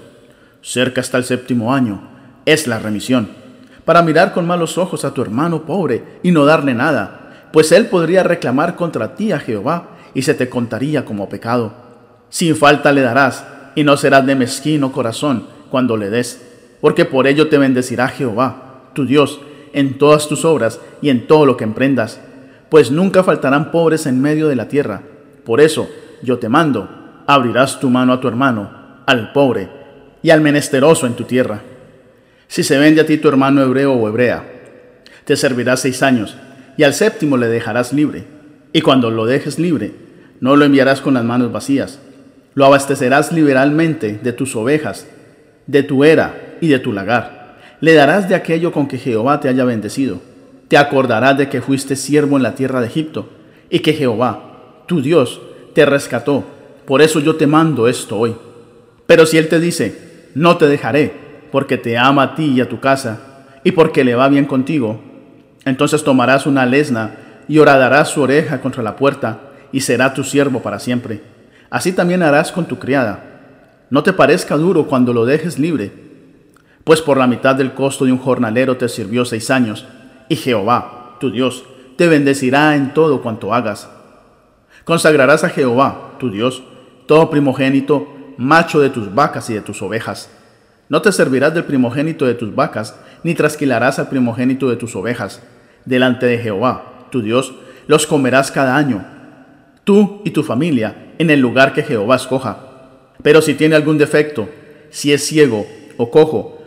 Cerca 0.62 1.02
está 1.02 1.18
el 1.18 1.24
séptimo 1.24 1.74
año 1.74 2.11
es 2.46 2.68
la 2.68 2.80
remisión, 2.80 3.30
para 3.86 4.02
mirar 4.02 4.34
con 4.34 4.48
malos 4.48 4.78
ojos 4.78 5.06
a 5.06 5.14
tu 5.14 5.22
hermano 5.22 5.64
pobre 5.64 6.04
y 6.24 6.32
no 6.32 6.46
darle 6.46 6.74
nada, 6.74 7.50
pues 7.52 7.72
él 7.72 7.88
podría 7.88 8.24
reclamar 8.24 8.76
contra 8.76 9.16
ti 9.16 9.32
a 9.32 9.40
Jehová 9.40 9.90
y 10.14 10.22
se 10.22 10.34
te 10.34 10.50
contaría 10.50 11.06
como 11.06 11.30
pecado. 11.30 11.74
Sin 12.30 12.56
falta 12.56 12.92
le 12.92 13.02
darás, 13.02 13.46
y 13.76 13.84
no 13.84 13.98
serás 13.98 14.26
de 14.26 14.36
mezquino 14.36 14.92
corazón 14.92 15.48
cuando 15.70 15.98
le 15.98 16.10
des, 16.10 16.42
porque 16.82 17.06
por 17.06 17.28
ello 17.28 17.48
te 17.48 17.58
bendecirá 17.58 18.08
Jehová, 18.08 18.90
tu 18.94 19.06
Dios, 19.06 19.40
en 19.74 19.98
todas 19.98 20.28
tus 20.28 20.44
obras 20.44 20.80
y 21.02 21.10
en 21.10 21.28
todo 21.28 21.46
lo 21.46 21.56
que 21.56 21.64
emprendas, 21.64 22.20
pues 22.70 22.92
nunca 22.92 23.24
faltarán 23.24 23.72
pobres 23.72 24.06
en 24.06 24.22
medio 24.22 24.48
de 24.48 24.56
la 24.56 24.68
tierra. 24.68 25.02
Por 25.46 25.62
eso 25.62 25.90
yo 26.22 26.40
te 26.40 26.50
mando, 26.50 26.90
abrirás 27.28 27.80
tu 27.80 27.90
mano 27.90 28.14
a 28.14 28.20
tu 28.20 28.28
hermano, 28.28 28.70
al 29.06 29.32
pobre 29.32 29.70
y 30.22 30.30
al 30.30 30.42
menesteroso 30.42 31.08
en 31.08 31.14
tu 31.14 31.24
tierra. 31.24 31.62
Si 32.52 32.64
se 32.64 32.78
vende 32.78 33.00
a 33.00 33.06
ti 33.06 33.18
tu 33.18 33.30
hermano 33.30 33.64
hebreo 33.64 33.94
o 33.94 34.10
hebrea, 34.10 34.44
te 35.24 35.38
servirá 35.38 35.78
seis 35.78 36.04
años, 36.04 36.36
y 36.76 36.84
al 36.84 36.94
séptimo 36.94 37.38
le 37.38 37.48
dejarás 37.48 37.94
libre. 37.94 38.26
Y 38.74 38.82
cuando 38.82 39.10
lo 39.10 39.26
dejes 39.26 39.58
libre, 39.58 39.94
no 40.42 40.58
lo 40.58 40.66
enviarás 40.66 41.00
con 41.00 41.14
las 41.14 41.24
manos 41.24 41.54
vacías. 41.54 42.00
Lo 42.54 42.66
abastecerás 42.66 43.32
liberalmente 43.32 44.20
de 44.22 44.34
tus 44.34 44.54
ovejas, 44.58 45.08
de 45.66 45.84
tu 45.84 46.04
era 46.04 46.58
y 46.60 46.68
de 46.68 46.80
tu 46.80 46.92
lagar. 46.92 47.58
Le 47.80 47.94
darás 47.94 48.28
de 48.28 48.36
aquello 48.36 48.74
con 48.74 48.90
que 48.90 48.98
Jehová 48.98 49.40
te 49.40 49.48
haya 49.48 49.64
bendecido. 49.64 50.20
Te 50.68 50.78
acordarás 50.78 51.38
de 51.38 51.48
que 51.48 51.62
fuiste 51.62 51.96
siervo 51.96 52.36
en 52.36 52.44
la 52.44 52.56
tierra 52.56 52.82
de 52.82 52.88
Egipto, 52.88 53.30
y 53.70 53.80
que 53.80 53.94
Jehová, 53.94 54.84
tu 54.88 55.02
Dios, 55.02 55.40
te 55.74 55.86
rescató. 55.86 56.44
Por 56.86 57.02
eso 57.02 57.22
yo 57.22 57.38
te 57.38 57.48
mando 57.48 57.88
esto 57.88 58.18
hoy. 58.18 58.36
Pero 59.06 59.26
si 59.26 59.38
Él 59.38 59.48
te 59.48 59.62
dice, 59.62 60.28
no 60.36 60.58
te 60.58 60.68
dejaré, 60.68 61.21
porque 61.52 61.78
te 61.78 61.98
ama 61.98 62.24
a 62.24 62.36
ti 62.36 62.46
y 62.46 62.62
a 62.62 62.70
tu 62.70 62.80
casa, 62.80 63.20
y 63.64 63.72
porque 63.72 64.04
le 64.04 64.16
va 64.16 64.30
bien 64.30 64.46
contigo, 64.46 65.00
entonces 65.66 66.04
tomarás 66.04 66.46
una 66.46 66.66
lesna 66.66 67.16
y 67.48 67.60
horadarás 67.60 68.10
su 68.10 68.22
oreja 68.22 68.62
contra 68.62 68.82
la 68.82 68.96
puerta, 68.96 69.40
y 69.72 69.82
será 69.82 70.14
tu 70.14 70.24
siervo 70.24 70.62
para 70.62 70.80
siempre. 70.80 71.22
Así 71.70 71.94
también 71.94 72.24
harás 72.24 72.52
con 72.52 72.66
tu 72.66 72.80
criada. 72.80 73.24
No 73.90 74.04
te 74.04 74.14
parezca 74.14 74.58
duro 74.58 74.88
cuando 74.88 75.14
lo 75.14 75.26
dejes 75.26 75.60
libre, 75.60 75.92
pues 76.84 77.02
por 77.02 77.18
la 77.18 77.28
mitad 77.28 77.56
del 77.56 77.74
costo 77.74 78.06
de 78.06 78.12
un 78.12 78.18
jornalero 78.18 78.78
te 78.78 78.90
sirvió 78.90 79.26
seis 79.26 79.52
años, 79.52 79.86
y 80.30 80.36
Jehová, 80.36 81.18
tu 81.20 81.32
Dios, 81.32 81.66
te 81.98 82.08
bendecirá 82.08 82.76
en 82.76 82.94
todo 82.94 83.22
cuanto 83.22 83.54
hagas. 83.54 83.90
Consagrarás 84.86 85.44
a 85.44 85.50
Jehová, 85.50 86.14
tu 86.18 86.32
Dios, 86.32 86.64
todo 87.06 87.30
primogénito, 87.30 88.08
macho 88.38 88.80
de 88.80 88.90
tus 88.90 89.14
vacas 89.14 89.50
y 89.50 89.54
de 89.54 89.62
tus 89.62 89.82
ovejas 89.82 90.30
no 90.92 91.02
te 91.02 91.14
servirás 91.14 91.54
del 91.54 91.64
primogénito 91.64 92.26
de 92.26 92.34
tus 92.34 92.54
vacas, 92.54 93.00
ni 93.24 93.34
trasquilarás 93.34 93.98
al 93.98 94.10
primogénito 94.10 94.70
de 94.70 94.76
tus 94.76 94.94
ovejas. 94.98 95.42
Delante 95.86 96.26
de 96.26 96.38
Jehová, 96.38 97.08
tu 97.12 97.22
Dios, 97.22 97.54
los 97.88 98.06
comerás 98.06 98.52
cada 98.52 98.76
año, 98.76 99.06
tú 99.86 100.22
y 100.26 100.32
tu 100.32 100.44
familia, 100.44 101.14
en 101.18 101.30
el 101.30 101.40
lugar 101.40 101.72
que 101.72 101.84
Jehová 101.84 102.18
escoja. 102.18 102.58
Pero 103.24 103.42
si 103.42 103.54
tiene 103.54 103.78
algún 103.78 103.98
defecto, 103.98 104.50
si 104.90 105.14
es 105.14 105.26
ciego 105.26 105.66
o 105.96 106.12
cojo, 106.12 106.62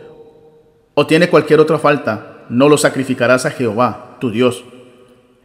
o 0.95 1.05
tiene 1.05 1.29
cualquier 1.29 1.59
otra 1.59 1.77
falta, 1.77 2.45
no 2.49 2.67
lo 2.67 2.79
sacrificarás 2.79 3.45
a 3.45 3.51
Jehová, 3.51 4.17
tu 4.19 4.31
Dios. 4.31 4.63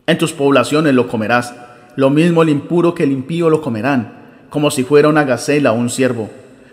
En 0.07 0.17
tus 0.17 0.33
poblaciones 0.33 0.95
lo 0.95 1.07
comerás, 1.07 1.55
lo 1.97 2.09
mismo 2.09 2.43
el 2.43 2.49
impuro 2.49 2.95
que 2.95 3.03
el 3.03 3.13
impío 3.13 3.51
lo 3.51 3.61
comerán, 3.61 4.47
como 4.49 4.71
si 4.71 4.85
fuera 4.85 5.09
una 5.11 5.25
gacela 5.25 5.73
o 5.73 5.75
un 5.75 5.91
ciervo 5.91 6.31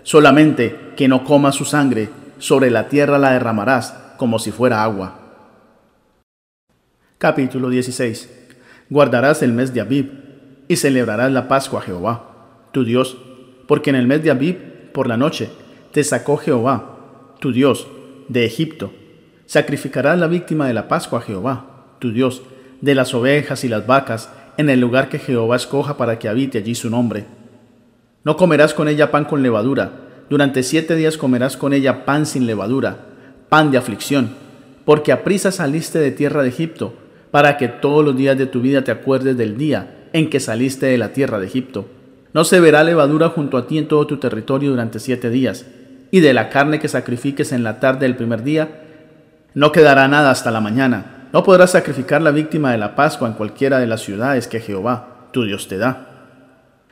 solamente 0.07 0.93
que 0.95 1.09
no 1.09 1.25
coma 1.25 1.51
su 1.51 1.65
sangre, 1.65 2.07
sobre 2.37 2.71
la 2.71 2.87
tierra 2.87 3.17
la 3.17 3.31
derramarás 3.31 3.93
como 4.15 4.39
si 4.39 4.51
fuera 4.51 4.81
agua. 4.81 5.19
Capítulo 7.17 7.69
16. 7.69 8.29
Guardarás 8.89 9.43
el 9.43 9.51
mes 9.51 9.73
de 9.73 9.81
Abib 9.81 10.09
y 10.69 10.77
celebrarás 10.77 11.29
la 11.33 11.49
Pascua 11.49 11.81
a 11.81 11.83
Jehová, 11.83 12.69
tu 12.71 12.85
Dios, 12.85 13.17
porque 13.67 13.89
en 13.89 13.97
el 13.97 14.07
mes 14.07 14.23
de 14.23 14.31
Abib, 14.31 14.93
por 14.93 15.07
la 15.07 15.17
noche, 15.17 15.49
te 15.91 16.05
sacó 16.05 16.37
Jehová, 16.37 17.33
tu 17.41 17.51
Dios, 17.51 17.89
de 18.29 18.45
Egipto. 18.45 18.93
Sacrificarás 19.45 20.17
la 20.17 20.27
víctima 20.27 20.67
de 20.67 20.73
la 20.73 20.87
Pascua 20.87 21.19
a 21.19 21.23
Jehová, 21.23 21.83
tu 21.99 22.13
Dios, 22.13 22.43
de 22.79 22.95
las 22.95 23.13
ovejas 23.13 23.65
y 23.65 23.67
las 23.67 23.85
vacas, 23.85 24.31
en 24.55 24.69
el 24.69 24.79
lugar 24.79 25.09
que 25.09 25.19
Jehová 25.19 25.57
escoja 25.57 25.97
para 25.97 26.17
que 26.17 26.29
habite 26.29 26.59
allí 26.59 26.75
su 26.75 26.89
nombre 26.89 27.25
no 28.23 28.35
comerás 28.35 28.73
con 28.73 28.87
ella 28.87 29.11
pan 29.11 29.25
con 29.25 29.43
levadura. 29.43 29.91
Durante 30.29 30.63
siete 30.63 30.95
días 30.95 31.17
comerás 31.17 31.55
con 31.55 31.73
ella 31.73 32.03
pan 32.03 32.25
sin 32.25 32.45
levadura, 32.45 32.97
pan 33.47 33.71
de 33.71 33.77
aflicción, 33.77 34.31
porque 34.83 35.11
a 35.11 35.23
prisa 35.23 35.51
saliste 35.51 35.99
de 35.99 36.11
tierra 36.11 36.43
de 36.43 36.49
Egipto, 36.49 36.93
para 37.31 37.57
que 37.57 37.67
todos 37.67 38.03
los 38.03 38.17
días 38.17 38.37
de 38.37 38.45
tu 38.45 38.59
vida 38.61 38.83
te 38.83 38.91
acuerdes 38.91 39.37
del 39.37 39.57
día 39.57 40.09
en 40.13 40.29
que 40.29 40.39
saliste 40.39 40.87
de 40.87 40.97
la 40.97 41.13
tierra 41.13 41.39
de 41.39 41.47
Egipto. 41.47 41.87
No 42.33 42.43
se 42.43 42.59
verá 42.59 42.83
levadura 42.83 43.29
junto 43.29 43.57
a 43.57 43.67
ti 43.67 43.77
en 43.77 43.87
todo 43.87 44.05
tu 44.07 44.17
territorio 44.17 44.71
durante 44.71 44.99
siete 44.99 45.29
días, 45.29 45.65
y 46.11 46.19
de 46.19 46.33
la 46.33 46.49
carne 46.49 46.79
que 46.79 46.87
sacrifiques 46.87 47.51
en 47.51 47.63
la 47.63 47.79
tarde 47.79 48.01
del 48.01 48.15
primer 48.15 48.43
día, 48.43 48.81
no 49.53 49.71
quedará 49.71 50.07
nada 50.07 50.31
hasta 50.31 50.51
la 50.51 50.61
mañana. 50.61 51.29
No 51.33 51.43
podrás 51.43 51.71
sacrificar 51.71 52.21
la 52.21 52.31
víctima 52.31 52.71
de 52.71 52.77
la 52.77 52.95
Pascua 52.95 53.27
en 53.27 53.33
cualquiera 53.33 53.79
de 53.79 53.87
las 53.87 54.01
ciudades 54.01 54.47
que 54.47 54.59
Jehová, 54.59 55.29
tu 55.31 55.43
Dios, 55.43 55.67
te 55.67 55.77
da 55.77 56.06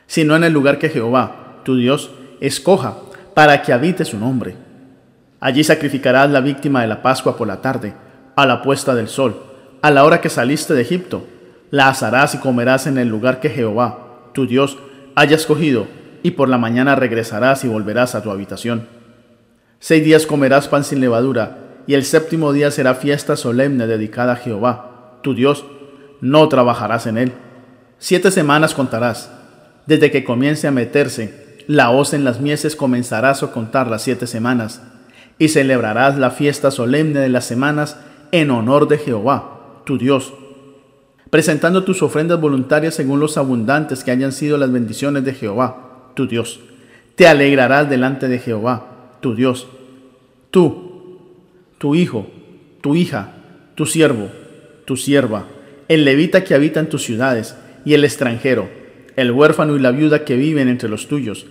sino 0.08 0.36
en 0.36 0.44
el 0.44 0.54
lugar 0.54 0.78
que 0.80 0.90
Jehová, 0.90 1.62
tu 1.64 1.76
Dios, 1.76 2.12
escoja 2.40 2.96
para 3.34 3.62
que 3.62 3.74
habite 3.74 4.06
su 4.06 4.18
nombre. 4.18 4.56
Allí 5.40 5.64
sacrificarás 5.64 6.30
la 6.30 6.42
víctima 6.42 6.82
de 6.82 6.88
la 6.88 7.02
Pascua 7.02 7.38
por 7.38 7.48
la 7.48 7.62
tarde, 7.62 7.94
a 8.36 8.46
la 8.46 8.62
puesta 8.62 8.96
del 8.96 9.08
sol, 9.08 9.42
a 9.82 9.92
la 9.92 10.04
hora 10.04 10.22
que 10.22 10.30
saliste 10.30 10.74
de 10.74 10.82
Egipto. 10.82 11.26
La 11.72 11.90
asarás 11.90 12.36
y 12.36 12.38
comerás 12.38 12.88
en 12.88 12.98
el 12.98 13.10
lugar 13.10 13.40
que 13.40 13.50
Jehová, 13.50 14.30
tu 14.34 14.48
Dios, 14.48 14.78
haya 15.16 15.36
escogido, 15.36 15.88
y 16.24 16.32
por 16.32 16.50
la 16.50 16.58
mañana 16.58 16.96
regresarás 16.96 17.64
y 17.64 17.68
volverás 17.68 18.16
a 18.16 18.24
tu 18.24 18.32
habitación. 18.32 18.88
Seis 19.80 20.04
días 20.04 20.26
comerás 20.26 20.68
pan 20.68 20.84
sin 20.84 21.00
levadura, 21.00 21.58
y 21.88 21.94
el 21.94 22.04
séptimo 22.04 22.54
día 22.54 22.72
será 22.72 22.96
fiesta 22.96 23.36
solemne 23.36 23.86
dedicada 23.86 24.34
a 24.34 24.38
Jehová, 24.38 25.20
tu 25.22 25.36
Dios, 25.36 25.66
no 26.22 26.48
trabajarás 26.50 27.06
en 27.08 27.18
él. 27.18 27.34
Siete 28.00 28.32
semanas 28.32 28.74
contarás, 28.74 29.32
desde 29.88 30.12
que 30.12 30.24
comience 30.24 30.68
a 30.68 30.72
meterse 30.72 31.46
la 31.68 31.90
hoz 31.90 32.14
en 32.14 32.24
las 32.24 32.42
mieses 32.42 32.76
comenzarás 32.76 33.42
a 33.42 33.52
contar 33.52 33.88
las 33.88 34.04
siete 34.04 34.28
semanas, 34.28 34.82
y 35.38 35.50
celebrarás 35.50 36.18
la 36.18 36.32
fiesta 36.32 36.72
solemne 36.72 37.20
de 37.20 37.30
las 37.30 37.46
semanas 37.46 37.98
en 38.32 38.52
honor 38.52 38.88
de 38.88 38.98
Jehová, 38.98 39.82
tu 39.86 39.98
Dios, 39.98 40.34
presentando 41.30 41.84
tus 41.84 42.02
ofrendas 42.02 42.40
voluntarias 42.40 42.94
según 42.94 43.20
los 43.20 43.38
abundantes 43.38 44.04
que 44.04 44.12
hayan 44.12 44.32
sido 44.32 44.58
las 44.58 44.72
bendiciones 44.72 45.26
de 45.26 45.34
Jehová, 45.34 46.12
tu 46.16 46.28
Dios. 46.28 46.60
Te 47.16 47.28
alegrarás 47.28 47.90
delante 47.90 48.28
de 48.28 48.40
Jehová, 48.40 49.18
tu 49.22 49.36
Dios. 49.36 49.68
Tú, 50.52 51.20
tu 51.78 51.96
hijo, 51.96 52.28
tu 52.82 52.96
hija, 52.96 53.34
tu 53.76 53.86
siervo, 53.86 54.30
tu 54.86 54.96
sierva, 54.96 55.48
el 55.88 56.06
levita 56.06 56.44
que 56.44 56.54
habita 56.54 56.80
en 56.80 56.90
tus 56.90 57.04
ciudades, 57.04 57.58
y 57.84 57.94
el 57.94 58.04
extranjero, 58.04 58.70
el 59.16 59.32
huérfano 59.32 59.76
y 59.76 59.80
la 59.80 59.92
viuda 59.92 60.26
que 60.26 60.36
viven 60.36 60.68
entre 60.68 60.90
los 60.90 61.08
tuyos, 61.08 61.46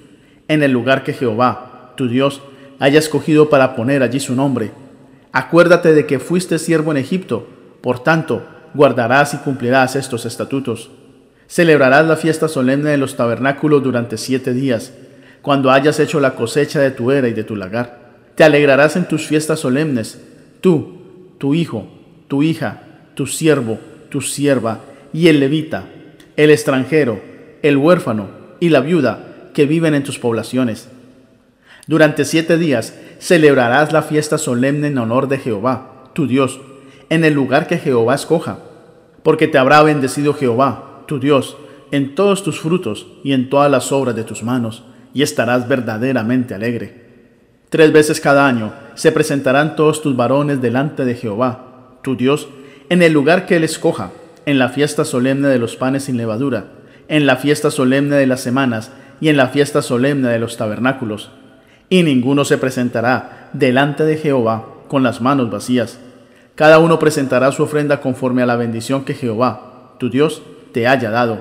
en 0.49 0.63
el 0.63 0.73
lugar 0.73 1.03
que 1.03 1.13
Jehová, 1.13 1.93
tu 1.97 2.09
Dios, 2.09 2.43
haya 2.79 2.99
escogido 2.99 3.49
para 3.49 3.75
poner 3.77 4.03
allí 4.03 4.21
su 4.21 4.35
nombre. 4.35 4.73
Acuérdate 5.33 5.95
de 5.95 6.07
que 6.07 6.19
fuiste 6.19 6.59
siervo 6.59 6.91
en 6.91 6.99
Egipto, 6.99 7.47
por 7.81 8.03
tanto, 8.03 8.47
guardarás 8.75 9.35
y 9.35 9.39
cumplirás 9.39 9.97
estos 9.97 10.27
estatutos. 10.27 10.91
Celebrarás 11.47 12.07
la 12.07 12.17
fiesta 12.17 12.49
solemne 12.49 12.91
de 12.91 12.99
los 12.99 13.17
tabernáculos 13.17 13.83
durante 13.83 14.17
siete 14.19 14.53
días, 14.53 14.93
cuando 15.43 15.71
hayas 15.71 16.01
hecho 16.01 16.21
la 16.21 16.35
cosecha 16.35 16.81
de 16.81 16.91
tu 16.91 17.11
era 17.11 17.29
y 17.29 17.33
de 17.33 17.45
tu 17.45 17.57
lagar. 17.57 18.05
Te 18.35 18.45
alegrarás 18.45 18.97
en 18.97 19.07
tus 19.07 19.27
fiestas 19.27 19.61
solemnes, 19.61 20.21
tú, 20.61 21.03
tu 21.39 21.55
hijo, 21.55 21.87
tu 22.29 22.43
hija, 22.43 22.83
tu 23.15 23.27
siervo, 23.27 23.79
tu 24.09 24.21
sierva 24.21 24.81
y 25.13 25.29
el 25.29 25.41
levita, 25.41 25.85
el 26.37 26.51
extranjero, 26.51 27.21
el 27.65 27.79
huérfano 27.79 28.29
y 28.61 28.69
la 28.69 28.81
viuda 28.81 29.49
que 29.55 29.65
viven 29.65 29.95
en 29.95 30.03
tus 30.03 30.19
poblaciones. 30.19 30.91
Durante 31.87 32.27
siete 32.27 32.59
días 32.59 32.95
celebrarás 33.19 33.91
la 33.91 34.03
fiesta 34.03 34.37
solemne 34.37 34.89
en 34.89 34.99
honor 34.99 35.29
de 35.29 35.39
Jehová, 35.39 36.11
tu 36.13 36.27
Dios, 36.27 36.61
en 37.09 37.25
el 37.25 37.33
lugar 37.33 37.67
que 37.67 37.79
Jehová 37.79 38.17
escoja, 38.17 38.59
porque 39.23 39.49
te 39.49 39.57
habrá 39.57 39.83
bendecido 39.83 40.35
Jehová, 40.35 41.05
tu 41.07 41.19
Dios, 41.19 41.57
en 41.91 42.15
todos 42.15 42.43
tus 42.43 42.61
frutos 42.61 43.07
y 43.25 43.33
en 43.33 43.49
todas 43.49 43.71
las 43.71 43.93
obras 43.93 44.15
de 44.15 44.25
tus 44.25 44.43
manos, 44.43 44.85
y 45.15 45.23
estarás 45.23 45.67
verdaderamente 45.67 46.55
alegre. 46.55 47.05
Tres 47.71 47.93
veces 47.93 48.21
cada 48.21 48.47
año 48.47 48.75
se 48.95 49.11
presentarán 49.11 49.75
todos 49.75 50.03
tus 50.03 50.15
varones 50.15 50.61
delante 50.61 51.07
de 51.07 51.15
Jehová, 51.15 51.97
tu 52.03 52.15
Dios, 52.15 52.47
en 52.91 53.01
el 53.01 53.15
lugar 53.15 53.47
que 53.47 53.57
él 53.57 53.65
escoja, 53.65 54.11
en 54.45 54.59
la 54.59 54.69
fiesta 54.69 55.07
solemne 55.07 55.49
de 55.49 55.59
los 55.59 55.77
panes 55.77 56.05
sin 56.05 56.19
levadura, 56.19 56.84
en 57.09 57.27
la 57.27 57.37
fiesta 57.37 57.71
solemne 57.71 58.17
de 58.17 58.27
las 58.27 58.41
semanas 58.41 58.93
y 59.21 59.29
en 59.29 59.37
la 59.37 59.49
fiesta 59.49 59.83
solemne 59.83 60.29
de 60.29 60.39
los 60.39 60.57
tabernáculos. 60.57 61.31
Y 61.89 62.03
ninguno 62.03 62.45
se 62.45 62.59
presentará 62.59 63.51
delante 63.53 64.05
de 64.05 64.17
Jehová 64.17 64.67
con 64.89 65.03
las 65.03 65.21
manos 65.21 65.51
vacías. 65.51 65.99
Cada 66.55 66.79
uno 66.79 66.99
presentará 66.99 67.51
su 67.53 67.63
ofrenda 67.63 68.01
conforme 68.01 68.43
a 68.43 68.47
la 68.47 68.57
bendición 68.57 69.05
que 69.05 69.15
Jehová, 69.15 69.95
tu 69.99 70.11
Dios, 70.11 70.43
te 70.73 70.87
haya 70.87 71.11
dado. 71.11 71.39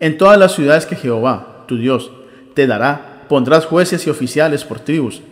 En 0.00 0.18
todas 0.18 0.38
las 0.38 0.52
ciudades 0.54 0.86
que 0.86 0.96
Jehová, 0.96 1.64
tu 1.66 1.78
Dios, 1.78 2.10
te 2.54 2.66
dará, 2.66 3.24
pondrás 3.28 3.66
jueces 3.66 4.06
y 4.06 4.10
oficiales 4.10 4.64
por 4.64 4.80
tribus, 4.80 5.22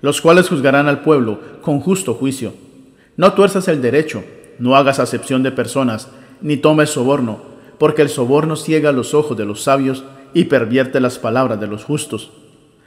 los 0.00 0.20
cuales 0.20 0.48
juzgarán 0.48 0.88
al 0.88 1.00
pueblo 1.00 1.40
con 1.62 1.80
justo 1.80 2.14
juicio. 2.14 2.54
No 3.16 3.32
tuerzas 3.32 3.68
el 3.68 3.82
derecho, 3.82 4.24
no 4.58 4.76
hagas 4.76 4.98
acepción 4.98 5.42
de 5.42 5.50
personas, 5.50 6.08
ni 6.40 6.56
tomes 6.56 6.90
soborno, 6.90 7.40
porque 7.78 8.02
el 8.02 8.08
soborno 8.08 8.56
ciega 8.56 8.92
los 8.92 9.14
ojos 9.14 9.36
de 9.36 9.44
los 9.44 9.62
sabios 9.62 10.04
y 10.34 10.44
pervierte 10.44 11.00
las 11.00 11.18
palabras 11.18 11.60
de 11.60 11.66
los 11.66 11.84
justos. 11.84 12.30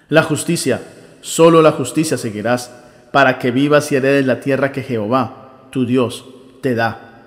La 0.09 0.23
justicia, 0.23 0.81
solo 1.21 1.61
la 1.61 1.71
justicia 1.71 2.17
seguirás, 2.17 2.73
para 3.11 3.39
que 3.39 3.51
vivas 3.51 3.91
y 3.91 3.95
heredes 3.95 4.25
la 4.25 4.39
tierra 4.39 4.71
que 4.71 4.83
Jehová, 4.83 5.67
tu 5.69 5.85
Dios, 5.85 6.25
te 6.61 6.75
da. 6.75 7.23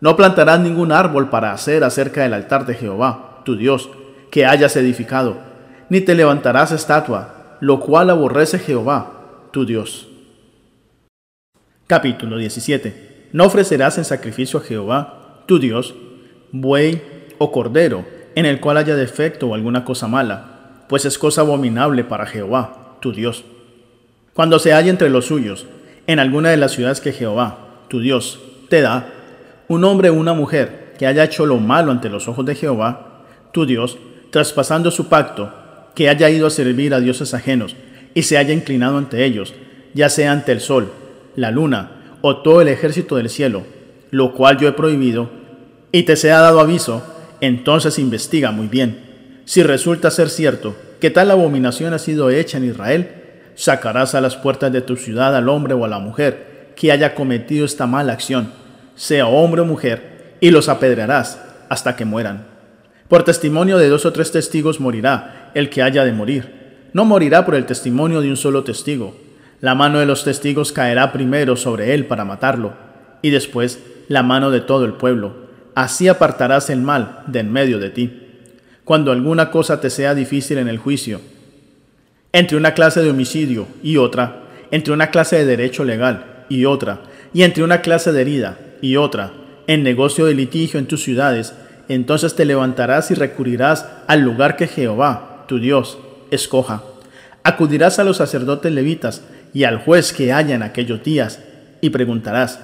No 0.00 0.16
plantarás 0.16 0.60
ningún 0.60 0.92
árbol 0.92 1.28
para 1.28 1.52
hacer 1.52 1.84
acerca 1.84 2.22
del 2.22 2.34
altar 2.34 2.66
de 2.66 2.74
Jehová, 2.74 3.40
tu 3.44 3.56
Dios, 3.56 3.90
que 4.30 4.46
hayas 4.46 4.76
edificado, 4.76 5.38
ni 5.88 6.00
te 6.00 6.14
levantarás 6.14 6.72
estatua, 6.72 7.56
lo 7.60 7.80
cual 7.80 8.10
aborrece 8.10 8.58
Jehová, 8.58 9.48
tu 9.52 9.64
Dios. 9.64 10.08
Capítulo 11.86 12.36
17. 12.36 13.28
No 13.32 13.46
ofrecerás 13.46 13.98
en 13.98 14.04
sacrificio 14.04 14.60
a 14.60 14.62
Jehová, 14.62 15.42
tu 15.46 15.58
Dios, 15.58 15.94
buey 16.52 17.02
o 17.38 17.52
cordero, 17.52 18.04
en 18.34 18.46
el 18.46 18.60
cual 18.60 18.76
haya 18.76 18.94
defecto 18.94 19.48
o 19.48 19.54
alguna 19.54 19.84
cosa 19.84 20.08
mala, 20.08 20.84
pues 20.88 21.04
es 21.04 21.18
cosa 21.18 21.42
abominable 21.42 22.04
para 22.04 22.26
Jehová, 22.26 22.96
tu 23.00 23.12
Dios. 23.12 23.44
Cuando 24.34 24.58
se 24.58 24.72
halla 24.72 24.90
entre 24.90 25.10
los 25.10 25.26
suyos, 25.26 25.66
en 26.06 26.18
alguna 26.18 26.50
de 26.50 26.56
las 26.56 26.72
ciudades 26.72 27.00
que 27.00 27.12
Jehová, 27.12 27.58
tu 27.88 28.00
Dios, 28.00 28.40
te 28.68 28.80
da, 28.80 29.12
un 29.68 29.84
hombre 29.84 30.10
o 30.10 30.14
una 30.14 30.32
mujer 30.32 30.94
que 30.98 31.06
haya 31.06 31.24
hecho 31.24 31.46
lo 31.46 31.58
malo 31.58 31.92
ante 31.92 32.08
los 32.08 32.28
ojos 32.28 32.46
de 32.46 32.54
Jehová, 32.54 33.24
tu 33.52 33.66
Dios, 33.66 33.98
traspasando 34.30 34.90
su 34.90 35.08
pacto, 35.08 35.52
que 35.94 36.08
haya 36.08 36.30
ido 36.30 36.46
a 36.46 36.50
servir 36.50 36.94
a 36.94 37.00
dioses 37.00 37.34
ajenos 37.34 37.76
y 38.14 38.22
se 38.22 38.38
haya 38.38 38.54
inclinado 38.54 38.98
ante 38.98 39.24
ellos, 39.24 39.54
ya 39.94 40.08
sea 40.08 40.32
ante 40.32 40.52
el 40.52 40.60
sol, 40.60 40.92
la 41.36 41.50
luna 41.50 42.16
o 42.20 42.38
todo 42.38 42.60
el 42.60 42.68
ejército 42.68 43.16
del 43.16 43.28
cielo, 43.28 43.64
lo 44.10 44.32
cual 44.32 44.58
yo 44.58 44.68
he 44.68 44.72
prohibido, 44.72 45.30
y 45.92 46.02
te 46.02 46.16
sea 46.16 46.40
dado 46.40 46.60
aviso, 46.60 47.02
entonces 47.40 47.98
investiga 47.98 48.50
muy 48.50 48.66
bien. 48.66 49.42
Si 49.44 49.62
resulta 49.62 50.10
ser 50.10 50.28
cierto 50.28 50.76
que 51.00 51.10
tal 51.10 51.30
abominación 51.30 51.94
ha 51.94 51.98
sido 51.98 52.30
hecha 52.30 52.58
en 52.58 52.64
Israel, 52.64 53.08
sacarás 53.54 54.14
a 54.14 54.20
las 54.20 54.36
puertas 54.36 54.72
de 54.72 54.82
tu 54.82 54.96
ciudad 54.96 55.34
al 55.34 55.48
hombre 55.48 55.74
o 55.74 55.84
a 55.84 55.88
la 55.88 55.98
mujer 55.98 56.72
que 56.76 56.92
haya 56.92 57.14
cometido 57.14 57.64
esta 57.64 57.86
mala 57.86 58.12
acción, 58.12 58.52
sea 58.94 59.26
hombre 59.26 59.62
o 59.62 59.64
mujer, 59.64 60.36
y 60.40 60.50
los 60.50 60.68
apedrearás 60.68 61.40
hasta 61.68 61.96
que 61.96 62.04
mueran. 62.04 62.46
Por 63.08 63.24
testimonio 63.24 63.78
de 63.78 63.88
dos 63.88 64.04
o 64.06 64.12
tres 64.12 64.30
testigos 64.30 64.80
morirá 64.80 65.50
el 65.54 65.70
que 65.70 65.82
haya 65.82 66.04
de 66.04 66.12
morir. 66.12 66.88
No 66.92 67.04
morirá 67.04 67.44
por 67.44 67.54
el 67.54 67.66
testimonio 67.66 68.20
de 68.20 68.28
un 68.28 68.36
solo 68.36 68.64
testigo. 68.64 69.16
La 69.60 69.74
mano 69.74 69.98
de 69.98 70.06
los 70.06 70.24
testigos 70.24 70.72
caerá 70.72 71.10
primero 71.10 71.56
sobre 71.56 71.94
él 71.94 72.06
para 72.06 72.24
matarlo, 72.24 72.74
y 73.22 73.30
después 73.30 73.80
la 74.08 74.22
mano 74.22 74.50
de 74.50 74.60
todo 74.60 74.84
el 74.84 74.92
pueblo 74.92 75.47
así 75.78 76.08
apartarás 76.08 76.70
el 76.70 76.80
mal 76.80 77.20
de 77.28 77.38
en 77.38 77.52
medio 77.52 77.78
de 77.78 77.90
ti. 77.90 78.10
Cuando 78.82 79.12
alguna 79.12 79.52
cosa 79.52 79.80
te 79.80 79.90
sea 79.90 80.12
difícil 80.12 80.58
en 80.58 80.66
el 80.66 80.78
juicio, 80.78 81.20
entre 82.32 82.56
una 82.56 82.74
clase 82.74 83.00
de 83.00 83.10
homicidio 83.10 83.68
y 83.80 83.96
otra, 83.96 84.42
entre 84.72 84.92
una 84.92 85.10
clase 85.10 85.36
de 85.36 85.44
derecho 85.44 85.84
legal 85.84 86.46
y 86.48 86.64
otra, 86.64 87.02
y 87.32 87.44
entre 87.44 87.62
una 87.62 87.80
clase 87.80 88.10
de 88.10 88.20
herida 88.20 88.58
y 88.82 88.96
otra, 88.96 89.30
en 89.68 89.84
negocio 89.84 90.26
de 90.26 90.34
litigio 90.34 90.80
en 90.80 90.86
tus 90.86 91.04
ciudades, 91.04 91.54
entonces 91.88 92.34
te 92.34 92.44
levantarás 92.44 93.12
y 93.12 93.14
recurrirás 93.14 93.86
al 94.08 94.22
lugar 94.22 94.56
que 94.56 94.66
Jehová, 94.66 95.44
tu 95.46 95.60
Dios, 95.60 95.96
escoja. 96.32 96.82
Acudirás 97.44 98.00
a 98.00 98.04
los 98.04 98.16
sacerdotes 98.16 98.72
levitas 98.72 99.22
y 99.54 99.62
al 99.62 99.78
juez 99.78 100.12
que 100.12 100.32
haya 100.32 100.56
en 100.56 100.64
aquellos 100.64 101.04
días, 101.04 101.38
y 101.80 101.90
preguntarás. 101.90 102.58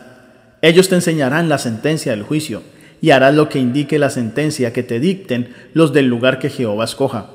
Ellos 0.63 0.89
te 0.89 0.97
enseñarán 0.97 1.49
la 1.49 1.59
sentencia 1.59 2.11
del 2.11 2.25
juicio, 2.25 2.63
y 3.05 3.11
harás 3.11 3.35
lo 3.35 3.51
que 3.51 3.59
indique 3.59 3.99
la 3.99 4.09
sentencia 4.09 4.73
que 4.73 4.83
te 4.83 4.99
dicten 4.99 5.55
los 5.75 5.93
del 5.93 6.07
lugar 6.07 6.39
que 6.39 6.49
Jehová 6.49 6.87
escoja, 6.87 7.27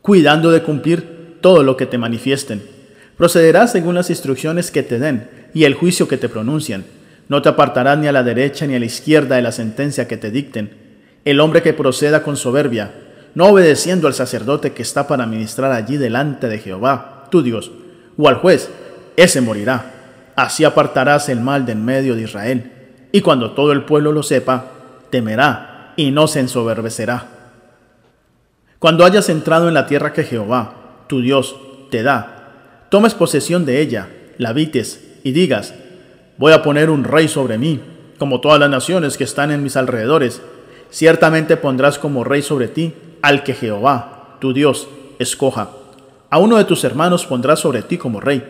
cuidando 0.00 0.52
de 0.52 0.62
cumplir 0.62 1.38
todo 1.40 1.64
lo 1.64 1.76
que 1.76 1.86
te 1.86 1.98
manifiesten. 1.98 2.62
Procederás 3.16 3.72
según 3.72 3.96
las 3.96 4.10
instrucciones 4.10 4.70
que 4.70 4.84
te 4.84 5.00
den 5.00 5.28
y 5.52 5.64
el 5.64 5.74
juicio 5.74 6.06
que 6.06 6.18
te 6.18 6.28
pronuncian. 6.28 6.84
No 7.26 7.42
te 7.42 7.48
apartarás 7.48 7.98
ni 7.98 8.06
a 8.06 8.12
la 8.12 8.22
derecha 8.22 8.64
ni 8.68 8.76
a 8.76 8.78
la 8.78 8.84
izquierda 8.84 9.34
de 9.34 9.42
la 9.42 9.50
sentencia 9.50 10.06
que 10.06 10.18
te 10.18 10.30
dicten. 10.30 10.70
El 11.24 11.40
hombre 11.40 11.62
que 11.62 11.72
proceda 11.72 12.22
con 12.22 12.36
soberbia, 12.36 12.92
no 13.34 13.46
obedeciendo 13.46 14.06
al 14.06 14.14
sacerdote 14.14 14.70
que 14.70 14.82
está 14.82 15.08
para 15.08 15.26
ministrar 15.26 15.72
allí 15.72 15.96
delante 15.96 16.46
de 16.46 16.60
Jehová, 16.60 17.26
tu 17.32 17.42
Dios, 17.42 17.72
o 18.16 18.28
al 18.28 18.36
juez, 18.36 18.70
ese 19.16 19.40
morirá. 19.40 20.30
Así 20.36 20.62
apartarás 20.62 21.28
el 21.28 21.40
mal 21.40 21.66
de 21.66 21.72
en 21.72 21.84
medio 21.84 22.14
de 22.14 22.22
Israel. 22.22 22.70
Y 23.10 23.20
cuando 23.22 23.50
todo 23.50 23.72
el 23.72 23.84
pueblo 23.84 24.12
lo 24.12 24.22
sepa, 24.22 24.74
temerá 25.10 25.92
y 25.96 26.10
no 26.10 26.26
se 26.26 26.40
ensoberbecerá. 26.40 27.26
Cuando 28.78 29.04
hayas 29.04 29.28
entrado 29.28 29.68
en 29.68 29.74
la 29.74 29.86
tierra 29.86 30.12
que 30.12 30.24
Jehová, 30.24 30.74
tu 31.06 31.20
Dios, 31.20 31.56
te 31.90 32.02
da, 32.02 32.86
tomes 32.90 33.14
posesión 33.14 33.64
de 33.64 33.80
ella, 33.80 34.08
la 34.38 34.50
habites 34.50 35.18
y 35.24 35.32
digas, 35.32 35.74
voy 36.36 36.52
a 36.52 36.62
poner 36.62 36.90
un 36.90 37.04
rey 37.04 37.28
sobre 37.28 37.58
mí, 37.58 37.80
como 38.18 38.40
todas 38.40 38.60
las 38.60 38.70
naciones 38.70 39.16
que 39.16 39.24
están 39.24 39.50
en 39.50 39.62
mis 39.62 39.76
alrededores, 39.76 40.42
ciertamente 40.90 41.56
pondrás 41.56 41.98
como 41.98 42.24
rey 42.24 42.42
sobre 42.42 42.68
ti 42.68 42.94
al 43.22 43.42
que 43.42 43.54
Jehová, 43.54 44.36
tu 44.40 44.52
Dios, 44.52 44.88
escoja. 45.18 45.70
A 46.30 46.38
uno 46.38 46.56
de 46.56 46.64
tus 46.64 46.84
hermanos 46.84 47.26
pondrás 47.26 47.60
sobre 47.60 47.82
ti 47.82 47.98
como 47.98 48.20
rey. 48.20 48.42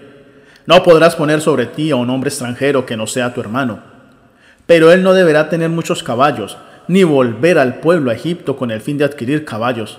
No 0.66 0.82
podrás 0.82 1.14
poner 1.14 1.40
sobre 1.40 1.66
ti 1.66 1.90
a 1.90 1.96
un 1.96 2.10
hombre 2.10 2.28
extranjero 2.28 2.84
que 2.84 2.96
no 2.96 3.06
sea 3.06 3.32
tu 3.32 3.40
hermano. 3.40 3.95
Pero 4.66 4.92
él 4.92 5.02
no 5.02 5.14
deberá 5.14 5.48
tener 5.48 5.70
muchos 5.70 6.02
caballos, 6.02 6.58
ni 6.88 7.04
volver 7.04 7.58
al 7.58 7.76
pueblo 7.80 8.10
a 8.10 8.14
Egipto 8.14 8.56
con 8.56 8.70
el 8.70 8.80
fin 8.80 8.98
de 8.98 9.04
adquirir 9.04 9.44
caballos. 9.44 9.98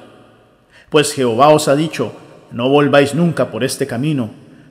Pues 0.89 1.13
Jehová 1.13 1.49
os 1.49 1.67
ha 1.67 1.75
dicho, 1.75 2.13
no 2.51 2.69
volváis 2.69 3.13
nunca 3.13 3.49
por 3.49 3.63
este 3.63 3.87
camino. 3.87 4.29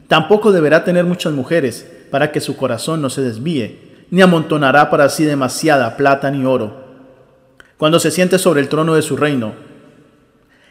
Tampoco 0.08 0.52
deberá 0.52 0.84
tener 0.84 1.04
muchas 1.04 1.32
mujeres, 1.32 1.90
para 2.10 2.30
que 2.30 2.40
su 2.40 2.56
corazón 2.56 3.02
no 3.02 3.10
se 3.10 3.22
desvíe, 3.22 4.04
ni 4.10 4.22
amontonará 4.22 4.90
para 4.90 5.08
sí 5.08 5.24
demasiada 5.24 5.96
plata 5.96 6.30
ni 6.30 6.44
oro. 6.44 6.84
Cuando 7.76 7.98
se 7.98 8.10
siente 8.10 8.38
sobre 8.38 8.60
el 8.60 8.68
trono 8.68 8.94
de 8.94 9.02
su 9.02 9.16
reino, 9.16 9.52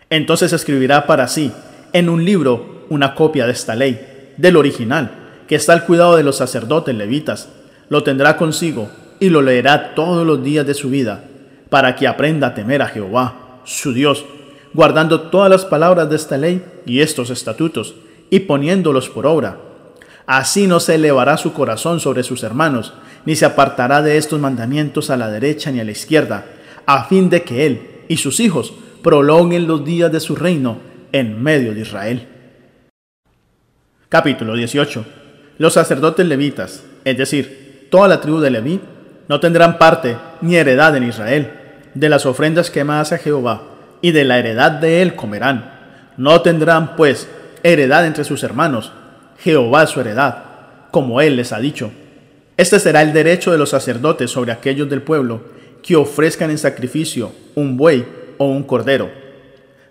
entonces 0.10 0.54
escribirá 0.54 1.06
para 1.08 1.28
sí 1.28 1.52
en 1.94 2.10
un 2.10 2.24
libro 2.24 2.86
una 2.90 3.16
copia 3.16 3.46
de 3.46 3.52
esta 3.52 3.76
ley, 3.76 4.34
del 4.38 4.56
original, 4.56 5.12
que 5.48 5.56
está 5.56 5.74
al 5.74 5.86
cuidado 5.86 6.16
de 6.16 6.24
los 6.24 6.38
sacerdotes 6.38 6.96
levitas. 6.96 7.50
Lo 7.90 8.04
tendrá 8.04 8.38
consigo 8.38 8.90
y 9.26 9.30
lo 9.32 9.42
leerá 9.42 9.96
todos 9.96 10.26
los 10.26 10.44
días 10.44 10.68
de 10.68 10.76
su 10.76 10.92
vida, 10.92 11.24
para 11.72 11.96
que 11.96 12.08
aprenda 12.08 12.48
a 12.48 12.54
temer 12.54 12.84
a 12.84 12.88
Jehová, 12.88 13.60
su 13.64 13.92
Dios, 13.92 14.24
guardando 14.72 15.20
todas 15.20 15.50
las 15.50 15.66
palabras 15.66 16.08
de 16.12 16.16
esta 16.16 16.38
ley 16.38 16.64
y 16.86 17.00
estos 17.00 17.32
estatutos, 17.32 17.96
y 18.30 18.42
poniéndolos 18.42 19.10
por 19.10 19.26
obra. 19.26 19.58
Así 20.28 20.68
no 20.68 20.80
se 20.80 20.94
elevará 20.94 21.38
su 21.38 21.54
corazón 21.54 22.00
sobre 22.00 22.22
sus 22.22 22.44
hermanos, 22.44 22.94
ni 23.26 23.36
se 23.36 23.46
apartará 23.46 24.04
de 24.04 24.18
estos 24.18 24.40
mandamientos 24.40 25.10
a 25.10 25.18
la 25.18 25.28
derecha 25.32 25.72
ni 25.72 25.80
a 25.80 25.84
la 25.84 25.92
izquierda, 25.92 26.46
a 26.86 27.06
fin 27.06 27.28
de 27.32 27.42
que 27.42 27.66
él 27.66 27.82
y 28.08 28.18
sus 28.18 28.40
hijos 28.40 28.76
prolonguen 29.02 29.66
los 29.66 29.84
días 29.84 30.12
de 30.12 30.20
su 30.20 30.36
reino 30.36 30.78
en 31.12 31.42
medio 31.42 31.74
de 31.74 31.82
Israel. 31.82 32.28
Capítulo 34.08 34.54
18. 34.54 35.04
Los 35.58 35.74
sacerdotes 35.74 36.28
levitas, 36.28 36.84
es 37.04 37.18
decir, 37.18 37.88
toda 37.90 38.08
la 38.08 38.22
tribu 38.22 38.40
de 38.40 38.52
Leví, 38.52 38.80
no 39.28 39.40
tendrán 39.40 39.78
parte 39.78 40.18
ni 40.42 40.56
heredad 40.56 40.96
en 40.96 41.04
Israel. 41.04 41.52
De 41.94 42.10
las 42.10 42.26
ofrendas 42.26 42.70
quemadas 42.70 43.12
a 43.12 43.18
Jehová 43.18 43.64
y 44.02 44.12
de 44.12 44.26
la 44.26 44.38
heredad 44.38 44.72
de 44.72 45.02
él 45.02 45.16
comerán. 45.16 45.72
No 46.18 46.42
tendrán, 46.42 46.96
pues, 46.96 47.28
heredad 47.64 48.06
entre 48.06 48.24
sus 48.24 48.44
hermanos. 48.44 48.92
Jehová 49.40 49.84
es 49.84 49.90
su 49.90 50.02
heredad, 50.02 50.44
como 50.92 51.22
él 51.22 51.36
les 51.36 51.52
ha 51.52 51.60
dicho. 51.60 51.92
Este 52.58 52.80
será 52.80 53.02
el 53.02 53.14
derecho 53.14 53.52
de 53.52 53.58
los 53.58 53.70
sacerdotes 53.70 54.32
sobre 54.32 54.52
aquellos 54.52 54.90
del 54.90 55.02
pueblo 55.02 55.42
que 55.82 55.96
ofrezcan 55.96 56.52
en 56.52 56.58
sacrificio 56.58 57.32
un 57.54 57.78
buey 57.78 58.06
o 58.38 58.46
un 58.46 58.64
cordero. 58.64 59.10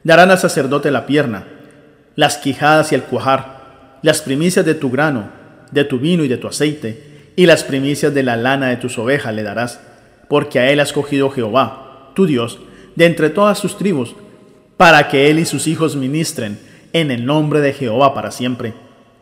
Darán 0.02 0.30
al 0.30 0.38
sacerdote 0.38 0.90
la 0.90 1.06
pierna, 1.06 1.44
las 2.14 2.38
quijadas 2.38 2.92
y 2.92 2.94
el 2.94 3.02
cuajar, 3.02 3.98
las 4.02 4.22
primicias 4.22 4.64
de 4.64 4.74
tu 4.74 4.90
grano, 4.90 5.28
de 5.70 5.84
tu 5.84 5.98
vino 5.98 6.24
y 6.24 6.28
de 6.28 6.36
tu 6.36 6.46
aceite, 6.46 7.13
y 7.36 7.46
las 7.46 7.64
primicias 7.64 8.14
de 8.14 8.22
la 8.22 8.36
lana 8.36 8.68
de 8.68 8.76
tus 8.76 8.98
ovejas 8.98 9.34
le 9.34 9.42
darás, 9.42 9.80
porque 10.28 10.58
a 10.58 10.70
él 10.70 10.80
ha 10.80 10.84
escogido 10.84 11.30
Jehová, 11.30 12.10
tu 12.14 12.26
Dios, 12.26 12.58
de 12.94 13.06
entre 13.06 13.30
todas 13.30 13.58
sus 13.58 13.76
tribus, 13.76 14.14
para 14.76 15.08
que 15.08 15.30
él 15.30 15.38
y 15.38 15.44
sus 15.44 15.66
hijos 15.66 15.96
ministren 15.96 16.58
en 16.92 17.10
el 17.10 17.26
nombre 17.26 17.60
de 17.60 17.72
Jehová 17.72 18.14
para 18.14 18.30
siempre. 18.30 18.74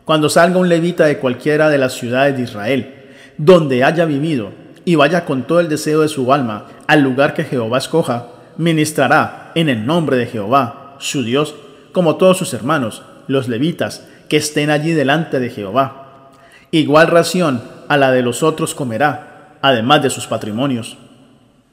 Cuando 0.05 0.29
salga 0.29 0.59
un 0.59 0.69
levita 0.69 1.05
de 1.05 1.17
cualquiera 1.17 1.69
de 1.69 1.77
las 1.77 1.93
ciudades 1.93 2.37
de 2.37 2.43
Israel, 2.43 2.93
donde 3.37 3.83
haya 3.83 4.05
vivido, 4.05 4.51
y 4.85 4.95
vaya 4.95 5.25
con 5.25 5.43
todo 5.43 5.59
el 5.59 5.69
deseo 5.69 6.01
de 6.01 6.09
su 6.09 6.33
alma 6.33 6.65
al 6.87 7.01
lugar 7.01 7.33
que 7.33 7.45
Jehová 7.45 7.77
escoja, 7.77 8.27
ministrará 8.57 9.51
en 9.55 9.69
el 9.69 9.85
nombre 9.85 10.17
de 10.17 10.27
Jehová, 10.27 10.97
su 10.99 11.23
Dios, 11.23 11.55
como 11.91 12.17
todos 12.17 12.37
sus 12.37 12.53
hermanos, 12.53 13.03
los 13.27 13.47
levitas, 13.47 14.05
que 14.29 14.37
estén 14.37 14.69
allí 14.69 14.91
delante 14.91 15.39
de 15.39 15.49
Jehová. 15.49 16.29
Igual 16.71 17.07
ración 17.07 17.61
a 17.93 17.97
la 17.97 18.11
de 18.11 18.21
los 18.21 18.43
otros 18.43 18.75
comerá, 18.75 19.57
además 19.61 20.03
de 20.03 20.09
sus 20.09 20.27
patrimonios. 20.27 20.97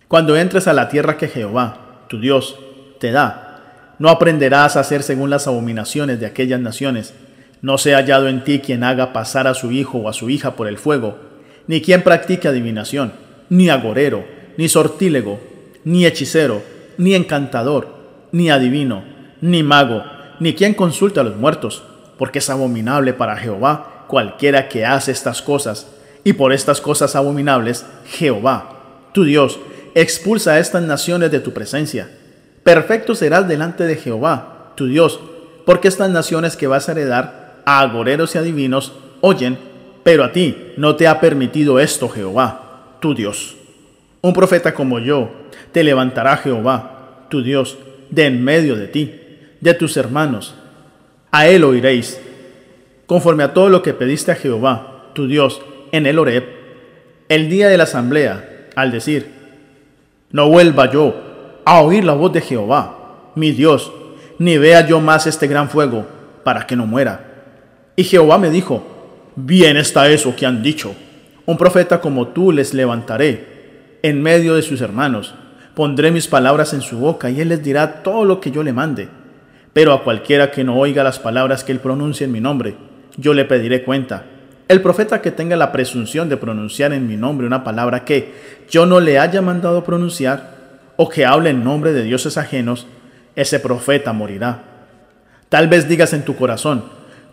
Cuando 0.09 0.37
entres 0.37 0.69
a 0.69 0.73
la 0.73 0.89
tierra 0.89 1.17
que 1.17 1.29
Jehová, 1.29 2.05
tu 2.09 2.21
Dios, 2.21 2.57
te 2.99 3.11
da, 3.11 3.51
no 3.99 4.09
aprenderás 4.09 4.77
a 4.77 4.81
hacer 4.81 5.03
según 5.03 5.31
las 5.31 5.47
abominaciones 5.47 6.21
de 6.21 6.27
aquellas 6.27 6.59
naciones. 6.59 7.15
No 7.63 7.77
sea 7.77 7.99
hallado 7.99 8.29
en 8.29 8.43
ti 8.45 8.61
quien 8.61 8.83
haga 8.83 9.13
pasar 9.13 9.47
a 9.47 9.55
su 9.55 9.73
hijo 9.73 9.99
o 9.99 10.09
a 10.09 10.15
su 10.15 10.31
hija 10.31 10.57
por 10.57 10.69
el 10.69 10.79
fuego, 10.79 11.19
ni 11.67 11.83
quien 11.83 12.03
practique 12.03 12.49
adivinación, 12.49 13.13
ni 13.51 13.69
agorero, 13.69 14.25
ni 14.57 14.69
sortílego, 14.69 15.39
ni 15.85 16.07
hechicero, 16.07 16.63
ni 16.97 17.15
encantador, 17.15 17.89
ni 18.33 18.51
adivino, 18.51 19.05
ni 19.41 19.63
mago, 19.63 20.03
ni 20.39 20.55
quien 20.55 20.75
consulte 20.75 21.21
a 21.21 21.23
los 21.23 21.37
muertos, 21.37 21.83
porque 22.17 22.39
es 22.39 22.49
abominable 22.49 23.13
para 23.13 23.37
Jehová 23.37 24.07
cualquiera 24.09 24.69
que 24.69 24.85
hace 24.85 25.13
estas 25.13 25.43
cosas, 25.43 25.87
y 26.25 26.35
por 26.35 26.53
estas 26.53 26.81
cosas 26.81 27.17
abominables 27.17 27.87
Jehová, 28.07 28.81
tu 29.13 29.25
Dios, 29.25 29.59
expulsa 29.95 30.53
a 30.53 30.59
estas 30.59 30.83
naciones 30.83 31.31
de 31.31 31.41
tu 31.41 31.53
presencia 31.53 32.09
Perfecto 32.63 33.15
serás 33.15 33.49
delante 33.49 33.85
de 33.85 33.97
Jehová, 33.97 34.73
tu 34.75 34.87
Dios, 34.87 35.19
porque 35.65 35.89
estas 35.89 36.11
naciones 36.11 36.57
que 36.57 36.67
vas 36.67 36.89
a 36.89 36.93
heredar 36.93 37.63
a 37.65 37.81
agoreros 37.81 38.35
y 38.35 38.39
adivinos 38.39 38.93
oyen, 39.21 39.59
pero 40.03 40.25
a 40.25 40.33
ti 40.33 40.73
no 40.77 40.97
te 40.97 41.09
ha 41.09 41.21
permitido 41.21 41.81
esto 41.81 42.09
Jehová, 42.09 42.97
tu 43.01 43.15
Dios. 43.15 43.57
Un 44.21 44.35
profeta 44.35 44.75
como 44.75 44.99
yo 44.99 45.31
te 45.73 45.83
levantará 45.83 46.37
Jehová, 46.37 47.27
tu 47.31 47.43
Dios, 47.43 47.79
de 48.11 48.27
en 48.27 48.45
medio 48.45 48.77
de 48.77 48.89
ti, 48.89 49.21
de 49.61 49.73
tus 49.73 49.97
hermanos. 49.97 50.55
A 51.31 51.49
él 51.49 51.65
oiréis, 51.65 52.21
conforme 53.07 53.43
a 53.43 53.55
todo 53.55 53.71
lo 53.71 53.83
que 53.83 53.95
pediste 53.95 54.33
a 54.33 54.37
Jehová, 54.37 55.07
tu 55.15 55.27
Dios, 55.27 55.63
en 55.93 56.07
el 56.07 56.19
Horeb, 56.19 56.45
el 57.29 57.49
día 57.49 57.69
de 57.69 57.77
la 57.77 57.85
asamblea, 57.85 58.69
al 58.77 58.91
decir, 58.91 59.31
no 60.33 60.49
vuelva 60.49 60.91
yo 60.91 61.15
a 61.65 61.81
oír 61.83 62.05
la 62.05 62.15
voz 62.15 62.33
de 62.33 62.41
Jehová, 62.41 63.33
mi 63.35 63.53
Dios, 63.53 63.93
ni 64.39 64.59
vea 64.59 64.87
yo 64.87 65.01
más 65.01 65.27
este 65.27 65.47
gran 65.47 65.69
fuego, 65.69 66.07
para 66.45 66.67
que 66.67 66.77
no 66.77 66.87
muera. 66.87 67.31
Y 67.97 68.05
Jehová 68.05 68.39
me 68.39 68.51
dijo, 68.51 68.83
bien 69.37 69.77
está 69.77 70.09
eso 70.09 70.35
que 70.35 70.47
han 70.47 70.63
dicho. 70.63 70.95
Un 71.47 71.57
profeta 71.57 72.01
como 72.01 72.29
tú 72.29 72.53
les 72.53 72.75
levantaré 72.75 73.99
en 74.03 74.23
medio 74.23 74.55
de 74.55 74.63
sus 74.63 74.81
hermanos. 74.81 75.35
Pondré 75.75 76.11
mis 76.11 76.27
palabras 76.27 76.73
en 76.73 76.81
su 76.81 76.99
boca 76.99 77.31
y 77.31 77.41
él 77.41 77.49
les 77.49 77.63
dirá 77.63 78.03
todo 78.03 78.25
lo 78.25 78.41
que 78.41 78.51
yo 78.51 78.63
le 78.63 78.73
mande. 78.73 79.09
Pero 79.73 79.93
a 79.93 80.03
cualquiera 80.03 80.51
que 80.51 80.65
no 80.65 80.77
oiga 80.77 81.05
las 81.05 81.19
palabras 81.19 81.65
que 81.65 81.73
él 81.73 81.81
pronuncie 81.81 82.25
en 82.25 82.33
mi 82.33 82.41
nombre, 82.41 82.75
yo 83.17 83.35
le 83.35 83.45
pediré 83.45 83.85
cuenta. 83.85 84.25
El 84.71 84.83
profeta 84.83 85.21
que 85.21 85.33
tenga 85.33 85.57
la 85.57 85.73
presunción 85.73 86.29
de 86.29 86.37
pronunciar 86.37 86.93
en 86.93 87.09
mi 87.09 87.17
nombre 87.17 87.45
una 87.45 87.65
palabra 87.65 88.05
que 88.05 88.33
yo 88.71 88.87
no 88.87 89.01
le 89.01 89.19
haya 89.19 89.43
mandado 89.43 89.83
pronunciar, 89.83 90.55
o 90.95 91.09
que 91.09 91.27
hable 91.27 91.51
en 91.51 91.65
nombre 91.65 91.93
de 91.93 92.05
dioses 92.05 92.39
ajenos, 92.39 92.87
ese 93.35 93.59
profeta 93.59 94.13
morirá. 94.13 94.63
Tal 95.49 95.67
vez 95.67 95.89
digas 95.89 96.13
en 96.13 96.25
tu 96.25 96.37
corazón, 96.37 96.85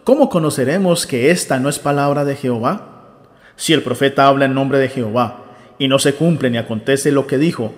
¿cómo 0.04 0.32
conoceremos 0.32 1.06
que 1.06 1.30
esta 1.30 1.60
no 1.60 1.70
es 1.70 1.78
palabra 1.78 2.26
de 2.26 2.36
Jehová? 2.36 3.20
Si 3.56 3.72
el 3.72 3.84
profeta 3.84 4.26
habla 4.26 4.46
en 4.46 4.56
nombre 4.56 4.80
de 4.80 4.90
Jehová 4.90 5.44
y 5.78 5.88
no 5.88 6.00
se 6.00 6.16
cumple 6.16 6.50
ni 6.50 6.58
acontece 6.58 7.12
lo 7.12 7.28
que 7.28 7.38
dijo, 7.38 7.76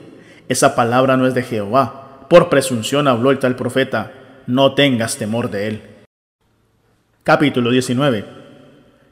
esa 0.47 0.73
palabra 0.73 1.17
no 1.17 1.27
es 1.27 1.33
de 1.33 1.43
Jehová. 1.43 2.27
Por 2.29 2.47
presunción 2.47 3.09
habló 3.09 3.29
el 3.29 3.39
tal 3.39 3.57
profeta, 3.57 4.13
no 4.47 4.73
tengas 4.73 5.17
temor 5.17 5.51
de 5.51 5.67
él. 5.67 5.81
Capítulo 7.25 7.71
19. 7.71 8.38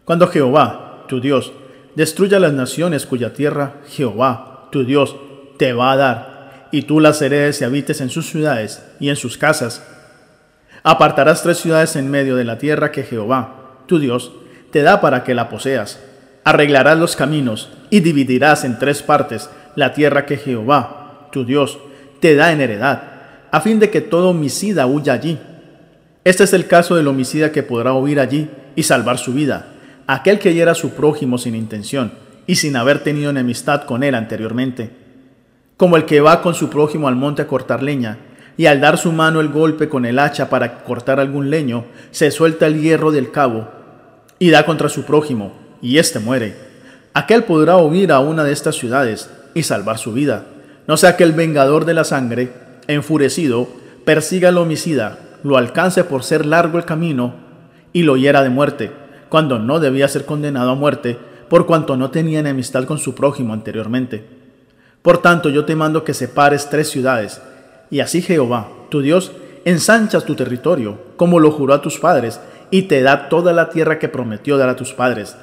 Cuando 0.07 0.29
Jehová, 0.29 1.03
tu 1.09 1.19
Dios, 1.19 1.51
destruya 1.95 2.39
las 2.39 2.53
naciones 2.53 3.05
cuya 3.05 3.33
tierra 3.33 3.81
Jehová, 3.89 4.69
tu 4.71 4.85
Dios, 4.85 5.17
te 5.57 5.73
va 5.73 5.91
a 5.91 5.97
dar 5.97 6.69
y 6.71 6.83
tú 6.83 7.01
las 7.01 7.21
heredes 7.21 7.59
y 7.59 7.65
habites 7.65 7.99
en 7.99 8.09
sus 8.09 8.29
ciudades 8.29 8.81
y 9.01 9.09
en 9.09 9.17
sus 9.17 9.37
casas. 9.37 9.85
Apartarás 10.81 11.43
tres 11.43 11.57
ciudades 11.57 11.97
en 11.97 12.09
medio 12.09 12.37
de 12.37 12.45
la 12.45 12.57
tierra 12.57 12.89
que 12.89 13.03
Jehová, 13.03 13.81
tu 13.85 13.99
Dios, 13.99 14.31
te 14.71 14.81
da 14.81 15.01
para 15.01 15.25
que 15.25 15.35
la 15.35 15.49
poseas. 15.49 15.99
Arreglarás 16.45 16.97
los 16.97 17.17
caminos 17.17 17.69
y 17.89 17.99
dividirás 17.99 18.63
en 18.63 18.79
tres 18.79 19.03
partes 19.03 19.49
la 19.75 19.91
tierra 19.91 20.25
que 20.25 20.37
Jehová, 20.37 21.27
tu 21.33 21.43
Dios, 21.43 21.79
te 22.21 22.37
da 22.37 22.53
en 22.53 22.61
heredad, 22.61 23.03
a 23.51 23.59
fin 23.59 23.77
de 23.77 23.89
que 23.89 23.99
todo 23.99 24.29
homicida 24.29 24.87
huya 24.87 25.11
allí. 25.11 25.37
Este 26.23 26.45
es 26.45 26.53
el 26.53 26.65
caso 26.65 26.95
del 26.95 27.09
homicida 27.09 27.51
que 27.51 27.61
podrá 27.61 27.91
huir 27.91 28.21
allí 28.21 28.49
y 28.73 28.83
salvar 28.83 29.17
su 29.17 29.33
vida, 29.33 29.73
aquel 30.07 30.39
que 30.39 30.53
hiera 30.53 30.71
a 30.71 30.75
su 30.75 30.91
prójimo 30.91 31.37
sin 31.37 31.55
intención 31.55 32.13
y 32.47 32.55
sin 32.55 32.75
haber 32.75 33.03
tenido 33.03 33.29
enemistad 33.29 33.83
con 33.83 34.03
él 34.03 34.15
anteriormente 34.15 35.07
como 35.77 35.95
el 35.95 36.05
que 36.05 36.21
va 36.21 36.41
con 36.41 36.55
su 36.55 36.69
prójimo 36.69 37.07
al 37.07 37.15
monte 37.15 37.43
a 37.43 37.47
cortar 37.47 37.83
leña, 37.83 38.17
y 38.57 38.65
al 38.65 38.81
dar 38.81 38.97
su 38.97 39.11
mano 39.11 39.39
el 39.39 39.49
golpe 39.49 39.87
con 39.87 40.05
el 40.05 40.17
hacha 40.17 40.49
para 40.49 40.83
cortar 40.83 41.19
algún 41.19 41.51
leño, 41.51 41.85
se 42.09 42.31
suelta 42.31 42.65
el 42.65 42.81
hierro 42.81 43.11
del 43.11 43.29
cabo 43.29 43.69
y 44.39 44.49
da 44.49 44.65
contra 44.65 44.89
su 44.89 45.05
prójimo, 45.05 45.53
y 45.79 45.99
éste 45.99 46.17
muere. 46.17 46.55
Aquel 47.13 47.43
podrá 47.43 47.77
huir 47.77 48.11
a 48.11 48.19
una 48.19 48.43
de 48.43 48.51
estas 48.51 48.75
ciudades 48.75 49.29
y 49.53 49.61
salvar 49.61 49.99
su 49.99 50.11
vida. 50.13 50.45
No 50.87 50.97
sea 50.97 51.15
que 51.15 51.23
el 51.23 51.33
vengador 51.33 51.85
de 51.85 51.93
la 51.93 52.03
sangre, 52.03 52.51
enfurecido, 52.87 53.69
persiga 54.05 54.49
al 54.49 54.57
homicida, 54.57 55.19
lo 55.43 55.57
alcance 55.57 56.03
por 56.03 56.23
ser 56.23 56.45
largo 56.47 56.79
el 56.79 56.85
camino 56.85 57.35
y 57.93 58.01
lo 58.01 58.17
hiera 58.17 58.41
de 58.41 58.49
muerte, 58.49 58.91
cuando 59.29 59.59
no 59.59 59.79
debía 59.79 60.07
ser 60.07 60.25
condenado 60.25 60.71
a 60.71 60.75
muerte, 60.75 61.17
por 61.49 61.65
cuanto 61.65 61.97
no 61.97 62.11
tenía 62.11 62.39
enemistad 62.39 62.85
con 62.85 62.97
su 62.97 63.15
prójimo 63.15 63.53
anteriormente. 63.53 64.25
Por 65.01 65.19
tanto, 65.19 65.49
yo 65.49 65.65
te 65.65 65.75
mando 65.75 66.03
que 66.03 66.13
separes 66.13 66.69
tres 66.69 66.89
ciudades, 66.89 67.41
y 67.89 68.01
así 68.01 68.21
Jehová, 68.21 68.67
tu 68.89 69.01
Dios, 69.01 69.31
ensanchas 69.63 70.25
tu 70.25 70.35
territorio, 70.35 70.97
como 71.15 71.39
lo 71.39 71.51
juró 71.51 71.73
a 71.73 71.81
tus 71.81 71.99
padres, 71.99 72.39
y 72.71 72.83
te 72.83 73.01
da 73.01 73.29
toda 73.29 73.53
la 73.53 73.69
tierra 73.69 73.99
que 73.99 74.09
prometió 74.09 74.57
dar 74.57 74.69
a 74.69 74.75
tus 74.75 74.93
padres, 74.93 75.37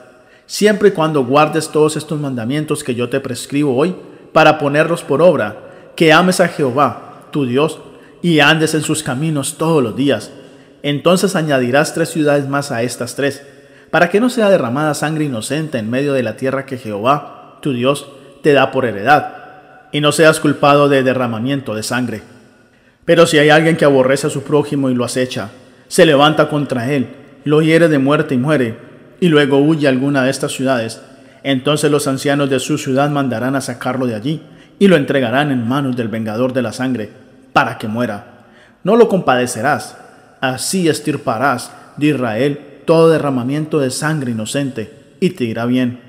siempre 0.46 0.90
y 0.90 0.92
cuando 0.92 1.24
guardes 1.24 1.70
todos 1.70 1.96
estos 1.96 2.20
mandamientos 2.20 2.84
que 2.84 2.94
yo 2.94 3.08
te 3.08 3.20
prescribo 3.20 3.76
hoy, 3.76 3.94
para 4.32 4.58
ponerlos 4.58 5.02
por 5.02 5.22
obra, 5.22 5.56
que 5.96 6.12
ames 6.12 6.40
a 6.40 6.48
Jehová, 6.48 7.28
tu 7.30 7.46
Dios, 7.46 7.78
y 8.20 8.40
andes 8.40 8.74
en 8.74 8.82
sus 8.82 9.02
caminos 9.02 9.56
todos 9.56 9.82
los 9.82 9.96
días. 9.96 10.30
Entonces 10.82 11.36
añadirás 11.36 11.94
tres 11.94 12.10
ciudades 12.10 12.48
más 12.48 12.70
a 12.70 12.82
estas 12.82 13.14
tres, 13.14 13.42
para 13.94 14.10
que 14.10 14.18
no 14.18 14.28
sea 14.28 14.50
derramada 14.50 14.92
sangre 14.92 15.26
inocente 15.26 15.78
en 15.78 15.88
medio 15.88 16.14
de 16.14 16.24
la 16.24 16.36
tierra 16.36 16.66
que 16.66 16.78
Jehová, 16.78 17.58
tu 17.60 17.72
Dios, 17.72 18.08
te 18.42 18.52
da 18.52 18.72
por 18.72 18.86
heredad, 18.86 19.36
y 19.92 20.00
no 20.00 20.10
seas 20.10 20.40
culpado 20.40 20.88
de 20.88 21.04
derramamiento 21.04 21.76
de 21.76 21.84
sangre. 21.84 22.20
Pero 23.04 23.24
si 23.24 23.38
hay 23.38 23.50
alguien 23.50 23.76
que 23.76 23.84
aborrece 23.84 24.26
a 24.26 24.30
su 24.30 24.42
prójimo 24.42 24.90
y 24.90 24.96
lo 24.96 25.04
acecha, 25.04 25.50
se 25.86 26.06
levanta 26.06 26.48
contra 26.48 26.90
él, 26.90 27.06
lo 27.44 27.62
hiere 27.62 27.86
de 27.86 28.00
muerte 28.00 28.34
y 28.34 28.38
muere, 28.38 28.76
y 29.20 29.28
luego 29.28 29.58
huye 29.58 29.86
a 29.86 29.90
alguna 29.90 30.24
de 30.24 30.30
estas 30.32 30.50
ciudades, 30.50 31.00
entonces 31.44 31.88
los 31.88 32.08
ancianos 32.08 32.50
de 32.50 32.58
su 32.58 32.78
ciudad 32.78 33.10
mandarán 33.10 33.54
a 33.54 33.60
sacarlo 33.60 34.08
de 34.08 34.16
allí, 34.16 34.42
y 34.80 34.88
lo 34.88 34.96
entregarán 34.96 35.52
en 35.52 35.68
manos 35.68 35.94
del 35.94 36.08
vengador 36.08 36.52
de 36.52 36.62
la 36.62 36.72
sangre, 36.72 37.10
para 37.52 37.78
que 37.78 37.86
muera. 37.86 38.42
No 38.82 38.96
lo 38.96 39.08
compadecerás, 39.08 39.96
así 40.40 40.88
estirparás 40.88 41.70
de 41.96 42.06
Israel 42.06 42.73
todo 42.84 43.10
derramamiento 43.10 43.80
de 43.80 43.90
sangre 43.90 44.32
inocente, 44.32 44.92
y 45.20 45.30
te 45.30 45.44
irá 45.44 45.66
bien. 45.66 46.00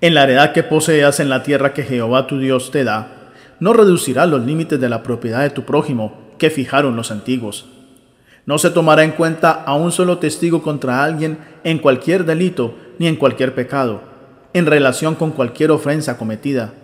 En 0.00 0.14
la 0.14 0.24
heredad 0.24 0.52
que 0.52 0.62
poseas 0.62 1.20
en 1.20 1.28
la 1.28 1.42
tierra 1.42 1.72
que 1.72 1.82
Jehová 1.82 2.26
tu 2.26 2.38
Dios 2.38 2.70
te 2.70 2.84
da, 2.84 3.32
no 3.60 3.72
reducirás 3.72 4.28
los 4.28 4.44
límites 4.44 4.80
de 4.80 4.88
la 4.88 5.02
propiedad 5.02 5.40
de 5.40 5.50
tu 5.50 5.64
prójimo, 5.64 6.26
que 6.38 6.50
fijaron 6.50 6.96
los 6.96 7.10
antiguos. 7.10 7.66
No 8.44 8.58
se 8.58 8.70
tomará 8.70 9.02
en 9.02 9.12
cuenta 9.12 9.50
a 9.50 9.74
un 9.74 9.90
solo 9.90 10.18
testigo 10.18 10.62
contra 10.62 11.02
alguien 11.02 11.38
en 11.64 11.78
cualquier 11.78 12.24
delito 12.24 12.74
ni 12.98 13.08
en 13.08 13.16
cualquier 13.16 13.54
pecado, 13.54 14.02
en 14.52 14.66
relación 14.66 15.14
con 15.14 15.32
cualquier 15.32 15.70
ofensa 15.70 16.16
cometida. 16.16 16.74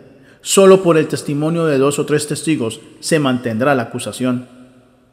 Solo 0.40 0.82
por 0.82 0.98
el 0.98 1.06
testimonio 1.06 1.66
de 1.66 1.78
dos 1.78 1.98
o 1.98 2.06
tres 2.06 2.26
testigos 2.26 2.80
se 3.00 3.20
mantendrá 3.20 3.74
la 3.74 3.84
acusación. 3.84 4.48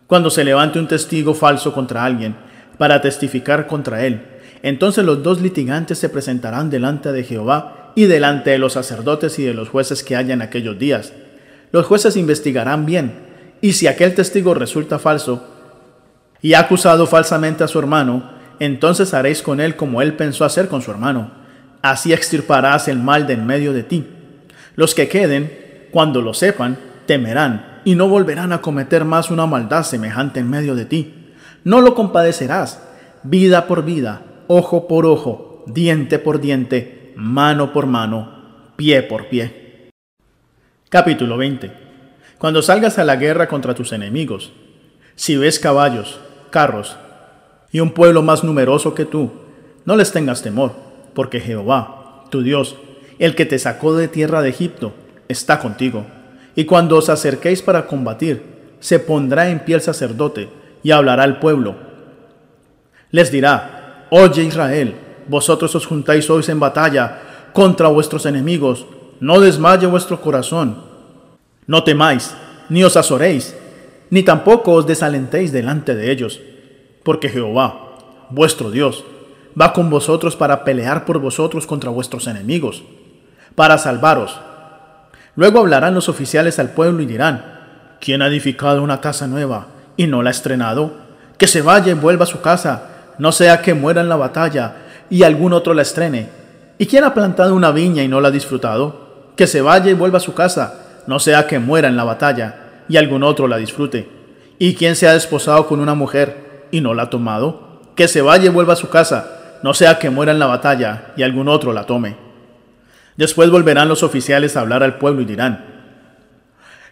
Cuando 0.08 0.32
se 0.32 0.44
levante 0.44 0.80
un 0.80 0.88
testigo 0.88 1.36
falso 1.36 1.72
contra 1.72 2.04
alguien 2.04 2.36
para 2.80 3.02
testificar 3.02 3.68
contra 3.68 4.08
él, 4.08 4.22
entonces 4.64 5.06
los 5.06 5.22
dos 5.22 5.42
litigantes 5.42 6.00
se 6.00 6.10
presentarán 6.10 6.72
delante 6.72 7.12
de 7.12 7.24
Jehová 7.24 7.92
y 7.96 8.06
delante 8.06 8.50
de 8.50 8.58
los 8.58 8.74
sacerdotes 8.74 9.38
y 9.40 9.44
de 9.44 9.54
los 9.54 9.70
jueces 9.70 10.04
que 10.04 10.16
haya 10.16 10.34
en 10.34 10.42
aquellos 10.42 10.80
días. 10.80 11.14
Los 11.72 11.86
jueces 11.86 12.18
investigarán 12.18 12.86
bien 12.86 13.14
y 13.62 13.74
si 13.74 13.88
aquel 13.88 14.16
testigo 14.16 14.54
resulta 14.54 15.00
falso 15.00 15.48
y 16.42 16.54
ha 16.54 16.60
acusado 16.60 17.06
falsamente 17.06 17.64
a 17.64 17.68
su 17.68 17.80
hermano, 17.80 18.32
entonces 18.60 19.14
haréis 19.14 19.42
con 19.42 19.60
él 19.60 19.76
como 19.76 20.02
él 20.02 20.14
pensó 20.14 20.46
hacer 20.46 20.68
con 20.68 20.82
su 20.82 20.92
hermano. 20.92 21.32
Así 21.82 22.12
extirparás 22.12 22.88
el 22.88 23.00
mal 23.00 23.28
de 23.28 23.34
en 23.34 23.46
medio 23.46 23.72
de 23.74 23.84
ti. 23.84 24.06
Los 24.76 24.96
que 24.96 25.08
queden, 25.08 25.88
cuando 25.92 26.22
lo 26.22 26.34
sepan, 26.34 26.78
temerán 27.06 27.82
y 27.86 27.96
no 27.96 28.08
volverán 28.08 28.52
a 28.52 28.62
cometer 28.62 29.06
más 29.06 29.32
una 29.32 29.46
maldad 29.46 29.84
semejante 29.84 30.40
en 30.40 30.50
medio 30.50 30.76
de 30.76 30.86
ti. 30.86 31.19
No 31.64 31.82
lo 31.82 31.96
compadecerás, 31.96 32.82
vida 33.24 33.68
por 33.68 33.84
vida, 33.84 34.24
ojo 34.48 34.88
por 34.88 35.06
ojo, 35.06 35.64
diente 35.68 36.20
por 36.20 36.40
diente, 36.40 37.14
mano 37.16 37.74
por 37.74 37.86
mano, 37.86 38.72
pie 38.76 39.04
por 39.04 39.28
pie. 39.28 39.90
Capítulo 40.90 41.38
20 41.38 41.90
cuando 42.40 42.62
salgas 42.62 42.98
a 42.98 43.04
la 43.04 43.18
guerra 43.18 43.50
contra 43.50 43.76
tus 43.76 43.92
enemigos, 43.92 44.54
si 45.16 45.36
ves 45.36 45.60
caballos, 45.60 46.22
carros 46.52 46.96
y 47.70 47.82
un 47.82 47.92
pueblo 47.92 48.22
más 48.22 48.46
numeroso 48.46 48.96
que 48.96 49.04
tú, 49.04 49.30
no 49.84 49.98
les 49.98 50.14
tengas 50.14 50.42
temor, 50.42 50.72
porque 51.14 51.42
Jehová, 51.42 52.24
tu 52.32 52.42
Dios, 52.42 52.78
el 53.20 53.36
que 53.36 53.46
te 53.46 53.60
sacó 53.60 53.94
de 53.94 54.08
tierra 54.08 54.42
de 54.42 54.50
Egipto, 54.50 54.94
está 55.28 55.60
contigo. 55.60 56.06
Y 56.56 56.64
cuando 56.64 56.96
os 56.96 57.10
acerquéis 57.10 57.62
para 57.62 57.88
combatir, 57.88 58.42
se 58.80 59.00
pondrá 59.00 59.50
en 59.50 59.60
pie 59.60 59.76
el 59.76 59.82
sacerdote 59.82 60.48
y 60.84 60.92
hablará 60.92 61.24
al 61.24 61.40
pueblo. 61.40 61.76
Les 63.12 63.32
dirá, 63.32 64.08
Oye 64.10 64.44
Israel, 64.44 64.96
vosotros 65.28 65.74
os 65.76 65.86
juntáis 65.86 66.30
hoy 66.30 66.44
en 66.48 66.60
batalla 66.60 67.20
contra 67.54 67.88
vuestros 67.88 68.26
enemigos, 68.26 68.86
no 69.20 69.40
desmaye 69.40 69.86
vuestro 69.86 70.22
corazón 70.22 70.90
no 71.70 71.84
temáis, 71.84 72.34
ni 72.68 72.84
os 72.84 72.98
azoréis, 72.98 73.56
ni 74.10 74.24
tampoco 74.24 74.74
os 74.74 74.88
desalentéis 74.88 75.52
delante 75.52 75.94
de 75.94 76.10
ellos, 76.10 76.42
porque 77.04 77.30
Jehová, 77.30 77.94
vuestro 78.32 78.72
Dios, 78.72 79.06
va 79.54 79.72
con 79.72 79.92
vosotros 79.92 80.36
para 80.36 80.64
pelear 80.64 81.06
por 81.06 81.20
vosotros 81.20 81.68
contra 81.68 81.92
vuestros 81.92 82.26
enemigos, 82.26 82.82
para 83.54 83.78
salvaros. 83.78 84.42
Luego 85.36 85.60
hablarán 85.60 85.94
los 85.94 86.10
oficiales 86.10 86.58
al 86.58 86.72
pueblo 86.72 87.04
y 87.04 87.06
dirán, 87.06 87.60
¿quién 88.02 88.24
ha 88.24 88.28
edificado 88.30 88.82
una 88.82 89.00
casa 89.00 89.28
nueva 89.28 89.68
y 90.00 90.08
no 90.08 90.24
la 90.24 90.30
ha 90.30 90.32
estrenado? 90.32 90.94
Que 91.38 91.48
se 91.48 91.62
vaya 91.62 91.92
y 91.92 91.96
vuelva 91.96 92.24
a 92.24 92.28
su 92.28 92.40
casa, 92.40 92.84
no 93.18 93.32
sea 93.32 93.62
que 93.62 93.74
muera 93.74 94.00
en 94.00 94.08
la 94.08 94.16
batalla 94.16 94.76
y 95.10 95.24
algún 95.24 95.52
otro 95.52 95.74
la 95.74 95.82
estrene. 95.82 96.30
¿Y 96.78 96.86
quién 96.86 97.04
ha 97.04 97.14
plantado 97.14 97.54
una 97.54 97.72
viña 97.72 98.02
y 98.02 98.08
no 98.08 98.22
la 98.22 98.30
ha 98.30 98.32
disfrutado? 98.32 99.34
Que 99.36 99.46
se 99.46 99.60
vaya 99.60 99.92
y 99.92 99.94
vuelva 99.94 100.20
a 100.20 100.22
su 100.22 100.34
casa 100.34 100.86
no 101.10 101.18
sea 101.18 101.48
que 101.48 101.58
muera 101.58 101.88
en 101.88 101.98
la 101.98 102.04
batalla 102.04 102.84
y 102.88 102.98
algún 102.98 103.24
otro 103.24 103.48
la 103.48 103.58
disfrute. 103.58 104.08
Y 104.60 104.76
quien 104.76 104.96
se 104.96 105.08
ha 105.08 105.14
desposado 105.14 105.66
con 105.66 105.80
una 105.80 105.96
mujer 105.96 106.68
y 106.70 106.82
no 106.82 106.94
la 106.94 107.04
ha 107.04 107.10
tomado, 107.10 107.82
que 107.96 108.08
se 108.08 108.22
vaya 108.22 108.46
y 108.46 108.50
vuelva 108.50 108.74
a 108.74 108.76
su 108.76 108.90
casa, 108.90 109.58
no 109.64 109.74
sea 109.74 109.98
que 109.98 110.12
muera 110.12 110.32
en 110.32 110.38
la 110.38 110.46
batalla 110.46 111.14
y 111.18 111.24
algún 111.24 111.48
otro 111.48 111.74
la 111.74 111.88
tome. 111.88 112.16
Después 113.18 113.50
volverán 113.50 113.90
los 113.90 114.04
oficiales 114.04 114.56
a 114.56 114.60
hablar 114.62 114.84
al 114.84 115.00
pueblo 115.00 115.22
y 115.24 115.26
dirán, 115.26 115.66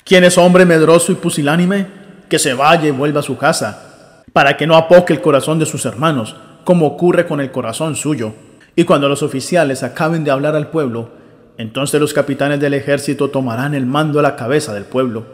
¿quién 0.04 0.24
es 0.24 0.40
hombre 0.40 0.66
medroso 0.66 1.12
y 1.12 1.16
pusilánime? 1.16 1.86
Que 2.30 2.40
se 2.40 2.54
vaya 2.54 2.88
y 2.88 2.91
vuelva 2.91 3.22
a 3.22 3.24
su 3.24 3.38
casa, 3.38 4.24
para 4.34 4.58
que 4.58 4.68
no 4.68 4.76
apoque 4.76 5.14
el 5.14 5.22
corazón 5.22 5.60
de 5.60 5.66
sus 5.66 5.86
hermanos, 5.86 6.36
como 6.64 6.86
ocurre 6.86 7.26
con 7.26 7.40
el 7.40 7.52
corazón 7.52 7.95
suyo. 7.95 8.34
Y 8.76 8.84
cuando 8.84 9.10
los 9.10 9.24
oficiales 9.24 9.84
acaben 9.84 10.24
de 10.24 10.32
hablar 10.32 10.56
al 10.56 10.68
pueblo, 10.68 11.10
entonces 11.58 11.99
los 11.99 12.14
capitanes 12.14 12.60
del 12.60 12.74
ejército 12.74 13.30
tomarán 13.30 13.74
el 13.74 13.86
mando 13.86 14.20
a 14.20 14.22
la 14.22 14.36
cabeza 14.36 14.74
del 14.74 14.86
pueblo. 14.86 15.26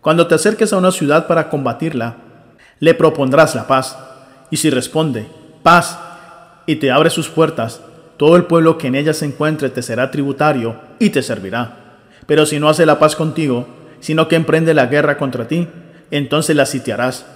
Cuando 0.00 0.26
te 0.26 0.34
acerques 0.34 0.72
a 0.72 0.78
una 0.78 0.90
ciudad 0.90 1.26
para 1.26 1.48
combatirla, 1.48 2.16
le 2.80 2.94
propondrás 2.94 3.54
la 3.54 3.66
paz. 3.66 3.96
Y 4.50 4.56
si 4.56 4.70
responde, 4.70 5.26
paz, 5.62 5.98
y 6.66 6.76
te 6.76 6.90
abre 6.90 7.10
sus 7.10 7.28
puertas, 7.28 7.80
todo 8.16 8.36
el 8.36 8.44
pueblo 8.44 8.78
que 8.78 8.88
en 8.88 8.94
ella 8.94 9.12
se 9.12 9.26
encuentre 9.26 9.70
te 9.70 9.82
será 9.82 10.10
tributario 10.10 10.76
y 10.98 11.10
te 11.10 11.22
servirá. 11.22 12.00
Pero 12.26 12.46
si 12.46 12.58
no 12.58 12.68
hace 12.68 12.86
la 12.86 12.98
paz 12.98 13.16
contigo, 13.16 13.66
sino 14.00 14.28
que 14.28 14.36
emprende 14.36 14.74
la 14.74 14.86
guerra 14.86 15.18
contra 15.18 15.46
ti, 15.46 15.68
entonces 16.16 16.56
la 16.56 16.66
sitiarás. 16.66 17.26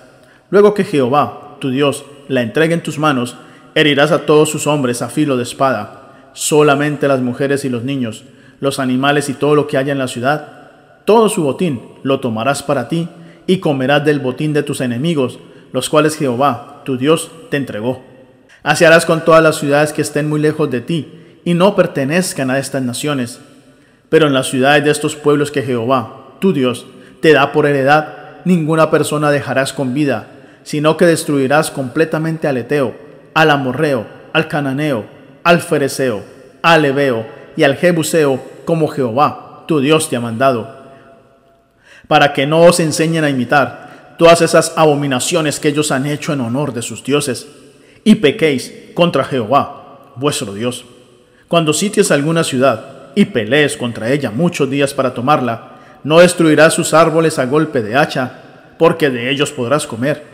Luego 0.51 0.75
que 0.75 0.85
Jehová, 0.85 1.57
tu 1.61 1.71
Dios, 1.71 2.05
la 2.29 2.43
entregue 2.43 2.75
en 2.75 2.83
tus 2.83 2.99
manos, 2.99 3.37
herirás 3.75 4.13
a 4.13 4.27
todos 4.27 4.51
sus 4.51 4.67
hombres 4.67 5.03
a 5.03 5.09
filo 5.09 5.37
de 5.37 5.43
espada 5.43 5.99
solamente 6.39 7.09
las 7.09 7.21
mujeres 7.21 7.65
y 7.65 7.69
los 7.69 7.83
niños, 7.83 8.23
los 8.61 8.79
animales 8.79 9.29
y 9.29 9.35
todo 9.35 9.57
lo 9.57 9.67
que 9.67 9.77
haya 9.77 9.93
en 9.93 9.99
la 9.99 10.07
ciudad, 10.07 10.71
todo 11.05 11.29
su 11.29 11.43
botín 11.43 11.81
lo 12.05 12.21
tomarás 12.21 12.63
para 12.63 12.89
ti 12.89 13.09
y 13.49 13.59
comerás 13.59 14.05
del 14.05 14.21
botín 14.21 14.53
de 14.53 14.63
tus 14.63 14.81
enemigos, 14.81 15.41
los 15.73 15.89
cuales 15.89 16.17
Jehová, 16.17 16.83
tu 16.85 16.97
Dios, 16.97 17.33
te 17.51 17.57
entregó. 17.57 18.05
Así 18.63 18.85
harás 18.85 19.05
con 19.05 19.25
todas 19.25 19.43
las 19.43 19.57
ciudades 19.57 19.93
que 19.93 20.03
estén 20.03 20.29
muy 20.29 20.41
lejos 20.41 20.71
de 20.71 20.81
ti 20.81 21.09
y 21.45 21.55
no 21.55 21.75
pertenezcan 21.75 22.53
a 22.53 22.59
estas 22.59 22.83
naciones. 22.83 23.41
Pero 24.09 24.29
en 24.29 24.33
las 24.33 24.49
ciudades 24.49 24.85
de 24.85 24.91
estos 24.93 25.17
pueblos 25.17 25.51
que 25.51 25.63
Jehová, 25.63 26.37
tu 26.41 26.53
Dios, 26.53 26.87
te 27.21 27.33
da 27.33 27.51
por 27.51 27.67
heredad, 27.67 28.18
ninguna 28.49 28.91
persona 28.91 29.31
dejarás 29.31 29.75
con 29.75 29.93
vida, 29.93 30.27
sino 30.63 30.97
que 30.97 31.05
destruirás 31.05 31.71
completamente 31.71 32.49
al 32.49 32.57
Eteo, 32.57 32.95
al 33.35 33.51
Amorreo, 33.51 34.07
al 34.33 34.49
Cananeo, 34.49 35.05
al 35.45 35.61
Fereceo, 35.61 36.23
al 36.63 36.87
Ebeo 36.87 37.27
y 37.59 37.65
al 37.65 37.77
Jebuseo, 37.77 38.41
como 38.65 38.89
Jehová, 38.89 39.65
tu 39.69 39.81
Dios 39.81 40.09
te 40.09 40.17
ha 40.17 40.21
mandado, 40.21 40.77
para 42.07 42.33
que 42.33 42.47
no 42.47 42.63
os 42.63 42.81
enseñen 42.81 43.23
a 43.23 43.29
imitar 43.29 44.17
todas 44.19 44.41
esas 44.41 44.73
abominaciones 44.77 45.61
que 45.61 45.69
ellos 45.69 45.93
han 45.93 46.07
hecho 46.07 46.33
en 46.33 46.41
honor 46.41 46.73
de 46.73 46.81
sus 46.81 47.05
dioses, 47.05 47.49
y 48.03 48.15
pequéis 48.15 48.73
contra 48.95 49.25
Jehová, 49.25 50.13
vuestro 50.17 50.55
Dios. 50.55 50.87
Cuando 51.49 51.75
sities 51.75 52.11
alguna 52.11 52.45
ciudad 52.45 53.11
y 53.15 53.27
pelees 53.27 53.77
contra 53.77 54.11
ella 54.11 54.31
muchos 54.31 54.71
días 54.71 54.95
para 54.95 55.13
tomarla, 55.13 55.78
no 56.05 56.21
destruirás 56.21 56.75
sus 56.75 56.95
árboles 56.95 57.39
a 57.39 57.47
golpe 57.47 57.83
de 57.83 57.97
hacha, 57.97 58.33
porque 58.79 59.11
de 59.11 59.31
ellos 59.31 59.53
podrás 59.53 59.87
comer. 59.87 60.25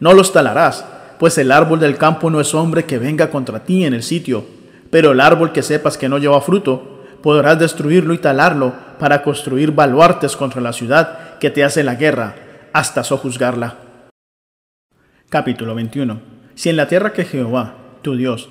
No 0.00 0.12
los 0.12 0.32
talarás, 0.32 0.84
pues 1.18 1.38
el 1.38 1.52
árbol 1.52 1.80
del 1.80 1.96
campo 1.96 2.30
no 2.30 2.40
es 2.40 2.54
hombre 2.54 2.84
que 2.84 2.98
venga 2.98 3.30
contra 3.30 3.64
ti 3.64 3.84
en 3.84 3.94
el 3.94 4.02
sitio, 4.02 4.44
pero 4.90 5.12
el 5.12 5.20
árbol 5.20 5.52
que 5.52 5.62
sepas 5.62 5.96
que 5.96 6.08
no 6.08 6.18
lleva 6.18 6.40
fruto, 6.40 7.02
podrás 7.22 7.58
destruirlo 7.58 8.12
y 8.12 8.18
talarlo 8.18 8.74
para 8.98 9.22
construir 9.22 9.72
baluartes 9.72 10.36
contra 10.36 10.60
la 10.60 10.72
ciudad 10.72 11.38
que 11.38 11.50
te 11.50 11.64
hace 11.64 11.82
la 11.82 11.94
guerra, 11.94 12.34
hasta 12.72 13.02
sojuzgarla. 13.02 13.76
Capítulo 15.30 15.74
21. 15.74 16.20
Si 16.54 16.68
en 16.68 16.76
la 16.76 16.86
tierra 16.86 17.12
que 17.12 17.24
Jehová, 17.24 17.74
tu 18.02 18.14
Dios, 18.14 18.50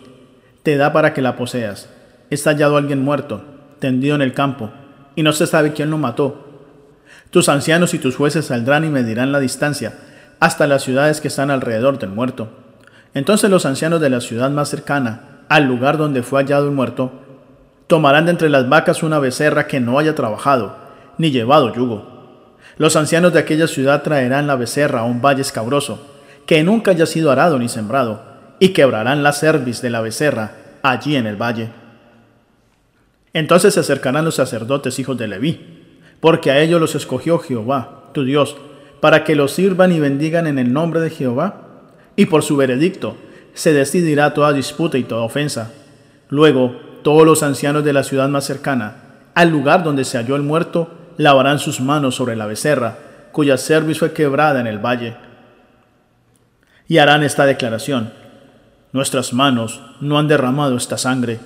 te 0.64 0.76
da 0.76 0.92
para 0.92 1.14
que 1.14 1.22
la 1.22 1.36
poseas, 1.36 1.90
está 2.30 2.50
hallado 2.50 2.78
alguien 2.78 3.02
muerto, 3.02 3.44
tendido 3.80 4.16
en 4.16 4.22
el 4.22 4.34
campo, 4.34 4.72
y 5.16 5.24
no 5.24 5.34
se 5.34 5.46
sabe 5.46 5.74
quién 5.74 5.90
lo 5.92 5.98
mató, 5.98 6.43
tus 7.34 7.50
ancianos 7.50 7.96
y 7.96 7.98
tus 7.98 8.16
jueces 8.16 8.46
saldrán 8.46 8.86
y 8.86 8.90
medirán 8.90 9.32
la 9.32 9.40
distancia 9.40 9.94
hasta 10.40 10.68
las 10.68 10.84
ciudades 10.84 11.20
que 11.20 11.30
están 11.30 11.50
alrededor 11.50 11.98
del 11.98 12.12
muerto. 12.12 12.48
Entonces 13.16 13.50
los 13.50 13.66
ancianos 13.66 14.00
de 14.02 14.12
la 14.12 14.22
ciudad 14.22 14.52
más 14.52 14.70
cercana 14.70 15.40
al 15.50 15.64
lugar 15.64 15.98
donde 15.98 16.22
fue 16.22 16.44
hallado 16.44 16.68
el 16.68 16.76
muerto 16.76 17.12
tomarán 17.88 18.26
de 18.26 18.32
entre 18.32 18.50
las 18.50 18.70
vacas 18.70 19.02
una 19.02 19.18
becerra 19.18 19.66
que 19.66 19.80
no 19.80 19.98
haya 19.98 20.14
trabajado 20.14 20.76
ni 21.18 21.32
llevado 21.32 21.74
yugo. 21.74 22.54
Los 22.78 22.96
ancianos 22.96 23.34
de 23.34 23.40
aquella 23.40 23.66
ciudad 23.66 24.04
traerán 24.04 24.46
la 24.46 24.56
becerra 24.56 25.00
a 25.00 25.06
un 25.06 25.20
valle 25.20 25.42
escabroso 25.42 26.06
que 26.46 26.64
nunca 26.64 26.92
haya 26.92 27.08
sido 27.08 27.32
arado 27.32 27.58
ni 27.58 27.68
sembrado 27.68 28.22
y 28.60 28.74
quebrarán 28.74 29.24
la 29.24 29.34
cerviz 29.34 29.82
de 29.82 29.90
la 29.90 30.02
becerra 30.02 30.52
allí 30.84 31.16
en 31.16 31.26
el 31.26 31.42
valle. 31.42 31.72
Entonces 33.34 33.74
se 33.74 33.80
acercarán 33.80 34.24
los 34.24 34.36
sacerdotes 34.36 35.00
hijos 35.00 35.18
de 35.18 35.28
Leví 35.28 35.73
porque 36.24 36.52
a 36.52 36.62
ellos 36.62 36.80
los 36.80 36.96
escogió 36.96 37.38
Jehová, 37.38 38.06
tu 38.14 38.24
Dios, 38.24 38.56
para 39.02 39.26
que 39.26 39.36
los 39.36 39.52
sirvan 39.52 39.92
y 39.92 40.00
bendigan 40.00 40.48
en 40.48 40.58
el 40.58 40.72
nombre 40.72 41.02
de 41.02 41.10
Jehová. 41.10 41.64
Y 42.16 42.28
por 42.28 42.44
su 42.44 42.56
veredicto 42.56 43.18
se 43.54 43.74
decidirá 43.74 44.34
toda 44.34 44.54
disputa 44.54 44.98
y 44.98 45.04
toda 45.04 45.24
ofensa. 45.24 45.74
Luego, 46.30 46.78
todos 47.04 47.26
los 47.26 47.44
ancianos 47.44 47.84
de 47.84 47.92
la 47.92 48.06
ciudad 48.06 48.30
más 48.30 48.46
cercana, 48.46 49.04
al 49.36 49.50
lugar 49.50 49.84
donde 49.84 50.06
se 50.06 50.18
halló 50.18 50.38
el 50.38 50.44
muerto, 50.44 50.92
lavarán 51.18 51.60
sus 51.60 51.82
manos 51.82 52.16
sobre 52.16 52.38
la 52.38 52.46
becerra, 52.46 53.00
cuya 53.34 53.58
cerviz 53.58 54.00
fue 54.00 54.14
quebrada 54.14 54.62
en 54.62 54.68
el 54.68 54.80
valle. 54.80 55.18
Y 56.88 57.00
harán 57.00 57.24
esta 57.24 57.46
declaración. 57.46 58.14
Nuestras 58.94 59.34
manos 59.34 59.82
no 60.00 60.18
han 60.18 60.30
derramado 60.30 60.78
esta 60.78 60.98
sangre, 60.98 61.42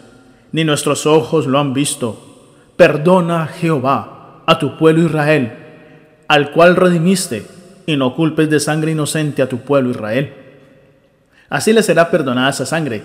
ni 0.52 0.64
nuestros 0.66 1.08
ojos 1.08 1.48
lo 1.48 1.58
han 1.58 1.74
visto. 1.74 2.46
Perdona, 2.76 3.48
Jehová, 3.48 4.17
a 4.48 4.58
tu 4.58 4.78
pueblo 4.78 5.06
Israel, 5.06 5.52
al 6.28 6.52
cual 6.52 6.76
redimiste, 6.76 7.46
y 7.86 7.96
no 7.96 8.16
culpes 8.16 8.50
de 8.50 8.60
sangre 8.60 8.92
inocente 8.92 9.42
a 9.42 9.50
tu 9.50 9.60
pueblo 9.60 9.92
Israel. 9.92 10.34
Así 11.50 11.74
le 11.74 11.84
será 11.84 12.10
perdonada 12.10 12.50
esa 12.50 12.66
sangre, 12.66 13.04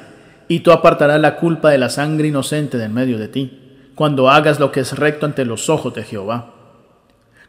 y 0.49 0.61
tú 0.61 0.73
apartarás 0.73 1.21
la 1.21 1.37
culpa 1.37 1.71
de 1.71 1.79
la 1.79 1.91
sangre 1.91 2.29
inocente 2.29 2.79
del 2.79 2.91
medio 2.91 3.19
de 3.19 3.29
ti, 3.29 3.91
cuando 3.95 4.31
hagas 4.31 4.61
lo 4.61 4.73
que 4.73 4.81
es 4.81 4.97
recto 4.97 5.27
ante 5.27 5.45
los 5.45 5.69
ojos 5.69 5.93
de 5.95 6.05
Jehová. 6.05 6.55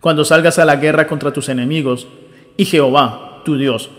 Cuando 0.01 0.25
salgas 0.25 0.59
a 0.59 0.65
la 0.65 0.75
guerra 0.75 1.07
contra 1.07 1.31
tus 1.31 1.47
enemigos, 1.47 2.07
y 2.57 2.65
Jehová, 2.65 3.41
tu 3.45 3.57
Dios, 3.57 3.89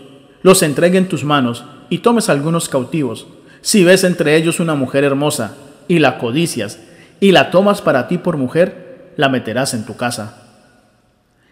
los 0.43 0.61
entregue 0.61 0.97
en 0.97 1.07
tus 1.07 1.23
manos, 1.23 1.63
y 1.89 1.99
tomes 1.99 2.29
algunos 2.29 2.67
cautivos, 2.67 3.27
si 3.61 3.83
ves 3.83 4.03
entre 4.03 4.35
ellos 4.35 4.59
una 4.59 4.75
mujer 4.75 5.05
hermosa, 5.05 5.55
y 5.87 5.99
la 5.99 6.17
codicias, 6.17 6.79
y 7.21 7.31
la 7.31 7.49
tomas 7.49 7.81
para 7.81 8.07
ti 8.07 8.17
por 8.17 8.37
mujer, 8.37 8.84
la 9.17 9.29
meterás 9.29 9.73
en 9.73 9.85
tu 9.85 9.95
casa. 9.95 10.33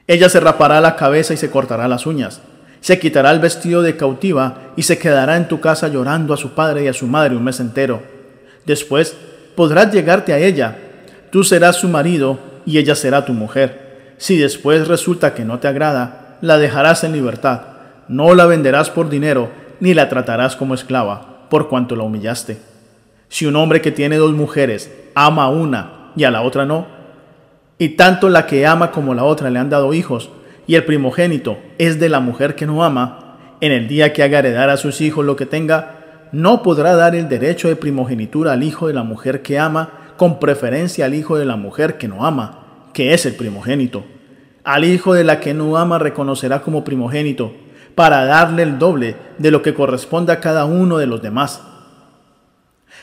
Ella 0.08 0.30
se 0.30 0.40
rapará 0.40 0.82
la 0.82 0.96
cabeza 0.96 1.34
y 1.34 1.38
se 1.38 1.50
cortará 1.50 1.88
las 1.88 2.06
uñas, 2.06 2.42
se 2.82 3.00
quitará 3.00 3.32
el 3.32 3.40
vestido 3.40 3.82
de 3.82 3.96
cautiva 3.96 4.74
y 4.76 4.84
se 4.84 4.98
quedará 4.98 5.38
en 5.38 5.48
tu 5.48 5.62
casa 5.62 5.88
llorando 5.88 6.34
a 6.34 6.38
su 6.38 6.52
padre 6.52 6.84
y 6.84 6.88
a 6.88 6.94
su 6.94 7.08
madre 7.08 7.36
un 7.36 7.44
mes 7.44 7.60
entero. 7.62 8.02
Después 8.66 9.16
podrás 9.56 9.94
llegarte 9.94 10.34
a 10.34 10.40
ella, 10.40 10.78
tú 11.32 11.44
serás 11.44 11.78
su 11.78 11.88
marido 11.88 12.40
y 12.66 12.78
ella 12.78 12.96
será 12.96 13.24
tu 13.24 13.34
mujer. 13.34 14.16
Si 14.18 14.38
después 14.38 14.88
resulta 14.88 15.34
que 15.34 15.46
no 15.46 15.60
te 15.60 15.68
agrada, 15.68 16.38
la 16.42 16.58
dejarás 16.58 17.04
en 17.06 17.14
libertad, 17.14 17.62
no 18.10 18.36
la 18.36 18.46
venderás 18.46 18.90
por 18.90 19.10
dinero, 19.10 19.50
ni 19.80 19.94
la 19.94 20.10
tratarás 20.10 20.56
como 20.56 20.74
esclava, 20.74 21.48
por 21.50 21.70
cuanto 21.70 21.96
la 21.96 22.04
humillaste. 22.04 22.58
Si 23.30 23.46
un 23.46 23.56
hombre 23.56 23.82
que 23.82 23.92
tiene 23.92 24.18
dos 24.18 24.34
mujeres 24.34 24.92
ama 25.16 25.46
a 25.46 25.50
una 25.50 26.12
y 26.16 26.26
a 26.26 26.32
la 26.32 26.42
otra 26.42 26.66
no, 26.66 26.86
y 27.84 27.90
tanto 27.90 28.30
la 28.30 28.48
que 28.48 28.66
ama 28.66 28.92
como 28.92 29.14
la 29.14 29.26
otra 29.26 29.50
le 29.50 29.60
han 29.60 29.70
dado 29.70 29.94
hijos, 29.94 30.30
y 30.68 30.76
el 30.76 30.86
primogénito 30.86 31.58
es 31.78 32.00
de 32.00 32.08
la 32.08 32.22
mujer 32.22 32.56
que 32.56 32.66
no 32.66 32.82
ama, 32.82 33.36
en 33.60 33.74
el 33.74 33.90
día 33.90 34.14
que 34.14 34.24
haga 34.24 34.40
heredar 34.40 34.70
a 34.70 34.78
sus 34.78 35.02
hijos 35.02 35.26
lo 35.26 35.36
que 35.36 35.46
tenga, 35.46 36.30
no 36.32 36.64
podrá 36.64 36.96
dar 36.96 37.14
el 37.14 37.28
derecho 37.28 37.68
de 37.68 37.76
primogenitura 37.76 38.54
al 38.54 38.64
hijo 38.64 38.88
de 38.88 38.94
la 38.94 39.04
mujer 39.04 39.42
que 39.42 39.60
ama, 39.60 40.14
con 40.16 40.40
preferencia 40.40 41.04
al 41.04 41.14
hijo 41.14 41.38
de 41.38 41.44
la 41.44 41.58
mujer 41.58 41.98
que 41.98 42.08
no 42.08 42.26
ama, 42.26 42.88
que 42.94 43.14
es 43.14 43.26
el 43.26 43.36
primogénito. 43.36 44.06
Al 44.64 44.86
hijo 44.86 45.14
de 45.14 45.26
la 45.26 45.42
que 45.42 45.54
no 45.54 45.76
ama 45.76 46.00
reconocerá 46.00 46.62
como 46.62 46.86
primogénito, 46.86 47.54
para 47.96 48.24
darle 48.24 48.64
el 48.64 48.80
doble 48.80 49.18
de 49.40 49.52
lo 49.52 49.62
que 49.62 49.74
corresponde 49.74 50.32
a 50.32 50.40
cada 50.40 50.64
uno 50.64 51.00
de 51.00 51.08
los 51.08 51.22
demás. 51.22 51.62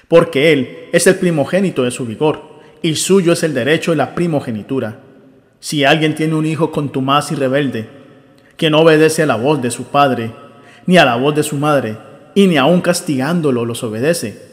Porque 0.08 0.54
él 0.54 0.88
es 0.92 1.06
el 1.06 1.16
primogénito 1.16 1.84
de 1.84 1.90
su 1.90 2.06
vigor 2.06 2.49
y 2.82 2.94
suyo 2.96 3.32
es 3.32 3.42
el 3.42 3.54
derecho 3.54 3.90
de 3.90 3.98
la 3.98 4.14
primogenitura. 4.14 4.98
Si 5.60 5.84
alguien 5.84 6.14
tiene 6.14 6.34
un 6.34 6.46
hijo 6.46 6.70
contumaz 6.70 7.32
y 7.32 7.34
rebelde, 7.34 7.88
que 8.56 8.70
no 8.70 8.80
obedece 8.80 9.22
a 9.22 9.26
la 9.26 9.36
voz 9.36 9.60
de 9.60 9.70
su 9.70 9.84
padre, 9.84 10.32
ni 10.86 10.96
a 10.96 11.04
la 11.04 11.16
voz 11.16 11.34
de 11.34 11.42
su 11.42 11.56
madre, 11.56 11.98
y 12.34 12.46
ni 12.46 12.56
aun 12.56 12.80
castigándolo 12.80 13.64
los 13.64 13.82
obedece, 13.82 14.50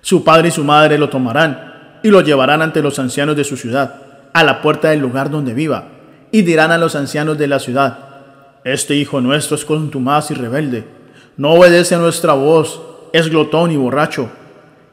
su 0.00 0.24
padre 0.24 0.48
y 0.48 0.50
su 0.50 0.64
madre 0.64 0.98
lo 0.98 1.08
tomarán 1.08 2.00
y 2.02 2.08
lo 2.08 2.20
llevarán 2.20 2.60
ante 2.62 2.82
los 2.82 2.98
ancianos 2.98 3.36
de 3.36 3.44
su 3.44 3.56
ciudad, 3.56 4.02
a 4.32 4.42
la 4.42 4.60
puerta 4.60 4.90
del 4.90 5.00
lugar 5.00 5.30
donde 5.30 5.54
viva, 5.54 5.88
y 6.32 6.42
dirán 6.42 6.72
a 6.72 6.78
los 6.78 6.96
ancianos 6.96 7.38
de 7.38 7.48
la 7.48 7.58
ciudad, 7.58 7.98
Este 8.64 8.94
hijo 8.94 9.20
nuestro 9.20 9.56
es 9.56 9.64
contumaz 9.64 10.30
y 10.30 10.34
rebelde, 10.34 10.84
no 11.36 11.52
obedece 11.52 11.94
a 11.94 11.98
nuestra 11.98 12.32
voz, 12.32 12.80
es 13.12 13.28
glotón 13.28 13.70
y 13.70 13.76
borracho 13.76 14.30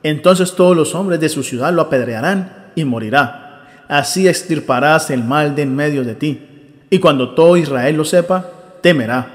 entonces 0.04 0.56
todos 0.56 0.76
los 0.76 0.96
hombres 0.96 1.20
de 1.20 1.30
su 1.30 1.44
ciudad 1.44 1.74
lo 1.74 1.82
apedrearán 1.82 2.72
y 2.76 2.86
morirá. 2.86 3.66
Así 3.88 4.28
extirparás 4.28 5.10
el 5.10 5.24
mal 5.24 5.56
de 5.56 5.64
en 5.64 5.76
medio 5.76 6.04
de 6.04 6.16
ti. 6.16 6.48
Y 6.90 7.00
cuando 7.00 7.32
todo 7.32 7.58
Israel 7.58 7.98
lo 7.98 8.06
sepa, 8.06 8.46
temerá. 8.82 9.28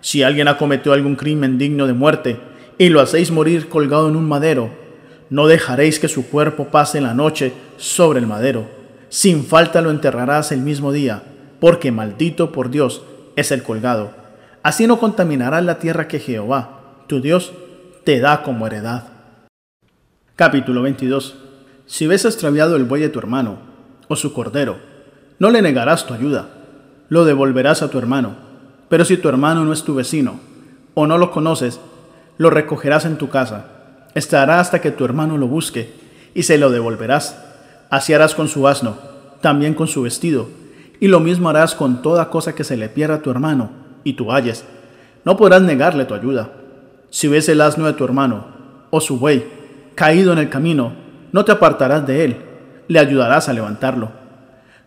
Si 0.00 0.22
alguien 0.22 0.48
ha 0.48 0.58
cometido 0.58 0.92
algún 0.92 1.16
crimen 1.16 1.58
digno 1.58 1.86
de 1.86 1.92
muerte 1.92 2.36
y 2.78 2.88
lo 2.88 3.00
hacéis 3.00 3.30
morir 3.30 3.68
colgado 3.68 4.08
en 4.08 4.16
un 4.16 4.28
madero, 4.28 4.70
no 5.30 5.46
dejaréis 5.46 5.98
que 5.98 6.08
su 6.08 6.28
cuerpo 6.28 6.66
pase 6.66 7.00
la 7.00 7.14
noche 7.14 7.52
sobre 7.76 8.18
el 8.18 8.26
madero. 8.26 8.66
Sin 9.08 9.44
falta 9.44 9.80
lo 9.80 9.90
enterrarás 9.90 10.52
el 10.52 10.60
mismo 10.60 10.90
día, 10.90 11.22
porque 11.60 11.92
maldito 11.92 12.50
por 12.50 12.70
Dios 12.70 13.02
es 13.36 13.52
el 13.52 13.62
colgado. 13.62 14.10
Así 14.62 14.86
no 14.86 14.98
contaminarás 14.98 15.64
la 15.64 15.78
tierra 15.78 16.08
que 16.08 16.18
Jehová, 16.18 16.80
tu 17.06 17.20
Dios, 17.20 17.52
te 18.04 18.20
da 18.20 18.42
como 18.42 18.66
heredad. 18.66 19.11
Capítulo 20.42 20.82
22. 20.82 21.36
Si 21.86 22.08
ves 22.08 22.24
extraviado 22.24 22.74
el 22.74 22.82
buey 22.82 23.00
de 23.00 23.08
tu 23.08 23.20
hermano, 23.20 23.58
o 24.08 24.16
su 24.16 24.32
cordero, 24.32 24.76
no 25.38 25.50
le 25.50 25.62
negarás 25.62 26.04
tu 26.04 26.14
ayuda, 26.14 26.48
lo 27.08 27.24
devolverás 27.24 27.80
a 27.80 27.90
tu 27.90 27.96
hermano. 27.96 28.34
Pero 28.88 29.04
si 29.04 29.16
tu 29.18 29.28
hermano 29.28 29.64
no 29.64 29.72
es 29.72 29.84
tu 29.84 29.94
vecino, 29.94 30.40
o 30.94 31.06
no 31.06 31.16
lo 31.16 31.30
conoces, 31.30 31.78
lo 32.38 32.50
recogerás 32.50 33.04
en 33.04 33.18
tu 33.18 33.28
casa. 33.28 33.66
Estará 34.16 34.58
hasta 34.58 34.80
que 34.80 34.90
tu 34.90 35.04
hermano 35.04 35.38
lo 35.38 35.46
busque, 35.46 35.92
y 36.34 36.42
se 36.42 36.58
lo 36.58 36.72
devolverás. 36.72 37.40
Así 37.88 38.12
harás 38.12 38.34
con 38.34 38.48
su 38.48 38.66
asno, 38.66 38.96
también 39.42 39.74
con 39.74 39.86
su 39.86 40.02
vestido, 40.02 40.48
y 40.98 41.06
lo 41.06 41.20
mismo 41.20 41.50
harás 41.50 41.76
con 41.76 42.02
toda 42.02 42.30
cosa 42.30 42.56
que 42.56 42.64
se 42.64 42.76
le 42.76 42.88
pierda 42.88 43.14
a 43.14 43.22
tu 43.22 43.30
hermano, 43.30 43.70
y 44.02 44.14
tú 44.14 44.32
halles. 44.32 44.64
No 45.24 45.36
podrás 45.36 45.62
negarle 45.62 46.04
tu 46.04 46.14
ayuda. 46.14 46.50
Si 47.10 47.28
ves 47.28 47.48
el 47.48 47.60
asno 47.60 47.86
de 47.86 47.92
tu 47.92 48.02
hermano, 48.02 48.46
o 48.90 49.00
su 49.00 49.20
buey, 49.20 49.61
caído 49.94 50.32
en 50.32 50.38
el 50.38 50.48
camino, 50.48 50.92
no 51.32 51.44
te 51.44 51.52
apartarás 51.52 52.06
de 52.06 52.24
él, 52.24 52.36
le 52.88 52.98
ayudarás 52.98 53.48
a 53.48 53.52
levantarlo. 53.52 54.10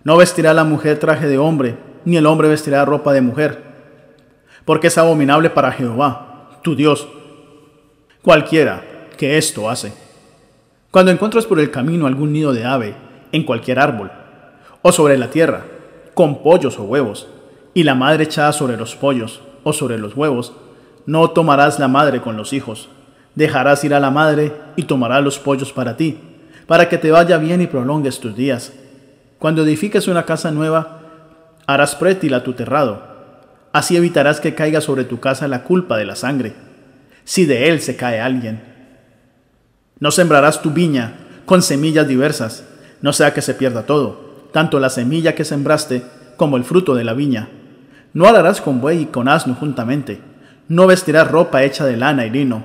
No 0.03 0.17
vestirá 0.17 0.53
la 0.53 0.63
mujer 0.63 0.99
traje 0.99 1.27
de 1.27 1.37
hombre, 1.37 1.77
ni 2.05 2.17
el 2.17 2.25
hombre 2.25 2.47
vestirá 2.47 2.85
ropa 2.85 3.13
de 3.13 3.21
mujer, 3.21 3.63
porque 4.63 4.87
es 4.87 4.97
abominable 4.97 5.49
para 5.49 5.71
Jehová, 5.71 6.59
tu 6.61 6.75
Dios, 6.75 7.07
cualquiera 8.21 8.83
que 9.17 9.37
esto 9.37 9.69
hace. 9.69 9.93
Cuando 10.91 11.11
encuentres 11.11 11.45
por 11.45 11.59
el 11.59 11.71
camino 11.71 12.07
algún 12.07 12.31
nido 12.31 12.53
de 12.53 12.65
ave, 12.65 12.95
en 13.31 13.43
cualquier 13.43 13.79
árbol, 13.79 14.11
o 14.81 14.91
sobre 14.91 15.17
la 15.17 15.29
tierra, 15.29 15.65
con 16.13 16.41
pollos 16.41 16.79
o 16.79 16.83
huevos, 16.83 17.27
y 17.73 17.83
la 17.83 17.95
madre 17.95 18.23
echada 18.23 18.53
sobre 18.53 18.77
los 18.77 18.95
pollos 18.95 19.41
o 19.63 19.73
sobre 19.73 19.97
los 19.97 20.15
huevos, 20.15 20.53
no 21.05 21.29
tomarás 21.31 21.79
la 21.79 21.87
madre 21.87 22.21
con 22.21 22.37
los 22.37 22.53
hijos. 22.53 22.89
Dejarás 23.35 23.83
ir 23.83 23.93
a 23.93 23.99
la 23.99 24.11
madre 24.11 24.53
y 24.75 24.83
tomará 24.83 25.21
los 25.21 25.39
pollos 25.39 25.73
para 25.73 25.97
ti, 25.97 26.17
para 26.67 26.89
que 26.89 26.97
te 26.97 27.11
vaya 27.11 27.37
bien 27.37 27.61
y 27.61 27.67
prolongues 27.67 28.19
tus 28.19 28.35
días. 28.35 28.73
Cuando 29.39 29.63
edifiques 29.63 30.07
una 30.07 30.23
casa 30.23 30.51
nueva, 30.51 30.99
harás 31.67 31.95
prétil 31.95 32.33
a 32.33 32.43
tu 32.43 32.53
terrado. 32.53 33.03
Así 33.73 33.97
evitarás 33.97 34.39
que 34.39 34.55
caiga 34.55 34.79
sobre 34.79 35.03
tu 35.03 35.19
casa 35.19 35.47
la 35.47 35.63
culpa 35.63 35.97
de 35.97 36.05
la 36.05 36.15
sangre, 36.15 36.53
si 37.25 37.45
de 37.45 37.69
él 37.69 37.81
se 37.81 37.97
cae 37.97 38.21
alguien. 38.21 38.63
No 39.99 40.11
sembrarás 40.11 40.61
tu 40.61 40.71
viña 40.71 41.13
con 41.45 41.61
semillas 41.61 42.07
diversas, 42.07 42.63
no 43.01 43.13
sea 43.13 43.33
que 43.33 43.41
se 43.41 43.53
pierda 43.53 43.83
todo, 43.83 44.49
tanto 44.53 44.79
la 44.79 44.89
semilla 44.89 45.35
que 45.35 45.43
sembraste 45.43 46.03
como 46.37 46.57
el 46.57 46.63
fruto 46.63 46.95
de 46.95 47.03
la 47.03 47.13
viña. 47.13 47.49
No 48.13 48.27
alarás 48.27 48.61
con 48.61 48.79
buey 48.79 49.01
y 49.01 49.05
con 49.07 49.27
asno 49.27 49.55
juntamente, 49.55 50.21
no 50.69 50.87
vestirás 50.87 51.29
ropa 51.29 51.63
hecha 51.63 51.85
de 51.85 51.97
lana 51.97 52.25
y 52.25 52.29
lino, 52.29 52.63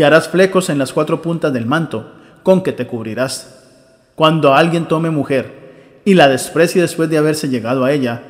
te 0.00 0.06
harás 0.06 0.30
flecos 0.30 0.70
en 0.70 0.78
las 0.78 0.94
cuatro 0.94 1.20
puntas 1.20 1.52
del 1.52 1.66
manto, 1.66 2.10
con 2.42 2.62
que 2.62 2.72
te 2.72 2.86
cubrirás. 2.86 3.66
Cuando 4.14 4.54
alguien 4.54 4.88
tome 4.88 5.10
mujer 5.10 6.00
y 6.06 6.14
la 6.14 6.26
desprecie 6.26 6.80
después 6.80 7.10
de 7.10 7.18
haberse 7.18 7.50
llegado 7.50 7.84
a 7.84 7.92
ella, 7.92 8.22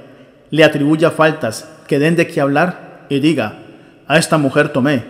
le 0.50 0.64
atribuya 0.64 1.12
faltas 1.12 1.70
que 1.86 2.00
den 2.00 2.16
de 2.16 2.26
qué 2.26 2.40
hablar 2.40 3.06
y 3.08 3.20
diga, 3.20 3.58
a 4.08 4.18
esta 4.18 4.36
mujer 4.36 4.70
tomé, 4.70 5.04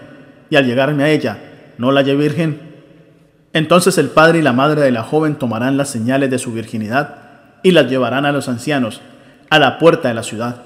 y 0.51 0.57
al 0.57 0.67
llegarme 0.67 1.03
a 1.03 1.09
ella, 1.09 1.39
no 1.79 1.93
la 1.93 2.01
hallé 2.01 2.15
virgen. 2.15 2.61
Entonces 3.55 3.97
el 3.97 4.11
padre 4.11 4.41
y 4.41 4.43
la 4.43 4.53
madre 4.53 4.83
de 4.83 4.91
la 4.91 5.03
joven 5.03 5.37
tomarán 5.37 5.79
las 5.79 5.89
señales 5.89 6.31
de 6.31 6.39
su 6.39 6.53
virginidad 6.53 7.15
y 7.63 7.71
las 7.71 7.89
llevarán 7.89 8.27
a 8.27 8.33
los 8.33 8.51
ancianos, 8.51 9.01
a 9.49 9.59
la 9.59 9.79
puerta 9.79 10.09
de 10.09 10.15
la 10.15 10.23
ciudad. 10.23 10.57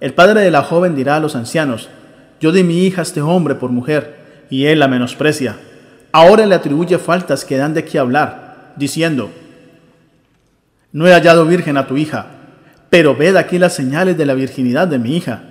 El 0.00 0.14
padre 0.14 0.40
de 0.40 0.50
la 0.50 0.62
joven 0.62 0.94
dirá 0.94 1.16
a 1.16 1.20
los 1.20 1.36
ancianos, 1.36 1.90
yo 2.40 2.50
di 2.50 2.62
mi 2.62 2.86
hija 2.86 3.02
a 3.02 3.04
este 3.04 3.20
hombre 3.20 3.56
por 3.56 3.68
mujer, 3.68 4.23
y 4.54 4.66
él 4.66 4.78
la 4.78 4.86
menosprecia. 4.86 5.56
Ahora 6.12 6.46
le 6.46 6.54
atribuye 6.54 6.98
faltas 6.98 7.44
que 7.44 7.56
dan 7.56 7.74
de 7.74 7.84
qué 7.84 7.98
hablar, 7.98 8.72
diciendo, 8.76 9.32
no 10.92 11.08
he 11.08 11.12
hallado 11.12 11.44
virgen 11.44 11.76
a 11.76 11.88
tu 11.88 11.96
hija, 11.96 12.26
pero 12.88 13.16
ved 13.16 13.34
aquí 13.34 13.58
las 13.58 13.74
señales 13.74 14.16
de 14.16 14.26
la 14.26 14.34
virginidad 14.34 14.86
de 14.86 15.00
mi 15.00 15.16
hija, 15.16 15.42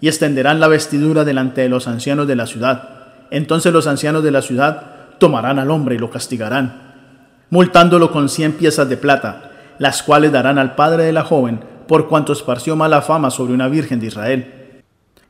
y 0.00 0.06
extenderán 0.06 0.60
la 0.60 0.68
vestidura 0.68 1.24
delante 1.24 1.62
de 1.62 1.68
los 1.68 1.88
ancianos 1.88 2.28
de 2.28 2.36
la 2.36 2.46
ciudad. 2.46 2.88
Entonces 3.32 3.72
los 3.72 3.88
ancianos 3.88 4.22
de 4.22 4.30
la 4.30 4.42
ciudad 4.42 5.16
tomarán 5.18 5.58
al 5.58 5.72
hombre 5.72 5.96
y 5.96 5.98
lo 5.98 6.10
castigarán, 6.10 6.94
multándolo 7.50 8.12
con 8.12 8.28
cien 8.28 8.52
piezas 8.52 8.88
de 8.88 8.96
plata, 8.96 9.50
las 9.78 10.04
cuales 10.04 10.30
darán 10.30 10.60
al 10.60 10.76
padre 10.76 11.02
de 11.02 11.12
la 11.12 11.24
joven 11.24 11.58
por 11.88 12.06
cuanto 12.06 12.32
esparció 12.32 12.76
mala 12.76 13.02
fama 13.02 13.32
sobre 13.32 13.54
una 13.54 13.66
virgen 13.66 13.98
de 13.98 14.06
Israel. 14.06 14.82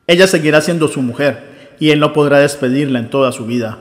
Ella 0.05 0.27
seguirá 0.27 0.61
siendo 0.61 0.87
su 0.87 1.01
mujer, 1.01 1.52
y 1.79 1.91
él 1.91 1.99
no 1.99 2.13
podrá 2.13 2.39
despedirla 2.39 2.99
en 2.99 3.09
toda 3.09 3.31
su 3.31 3.45
vida. 3.45 3.79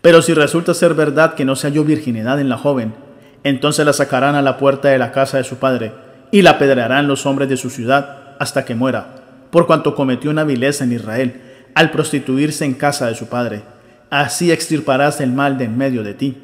Pero 0.00 0.22
si 0.22 0.34
resulta 0.34 0.74
ser 0.74 0.94
verdad 0.94 1.34
que 1.34 1.44
no 1.44 1.56
se 1.56 1.68
halló 1.68 1.84
virginidad 1.84 2.38
en 2.40 2.48
la 2.48 2.58
joven, 2.58 2.94
entonces 3.42 3.86
la 3.86 3.92
sacarán 3.92 4.34
a 4.34 4.42
la 4.42 4.58
puerta 4.58 4.88
de 4.88 4.98
la 4.98 5.12
casa 5.12 5.38
de 5.38 5.44
su 5.44 5.56
padre, 5.56 5.92
y 6.30 6.42
la 6.42 6.50
apedrearán 6.52 7.06
los 7.06 7.26
hombres 7.26 7.48
de 7.48 7.56
su 7.56 7.70
ciudad 7.70 8.34
hasta 8.38 8.64
que 8.64 8.74
muera, 8.74 9.22
por 9.50 9.66
cuanto 9.66 9.94
cometió 9.94 10.30
una 10.30 10.44
vileza 10.44 10.84
en 10.84 10.92
Israel, 10.92 11.40
al 11.74 11.90
prostituirse 11.90 12.64
en 12.64 12.74
casa 12.74 13.06
de 13.06 13.14
su 13.14 13.28
padre. 13.28 13.62
Así 14.10 14.50
extirparás 14.50 15.20
el 15.20 15.32
mal 15.32 15.58
de 15.58 15.64
en 15.64 15.76
medio 15.76 16.02
de 16.02 16.14
ti. 16.14 16.36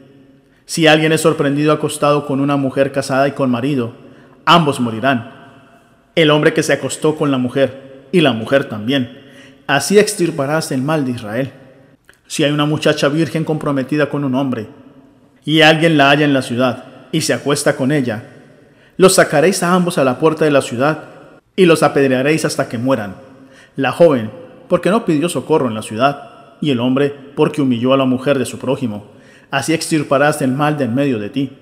Si 0.66 0.86
alguien 0.86 1.12
es 1.12 1.20
sorprendido 1.20 1.72
acostado 1.72 2.26
con 2.26 2.40
una 2.40 2.56
mujer 2.56 2.92
casada 2.92 3.28
y 3.28 3.32
con 3.32 3.50
marido, 3.50 3.92
ambos 4.44 4.80
morirán. 4.80 5.32
El 6.14 6.30
hombre 6.30 6.54
que 6.54 6.62
se 6.62 6.72
acostó 6.72 7.16
con 7.16 7.30
la 7.30 7.38
mujer 7.38 8.06
y 8.12 8.20
la 8.20 8.32
mujer 8.32 8.66
también. 8.66 9.19
Así 9.70 10.00
extirparás 10.00 10.72
el 10.72 10.82
mal 10.82 11.04
de 11.04 11.12
Israel. 11.12 11.52
Si 12.26 12.42
hay 12.42 12.50
una 12.50 12.64
muchacha 12.64 13.06
virgen 13.06 13.44
comprometida 13.44 14.10
con 14.10 14.24
un 14.24 14.34
hombre, 14.34 14.66
y 15.44 15.60
alguien 15.60 15.96
la 15.96 16.10
halla 16.10 16.24
en 16.24 16.34
la 16.34 16.42
ciudad, 16.42 16.86
y 17.12 17.20
se 17.20 17.34
acuesta 17.34 17.76
con 17.76 17.92
ella, 17.92 18.24
los 18.96 19.14
sacaréis 19.14 19.62
a 19.62 19.72
ambos 19.72 19.96
a 19.96 20.02
la 20.02 20.18
puerta 20.18 20.44
de 20.44 20.50
la 20.50 20.60
ciudad, 20.60 21.04
y 21.54 21.66
los 21.66 21.84
apedrearéis 21.84 22.44
hasta 22.44 22.68
que 22.68 22.78
mueran. 22.78 23.14
La 23.76 23.92
joven, 23.92 24.32
porque 24.68 24.90
no 24.90 25.04
pidió 25.04 25.28
socorro 25.28 25.68
en 25.68 25.76
la 25.76 25.82
ciudad, 25.82 26.56
y 26.60 26.72
el 26.72 26.80
hombre, 26.80 27.14
porque 27.36 27.62
humilló 27.62 27.92
a 27.92 27.96
la 27.96 28.06
mujer 28.06 28.40
de 28.40 28.46
su 28.46 28.58
prójimo. 28.58 29.06
Así 29.52 29.72
extirparás 29.72 30.42
el 30.42 30.50
mal 30.50 30.78
de 30.78 30.86
en 30.86 30.96
medio 30.96 31.20
de 31.20 31.30
ti. 31.30 31.56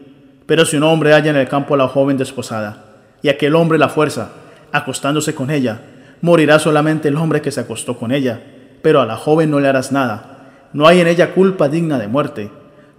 Pero 0.46 0.64
si 0.64 0.78
un 0.78 0.84
hombre 0.84 1.12
halla 1.12 1.28
en 1.28 1.36
el 1.36 1.48
campo 1.48 1.74
a 1.74 1.76
la 1.76 1.88
joven 1.88 2.16
desposada, 2.16 2.86
y 3.20 3.28
aquel 3.28 3.54
hombre 3.54 3.76
la 3.76 3.90
fuerza, 3.90 4.30
acostándose 4.72 5.34
con 5.34 5.50
ella, 5.50 5.82
morirá 6.20 6.58
solamente 6.58 7.08
el 7.08 7.16
hombre 7.16 7.42
que 7.42 7.50
se 7.50 7.60
acostó 7.60 7.96
con 7.98 8.12
ella, 8.12 8.40
pero 8.82 9.00
a 9.00 9.06
la 9.06 9.16
joven 9.16 9.50
no 9.50 9.60
le 9.60 9.68
harás 9.68 9.92
nada. 9.92 10.50
No 10.72 10.86
hay 10.86 11.00
en 11.00 11.06
ella 11.06 11.34
culpa 11.34 11.68
digna 11.68 11.98
de 11.98 12.08
muerte. 12.08 12.50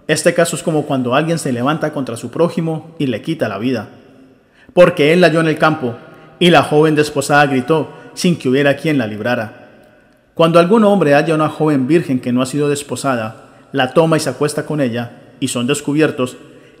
Este 0.06 0.34
caso 0.34 0.56
es 0.56 0.62
como 0.62 0.86
cuando 0.86 1.14
alguien 1.14 1.38
se 1.38 1.52
levanta 1.52 1.92
contra 1.92 2.16
su 2.16 2.30
prójimo 2.30 2.96
y 2.98 3.06
le 3.06 3.22
quita 3.22 3.48
la 3.48 3.58
vida. 3.58 3.88
Porque 4.72 5.12
él 5.12 5.20
la 5.20 5.28
halló 5.28 5.40
en 5.40 5.48
el 5.48 5.58
campo, 5.58 5.94
y 6.38 6.50
la 6.50 6.62
joven 6.62 6.94
desposada 6.94 7.46
gritó, 7.46 7.90
sin 8.14 8.36
que 8.36 8.48
hubiera 8.48 8.76
quien 8.76 8.98
la 8.98 9.06
librara. 9.06 9.68
Cuando 10.34 10.58
algún 10.58 10.84
hombre 10.84 11.14
halla 11.14 11.34
una 11.34 11.48
joven 11.48 11.86
virgen 11.86 12.20
que 12.20 12.32
no 12.32 12.42
ha 12.42 12.46
sido 12.46 12.68
desposada, 12.68 13.48
la 13.72 13.92
toma 13.92 14.16
y 14.16 14.20
se 14.20 14.30
acuesta 14.30 14.66
con 14.66 14.80
ella, 14.80 15.12
y 15.38 15.48
son 15.48 15.66
descubiertos, 15.66 16.36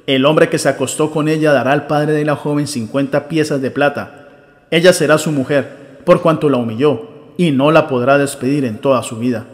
el 0.06 0.24
hombre 0.24 0.48
que 0.48 0.58
se 0.58 0.68
acostó 0.68 1.10
con 1.10 1.28
ella 1.28 1.52
dará 1.52 1.72
al 1.72 1.86
padre 1.86 2.12
de 2.12 2.24
la 2.24 2.36
joven 2.36 2.66
cincuenta 2.66 3.28
piezas 3.28 3.60
de 3.60 3.70
plata. 3.70 4.28
Ella 4.70 4.92
será 4.92 5.18
su 5.18 5.30
mujer, 5.30 5.79
por 6.04 6.22
cuanto 6.22 6.48
la 6.48 6.58
humilló, 6.58 7.08
y 7.36 7.52
no 7.52 7.70
la 7.70 7.88
podrá 7.88 8.18
despedir 8.18 8.64
en 8.64 8.78
toda 8.78 9.02
su 9.02 9.18
vida. 9.18 9.46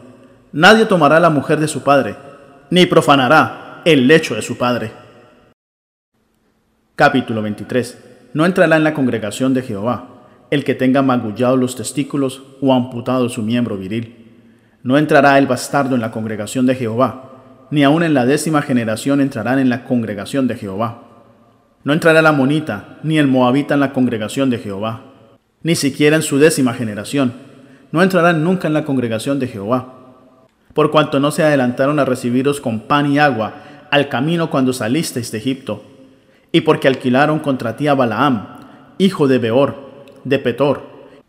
Nadie 0.53 0.87
tomará 0.87 1.21
la 1.21 1.31
mujer 1.31 1.61
de 1.61 1.69
su 1.69 1.83
padre, 1.83 2.17
ni 2.71 2.87
profanará 2.87 3.83
el 3.85 4.09
lecho 4.09 4.35
de 4.35 4.43
su 4.43 4.59
padre. 4.59 4.91
Capítulo 6.97 7.43
23. 7.43 8.31
No 8.35 8.45
entrará 8.45 8.77
en 8.77 8.85
la 8.85 8.95
congregación 8.95 9.55
de 9.55 9.63
Jehová 9.63 10.09
el 10.51 10.65
que 10.65 10.75
tenga 10.75 11.03
magullado 11.03 11.57
los 11.57 11.77
testículos 11.77 12.43
o 12.61 12.73
amputado 12.73 13.29
su 13.29 13.43
miembro 13.43 13.77
viril. 13.77 14.27
No 14.83 14.97
entrará 14.97 15.39
el 15.39 15.47
bastardo 15.47 15.95
en 15.95 16.01
la 16.01 16.13
congregación 16.13 16.67
de 16.67 16.77
Jehová, 16.77 17.31
ni 17.71 17.83
aun 17.83 18.03
en 18.05 18.15
la 18.15 18.27
décima 18.27 18.63
generación 18.63 19.21
entrarán 19.21 19.59
en 19.59 19.69
la 19.69 19.85
congregación 19.85 20.47
de 20.47 20.55
Jehová. 20.55 21.03
No 21.83 21.93
entrará 21.93 22.23
la 22.23 22.33
monita, 22.33 22.99
ni 23.03 23.19
el 23.19 23.27
moabita 23.27 23.75
en 23.75 23.81
la 23.81 23.93
congregación 23.93 24.51
de 24.51 24.59
Jehová 24.59 25.16
ni 25.67 25.75
siquiera 25.75 26.15
en 26.15 26.23
su 26.23 26.39
décima 26.39 26.75
generación. 26.75 27.33
No 27.91 28.01
entrarán 28.01 28.45
nunca 28.45 28.69
en 28.69 28.73
la 28.73 28.85
congregación 28.85 29.41
de 29.41 29.49
Jehová. 29.49 29.95
Por 30.75 30.93
cuanto 30.93 31.19
no 31.19 31.33
se 31.33 31.43
adelantaron 31.43 31.99
a 31.99 32.05
recibiros 32.05 32.61
con 32.61 32.79
pan 32.79 33.13
y 33.13 33.19
agua 33.19 33.55
al 33.91 34.09
camino 34.09 34.49
cuando 34.49 34.73
salisteis 34.73 35.33
de 35.33 35.39
Egipto, 35.39 35.83
y 36.53 36.61
porque 36.61 36.87
alquilaron 36.87 37.41
contra 37.41 37.77
ti 37.77 37.89
a 37.89 37.95
Balaam, 37.95 38.47
hijo 38.99 39.27
de 39.27 39.39
Beor, 39.39 39.75
de 40.23 40.39
Petor, 40.39 40.83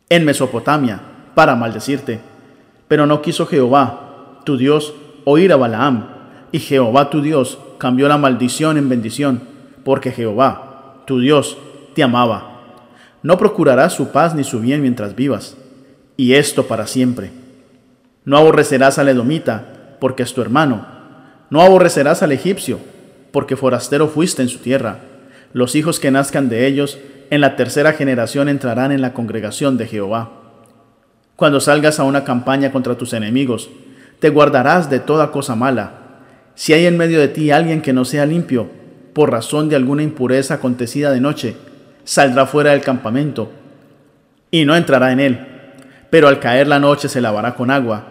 en 0.08 0.24
Mesopotamia, 0.24 1.00
para 1.34 1.56
maldecirte. 1.56 2.20
Pero 2.88 3.08
no 3.08 3.24
quiso 3.24 3.48
Jehová, 3.48 4.42
tu 4.44 4.56
Dios, 4.56 4.94
oír 5.26 5.52
a 5.52 5.56
Balaam, 5.56 6.10
y 6.52 6.60
Jehová 6.60 7.10
tu 7.10 7.24
Dios 7.24 7.58
cambió 7.80 8.08
la 8.08 8.20
maldición 8.20 8.78
en 8.78 8.88
bendición, 8.88 9.42
porque 9.84 10.12
Jehová, 10.12 11.02
tu 11.08 11.20
Dios, 11.20 11.58
te 11.96 12.04
amaba 12.04 12.57
no 13.28 13.38
procurarás 13.38 13.92
su 13.92 14.14
paz 14.14 14.36
ni 14.36 14.46
su 14.46 14.62
bien 14.62 14.82
mientras 14.82 15.14
vivas, 15.14 15.58
y 16.16 16.36
esto 16.36 16.66
para 16.66 16.88
siempre. 16.88 17.30
No 18.24 18.38
aborrecerás 18.38 19.00
al 19.00 19.10
edomita, 19.10 19.98
porque 20.00 20.24
es 20.24 20.34
tu 20.34 20.42
hermano. 20.42 20.88
No 21.50 21.60
aborrecerás 21.60 22.24
al 22.24 22.32
egipcio, 22.32 22.80
porque 23.34 23.58
forastero 23.58 24.08
fuiste 24.08 24.44
en 24.44 24.48
su 24.48 24.60
tierra. 24.60 25.00
Los 25.52 25.76
hijos 25.76 26.00
que 26.00 26.10
nazcan 26.10 26.48
de 26.48 26.68
ellos 26.68 27.00
en 27.30 27.42
la 27.42 27.58
tercera 27.58 27.92
generación 27.92 28.48
entrarán 28.48 28.94
en 28.94 29.02
la 29.02 29.12
congregación 29.12 29.76
de 29.76 29.88
Jehová. 29.88 30.32
Cuando 31.36 31.60
salgas 31.60 32.00
a 32.00 32.06
una 32.06 32.24
campaña 32.24 32.72
contra 32.72 32.96
tus 32.96 33.12
enemigos, 33.12 33.70
te 34.22 34.30
guardarás 34.30 34.90
de 34.90 35.02
toda 35.02 35.32
cosa 35.32 35.54
mala. 35.54 36.22
Si 36.56 36.72
hay 36.72 36.86
en 36.86 36.96
medio 36.96 37.20
de 37.20 37.28
ti 37.28 37.52
alguien 37.52 37.82
que 37.82 37.92
no 37.92 38.06
sea 38.06 38.26
limpio, 38.26 38.70
por 39.12 39.32
razón 39.32 39.68
de 39.68 39.76
alguna 39.76 40.04
impureza 40.04 40.54
acontecida 40.54 41.12
de 41.12 41.20
noche, 41.20 41.58
saldrá 42.08 42.46
fuera 42.46 42.72
del 42.72 42.82
campamento 42.82 43.52
y 44.50 44.64
no 44.64 44.78
entrará 44.78 45.12
en 45.12 45.20
él. 45.20 45.48
Pero 46.10 46.30
al 46.30 46.40
caer 46.40 46.68
la 46.68 46.80
noche 46.80 47.10
se 47.10 47.20
lavará 47.20 47.54
con 47.54 47.70
agua, 47.70 48.06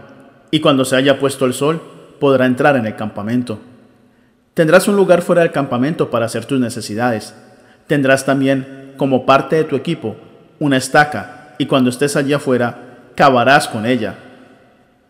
y 0.51 0.60
cuando 0.60 0.85
se 0.85 0.97
haya 0.97 1.18
puesto 1.18 1.47
el 1.47 1.55
sol, 1.55 1.81
podrá 2.20 2.44
entrar 2.44 2.77
en 2.77 2.85
el 2.85 2.94
campamento. 2.94 3.59
Tendrás 4.52 4.86
un 4.86 4.97
lugar 4.97 5.23
fuera 5.23 5.40
del 5.40 5.51
campamento 5.51 6.10
para 6.10 6.27
hacer 6.27 6.44
tus 6.44 6.60
necesidades. 6.60 7.35
Tendrás 7.86 8.27
también, 8.27 8.93
como 8.98 9.24
parte 9.24 9.56
de 9.56 9.64
tu 9.64 9.77
equipo, 9.77 10.16
una 10.59 10.77
estaca, 10.77 11.55
y 11.56 11.64
cuando 11.64 11.89
estés 11.89 12.16
allí 12.16 12.35
afuera, 12.35 12.98
cavarás 13.14 13.66
con 13.66 13.86
ella. 13.86 14.16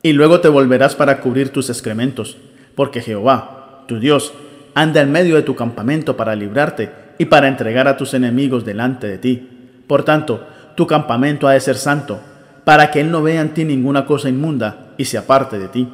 Y 0.00 0.12
luego 0.12 0.38
te 0.38 0.48
volverás 0.48 0.94
para 0.94 1.20
cubrir 1.20 1.50
tus 1.50 1.70
excrementos, 1.70 2.38
porque 2.76 3.00
Jehová, 3.00 3.82
tu 3.88 3.98
Dios, 3.98 4.32
anda 4.74 5.00
en 5.00 5.10
medio 5.10 5.34
de 5.34 5.42
tu 5.42 5.56
campamento 5.56 6.16
para 6.16 6.36
librarte 6.36 7.05
y 7.18 7.26
para 7.26 7.48
entregar 7.48 7.88
a 7.88 7.96
tus 7.96 8.14
enemigos 8.14 8.64
delante 8.64 9.06
de 9.06 9.18
ti. 9.18 9.48
Por 9.86 10.04
tanto, 10.04 10.46
tu 10.74 10.86
campamento 10.86 11.48
ha 11.48 11.52
de 11.52 11.60
ser 11.60 11.76
santo, 11.76 12.20
para 12.64 12.90
que 12.90 13.00
él 13.00 13.10
no 13.10 13.22
vea 13.22 13.40
en 13.40 13.54
ti 13.54 13.64
ninguna 13.64 14.04
cosa 14.06 14.28
inmunda 14.28 14.92
y 14.98 15.04
se 15.04 15.18
aparte 15.18 15.58
de 15.58 15.68
ti. 15.68 15.88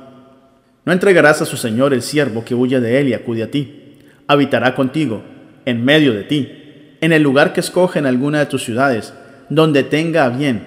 No 0.85 0.93
entregarás 0.93 1.43
a 1.43 1.47
su 1.47 1.57
señor 1.57 1.95
el 1.95 2.03
siervo 2.03 2.45
que 2.45 2.55
huye 2.55 2.81
de 2.81 3.01
él 3.01 3.09
y 3.09 3.15
acude 3.15 3.43
a 3.43 3.51
ti. 3.51 3.99
Habitará 4.27 4.75
contigo, 4.75 5.23
en 5.65 5.85
medio 5.85 6.13
de 6.13 6.25
ti, 6.25 6.97
en 7.01 7.13
el 7.13 7.23
lugar 7.23 7.53
que 7.53 7.61
escoge 7.61 7.99
en 7.99 8.07
alguna 8.07 8.41
de 8.41 8.47
tus 8.47 8.65
ciudades, 8.65 9.15
donde 9.49 9.85
tenga 9.85 10.25
a 10.25 10.29
bien, 10.31 10.65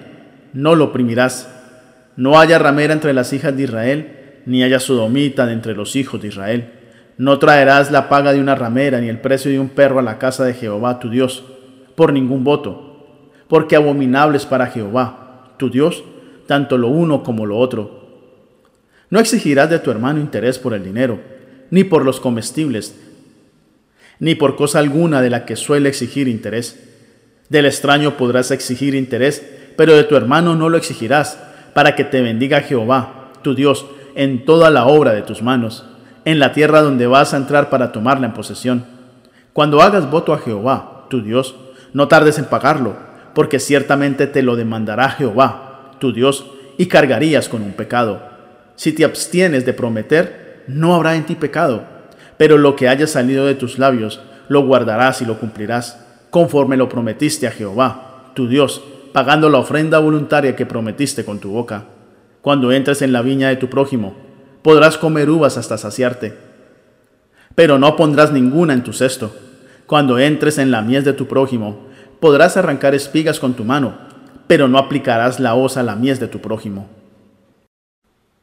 no 0.52 0.74
lo 0.74 0.86
oprimirás. 0.86 1.50
No 2.16 2.38
haya 2.38 2.58
ramera 2.58 2.94
entre 2.94 3.12
las 3.12 3.32
hijas 3.32 3.54
de 3.56 3.64
Israel, 3.64 4.12
ni 4.46 4.62
haya 4.62 4.80
sodomita 4.80 5.44
de 5.44 5.52
entre 5.52 5.74
los 5.74 5.96
hijos 5.96 6.22
de 6.22 6.28
Israel. 6.28 6.70
No 7.18 7.38
traerás 7.38 7.90
la 7.90 8.08
paga 8.08 8.32
de 8.32 8.40
una 8.40 8.54
ramera, 8.54 9.00
ni 9.00 9.08
el 9.08 9.20
precio 9.20 9.50
de 9.50 9.58
un 9.58 9.70
perro 9.70 9.98
a 9.98 10.02
la 10.02 10.18
casa 10.18 10.44
de 10.44 10.54
Jehová 10.54 10.98
tu 10.98 11.10
Dios, 11.10 11.44
por 11.94 12.12
ningún 12.12 12.44
voto, 12.44 13.06
porque 13.48 13.76
abominables 13.76 14.44
para 14.44 14.66
Jehová, 14.66 15.54
tu 15.56 15.70
Dios, 15.70 16.04
tanto 16.46 16.76
lo 16.76 16.88
uno 16.88 17.22
como 17.22 17.46
lo 17.46 17.56
otro 17.58 18.06
no 19.08 19.20
exigirás 19.20 19.70
de 19.70 19.78
tu 19.78 19.90
hermano 19.90 20.20
interés 20.20 20.58
por 20.58 20.74
el 20.74 20.82
dinero, 20.82 21.20
ni 21.70 21.84
por 21.84 22.04
los 22.04 22.20
comestibles, 22.20 22.96
ni 24.18 24.34
por 24.34 24.56
cosa 24.56 24.80
alguna 24.80 25.22
de 25.22 25.30
la 25.30 25.44
que 25.44 25.56
suele 25.56 25.88
exigir 25.88 26.26
interés. 26.26 26.82
Del 27.48 27.66
extraño 27.66 28.16
podrás 28.16 28.50
exigir 28.50 28.94
interés, 28.94 29.44
pero 29.76 29.94
de 29.94 30.04
tu 30.04 30.16
hermano 30.16 30.56
no 30.56 30.68
lo 30.68 30.76
exigirás, 30.76 31.38
para 31.72 31.94
que 31.94 32.04
te 32.04 32.20
bendiga 32.20 32.62
Jehová, 32.62 33.32
tu 33.42 33.54
Dios, 33.54 33.86
en 34.16 34.44
toda 34.44 34.70
la 34.70 34.86
obra 34.86 35.12
de 35.12 35.22
tus 35.22 35.42
manos, 35.42 35.84
en 36.26 36.40
la 36.40 36.52
tierra 36.52 36.82
donde 36.82 37.06
vas 37.06 37.32
a 37.32 37.36
entrar 37.36 37.70
para 37.70 37.92
tomarla 37.92 38.26
en 38.26 38.34
posesión. 38.34 38.84
Cuando 39.52 39.80
hagas 39.80 40.10
voto 40.10 40.34
a 40.34 40.38
Jehová, 40.38 41.06
tu 41.08 41.22
Dios, 41.22 41.54
no 41.92 42.08
tardes 42.08 42.38
en 42.38 42.46
pagarlo, 42.46 42.96
porque 43.32 43.60
ciertamente 43.60 44.26
te 44.26 44.42
lo 44.42 44.56
demandará 44.56 45.08
Jehová, 45.10 45.92
tu 46.00 46.12
Dios, 46.12 46.44
y 46.78 46.86
cargarías 46.86 47.48
con 47.48 47.62
un 47.62 47.74
pecado. 47.74 48.20
Si 48.74 48.92
te 48.92 49.04
abstienes 49.04 49.64
de 49.64 49.72
prometer, 49.72 50.64
no 50.66 50.96
habrá 50.96 51.14
en 51.14 51.26
ti 51.26 51.36
pecado, 51.36 51.84
pero 52.36 52.58
lo 52.58 52.74
que 52.74 52.88
haya 52.88 53.06
salido 53.06 53.46
de 53.46 53.54
tus 53.54 53.78
labios, 53.78 54.20
lo 54.48 54.66
guardarás 54.66 55.22
y 55.22 55.26
lo 55.26 55.38
cumplirás, 55.38 56.04
conforme 56.30 56.76
lo 56.76 56.88
prometiste 56.88 57.46
a 57.46 57.52
Jehová, 57.52 58.32
tu 58.34 58.48
Dios, 58.48 58.82
pagando 59.12 59.48
la 59.48 59.58
ofrenda 59.58 60.00
voluntaria 60.00 60.56
que 60.56 60.66
prometiste 60.66 61.24
con 61.24 61.38
tu 61.38 61.52
boca. 61.52 61.84
Cuando 62.42 62.72
entres 62.72 63.00
en 63.02 63.12
la 63.12 63.22
viña 63.22 63.48
de 63.48 63.56
tu 63.56 63.70
prójimo, 63.70 64.25
podrás 64.66 64.98
comer 64.98 65.30
uvas 65.30 65.56
hasta 65.58 65.78
saciarte, 65.78 66.34
pero 67.54 67.78
no 67.78 67.94
pondrás 67.94 68.32
ninguna 68.32 68.74
en 68.74 68.82
tu 68.82 68.92
cesto. 68.92 69.32
Cuando 69.86 70.18
entres 70.18 70.58
en 70.58 70.72
la 70.72 70.82
mies 70.82 71.04
de 71.04 71.12
tu 71.12 71.28
prójimo, 71.28 71.86
podrás 72.18 72.56
arrancar 72.56 72.92
espigas 72.92 73.38
con 73.38 73.54
tu 73.54 73.62
mano, 73.62 73.96
pero 74.48 74.66
no 74.66 74.78
aplicarás 74.78 75.38
la 75.38 75.54
hoz 75.54 75.76
a 75.76 75.84
la 75.84 75.94
mies 75.94 76.18
de 76.18 76.26
tu 76.26 76.40
prójimo. 76.40 76.88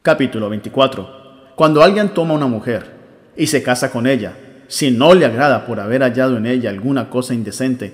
Capítulo 0.00 0.48
24. 0.48 1.52
Cuando 1.56 1.82
alguien 1.82 2.14
toma 2.14 2.32
una 2.32 2.46
mujer 2.46 2.86
y 3.36 3.48
se 3.48 3.62
casa 3.62 3.90
con 3.90 4.06
ella, 4.06 4.32
si 4.66 4.92
no 4.92 5.12
le 5.12 5.26
agrada 5.26 5.66
por 5.66 5.78
haber 5.78 6.00
hallado 6.00 6.38
en 6.38 6.46
ella 6.46 6.70
alguna 6.70 7.10
cosa 7.10 7.34
indecente, 7.34 7.92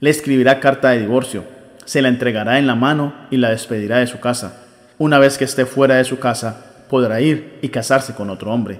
le 0.00 0.10
escribirá 0.10 0.58
carta 0.58 0.90
de 0.90 0.98
divorcio, 0.98 1.44
se 1.84 2.02
la 2.02 2.08
entregará 2.08 2.58
en 2.58 2.66
la 2.66 2.74
mano 2.74 3.14
y 3.30 3.36
la 3.36 3.50
despedirá 3.50 3.98
de 3.98 4.08
su 4.08 4.18
casa. 4.18 4.64
Una 4.98 5.20
vez 5.20 5.38
que 5.38 5.44
esté 5.44 5.64
fuera 5.64 5.94
de 5.94 6.04
su 6.04 6.18
casa, 6.18 6.71
podrá 6.92 7.22
ir 7.22 7.58
y 7.62 7.70
casarse 7.70 8.14
con 8.14 8.28
otro 8.28 8.52
hombre. 8.52 8.78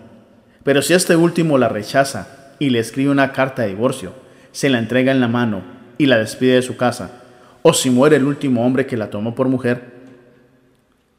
Pero 0.65 0.83
si 0.83 0.93
este 0.93 1.17
último 1.17 1.57
la 1.57 1.71
rechaza 1.71 2.53
y 2.59 2.69
le 2.69 2.79
escribe 2.79 3.09
una 3.09 3.33
carta 3.33 3.63
de 3.63 3.69
divorcio, 3.69 4.13
se 4.51 4.69
la 4.69 4.79
entrega 4.79 5.13
en 5.13 5.21
la 5.21 5.29
mano 5.29 5.63
y 5.97 6.05
la 6.05 6.19
despide 6.19 6.57
de 6.57 6.61
su 6.61 6.77
casa, 6.77 7.23
o 7.63 7.73
si 7.73 7.89
muere 7.89 8.17
el 8.17 8.27
último 8.27 8.67
hombre 8.67 8.85
que 8.85 8.99
la 8.99 9.09
tomó 9.09 9.35
por 9.35 9.49
mujer, 9.49 9.95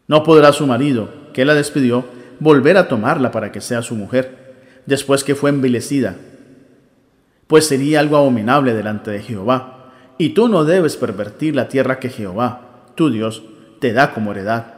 no 0.08 0.22
podrá 0.22 0.54
su 0.54 0.68
marido 0.68 1.10
que 1.34 1.46
la 1.46 1.56
despidió, 1.56 2.06
volver 2.40 2.78
a 2.78 2.88
tomarla 2.88 3.32
para 3.32 3.52
que 3.52 3.60
sea 3.60 3.82
su 3.82 3.96
mujer, 3.96 4.54
después 4.86 5.24
que 5.24 5.34
fue 5.34 5.50
envilecida, 5.50 6.18
pues 7.48 7.66
sería 7.66 8.02
algo 8.02 8.18
abominable 8.18 8.76
delante 8.76 9.10
de 9.10 9.24
Jehová, 9.24 9.90
y 10.20 10.36
tú 10.36 10.48
no 10.48 10.64
debes 10.64 10.96
pervertir 10.98 11.56
la 11.56 11.70
tierra 11.70 11.98
que 11.98 12.10
Jehová, 12.10 12.84
tu 12.94 13.10
Dios, 13.10 13.42
te 13.80 13.94
da 13.94 14.14
como 14.14 14.30
heredad. 14.30 14.73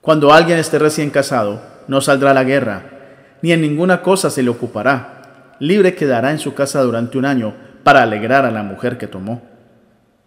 Cuando 0.00 0.32
alguien 0.32 0.58
esté 0.58 0.78
recién 0.78 1.10
casado, 1.10 1.60
no 1.86 2.00
saldrá 2.00 2.30
a 2.30 2.34
la 2.34 2.44
guerra, 2.44 2.82
ni 3.42 3.52
en 3.52 3.60
ninguna 3.60 4.00
cosa 4.00 4.30
se 4.30 4.42
le 4.42 4.48
ocupará, 4.48 5.54
libre 5.58 5.94
quedará 5.94 6.30
en 6.30 6.38
su 6.38 6.54
casa 6.54 6.82
durante 6.82 7.18
un 7.18 7.26
año 7.26 7.54
para 7.82 8.02
alegrar 8.02 8.46
a 8.46 8.50
la 8.50 8.62
mujer 8.62 8.96
que 8.96 9.06
tomó. 9.06 9.42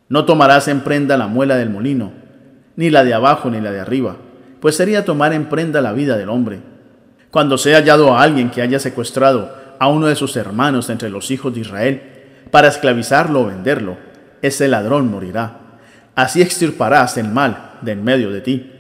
No 0.09 0.25
tomarás 0.25 0.67
en 0.67 0.81
prenda 0.81 1.17
la 1.17 1.27
muela 1.27 1.55
del 1.55 1.71
molino, 1.71 2.11
ni 2.75 2.91
la 2.91 3.03
de 3.03 3.15
abajo 3.15 3.49
ni 3.49 3.61
la 3.61 3.71
de 3.71 3.79
arriba, 3.79 4.17
pues 4.59 4.75
sería 4.75 5.05
tomar 5.05 5.33
en 5.33 5.45
prenda 5.45 5.81
la 5.81 5.91
vida 5.91 6.17
del 6.17 6.29
hombre. 6.29 6.59
Cuando 7.31 7.57
sea 7.57 7.77
hallado 7.77 8.15
a 8.15 8.21
alguien 8.21 8.51
que 8.51 8.61
haya 8.61 8.79
secuestrado 8.79 9.55
a 9.79 9.87
uno 9.87 10.05
de 10.05 10.15
sus 10.15 10.35
hermanos 10.37 10.91
entre 10.91 11.09
los 11.09 11.31
hijos 11.31 11.53
de 11.53 11.61
Israel, 11.61 12.01
para 12.51 12.67
esclavizarlo 12.67 13.41
o 13.41 13.45
venderlo, 13.47 13.97
ese 14.43 14.67
ladrón 14.67 15.09
morirá. 15.09 15.57
Así 16.13 16.43
extirparás 16.43 17.17
el 17.17 17.29
mal 17.29 17.71
de 17.81 17.93
en 17.93 18.03
medio 18.03 18.29
de 18.29 18.41
ti. 18.41 18.72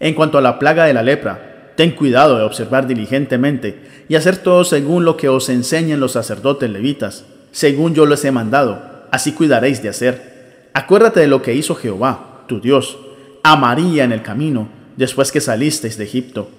En 0.00 0.14
cuanto 0.14 0.38
a 0.38 0.42
la 0.42 0.58
plaga 0.58 0.84
de 0.84 0.94
la 0.94 1.02
lepra, 1.02 1.72
ten 1.76 1.92
cuidado 1.92 2.38
de 2.38 2.44
observar 2.44 2.86
diligentemente 2.86 4.04
y 4.08 4.16
hacer 4.16 4.36
todo 4.36 4.64
según 4.64 5.04
lo 5.04 5.16
que 5.16 5.28
os 5.28 5.48
enseñen 5.48 6.00
los 6.00 6.12
sacerdotes 6.12 6.70
levitas, 6.70 7.24
según 7.52 7.94
yo 7.94 8.06
les 8.06 8.24
he 8.24 8.32
mandado, 8.32 9.06
así 9.10 9.32
cuidaréis 9.32 9.82
de 9.82 9.88
hacer. 9.88 10.70
Acuérdate 10.72 11.20
de 11.20 11.28
lo 11.28 11.42
que 11.42 11.54
hizo 11.54 11.74
Jehová, 11.74 12.42
tu 12.48 12.60
Dios, 12.60 12.98
a 13.42 13.56
María 13.56 14.04
en 14.04 14.12
el 14.12 14.22
camino, 14.22 14.68
después 14.96 15.30
que 15.30 15.40
salisteis 15.40 15.96
de 15.96 16.04
Egipto. 16.04 16.50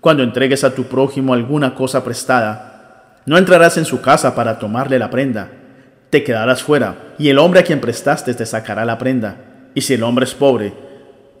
Cuando 0.00 0.22
entregues 0.22 0.64
a 0.64 0.74
tu 0.74 0.84
prójimo 0.84 1.32
alguna 1.32 1.74
cosa 1.74 2.04
prestada, 2.04 3.20
no 3.24 3.38
entrarás 3.38 3.76
en 3.76 3.84
su 3.84 4.00
casa 4.00 4.34
para 4.34 4.58
tomarle 4.58 4.98
la 4.98 5.10
prenda. 5.10 5.48
Te 6.10 6.24
quedarás 6.24 6.62
fuera, 6.62 7.14
y 7.18 7.28
el 7.28 7.38
hombre 7.38 7.60
a 7.60 7.62
quien 7.62 7.80
prestaste 7.80 8.34
te 8.34 8.44
sacará 8.44 8.84
la 8.84 8.98
prenda. 8.98 9.36
Y 9.74 9.82
si 9.82 9.94
el 9.94 10.02
hombre 10.02 10.24
es 10.24 10.34
pobre, 10.34 10.74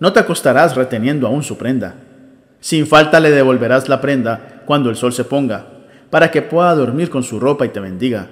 no 0.00 0.12
te 0.12 0.20
acostarás 0.20 0.74
reteniendo 0.74 1.26
aún 1.26 1.42
su 1.42 1.56
prenda. 1.56 1.94
Sin 2.60 2.86
falta 2.86 3.20
le 3.20 3.30
devolverás 3.30 3.88
la 3.88 4.00
prenda 4.00 4.62
cuando 4.64 4.90
el 4.90 4.96
sol 4.96 5.12
se 5.12 5.24
ponga, 5.24 5.66
para 6.10 6.30
que 6.30 6.42
pueda 6.42 6.74
dormir 6.74 7.10
con 7.10 7.22
su 7.22 7.40
ropa 7.40 7.66
y 7.66 7.70
te 7.70 7.80
bendiga. 7.80 8.28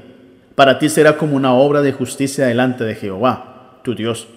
Para 0.55 0.79
ti 0.79 0.89
será 0.89 1.17
como 1.17 1.37
una 1.37 1.53
obra 1.53 1.83
de 1.83 1.93
justicia 1.93 2.47
delante 2.47 2.85
de 2.85 2.95
Jehová, 2.95 3.79
tu 3.83 3.95
Dios. 3.95 4.29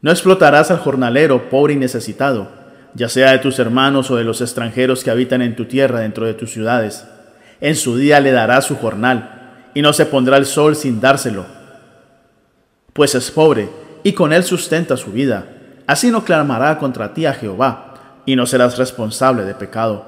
No 0.00 0.10
explotarás 0.10 0.70
al 0.70 0.78
jornalero 0.78 1.50
pobre 1.50 1.74
y 1.74 1.76
necesitado, 1.76 2.48
ya 2.94 3.08
sea 3.08 3.32
de 3.32 3.38
tus 3.38 3.58
hermanos 3.58 4.10
o 4.10 4.16
de 4.16 4.24
los 4.24 4.40
extranjeros 4.40 5.04
que 5.04 5.10
habitan 5.10 5.42
en 5.42 5.54
tu 5.54 5.66
tierra 5.66 6.00
dentro 6.00 6.26
de 6.26 6.34
tus 6.34 6.52
ciudades. 6.52 7.06
En 7.60 7.76
su 7.76 7.96
día 7.96 8.20
le 8.20 8.32
darás 8.32 8.64
su 8.64 8.76
jornal, 8.76 9.36
y 9.74 9.82
no 9.82 9.92
se 9.92 10.06
pondrá 10.06 10.36
el 10.36 10.46
sol 10.46 10.74
sin 10.74 11.00
dárselo, 11.00 11.46
pues 12.92 13.14
es 13.14 13.30
pobre, 13.30 13.68
y 14.02 14.12
con 14.12 14.32
él 14.32 14.42
sustenta 14.44 14.96
su 14.96 15.12
vida. 15.12 15.46
Así 15.90 16.12
no 16.12 16.24
clamará 16.24 16.78
contra 16.78 17.14
ti 17.14 17.26
a 17.26 17.34
Jehová, 17.34 17.94
y 18.24 18.36
no 18.36 18.46
serás 18.46 18.78
responsable 18.78 19.42
de 19.42 19.54
pecado. 19.54 20.04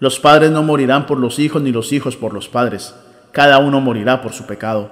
Los 0.00 0.18
padres 0.18 0.50
no 0.50 0.64
morirán 0.64 1.06
por 1.06 1.20
los 1.20 1.38
hijos, 1.38 1.62
ni 1.62 1.70
los 1.70 1.92
hijos 1.92 2.16
por 2.16 2.34
los 2.34 2.48
padres. 2.48 2.96
Cada 3.30 3.58
uno 3.58 3.80
morirá 3.80 4.22
por 4.22 4.32
su 4.32 4.46
pecado. 4.46 4.90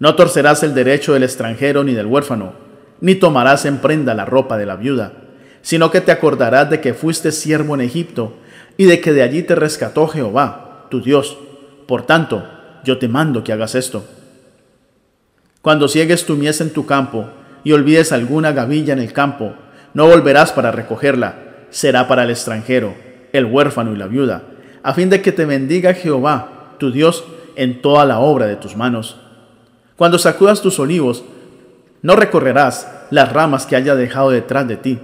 No 0.00 0.16
torcerás 0.16 0.64
el 0.64 0.74
derecho 0.74 1.12
del 1.12 1.22
extranjero 1.22 1.84
ni 1.84 1.94
del 1.94 2.06
huérfano 2.06 2.70
ni 3.00 3.14
tomarás 3.14 3.64
en 3.66 3.78
prenda 3.78 4.14
la 4.14 4.24
ropa 4.24 4.58
de 4.58 4.66
la 4.66 4.76
viuda, 4.76 5.12
sino 5.62 5.92
que 5.92 6.00
te 6.00 6.12
acordarás 6.12 6.68
de 6.68 6.80
que 6.80 6.92
fuiste 6.92 7.32
siervo 7.32 7.74
en 7.76 7.82
Egipto 7.82 8.34
y 8.76 8.84
de 8.84 9.00
que 9.00 9.12
de 9.12 9.22
allí 9.22 9.44
te 9.44 9.54
rescató 9.54 10.08
Jehová, 10.08 10.86
tu 10.90 11.00
Dios. 11.00 11.38
Por 11.86 12.02
tanto, 12.02 12.44
yo 12.84 12.98
te 12.98 13.08
mando 13.08 13.44
que 13.44 13.52
hagas 13.52 13.76
esto. 13.76 14.04
Cuando 15.62 15.88
ciegues 15.88 16.26
tu 16.26 16.36
mies 16.36 16.60
en 16.60 16.72
tu 16.72 16.84
campo 16.84 17.28
y 17.64 17.72
olvides 17.72 18.12
alguna 18.12 18.52
gavilla 18.52 18.92
en 18.92 18.98
el 18.98 19.12
campo, 19.12 19.54
no 19.94 20.06
volverás 20.06 20.52
para 20.52 20.70
recogerla, 20.70 21.34
será 21.70 22.08
para 22.08 22.24
el 22.24 22.30
extranjero, 22.30 22.94
el 23.32 23.44
huérfano 23.44 23.92
y 23.92 23.96
la 23.96 24.06
viuda, 24.06 24.42
a 24.82 24.94
fin 24.94 25.10
de 25.10 25.22
que 25.22 25.32
te 25.32 25.44
bendiga 25.44 25.94
Jehová, 25.94 26.74
tu 26.78 26.90
Dios, 26.90 27.24
en 27.56 27.82
toda 27.82 28.04
la 28.04 28.20
obra 28.20 28.46
de 28.46 28.56
tus 28.56 28.76
manos. 28.76 29.18
Cuando 29.96 30.18
sacudas 30.18 30.62
tus 30.62 30.78
olivos, 30.78 31.24
no 32.02 32.16
recorrerás 32.16 32.90
las 33.10 33.32
ramas 33.32 33.66
que 33.66 33.76
haya 33.76 33.94
dejado 33.94 34.30
detrás 34.30 34.66
de 34.66 34.76
ti. 34.76 34.98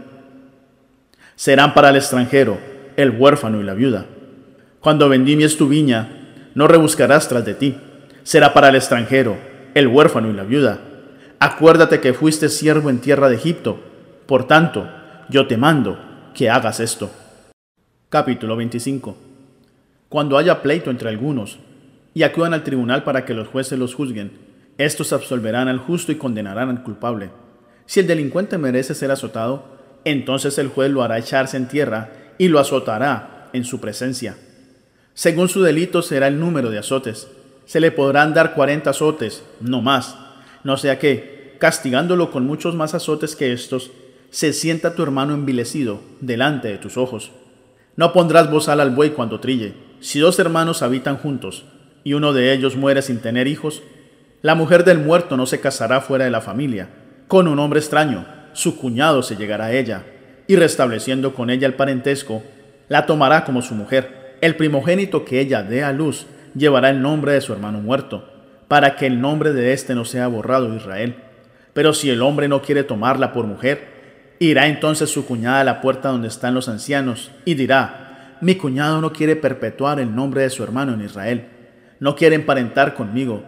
Serán 1.35 1.74
para 1.74 1.91
el 1.91 1.97
extranjero, 1.97 2.57
el 2.97 3.11
huérfano 3.11 3.61
y 3.61 3.65
la 3.65 3.74
viuda. 3.74 4.07
Cuando 4.81 5.09
vendimies 5.09 5.59
tu 5.59 5.69
viña, 5.69 6.49
no 6.55 6.66
rebuscarás 6.66 7.28
tras 7.28 7.45
de 7.45 7.55
ti. 7.55 7.77
Será 8.23 8.55
para 8.55 8.70
el 8.70 8.77
extranjero, 8.77 9.37
el 9.74 9.89
huérfano 9.89 10.31
y 10.31 10.33
la 10.33 10.45
viuda. 10.45 10.78
Acuérdate 11.38 12.00
que 12.00 12.14
fuiste 12.14 12.48
siervo 12.48 12.88
en 12.88 13.00
tierra 13.00 13.28
de 13.28 13.36
Egipto. 13.36 13.78
Por 14.26 14.46
tanto, 14.46 14.88
yo 15.28 15.46
te 15.46 15.58
mando 15.58 15.98
que 16.34 16.48
hagas 16.48 16.80
esto. 16.80 17.10
Capítulo 18.08 18.56
25. 18.56 19.16
Cuando 20.08 20.38
haya 20.38 20.62
pleito 20.62 20.90
entre 20.90 21.10
algunos, 21.10 21.58
y 22.14 22.22
acudan 22.22 22.54
al 22.54 22.64
tribunal 22.64 23.04
para 23.04 23.26
que 23.26 23.34
los 23.34 23.48
jueces 23.48 23.78
los 23.78 23.94
juzguen, 23.94 24.46
Estos 24.78 25.14
absolverán 25.14 25.68
al 25.68 25.78
justo 25.78 26.12
y 26.12 26.16
condenarán 26.16 26.68
al 26.68 26.82
culpable. 26.82 27.30
Si 27.86 28.00
el 28.00 28.06
delincuente 28.06 28.58
merece 28.58 28.94
ser 28.94 29.10
azotado, 29.10 29.64
entonces 30.04 30.58
el 30.58 30.68
juez 30.68 30.90
lo 30.90 31.02
hará 31.02 31.18
echarse 31.18 31.56
en 31.56 31.66
tierra 31.66 32.10
y 32.36 32.48
lo 32.48 32.58
azotará 32.58 33.48
en 33.54 33.64
su 33.64 33.80
presencia. 33.80 34.36
Según 35.14 35.48
su 35.48 35.62
delito 35.62 36.02
será 36.02 36.28
el 36.28 36.38
número 36.38 36.70
de 36.70 36.78
azotes. 36.78 37.28
Se 37.64 37.80
le 37.80 37.90
podrán 37.90 38.34
dar 38.34 38.54
cuarenta 38.54 38.90
azotes, 38.90 39.44
no 39.60 39.80
más. 39.80 40.26
No 40.66 40.76
sea 40.76 40.98
que, 40.98 41.55
castigándolo 41.60 42.32
con 42.32 42.44
muchos 42.44 42.74
más 42.74 42.93
azotes 42.93 43.36
que 43.36 43.52
estos, 43.52 43.93
se 44.30 44.52
sienta 44.52 44.97
tu 44.97 45.05
hermano 45.05 45.32
envilecido 45.32 46.01
delante 46.20 46.66
de 46.66 46.76
tus 46.76 46.97
ojos. 46.97 47.30
No 47.94 48.12
pondrás 48.12 48.51
bozal 48.51 48.80
al 48.80 48.90
buey 48.90 49.10
cuando 49.10 49.38
trille. 49.38 49.74
Si 50.01 50.18
dos 50.18 50.40
hermanos 50.40 50.82
habitan 50.82 51.18
juntos 51.18 51.66
y 52.02 52.14
uno 52.14 52.32
de 52.32 52.52
ellos 52.52 52.74
muere 52.74 53.01
sin 53.02 53.20
tener 53.20 53.47
hijos, 53.47 53.84
la 54.43 54.56
mujer 54.56 54.82
del 54.82 54.98
muerto 54.98 55.36
no 55.36 55.47
se 55.47 55.60
casará 55.60 56.01
fuera 56.01 56.24
de 56.24 56.32
la 56.32 56.40
familia. 56.40 56.88
Con 57.28 57.47
un 57.47 57.60
hombre 57.60 57.78
extraño, 57.78 58.26
su 58.52 58.76
cuñado 58.76 59.22
se 59.22 59.36
llegará 59.36 59.66
a 59.66 59.72
ella, 59.72 60.05
y 60.48 60.56
restableciendo 60.56 61.32
con 61.32 61.48
ella 61.48 61.68
el 61.68 61.74
parentesco, 61.74 62.43
la 62.88 63.06
tomará 63.06 63.44
como 63.44 63.62
su 63.62 63.76
mujer. 63.76 64.36
El 64.40 64.56
primogénito 64.56 65.24
que 65.24 65.38
ella 65.38 65.62
dé 65.62 65.84
a 65.84 65.93
luz 65.93 66.26
llevará 66.56 66.90
el 66.90 67.01
nombre 67.01 67.34
de 67.34 67.40
su 67.40 67.52
hermano 67.52 67.80
muerto, 67.80 68.32
para 68.68 68.97
que 68.97 69.06
el 69.06 69.20
nombre 69.20 69.52
de 69.52 69.72
éste 69.72 69.94
no 69.94 70.05
sea 70.05 70.26
borrado 70.26 70.70
de 70.70 70.76
Israel. 70.76 71.16
Pero 71.72 71.93
si 71.93 72.10
el 72.10 72.22
hombre 72.22 72.48
no 72.48 72.62
quiere 72.62 72.84
tomarla 72.84 73.32
por 73.32 73.47
mujer, 73.47 73.97
Irá 74.38 74.66
entonces 74.66 75.10
su 75.10 75.24
cuñada 75.24 75.60
a 75.60 75.64
la 75.64 75.80
puerta 75.80 76.10
donde 76.10 76.28
están 76.28 76.55
los 76.55 76.68
ancianos 76.68 77.30
y 77.47 77.55
dirá, 77.55 78.36
mi 78.43 78.56
cuñado 78.56 79.01
no 79.01 79.12
quiere 79.12 79.34
perpetuar 79.34 79.98
el 79.98 80.14
nombre 80.14 80.43
de 80.43 80.51
su 80.51 80.62
hermano 80.62 80.93
en 80.93 81.01
Israel, 81.01 81.47
no 82.01 82.14
quiere 82.16 82.36
emparentar 82.36 82.94
conmigo. 82.94 83.44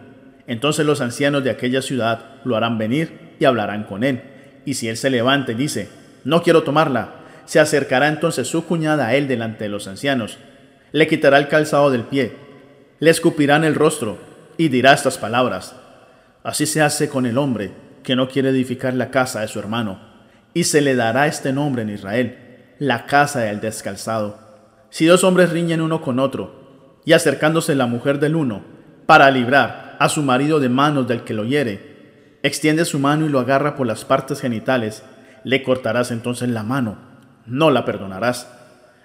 Entonces 0.47 0.87
los 0.87 0.99
ancianos 1.01 1.43
de 1.43 1.51
aquella 1.51 1.83
ciudad 1.83 2.41
lo 2.43 2.55
harán 2.55 2.79
venir 2.79 3.35
y 3.39 3.45
hablarán 3.45 3.83
con 3.83 4.03
él. 4.03 4.23
Y 4.65 4.73
si 4.73 4.87
él 4.87 4.97
se 4.97 5.11
levanta 5.11 5.51
y 5.51 5.55
dice, 5.55 5.89
no 6.23 6.41
quiero 6.41 6.63
tomarla, 6.63 7.13
se 7.45 7.59
acercará 7.59 8.07
entonces 8.07 8.47
su 8.47 8.65
cuñada 8.65 9.07
a 9.07 9.15
él 9.15 9.27
delante 9.27 9.65
de 9.65 9.69
los 9.69 9.87
ancianos, 9.87 10.39
le 10.91 11.07
quitará 11.07 11.37
el 11.37 11.49
calzado 11.49 11.91
del 11.91 12.03
pie, 12.03 12.33
le 12.97 13.11
escupirá 13.11 13.57
en 13.57 13.63
el 13.63 13.75
rostro 13.75 14.17
y 14.59 14.67
dirá 14.67 14.91
estas 14.91 15.17
palabras. 15.17 15.73
Así 16.43 16.65
se 16.65 16.81
hace 16.81 17.07
con 17.07 17.25
el 17.25 17.37
hombre 17.37 17.71
que 18.03 18.17
no 18.17 18.27
quiere 18.27 18.49
edificar 18.49 18.93
la 18.93 19.09
casa 19.09 19.39
de 19.39 19.47
su 19.47 19.57
hermano 19.57 20.01
y 20.53 20.65
se 20.65 20.81
le 20.81 20.95
dará 20.95 21.27
este 21.27 21.53
nombre 21.53 21.83
en 21.83 21.89
Israel, 21.89 22.75
la 22.77 23.05
casa 23.05 23.39
del 23.39 23.61
descalzado. 23.61 24.37
Si 24.89 25.05
dos 25.05 25.23
hombres 25.23 25.51
riñen 25.51 25.79
uno 25.79 26.01
con 26.01 26.19
otro, 26.19 26.99
y 27.05 27.13
acercándose 27.13 27.73
la 27.73 27.85
mujer 27.85 28.19
del 28.19 28.35
uno, 28.35 28.63
para 29.05 29.31
librar 29.31 29.95
a 29.97 30.09
su 30.09 30.23
marido 30.23 30.59
de 30.59 30.67
manos 30.67 31.07
del 31.07 31.23
que 31.23 31.33
lo 31.33 31.45
hiere, 31.45 32.37
extiende 32.43 32.83
su 32.83 32.99
mano 32.99 33.25
y 33.25 33.29
lo 33.29 33.39
agarra 33.39 33.77
por 33.77 33.87
las 33.87 34.03
partes 34.03 34.41
genitales, 34.41 35.03
le 35.45 35.63
cortarás 35.63 36.11
entonces 36.11 36.49
la 36.49 36.63
mano, 36.63 36.97
no 37.45 37.71
la 37.71 37.85
perdonarás. 37.85 38.51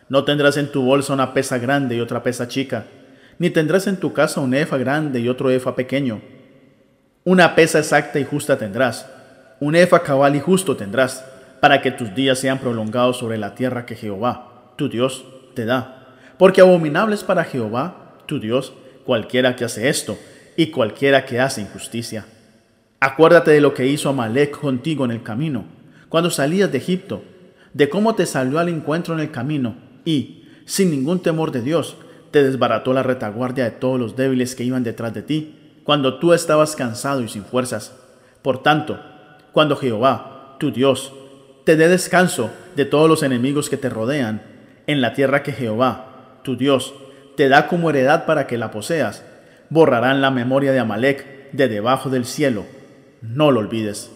No 0.09 0.25
tendrás 0.25 0.57
en 0.57 0.73
tu 0.73 0.83
bolsa 0.83 1.15
una 1.15 1.33
pesa 1.33 1.59
grande 1.59 1.95
y 1.95 2.01
otra 2.01 2.25
pesa 2.25 2.49
chica, 2.49 2.87
ni 3.39 3.51
tendrás 3.51 3.87
en 3.87 3.97
tu 3.97 4.13
casa 4.13 4.41
un 4.41 4.55
efa 4.55 4.79
grande 4.79 5.21
y 5.21 5.29
otro 5.29 5.51
efa 5.51 5.75
pequeño. 5.75 6.21
Una 7.25 7.55
pesa 7.55 7.79
exacta 7.79 8.19
y 8.19 8.25
justa 8.25 8.59
tendrás, 8.59 9.09
un 9.61 9.77
efa 9.77 10.03
cabal 10.03 10.37
y 10.37 10.41
justo 10.41 10.77
tendrás 10.77 11.25
para 11.61 11.81
que 11.81 11.91
tus 11.91 12.15
días 12.15 12.39
sean 12.39 12.59
prolongados 12.59 13.17
sobre 13.19 13.39
la 13.39 13.55
tierra 13.55 13.87
que 13.87 13.97
Jehová, 13.97 14.73
tu 14.77 14.89
Dios, 14.89 15.25
te 15.55 15.65
da. 15.65 16.17
Porque 16.37 16.61
abominable 16.61 17.15
es 17.15 17.25
para 17.25 17.45
Jehová, 17.45 18.17
tu 18.27 18.41
Dios, 18.41 18.75
cualquiera 19.05 19.57
que 19.57 19.65
hace 19.65 19.89
esto 19.89 20.19
y 20.57 20.67
cualquiera 20.67 21.25
que 21.25 21.41
hace 21.41 21.63
injusticia. 21.63 22.27
Acuérdate 23.01 23.51
de 23.51 23.61
lo 23.61 23.75
que 23.75 23.87
hizo 23.87 24.09
Amalek 24.09 24.59
contigo 24.59 25.05
en 25.05 25.11
el 25.11 25.23
camino, 25.23 25.65
cuando 26.09 26.31
salías 26.31 26.71
de 26.71 26.79
Egipto, 26.79 27.23
de 27.73 27.89
cómo 27.89 28.15
te 28.15 28.27
salió 28.27 28.59
al 28.59 28.69
encuentro 28.69 29.15
en 29.15 29.21
el 29.21 29.31
camino 29.31 29.77
y, 30.05 30.45
sin 30.65 30.91
ningún 30.91 31.21
temor 31.21 31.51
de 31.51 31.61
Dios, 31.61 31.97
te 32.35 32.43
desbarató 32.43 32.93
la 32.93 33.05
retaguardia 33.05 33.63
de 33.63 33.71
todos 33.71 33.97
los 33.97 34.17
débiles 34.17 34.57
que 34.57 34.65
iban 34.65 34.83
detrás 34.83 35.15
de 35.15 35.23
ti, 35.23 35.79
cuando 35.85 36.19
tú 36.19 36.33
estabas 36.33 36.75
cansado 36.75 37.21
y 37.21 37.29
sin 37.29 37.45
fuerzas. 37.45 37.95
Por 38.43 38.61
tanto, 38.61 38.99
cuando 39.53 39.77
Jehová, 39.77 40.57
tu 40.59 40.73
Dios, 40.73 41.13
te 41.63 41.77
dé 41.77 41.87
descanso 41.87 42.51
de 42.75 42.87
todos 42.87 43.09
los 43.09 43.23
enemigos 43.23 43.71
que 43.71 43.77
te 43.77 43.89
rodean 43.89 44.43
en 44.89 45.01
la 45.01 45.13
tierra 45.13 45.45
que 45.45 45.53
Jehová, 45.53 46.41
tu 46.43 46.57
Dios, 46.57 46.93
te 47.37 47.49
da 47.49 47.69
como 47.69 47.89
heredad 47.89 48.27
para 48.27 48.49
que 48.49 48.59
la 48.59 48.73
poseas. 48.73 49.25
Borrarán 49.71 50.21
la 50.21 50.33
memoria 50.33 50.73
de 50.73 50.81
Amalek 50.81 51.53
de 51.53 51.69
debajo 51.69 52.11
del 52.11 52.25
cielo. 52.25 52.67
No 53.23 53.53
lo 53.53 53.61
olvides. 53.61 54.11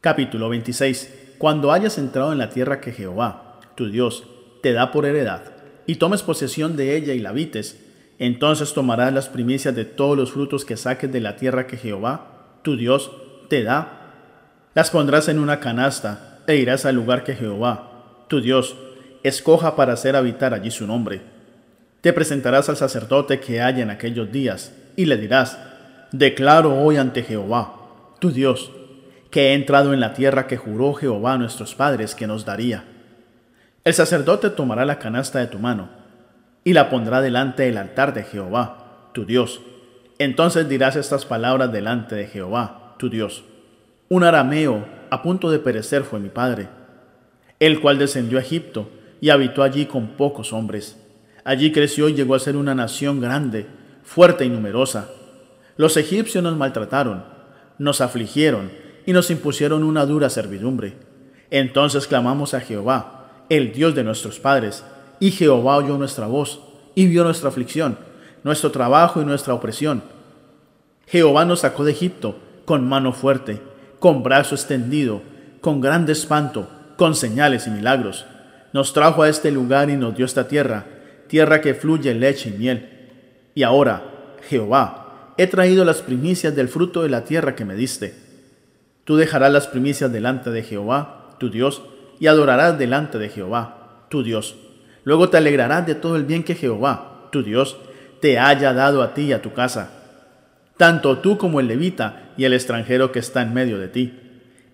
Capítulo 0.00 0.50
26. 0.50 1.32
Cuando 1.38 1.72
hayas 1.72 1.98
entrado 1.98 2.30
en 2.30 2.38
la 2.38 2.50
tierra 2.50 2.80
que 2.80 2.92
Jehová, 2.92 3.58
tu 3.74 3.90
Dios, 3.90 4.22
te 4.62 4.72
da 4.72 4.92
por 4.92 5.04
heredad, 5.04 5.53
y 5.86 5.96
tomes 5.96 6.22
posesión 6.22 6.76
de 6.76 6.96
ella 6.96 7.14
y 7.14 7.18
la 7.18 7.30
habites, 7.30 7.80
entonces 8.18 8.72
tomarás 8.72 9.12
las 9.12 9.28
primicias 9.28 9.74
de 9.74 9.84
todos 9.84 10.16
los 10.16 10.32
frutos 10.32 10.64
que 10.64 10.76
saques 10.76 11.12
de 11.12 11.20
la 11.20 11.36
tierra 11.36 11.66
que 11.66 11.76
Jehová, 11.76 12.58
tu 12.62 12.76
Dios, 12.76 13.10
te 13.48 13.62
da. 13.62 14.00
Las 14.74 14.90
pondrás 14.90 15.28
en 15.28 15.38
una 15.38 15.60
canasta 15.60 16.42
e 16.46 16.56
irás 16.56 16.84
al 16.84 16.94
lugar 16.94 17.24
que 17.24 17.34
Jehová, 17.34 18.24
tu 18.28 18.40
Dios, 18.40 18.76
escoja 19.22 19.76
para 19.76 19.94
hacer 19.94 20.16
habitar 20.16 20.54
allí 20.54 20.70
su 20.70 20.86
nombre. 20.86 21.22
Te 22.00 22.12
presentarás 22.12 22.68
al 22.68 22.76
sacerdote 22.76 23.40
que 23.40 23.60
haya 23.60 23.82
en 23.82 23.90
aquellos 23.90 24.30
días, 24.30 24.72
y 24.96 25.06
le 25.06 25.16
dirás, 25.16 25.58
Declaro 26.12 26.78
hoy 26.78 26.96
ante 26.96 27.22
Jehová, 27.22 27.74
tu 28.20 28.30
Dios, 28.30 28.70
que 29.30 29.48
he 29.48 29.54
entrado 29.54 29.92
en 29.92 30.00
la 30.00 30.12
tierra 30.12 30.46
que 30.46 30.56
juró 30.56 30.94
Jehová 30.94 31.32
a 31.32 31.38
nuestros 31.38 31.74
padres 31.74 32.14
que 32.14 32.26
nos 32.26 32.44
daría. 32.44 32.84
El 33.84 33.92
sacerdote 33.92 34.48
tomará 34.48 34.86
la 34.86 34.98
canasta 34.98 35.40
de 35.40 35.46
tu 35.46 35.58
mano, 35.58 35.90
y 36.64 36.72
la 36.72 36.88
pondrá 36.88 37.20
delante 37.20 37.64
del 37.64 37.76
altar 37.76 38.14
de 38.14 38.22
Jehová, 38.22 39.10
tu 39.12 39.26
Dios. 39.26 39.60
Entonces 40.18 40.66
dirás 40.70 40.96
estas 40.96 41.26
palabras 41.26 41.70
delante 41.70 42.14
de 42.14 42.26
Jehová, 42.26 42.94
tu 42.98 43.10
Dios. 43.10 43.44
Un 44.08 44.24
arameo 44.24 44.86
a 45.10 45.22
punto 45.22 45.50
de 45.50 45.58
perecer 45.58 46.02
fue 46.02 46.18
mi 46.18 46.30
padre, 46.30 46.68
el 47.60 47.80
cual 47.80 47.98
descendió 47.98 48.38
a 48.38 48.40
Egipto 48.40 48.88
y 49.20 49.28
habitó 49.28 49.62
allí 49.62 49.84
con 49.84 50.16
pocos 50.16 50.54
hombres. 50.54 50.98
Allí 51.44 51.70
creció 51.70 52.08
y 52.08 52.14
llegó 52.14 52.34
a 52.34 52.40
ser 52.40 52.56
una 52.56 52.74
nación 52.74 53.20
grande, 53.20 53.66
fuerte 54.02 54.46
y 54.46 54.48
numerosa. 54.48 55.10
Los 55.76 55.98
egipcios 55.98 56.42
nos 56.42 56.56
maltrataron, 56.56 57.24
nos 57.78 58.00
afligieron 58.00 58.70
y 59.04 59.12
nos 59.12 59.30
impusieron 59.30 59.84
una 59.84 60.06
dura 60.06 60.30
servidumbre. 60.30 60.94
Entonces 61.50 62.06
clamamos 62.06 62.54
a 62.54 62.60
Jehová, 62.60 63.23
el 63.56 63.72
Dios 63.72 63.94
de 63.94 64.04
nuestros 64.04 64.38
padres, 64.38 64.84
y 65.20 65.30
Jehová 65.30 65.76
oyó 65.76 65.96
nuestra 65.96 66.26
voz 66.26 66.60
y 66.94 67.06
vio 67.06 67.24
nuestra 67.24 67.48
aflicción, 67.48 67.98
nuestro 68.42 68.70
trabajo 68.70 69.20
y 69.20 69.24
nuestra 69.24 69.54
opresión. 69.54 70.02
Jehová 71.06 71.44
nos 71.44 71.60
sacó 71.60 71.84
de 71.84 71.92
Egipto 71.92 72.38
con 72.64 72.88
mano 72.88 73.12
fuerte 73.12 73.60
con 74.04 74.22
brazo 74.22 74.54
extendido, 74.54 75.22
con 75.62 75.80
grande 75.80 76.12
espanto, 76.12 76.68
con 76.98 77.14
señales 77.14 77.66
y 77.66 77.70
milagros. 77.70 78.26
Nos 78.74 78.92
trajo 78.92 79.22
a 79.22 79.30
este 79.30 79.50
lugar 79.50 79.88
y 79.88 79.96
nos 79.96 80.14
dio 80.14 80.26
esta 80.26 80.46
tierra, 80.46 80.84
tierra 81.26 81.62
que 81.62 81.72
fluye 81.72 82.12
leche 82.12 82.50
y 82.50 82.58
miel. 82.58 82.90
Y 83.54 83.62
ahora, 83.62 84.02
Jehová, 84.46 85.32
he 85.38 85.46
traído 85.46 85.86
las 85.86 86.02
primicias 86.02 86.54
del 86.54 86.68
fruto 86.68 87.02
de 87.02 87.08
la 87.08 87.24
tierra 87.24 87.54
que 87.54 87.64
me 87.64 87.76
diste. 87.76 88.14
Tú 89.04 89.16
dejarás 89.16 89.50
las 89.50 89.68
primicias 89.68 90.12
delante 90.12 90.50
de 90.50 90.62
Jehová, 90.62 91.30
tu 91.38 91.48
Dios, 91.48 91.80
y 92.24 92.26
adorarás 92.26 92.78
delante 92.78 93.18
de 93.18 93.28
Jehová, 93.28 94.06
tu 94.08 94.22
Dios. 94.22 94.56
Luego 95.04 95.28
te 95.28 95.36
alegrarás 95.36 95.86
de 95.86 95.94
todo 95.94 96.16
el 96.16 96.24
bien 96.24 96.42
que 96.42 96.54
Jehová, 96.54 97.28
tu 97.30 97.42
Dios, 97.42 97.76
te 98.22 98.38
haya 98.38 98.72
dado 98.72 99.02
a 99.02 99.12
ti 99.12 99.24
y 99.24 99.32
a 99.34 99.42
tu 99.42 99.52
casa 99.52 99.90
tanto 100.76 101.18
tú 101.18 101.38
como 101.38 101.60
el 101.60 101.68
levita 101.68 102.32
y 102.36 102.44
el 102.44 102.52
extranjero 102.52 103.12
que 103.12 103.20
está 103.20 103.42
en 103.42 103.54
medio 103.54 103.78
de 103.78 103.88
ti. 103.88 104.18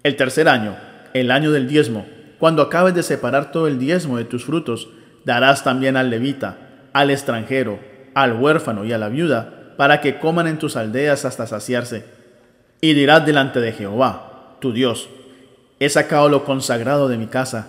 El 0.02 0.16
tercer 0.16 0.48
año, 0.48 0.77
el 1.12 1.31
año 1.31 1.51
del 1.52 1.68
diezmo, 1.68 2.06
cuando 2.39 2.62
acabes 2.62 2.94
de 2.94 3.02
separar 3.02 3.52
todo 3.52 3.66
el 3.66 3.78
diezmo 3.78 4.16
de 4.16 4.24
tus 4.24 4.44
frutos, 4.44 4.89
darás 5.24 5.62
también 5.62 5.97
al 5.97 6.09
levita, 6.09 6.56
al 6.93 7.10
extranjero, 7.10 7.81
al 8.14 8.32
huérfano 8.32 8.85
y 8.85 8.93
a 8.93 8.98
la 8.98 9.10
viuda, 9.10 9.74
para 9.77 10.01
que 10.01 10.18
coman 10.18 10.47
en 10.47 10.59
tus 10.59 10.77
aldeas 10.77 11.24
hasta 11.24 11.47
saciarse. 11.47 12.05
Y 12.81 12.94
dirás 12.94 13.27
delante 13.27 13.60
de 13.60 13.72
Jehová, 13.72 14.56
tu 14.60 14.72
Dios, 14.72 15.10
he 15.81 15.89
sacado 15.89 16.28
lo 16.28 16.44
consagrado 16.44 17.09
de 17.09 17.19
mi 17.19 17.27
casa, 17.27 17.66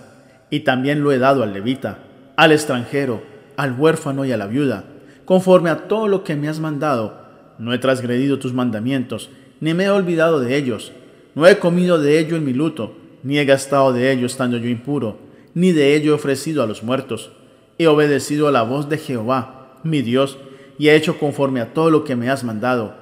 y 0.52 0.60
también 0.60 1.02
lo 1.02 1.12
he 1.12 1.18
dado 1.18 1.42
al 1.42 1.54
levita, 1.54 1.98
al 2.36 2.52
extranjero, 2.52 3.24
al 3.58 3.74
huérfano 3.74 4.26
y 4.26 4.32
a 4.32 4.38
la 4.38 4.46
viuda, 4.46 4.84
conforme 5.26 5.72
a 5.72 5.88
todo 5.88 6.08
lo 6.08 6.24
que 6.24 6.36
me 6.36 6.48
has 6.48 6.60
mandado 6.60 7.22
no 7.62 7.76
he 7.76 7.78
transgredido 7.78 8.40
tus 8.40 8.54
mandamientos, 8.54 9.30
ni 9.60 9.76
me 9.76 9.84
he 9.84 9.90
olvidado 9.92 10.40
de 10.40 10.58
ellos. 10.58 10.92
No 11.36 11.46
he 11.46 11.60
comido 11.60 12.00
de 12.00 12.18
ello 12.18 12.36
en 12.36 12.44
mi 12.44 12.54
luto, 12.54 12.98
ni 13.22 13.38
he 13.38 13.46
gastado 13.46 13.94
de 13.94 14.12
ello 14.12 14.26
estando 14.26 14.58
yo 14.58 14.68
impuro, 14.68 15.20
ni 15.54 15.72
de 15.72 15.94
ello 15.94 16.12
he 16.12 16.16
ofrecido 16.16 16.64
a 16.64 16.66
los 16.66 16.82
muertos. 16.82 17.32
He 17.78 17.86
obedecido 17.86 18.48
a 18.48 18.52
la 18.52 18.64
voz 18.64 18.90
de 18.90 18.98
Jehová, 18.98 19.78
mi 19.84 20.02
Dios, 20.02 20.40
y 20.80 20.90
he 20.90 20.96
hecho 20.96 21.20
conforme 21.20 21.62
a 21.62 21.72
todo 21.72 21.92
lo 21.92 22.04
que 22.04 22.16
me 22.16 22.32
has 22.32 22.44
mandado. 22.44 22.96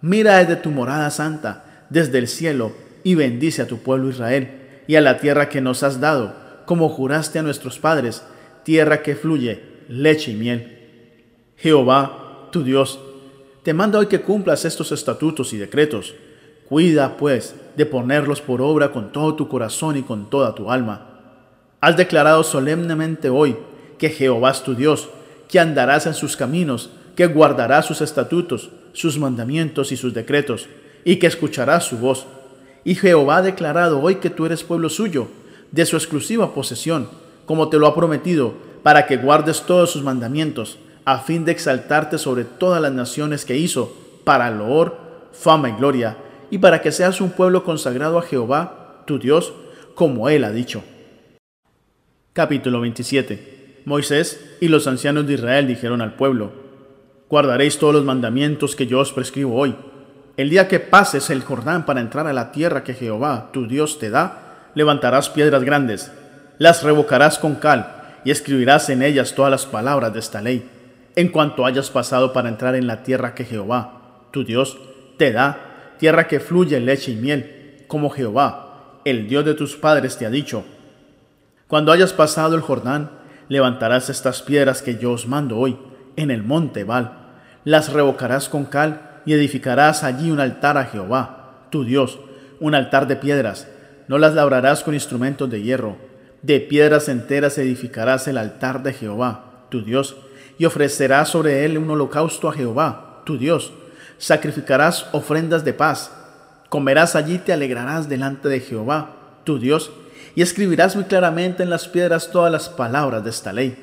Mira 0.00 0.38
desde 0.38 0.54
tu 0.54 0.70
morada 0.70 1.10
santa, 1.10 1.84
desde 1.90 2.18
el 2.18 2.28
cielo, 2.28 2.70
y 3.04 3.14
bendice 3.14 3.62
a 3.62 3.66
tu 3.66 3.78
pueblo 3.78 4.08
Israel 4.08 4.50
y 4.86 4.96
a 4.96 5.00
la 5.00 5.18
tierra 5.18 5.48
que 5.48 5.60
nos 5.60 5.82
has 5.82 6.00
dado, 6.00 6.34
como 6.66 6.88
juraste 6.88 7.38
a 7.38 7.42
nuestros 7.42 7.78
padres, 7.78 8.22
tierra 8.64 9.02
que 9.02 9.14
fluye 9.14 9.62
leche 9.88 10.32
y 10.32 10.34
miel. 10.34 10.78
Jehová, 11.56 12.48
tu 12.52 12.62
Dios, 12.62 13.00
te 13.62 13.74
manda 13.74 13.98
hoy 13.98 14.06
que 14.06 14.20
cumplas 14.20 14.64
estos 14.64 14.92
estatutos 14.92 15.52
y 15.52 15.56
decretos. 15.56 16.14
Cuida, 16.68 17.16
pues, 17.16 17.54
de 17.76 17.86
ponerlos 17.86 18.40
por 18.40 18.60
obra 18.60 18.92
con 18.92 19.10
todo 19.12 19.34
tu 19.34 19.48
corazón 19.48 19.96
y 19.96 20.02
con 20.02 20.30
toda 20.30 20.54
tu 20.54 20.70
alma. 20.70 21.06
Has 21.80 21.96
declarado 21.96 22.44
solemnemente 22.44 23.30
hoy 23.30 23.56
que 23.98 24.10
Jehová 24.10 24.50
es 24.50 24.62
tu 24.62 24.74
Dios, 24.74 25.08
que 25.48 25.58
andarás 25.58 26.06
en 26.06 26.14
sus 26.14 26.36
caminos, 26.36 26.90
que 27.16 27.26
guardarás 27.26 27.86
sus 27.86 28.00
estatutos, 28.00 28.70
sus 28.92 29.18
mandamientos 29.18 29.92
y 29.92 29.96
sus 29.96 30.14
decretos, 30.14 30.68
y 31.04 31.16
que 31.16 31.26
escucharás 31.26 31.84
su 31.84 31.98
voz. 31.98 32.26
Y 32.84 32.94
Jehová 32.94 33.38
ha 33.38 33.42
declarado 33.42 34.00
hoy 34.00 34.16
que 34.16 34.30
tú 34.30 34.46
eres 34.46 34.64
pueblo 34.64 34.88
suyo, 34.88 35.28
de 35.72 35.86
su 35.86 35.96
exclusiva 35.96 36.54
posesión, 36.54 37.08
como 37.46 37.68
te 37.68 37.78
lo 37.78 37.86
ha 37.86 37.94
prometido, 37.94 38.54
para 38.82 39.06
que 39.06 39.16
guardes 39.16 39.62
todos 39.62 39.90
sus 39.90 40.02
mandamientos, 40.02 40.78
a 41.04 41.18
fin 41.18 41.44
de 41.44 41.52
exaltarte 41.52 42.18
sobre 42.18 42.44
todas 42.44 42.80
las 42.80 42.92
naciones 42.92 43.44
que 43.44 43.56
hizo, 43.56 43.96
para 44.24 44.50
loor, 44.50 44.96
fama 45.32 45.70
y 45.70 45.72
gloria, 45.72 46.16
y 46.50 46.58
para 46.58 46.80
que 46.80 46.92
seas 46.92 47.20
un 47.20 47.30
pueblo 47.30 47.64
consagrado 47.64 48.18
a 48.18 48.22
Jehová, 48.22 49.02
tu 49.06 49.18
Dios, 49.18 49.52
como 49.94 50.28
él 50.28 50.44
ha 50.44 50.52
dicho. 50.52 50.82
Capítulo 52.32 52.80
27 52.80 53.82
Moisés 53.84 54.56
y 54.60 54.68
los 54.68 54.86
ancianos 54.86 55.26
de 55.26 55.34
Israel 55.34 55.66
dijeron 55.66 56.02
al 56.02 56.14
pueblo, 56.14 56.52
Guardaréis 57.28 57.78
todos 57.78 57.94
los 57.94 58.04
mandamientos 58.04 58.76
que 58.76 58.86
yo 58.86 59.00
os 59.00 59.12
prescribo 59.12 59.56
hoy. 59.56 59.74
El 60.38 60.48
día 60.48 60.68
que 60.68 60.80
pases 60.80 61.28
el 61.28 61.42
Jordán 61.42 61.84
para 61.84 62.00
entrar 62.00 62.26
a 62.26 62.32
la 62.32 62.50
tierra 62.52 62.82
que 62.82 62.94
Jehová, 62.94 63.50
tu 63.52 63.66
Dios, 63.66 63.98
te 63.98 64.08
da, 64.08 64.70
levantarás 64.74 65.28
piedras 65.28 65.64
grandes, 65.64 66.12
las 66.56 66.82
revocarás 66.82 67.38
con 67.38 67.56
cal, 67.56 68.20
y 68.24 68.30
escribirás 68.30 68.88
en 68.88 69.02
ellas 69.02 69.34
todas 69.34 69.50
las 69.50 69.66
palabras 69.66 70.14
de 70.14 70.20
esta 70.20 70.40
ley 70.40 70.70
en 71.18 71.30
cuanto 71.30 71.66
hayas 71.66 71.90
pasado 71.90 72.32
para 72.32 72.48
entrar 72.48 72.76
en 72.76 72.86
la 72.86 73.02
tierra 73.02 73.34
que 73.34 73.44
Jehová, 73.44 74.28
tu 74.30 74.44
Dios, 74.44 74.78
te 75.16 75.32
da, 75.32 75.94
tierra 75.98 76.28
que 76.28 76.38
fluye 76.38 76.78
leche 76.78 77.10
y 77.10 77.16
miel, 77.16 77.82
como 77.88 78.08
Jehová, 78.08 79.00
el 79.04 79.26
Dios 79.26 79.44
de 79.44 79.54
tus 79.54 79.74
padres, 79.74 80.16
te 80.16 80.26
ha 80.26 80.30
dicho. 80.30 80.64
Cuando 81.66 81.90
hayas 81.90 82.12
pasado 82.12 82.54
el 82.54 82.60
Jordán, 82.60 83.10
levantarás 83.48 84.10
estas 84.10 84.42
piedras 84.42 84.80
que 84.80 84.96
yo 84.98 85.10
os 85.10 85.26
mando 85.26 85.58
hoy, 85.58 85.76
en 86.14 86.30
el 86.30 86.44
monte 86.44 86.84
Val, 86.84 87.14
las 87.64 87.92
revocarás 87.92 88.48
con 88.48 88.66
cal 88.66 89.07
y 89.28 89.34
edificarás 89.34 90.04
allí 90.04 90.30
un 90.30 90.40
altar 90.40 90.78
a 90.78 90.86
Jehová, 90.86 91.66
tu 91.68 91.84
Dios, 91.84 92.18
un 92.60 92.74
altar 92.74 93.06
de 93.06 93.16
piedras, 93.16 93.68
no 94.06 94.16
las 94.16 94.32
labrarás 94.32 94.82
con 94.82 94.94
instrumentos 94.94 95.50
de 95.50 95.60
hierro, 95.60 95.98
de 96.40 96.60
piedras 96.60 97.10
enteras 97.10 97.58
edificarás 97.58 98.26
el 98.26 98.38
altar 98.38 98.82
de 98.82 98.94
Jehová, 98.94 99.66
tu 99.68 99.84
Dios, 99.84 100.16
y 100.56 100.64
ofrecerás 100.64 101.28
sobre 101.28 101.66
él 101.66 101.76
un 101.76 101.90
holocausto 101.90 102.48
a 102.48 102.54
Jehová, 102.54 103.20
tu 103.26 103.36
Dios. 103.36 103.70
Sacrificarás 104.16 105.04
ofrendas 105.12 105.62
de 105.62 105.74
paz. 105.74 106.10
Comerás 106.70 107.14
allí 107.14 107.34
y 107.34 107.38
te 107.38 107.52
alegrarás 107.52 108.08
delante 108.08 108.48
de 108.48 108.60
Jehová, 108.60 109.10
tu 109.44 109.58
Dios, 109.58 109.90
y 110.36 110.40
escribirás 110.40 110.96
muy 110.96 111.04
claramente 111.04 111.62
en 111.62 111.68
las 111.68 111.86
piedras 111.86 112.30
todas 112.30 112.50
las 112.50 112.70
palabras 112.70 113.24
de 113.24 113.28
esta 113.28 113.52
ley. 113.52 113.76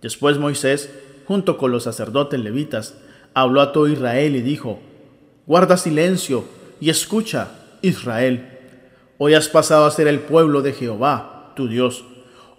Después 0.00 0.38
Moisés, 0.38 0.90
junto 1.26 1.58
con 1.58 1.72
los 1.72 1.82
sacerdotes 1.82 2.38
levitas, 2.38 2.94
habló 3.34 3.60
a 3.60 3.72
todo 3.72 3.88
Israel 3.88 4.36
y 4.36 4.42
dijo, 4.42 4.80
Guarda 5.46 5.76
silencio 5.76 6.44
y 6.80 6.90
escucha, 6.90 7.48
Israel. 7.82 8.58
Hoy 9.18 9.34
has 9.34 9.48
pasado 9.48 9.84
a 9.84 9.90
ser 9.90 10.08
el 10.08 10.20
pueblo 10.20 10.62
de 10.62 10.72
Jehová, 10.72 11.52
tu 11.56 11.68
Dios. 11.68 12.04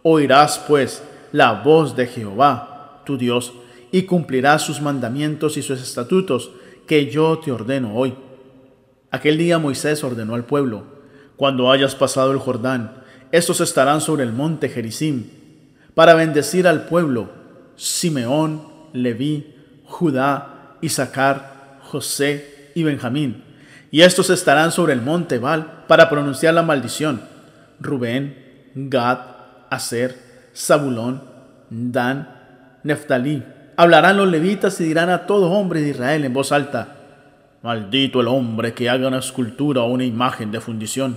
Oirás, 0.03 0.59
pues, 0.67 1.03
la 1.31 1.61
voz 1.63 1.95
de 1.95 2.07
Jehová, 2.07 3.01
tu 3.05 3.17
Dios, 3.17 3.53
y 3.91 4.03
cumplirás 4.03 4.63
sus 4.63 4.81
mandamientos 4.81 5.57
y 5.57 5.61
sus 5.61 5.81
estatutos 5.81 6.51
que 6.87 7.09
yo 7.09 7.39
te 7.39 7.51
ordeno 7.51 7.95
hoy. 7.95 8.13
Aquel 9.09 9.37
día 9.37 9.59
Moisés 9.59 10.03
ordenó 10.03 10.35
al 10.35 10.45
pueblo, 10.45 10.83
cuando 11.35 11.71
hayas 11.71 11.95
pasado 11.95 12.31
el 12.31 12.37
Jordán, 12.37 13.03
estos 13.31 13.61
estarán 13.61 14.01
sobre 14.01 14.23
el 14.23 14.33
monte 14.33 14.69
Gerizim, 14.69 15.25
para 15.95 16.13
bendecir 16.13 16.67
al 16.67 16.85
pueblo, 16.85 17.29
Simeón, 17.75 18.63
Leví, 18.93 19.55
Judá, 19.85 20.60
Isaacar, 20.81 21.79
José 21.83 22.71
y 22.75 22.83
Benjamín. 22.83 23.43
Y 23.91 24.01
estos 24.01 24.29
estarán 24.29 24.71
sobre 24.71 24.93
el 24.93 25.01
monte 25.01 25.37
Baal 25.37 25.83
para 25.87 26.09
pronunciar 26.09 26.53
la 26.53 26.63
maldición. 26.63 27.21
Rubén, 27.79 28.37
Gad, 28.75 29.19
Aser, 29.69 30.15
Zabulón, 30.55 31.21
Dan, 31.69 32.27
Neftalí. 32.83 33.43
Hablarán 33.77 34.17
los 34.17 34.29
levitas 34.29 34.79
y 34.81 34.85
dirán 34.85 35.09
a 35.09 35.25
todo 35.25 35.51
hombre 35.51 35.81
de 35.81 35.89
Israel 35.89 36.25
en 36.25 36.33
voz 36.33 36.51
alta, 36.51 36.97
Maldito 37.63 38.21
el 38.21 38.27
hombre 38.27 38.73
que 38.73 38.89
haga 38.89 39.07
una 39.07 39.19
escultura 39.19 39.81
o 39.81 39.91
una 39.91 40.03
imagen 40.03 40.51
de 40.51 40.59
fundición, 40.59 41.15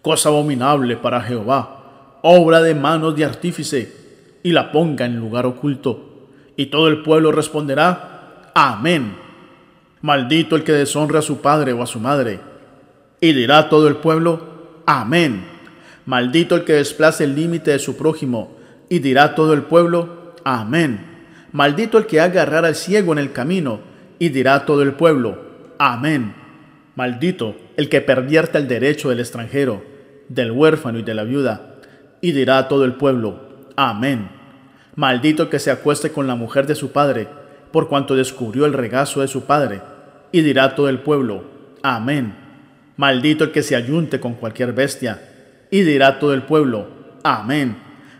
cosa 0.00 0.30
abominable 0.30 0.96
para 0.96 1.20
Jehová, 1.20 2.18
obra 2.22 2.62
de 2.62 2.74
manos 2.74 3.14
de 3.14 3.26
artífice, 3.26 3.94
y 4.42 4.52
la 4.52 4.72
ponga 4.72 5.04
en 5.04 5.16
lugar 5.16 5.44
oculto. 5.44 6.30
Y 6.56 6.66
todo 6.66 6.88
el 6.88 7.02
pueblo 7.02 7.30
responderá, 7.30 8.15
Amén. 8.58 9.18
Maldito 10.00 10.56
el 10.56 10.64
que 10.64 10.72
deshonre 10.72 11.18
a 11.18 11.22
su 11.22 11.42
padre 11.42 11.74
o 11.74 11.82
a 11.82 11.86
su 11.86 12.00
madre. 12.00 12.40
Y 13.20 13.34
dirá 13.34 13.68
todo 13.68 13.86
el 13.86 13.96
pueblo, 13.96 14.80
Amén. 14.86 15.44
Maldito 16.06 16.54
el 16.54 16.64
que 16.64 16.72
desplace 16.72 17.24
el 17.24 17.34
límite 17.34 17.72
de 17.72 17.78
su 17.78 17.98
prójimo. 17.98 18.56
Y 18.88 19.00
dirá 19.00 19.34
todo 19.34 19.52
el 19.52 19.64
pueblo, 19.64 20.32
Amén. 20.42 21.04
Maldito 21.52 21.98
el 21.98 22.06
que 22.06 22.18
haga 22.18 22.44
errar 22.44 22.64
al 22.64 22.76
ciego 22.76 23.12
en 23.12 23.18
el 23.18 23.32
camino, 23.32 23.80
y 24.18 24.30
dirá 24.30 24.64
todo 24.64 24.80
el 24.80 24.94
pueblo, 24.94 25.38
Amén. 25.78 26.34
Maldito 26.94 27.56
el 27.76 27.90
que 27.90 28.00
pervierta 28.00 28.56
el 28.56 28.68
derecho 28.68 29.10
del 29.10 29.20
extranjero, 29.20 29.84
del 30.30 30.50
huérfano 30.50 30.98
y 30.98 31.02
de 31.02 31.12
la 31.12 31.24
viuda, 31.24 31.74
y 32.22 32.32
dirá 32.32 32.68
todo 32.68 32.86
el 32.86 32.94
pueblo, 32.94 33.66
Amén. 33.76 34.30
Maldito 34.94 35.42
el 35.42 35.48
que 35.50 35.58
se 35.58 35.70
acueste 35.70 36.10
con 36.10 36.26
la 36.26 36.36
mujer 36.36 36.66
de 36.66 36.74
su 36.74 36.90
padre, 36.90 37.28
por 37.76 37.90
cuanto 37.90 38.16
descubrió 38.16 38.64
el 38.64 38.72
regazo 38.72 39.20
de 39.20 39.28
su 39.28 39.44
padre, 39.44 39.82
y 40.32 40.40
dirá 40.40 40.74
todo 40.74 40.88
el 40.88 41.00
pueblo, 41.00 41.44
Amén. 41.82 42.34
Maldito 42.96 43.44
el 43.44 43.52
que 43.52 43.62
se 43.62 43.76
ayunte 43.76 44.18
con 44.18 44.32
cualquier 44.32 44.72
bestia, 44.72 45.20
y 45.70 45.82
dirá 45.82 46.18
todo 46.18 46.32
el 46.32 46.44
pueblo, 46.44 46.86
Amén. 47.22 47.76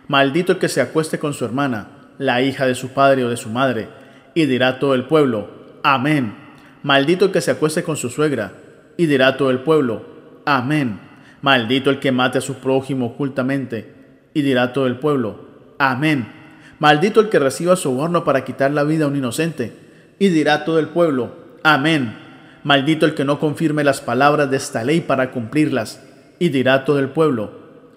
Maldito 0.09 0.53
el 0.53 0.59
que 0.59 0.69
se 0.69 0.83
acueste 0.83 1.19
con 1.19 1.33
su 1.33 1.47
hermana, 1.47 1.89
la 2.19 2.43
hija 2.43 2.67
de 2.67 2.75
su 2.75 2.91
padre 2.91 3.25
o 3.25 3.31
de 3.31 3.39
su 3.39 3.49
madre, 3.49 3.89
y 4.35 4.45
dirá 4.45 4.79
todo 4.79 4.93
el 4.93 5.05
pueblo, 5.05 5.49
Amén. 5.83 6.35
Maldito 6.83 7.25
el 7.25 7.33
que 7.33 7.41
se 7.41 7.53
acueste 7.53 7.83
con 7.83 7.97
su 7.97 8.11
suegra, 8.11 8.53
y 8.99 9.07
dirá 9.07 9.39
todo 9.39 9.49
el 9.49 9.61
pueblo, 9.61 10.05
Amén. 10.45 11.01
Maldito 11.41 11.89
el 11.89 11.99
que 11.99 12.13
mate 12.13 12.37
a 12.37 12.43
su 12.43 12.57
prójimo 12.57 13.07
ocultamente, 13.07 13.91
y 14.35 14.43
dirá 14.43 14.75
todo 14.75 14.87
el 14.87 14.99
pueblo, 14.99 15.47
Amén. 15.79 16.36
Maldito 16.79 17.21
el 17.21 17.29
que 17.29 17.39
reciba 17.39 17.77
soborno 17.77 18.25
para 18.25 18.45
quitar 18.45 18.71
la 18.71 18.85
vida 18.85 19.05
a 19.05 19.09
un 19.09 19.17
inocente, 19.17 19.73
y 20.19 20.29
dirá 20.29 20.65
todo 20.65 20.79
el 20.79 20.89
pueblo, 20.89 21.33
Amén. 21.63 22.17
Maldito 22.65 23.07
el 23.07 23.15
que 23.15 23.25
no 23.25 23.39
confirme 23.39 23.85
las 23.85 24.01
palabras 24.01 24.51
de 24.51 24.57
esta 24.57 24.85
ley 24.85 25.01
para 25.01 25.31
cumplirlas, 25.31 26.03
y 26.39 26.51
dirá 26.51 26.85
todo 26.85 26.99
el 26.99 27.09
pueblo, 27.09 27.53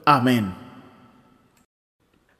Amén. 0.05 0.53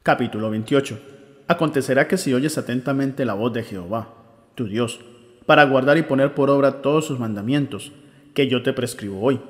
Capítulo 0.02 0.50
28 0.50 0.98
Acontecerá 1.46 2.06
que 2.06 2.16
si 2.16 2.32
oyes 2.32 2.56
atentamente 2.56 3.24
la 3.24 3.34
voz 3.34 3.52
de 3.52 3.64
Jehová, 3.64 4.14
tu 4.54 4.66
Dios, 4.66 5.00
para 5.46 5.64
guardar 5.64 5.98
y 5.98 6.02
poner 6.02 6.32
por 6.32 6.48
obra 6.48 6.80
todos 6.80 7.04
sus 7.04 7.18
mandamientos, 7.18 7.92
que 8.34 8.46
yo 8.46 8.62
te 8.62 8.72
prescribo 8.72 9.20
hoy, 9.20 9.40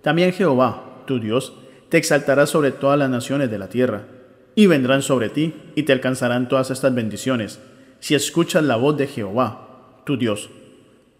también 0.00 0.32
Jehová, 0.32 1.02
tu 1.06 1.20
Dios, 1.20 1.52
te 1.90 1.98
exaltará 1.98 2.46
sobre 2.46 2.72
todas 2.72 2.98
las 2.98 3.10
naciones 3.10 3.50
de 3.50 3.58
la 3.58 3.68
tierra, 3.68 4.06
y 4.54 4.66
vendrán 4.66 5.02
sobre 5.02 5.28
ti, 5.28 5.54
y 5.74 5.84
te 5.84 5.92
alcanzarán 5.92 6.48
todas 6.48 6.70
estas 6.70 6.94
bendiciones, 6.94 7.60
si 8.00 8.14
escuchas 8.14 8.64
la 8.64 8.76
voz 8.76 8.96
de 8.96 9.06
Jehová, 9.06 10.00
tu 10.04 10.16
Dios. 10.16 10.50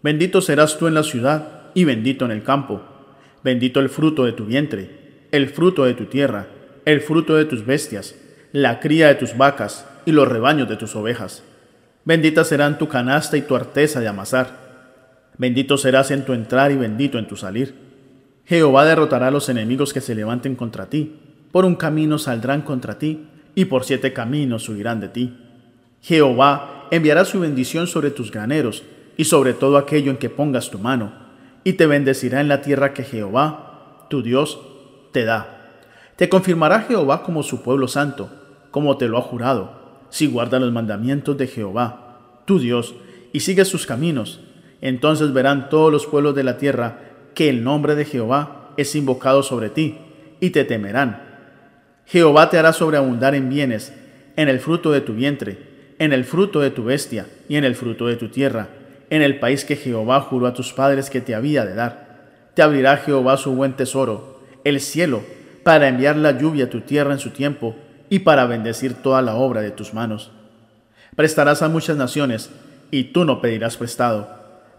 Bendito 0.01 0.41
serás 0.41 0.77
tú 0.77 0.87
en 0.87 0.93
la 0.93 1.03
ciudad, 1.03 1.71
y 1.73 1.85
bendito 1.85 2.25
en 2.25 2.31
el 2.31 2.43
campo. 2.43 2.81
Bendito 3.43 3.79
el 3.79 3.89
fruto 3.89 4.25
de 4.25 4.33
tu 4.33 4.45
vientre, 4.45 5.27
el 5.31 5.49
fruto 5.49 5.85
de 5.85 5.93
tu 5.93 6.05
tierra, 6.05 6.47
el 6.85 7.01
fruto 7.01 7.35
de 7.35 7.45
tus 7.45 7.65
bestias, 7.65 8.15
la 8.51 8.79
cría 8.79 9.07
de 9.07 9.15
tus 9.15 9.37
vacas, 9.37 9.87
y 10.05 10.11
los 10.11 10.27
rebaños 10.27 10.69
de 10.69 10.75
tus 10.75 10.95
ovejas. 10.95 11.43
Bendita 12.05 12.43
serán 12.43 12.77
tu 12.77 12.87
canasta 12.89 13.37
y 13.37 13.41
tu 13.41 13.55
arteza 13.55 13.99
de 13.99 14.07
amasar. 14.07 14.63
Bendito 15.37 15.77
serás 15.77 16.11
en 16.11 16.25
tu 16.25 16.33
entrar 16.33 16.71
y 16.71 16.75
bendito 16.75 17.17
en 17.17 17.27
tu 17.27 17.37
salir. 17.37 17.73
Jehová 18.45 18.85
derrotará 18.85 19.27
a 19.27 19.31
los 19.31 19.47
enemigos 19.47 19.93
que 19.93 20.01
se 20.01 20.15
levanten 20.15 20.55
contra 20.55 20.89
ti. 20.89 21.19
Por 21.53 21.65
un 21.65 21.75
camino 21.75 22.17
saldrán 22.17 22.63
contra 22.63 22.97
ti, 22.97 23.27
y 23.53 23.65
por 23.65 23.83
siete 23.83 24.11
caminos 24.11 24.67
huirán 24.67 24.99
de 24.99 25.07
ti. 25.07 25.37
Jehová 26.01 26.87
enviará 26.89 27.25
su 27.25 27.39
bendición 27.39 27.85
sobre 27.85 28.09
tus 28.09 28.31
graneros 28.31 28.81
y 29.17 29.25
sobre 29.25 29.53
todo 29.53 29.77
aquello 29.77 30.09
en 30.09 30.17
que 30.17 30.31
pongas 30.31 30.71
tu 30.71 30.79
mano, 30.79 31.13
y 31.63 31.73
te 31.73 31.85
bendecirá 31.85 32.41
en 32.41 32.47
la 32.47 32.63
tierra 32.63 32.95
que 32.95 33.03
Jehová, 33.03 34.07
tu 34.09 34.23
Dios, 34.23 34.59
te 35.11 35.25
da. 35.25 35.77
Te 36.15 36.27
confirmará 36.27 36.81
Jehová 36.81 37.21
como 37.21 37.43
su 37.43 37.61
pueblo 37.61 37.87
santo, 37.87 38.31
como 38.71 38.97
te 38.97 39.07
lo 39.07 39.19
ha 39.19 39.21
jurado, 39.21 40.07
si 40.09 40.25
guarda 40.25 40.59
los 40.59 40.71
mandamientos 40.71 41.37
de 41.37 41.45
Jehová, 41.45 42.41
tu 42.45 42.57
Dios, 42.57 42.95
y 43.31 43.41
sigues 43.41 43.67
sus 43.67 43.85
caminos. 43.85 44.39
Entonces 44.81 45.31
verán 45.33 45.69
todos 45.69 45.91
los 45.91 46.07
pueblos 46.07 46.33
de 46.33 46.45
la 46.45 46.57
tierra 46.57 47.01
que 47.35 47.47
el 47.47 47.63
nombre 47.63 47.93
de 47.93 48.05
Jehová 48.05 48.71
es 48.75 48.95
invocado 48.95 49.43
sobre 49.43 49.69
ti, 49.69 49.99
y 50.39 50.49
te 50.49 50.63
temerán. 50.63 51.22
Jehová 52.05 52.49
te 52.49 52.57
hará 52.57 52.73
sobreabundar 52.73 53.35
en 53.35 53.49
bienes, 53.49 53.93
en 54.35 54.49
el 54.49 54.59
fruto 54.59 54.91
de 54.91 55.01
tu 55.01 55.13
vientre, 55.13 55.95
en 55.99 56.13
el 56.13 56.25
fruto 56.25 56.59
de 56.59 56.71
tu 56.71 56.83
bestia 56.83 57.27
y 57.47 57.55
en 57.55 57.63
el 57.63 57.75
fruto 57.75 58.07
de 58.07 58.15
tu 58.15 58.29
tierra, 58.29 58.69
en 59.09 59.21
el 59.21 59.39
país 59.39 59.63
que 59.65 59.75
Jehová 59.75 60.21
juró 60.21 60.47
a 60.47 60.53
tus 60.53 60.73
padres 60.73 61.09
que 61.09 61.21
te 61.21 61.35
había 61.35 61.65
de 61.65 61.75
dar. 61.75 62.51
Te 62.53 62.61
abrirá 62.61 62.97
Jehová 62.97 63.37
su 63.37 63.53
buen 63.53 63.73
tesoro, 63.73 64.41
el 64.63 64.79
cielo, 64.79 65.23
para 65.63 65.87
enviar 65.87 66.17
la 66.17 66.37
lluvia 66.37 66.65
a 66.65 66.69
tu 66.69 66.81
tierra 66.81 67.13
en 67.13 67.19
su 67.19 67.29
tiempo 67.29 67.75
y 68.09 68.19
para 68.19 68.45
bendecir 68.45 68.95
toda 68.95 69.21
la 69.21 69.35
obra 69.35 69.61
de 69.61 69.71
tus 69.71 69.93
manos. 69.93 70.31
Prestarás 71.15 71.61
a 71.61 71.69
muchas 71.69 71.97
naciones, 71.97 72.51
y 72.91 73.05
tú 73.05 73.25
no 73.25 73.41
pedirás 73.41 73.77
prestado. 73.77 74.27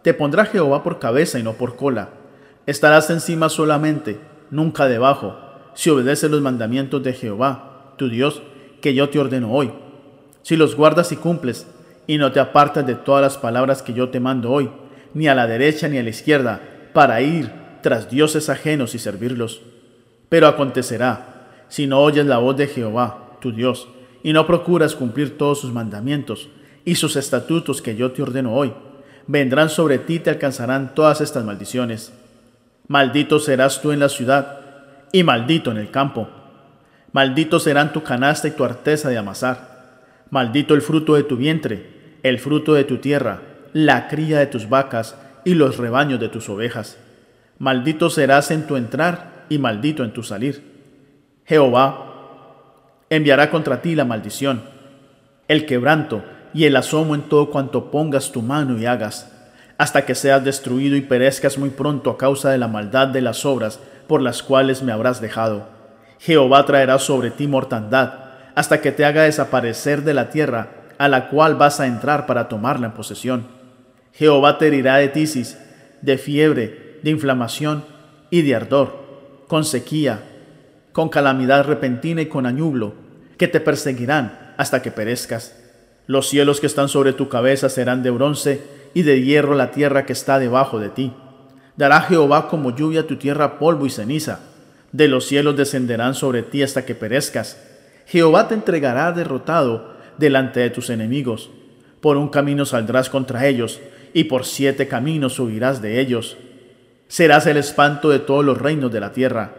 Te 0.02 0.14
pondrá 0.14 0.46
Jehová 0.46 0.84
por 0.84 1.00
cabeza 1.00 1.38
y 1.38 1.42
no 1.42 1.54
por 1.54 1.76
cola. 1.76 2.10
Estarás 2.66 3.10
encima 3.10 3.48
solamente, 3.48 4.20
nunca 4.50 4.86
debajo, 4.86 5.36
si 5.74 5.90
obedeces 5.90 6.30
los 6.30 6.40
mandamientos 6.40 7.02
de 7.02 7.12
Jehová, 7.12 7.94
tu 7.96 8.08
Dios, 8.08 8.42
que 8.80 8.94
yo 8.94 9.08
te 9.08 9.18
ordeno 9.18 9.52
hoy 9.52 9.72
si 10.44 10.56
los 10.56 10.76
guardas 10.76 11.10
y 11.10 11.16
cumples, 11.16 11.66
y 12.06 12.18
no 12.18 12.30
te 12.30 12.38
apartas 12.38 12.86
de 12.86 12.94
todas 12.94 13.22
las 13.22 13.38
palabras 13.38 13.82
que 13.82 13.94
yo 13.94 14.10
te 14.10 14.20
mando 14.20 14.52
hoy, 14.52 14.70
ni 15.14 15.26
a 15.26 15.34
la 15.34 15.46
derecha 15.46 15.88
ni 15.88 15.96
a 15.96 16.02
la 16.02 16.10
izquierda, 16.10 16.60
para 16.92 17.22
ir 17.22 17.50
tras 17.80 18.10
dioses 18.10 18.50
ajenos 18.50 18.94
y 18.94 18.98
servirlos. 18.98 19.62
Pero 20.28 20.46
acontecerá, 20.46 21.64
si 21.68 21.86
no 21.86 22.00
oyes 22.00 22.26
la 22.26 22.38
voz 22.38 22.58
de 22.58 22.66
Jehová, 22.66 23.38
tu 23.40 23.52
Dios, 23.52 23.88
y 24.22 24.34
no 24.34 24.46
procuras 24.46 24.94
cumplir 24.94 25.38
todos 25.38 25.60
sus 25.60 25.72
mandamientos 25.72 26.50
y 26.84 26.96
sus 26.96 27.16
estatutos 27.16 27.80
que 27.80 27.96
yo 27.96 28.12
te 28.12 28.20
ordeno 28.22 28.54
hoy, 28.54 28.74
vendrán 29.26 29.70
sobre 29.70 29.96
ti 29.96 30.16
y 30.16 30.18
te 30.18 30.28
alcanzarán 30.28 30.94
todas 30.94 31.22
estas 31.22 31.42
maldiciones. 31.42 32.12
Maldito 32.86 33.40
serás 33.40 33.80
tú 33.80 33.92
en 33.92 34.00
la 34.00 34.10
ciudad, 34.10 34.60
y 35.14 35.22
maldito 35.22 35.70
en 35.70 35.76
el 35.76 35.92
campo. 35.92 36.28
Maldito 37.12 37.60
serán 37.60 37.92
tu 37.92 38.02
canasta 38.02 38.48
y 38.48 38.50
tu 38.50 38.64
arteza 38.64 39.08
de 39.08 39.16
amasar 39.16 39.74
Maldito 40.30 40.74
el 40.74 40.82
fruto 40.82 41.14
de 41.14 41.22
tu 41.22 41.36
vientre, 41.36 42.18
el 42.24 42.40
fruto 42.40 42.74
de 42.74 42.82
tu 42.82 42.96
tierra, 42.96 43.42
la 43.72 44.08
cría 44.08 44.40
de 44.40 44.48
tus 44.48 44.68
vacas 44.68 45.16
y 45.44 45.54
los 45.54 45.76
rebaños 45.76 46.18
de 46.18 46.28
tus 46.28 46.48
ovejas. 46.48 46.98
Maldito 47.60 48.10
serás 48.10 48.50
en 48.50 48.66
tu 48.66 48.74
entrar 48.74 49.44
y 49.48 49.58
maldito 49.58 50.02
en 50.02 50.12
tu 50.12 50.24
salir. 50.24 50.64
Jehová 51.44 53.04
enviará 53.08 53.48
contra 53.48 53.80
ti 53.80 53.94
la 53.94 54.04
maldición, 54.04 54.62
el 55.46 55.64
quebranto 55.64 56.24
y 56.52 56.64
el 56.64 56.74
asomo 56.74 57.14
en 57.14 57.22
todo 57.22 57.50
cuanto 57.50 57.92
pongas 57.92 58.32
tu 58.32 58.42
mano 58.42 58.76
y 58.76 58.86
hagas, 58.86 59.30
hasta 59.78 60.04
que 60.04 60.16
seas 60.16 60.42
destruido 60.44 60.96
y 60.96 61.02
perezcas 61.02 61.58
muy 61.58 61.70
pronto 61.70 62.10
a 62.10 62.18
causa 62.18 62.50
de 62.50 62.58
la 62.58 62.66
maldad 62.66 63.06
de 63.06 63.20
las 63.20 63.44
obras 63.44 63.78
por 64.06 64.20
las 64.20 64.42
cuales 64.42 64.82
me 64.82 64.92
habrás 64.92 65.20
dejado. 65.20 65.68
Jehová 66.18 66.64
traerá 66.64 66.98
sobre 66.98 67.30
ti 67.30 67.46
mortandad 67.46 68.24
hasta 68.54 68.80
que 68.80 68.92
te 68.92 69.04
haga 69.04 69.24
desaparecer 69.24 70.02
de 70.02 70.14
la 70.14 70.30
tierra 70.30 70.68
a 70.98 71.08
la 71.08 71.28
cual 71.28 71.56
vas 71.56 71.80
a 71.80 71.86
entrar 71.86 72.26
para 72.26 72.48
tomarla 72.48 72.86
en 72.86 72.92
posesión. 72.92 73.46
Jehová 74.12 74.58
te 74.58 74.68
herirá 74.68 74.96
de 74.96 75.08
tisis, 75.08 75.58
de 76.02 76.18
fiebre, 76.18 77.00
de 77.02 77.10
inflamación 77.10 77.84
y 78.30 78.42
de 78.42 78.54
ardor, 78.54 79.44
con 79.48 79.64
sequía, 79.64 80.22
con 80.92 81.08
calamidad 81.08 81.64
repentina 81.64 82.22
y 82.22 82.26
con 82.26 82.46
añublo, 82.46 82.94
que 83.36 83.48
te 83.48 83.60
perseguirán 83.60 84.54
hasta 84.56 84.82
que 84.82 84.92
perezcas. 84.92 85.56
Los 86.06 86.28
cielos 86.28 86.60
que 86.60 86.66
están 86.66 86.88
sobre 86.88 87.12
tu 87.12 87.28
cabeza 87.28 87.68
serán 87.68 88.02
de 88.02 88.10
bronce 88.10 88.62
y 88.94 89.02
de 89.02 89.22
hierro 89.22 89.54
la 89.54 89.72
tierra 89.72 90.06
que 90.06 90.12
está 90.12 90.38
debajo 90.38 90.78
de 90.78 90.90
ti. 90.90 91.12
Dará 91.76 92.00
Jehová 92.02 92.48
como 92.48 92.74
lluvia 92.74 93.00
a 93.00 93.06
tu 93.06 93.16
tierra 93.16 93.58
polvo 93.58 93.86
y 93.86 93.90
ceniza. 93.90 94.40
De 94.92 95.08
los 95.08 95.26
cielos 95.26 95.56
descenderán 95.56 96.14
sobre 96.14 96.42
ti 96.42 96.62
hasta 96.62 96.84
que 96.84 96.94
perezcas 96.94 97.58
Jehová 98.06 98.48
te 98.48 98.54
entregará 98.54 99.12
derrotado 99.12 99.94
delante 100.18 100.60
de 100.60 100.70
tus 100.70 100.90
enemigos. 100.90 101.50
Por 102.00 102.16
un 102.16 102.28
camino 102.28 102.66
saldrás 102.66 103.08
contra 103.08 103.46
ellos, 103.46 103.80
y 104.12 104.24
por 104.24 104.44
siete 104.44 104.86
caminos 104.86 105.34
subirás 105.34 105.82
de 105.82 106.00
ellos. 106.00 106.36
Serás 107.08 107.46
el 107.46 107.56
espanto 107.56 108.10
de 108.10 108.18
todos 108.18 108.44
los 108.44 108.58
reinos 108.58 108.92
de 108.92 109.00
la 109.00 109.12
tierra. 109.12 109.52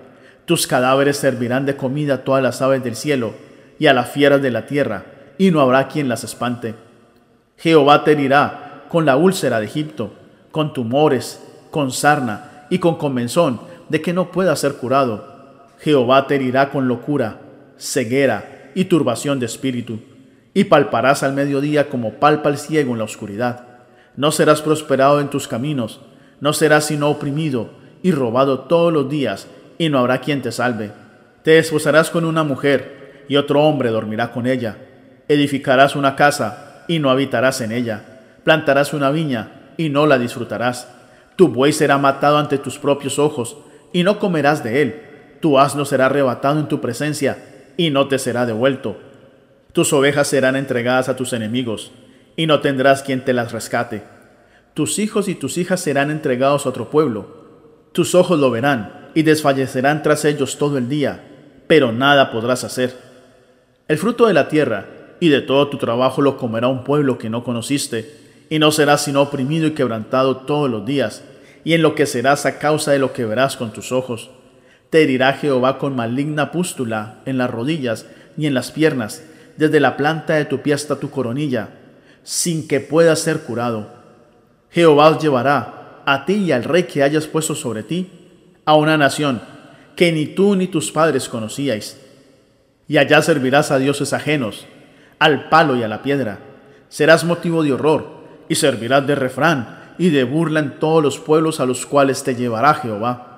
Tus 0.45 0.67
cadáveres 0.67 1.17
servirán 1.17 1.65
de 1.65 1.75
comida 1.75 2.15
a 2.15 2.23
todas 2.23 2.43
las 2.43 2.61
aves 2.61 2.83
del 2.83 2.95
cielo 2.95 3.33
y 3.79 3.87
a 3.87 3.93
las 3.93 4.09
fieras 4.11 4.41
de 4.41 4.51
la 4.51 4.65
tierra, 4.67 5.05
y 5.37 5.51
no 5.51 5.59
habrá 5.59 5.87
quien 5.87 6.07
las 6.07 6.23
espante. 6.23 6.75
Jehová 7.57 8.03
te 8.03 8.11
herirá 8.11 8.85
con 8.89 9.05
la 9.05 9.17
úlcera 9.17 9.59
de 9.59 9.65
Egipto, 9.65 10.13
con 10.51 10.71
tumores, 10.71 11.41
con 11.75 11.91
sarna 11.91 12.67
y 12.69 12.79
con 12.79 12.95
comenzón 12.95 13.59
de 13.89 13.99
que 14.01 14.13
no 14.13 14.31
pueda 14.31 14.55
ser 14.55 14.75
curado. 14.75 15.65
Jehová 15.79 16.25
te 16.25 16.35
herirá 16.35 16.69
con 16.69 16.87
locura 16.87 17.41
ceguera 17.77 18.71
y 18.75 18.85
turbación 18.85 19.41
de 19.41 19.45
espíritu, 19.45 19.99
y 20.53 20.63
palparás 20.63 21.21
al 21.21 21.33
mediodía 21.33 21.89
como 21.89 22.13
palpa 22.13 22.47
el 22.47 22.57
ciego 22.57 22.93
en 22.93 22.99
la 22.99 23.03
oscuridad. 23.03 23.67
No 24.15 24.31
serás 24.31 24.61
prosperado 24.61 25.19
en 25.19 25.29
tus 25.29 25.49
caminos, 25.49 25.99
no 26.39 26.53
serás 26.53 26.85
sino 26.85 27.09
oprimido 27.09 27.71
y 28.01 28.13
robado 28.13 28.59
todos 28.61 28.93
los 28.93 29.09
días, 29.09 29.49
y 29.77 29.89
no 29.89 29.99
habrá 29.99 30.19
quien 30.19 30.41
te 30.41 30.53
salve. 30.53 30.93
Te 31.43 31.51
desposarás 31.51 32.09
con 32.09 32.23
una 32.23 32.45
mujer, 32.45 33.25
y 33.27 33.35
otro 33.35 33.61
hombre 33.65 33.89
dormirá 33.89 34.31
con 34.31 34.47
ella. 34.47 34.77
Edificarás 35.27 35.97
una 35.97 36.15
casa, 36.15 36.85
y 36.87 36.99
no 36.99 37.09
habitarás 37.09 37.59
en 37.59 37.73
ella. 37.73 38.21
Plantarás 38.45 38.93
una 38.93 39.11
viña, 39.11 39.73
y 39.75 39.89
no 39.89 40.07
la 40.07 40.17
disfrutarás. 40.17 40.94
Tu 41.35 41.47
buey 41.47 41.73
será 41.73 41.97
matado 41.97 42.37
ante 42.37 42.57
tus 42.57 42.79
propios 42.79 43.19
ojos, 43.19 43.57
y 43.91 44.03
no 44.03 44.19
comerás 44.19 44.63
de 44.63 44.81
él. 44.81 45.01
Tu 45.41 45.59
asno 45.59 45.85
será 45.85 46.07
arrebatado 46.07 46.59
en 46.59 46.67
tu 46.67 46.81
presencia, 46.81 47.73
y 47.77 47.89
no 47.89 48.07
te 48.07 48.19
será 48.19 48.45
devuelto. 48.45 48.97
Tus 49.73 49.91
ovejas 49.93 50.27
serán 50.27 50.55
entregadas 50.55 51.09
a 51.09 51.15
tus 51.15 51.33
enemigos, 51.33 51.91
y 52.35 52.47
no 52.47 52.61
tendrás 52.61 53.03
quien 53.03 53.25
te 53.25 53.33
las 53.33 53.51
rescate. 53.51 54.03
Tus 54.73 54.99
hijos 54.99 55.27
y 55.27 55.35
tus 55.35 55.57
hijas 55.57 55.79
serán 55.79 56.11
entregados 56.11 56.65
a 56.65 56.69
otro 56.69 56.89
pueblo. 56.89 57.27
Tus 57.91 58.15
ojos 58.15 58.39
lo 58.39 58.51
verán, 58.51 59.09
y 59.13 59.23
desfallecerán 59.23 60.03
tras 60.03 60.25
ellos 60.25 60.57
todo 60.57 60.77
el 60.77 60.89
día, 60.89 61.23
pero 61.67 61.91
nada 61.91 62.31
podrás 62.31 62.63
hacer. 62.63 62.95
El 63.87 63.97
fruto 63.97 64.27
de 64.27 64.33
la 64.33 64.47
tierra 64.47 64.87
y 65.19 65.29
de 65.29 65.41
todo 65.41 65.69
tu 65.69 65.77
trabajo 65.77 66.21
lo 66.21 66.37
comerá 66.37 66.67
un 66.67 66.83
pueblo 66.83 67.17
que 67.17 67.29
no 67.29 67.43
conociste, 67.43 68.24
y 68.49 68.59
no 68.59 68.71
serás 68.71 69.03
sino 69.03 69.21
oprimido 69.21 69.67
y 69.67 69.71
quebrantado 69.71 70.37
todos 70.37 70.69
los 70.69 70.85
días, 70.85 71.23
y 71.63 71.73
enloquecerás 71.73 72.45
a 72.45 72.59
causa 72.59 72.91
de 72.91 72.99
lo 72.99 73.13
que 73.13 73.25
verás 73.25 73.57
con 73.57 73.73
tus 73.73 73.91
ojos. 73.91 74.29
Te 74.89 75.03
herirá 75.03 75.33
Jehová 75.33 75.77
con 75.77 75.95
maligna 75.95 76.51
pústula 76.51 77.21
en 77.25 77.37
las 77.37 77.49
rodillas 77.49 78.05
y 78.37 78.45
en 78.45 78.53
las 78.53 78.71
piernas, 78.71 79.23
desde 79.57 79.79
la 79.79 79.97
planta 79.97 80.35
de 80.35 80.45
tu 80.45 80.61
pie 80.61 80.73
hasta 80.73 80.97
tu 80.97 81.09
coronilla, 81.09 81.69
sin 82.23 82.67
que 82.67 82.79
puedas 82.79 83.19
ser 83.19 83.41
curado. 83.41 83.89
Jehová 84.69 85.09
os 85.09 85.21
llevará, 85.21 86.01
a 86.05 86.25
ti 86.25 86.35
y 86.35 86.51
al 86.51 86.63
rey 86.63 86.83
que 86.83 87.01
hayas 87.01 87.25
puesto 87.27 87.55
sobre 87.55 87.83
ti, 87.83 88.09
a 88.65 88.75
una 88.75 88.97
nación 88.97 89.41
que 89.95 90.11
ni 90.11 90.27
tú 90.27 90.55
ni 90.55 90.67
tus 90.67 90.91
padres 90.91 91.29
conocíais. 91.29 91.99
Y 92.87 92.97
allá 92.97 93.21
servirás 93.21 93.71
a 93.71 93.79
dioses 93.79 94.13
ajenos, 94.13 94.65
al 95.17 95.49
palo 95.49 95.75
y 95.75 95.83
a 95.83 95.87
la 95.87 96.03
piedra. 96.03 96.39
Serás 96.89 97.23
motivo 97.23 97.63
de 97.63 97.73
horror, 97.73 98.14
y 98.49 98.55
servirás 98.55 99.05
de 99.07 99.15
refrán 99.15 99.93
y 99.97 100.09
de 100.09 100.23
burla 100.23 100.59
en 100.59 100.79
todos 100.79 101.03
los 101.03 101.19
pueblos 101.19 101.59
a 101.59 101.65
los 101.65 101.85
cuales 101.85 102.23
te 102.23 102.35
llevará 102.35 102.73
Jehová. 102.75 103.35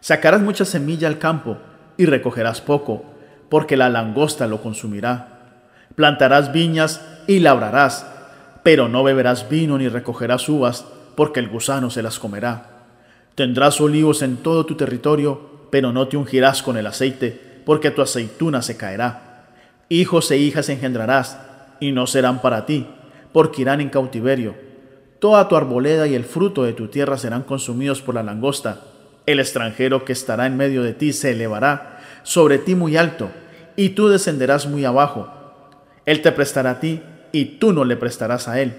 Sacarás 0.00 0.40
mucha 0.40 0.64
semilla 0.64 1.08
al 1.08 1.18
campo 1.18 1.58
y 1.96 2.06
recogerás 2.06 2.60
poco, 2.60 3.04
porque 3.48 3.76
la 3.76 3.88
langosta 3.88 4.46
lo 4.46 4.62
consumirá. 4.62 5.38
Plantarás 5.94 6.52
viñas 6.52 7.02
y 7.26 7.40
labrarás, 7.40 8.06
pero 8.62 8.88
no 8.88 9.02
beberás 9.02 9.48
vino 9.48 9.78
ni 9.78 9.88
recogerás 9.88 10.48
uvas, 10.48 10.84
porque 11.16 11.40
el 11.40 11.48
gusano 11.48 11.90
se 11.90 12.02
las 12.02 12.18
comerá. 12.18 12.84
Tendrás 13.34 13.80
olivos 13.80 14.22
en 14.22 14.36
todo 14.36 14.66
tu 14.66 14.76
territorio, 14.76 15.68
pero 15.70 15.92
no 15.92 16.06
te 16.08 16.16
ungirás 16.16 16.62
con 16.62 16.76
el 16.76 16.86
aceite, 16.86 17.62
porque 17.64 17.90
tu 17.90 18.02
aceituna 18.02 18.62
se 18.62 18.76
caerá. 18.76 19.46
Hijos 19.88 20.30
e 20.30 20.38
hijas 20.38 20.68
engendrarás, 20.68 21.40
y 21.80 21.92
no 21.92 22.06
serán 22.06 22.40
para 22.40 22.66
ti, 22.66 22.86
porque 23.38 23.62
irán 23.62 23.80
en 23.80 23.88
cautiverio. 23.88 24.56
Toda 25.20 25.46
tu 25.46 25.54
arboleda 25.54 26.08
y 26.08 26.16
el 26.16 26.24
fruto 26.24 26.64
de 26.64 26.72
tu 26.72 26.88
tierra 26.88 27.16
serán 27.16 27.44
consumidos 27.44 28.02
por 28.02 28.16
la 28.16 28.24
langosta, 28.24 28.80
el 29.26 29.38
extranjero 29.38 30.04
que 30.04 30.12
estará 30.12 30.46
en 30.46 30.56
medio 30.56 30.82
de 30.82 30.92
ti 30.92 31.12
se 31.12 31.30
elevará 31.30 32.00
sobre 32.24 32.58
ti 32.58 32.74
muy 32.74 32.96
alto, 32.96 33.30
y 33.76 33.90
tú 33.90 34.08
descenderás 34.08 34.66
muy 34.66 34.84
abajo. 34.84 35.28
Él 36.04 36.20
te 36.20 36.32
prestará 36.32 36.70
a 36.70 36.80
ti, 36.80 37.00
y 37.30 37.44
tú 37.60 37.72
no 37.72 37.84
le 37.84 37.96
prestarás 37.96 38.48
a 38.48 38.60
él. 38.60 38.74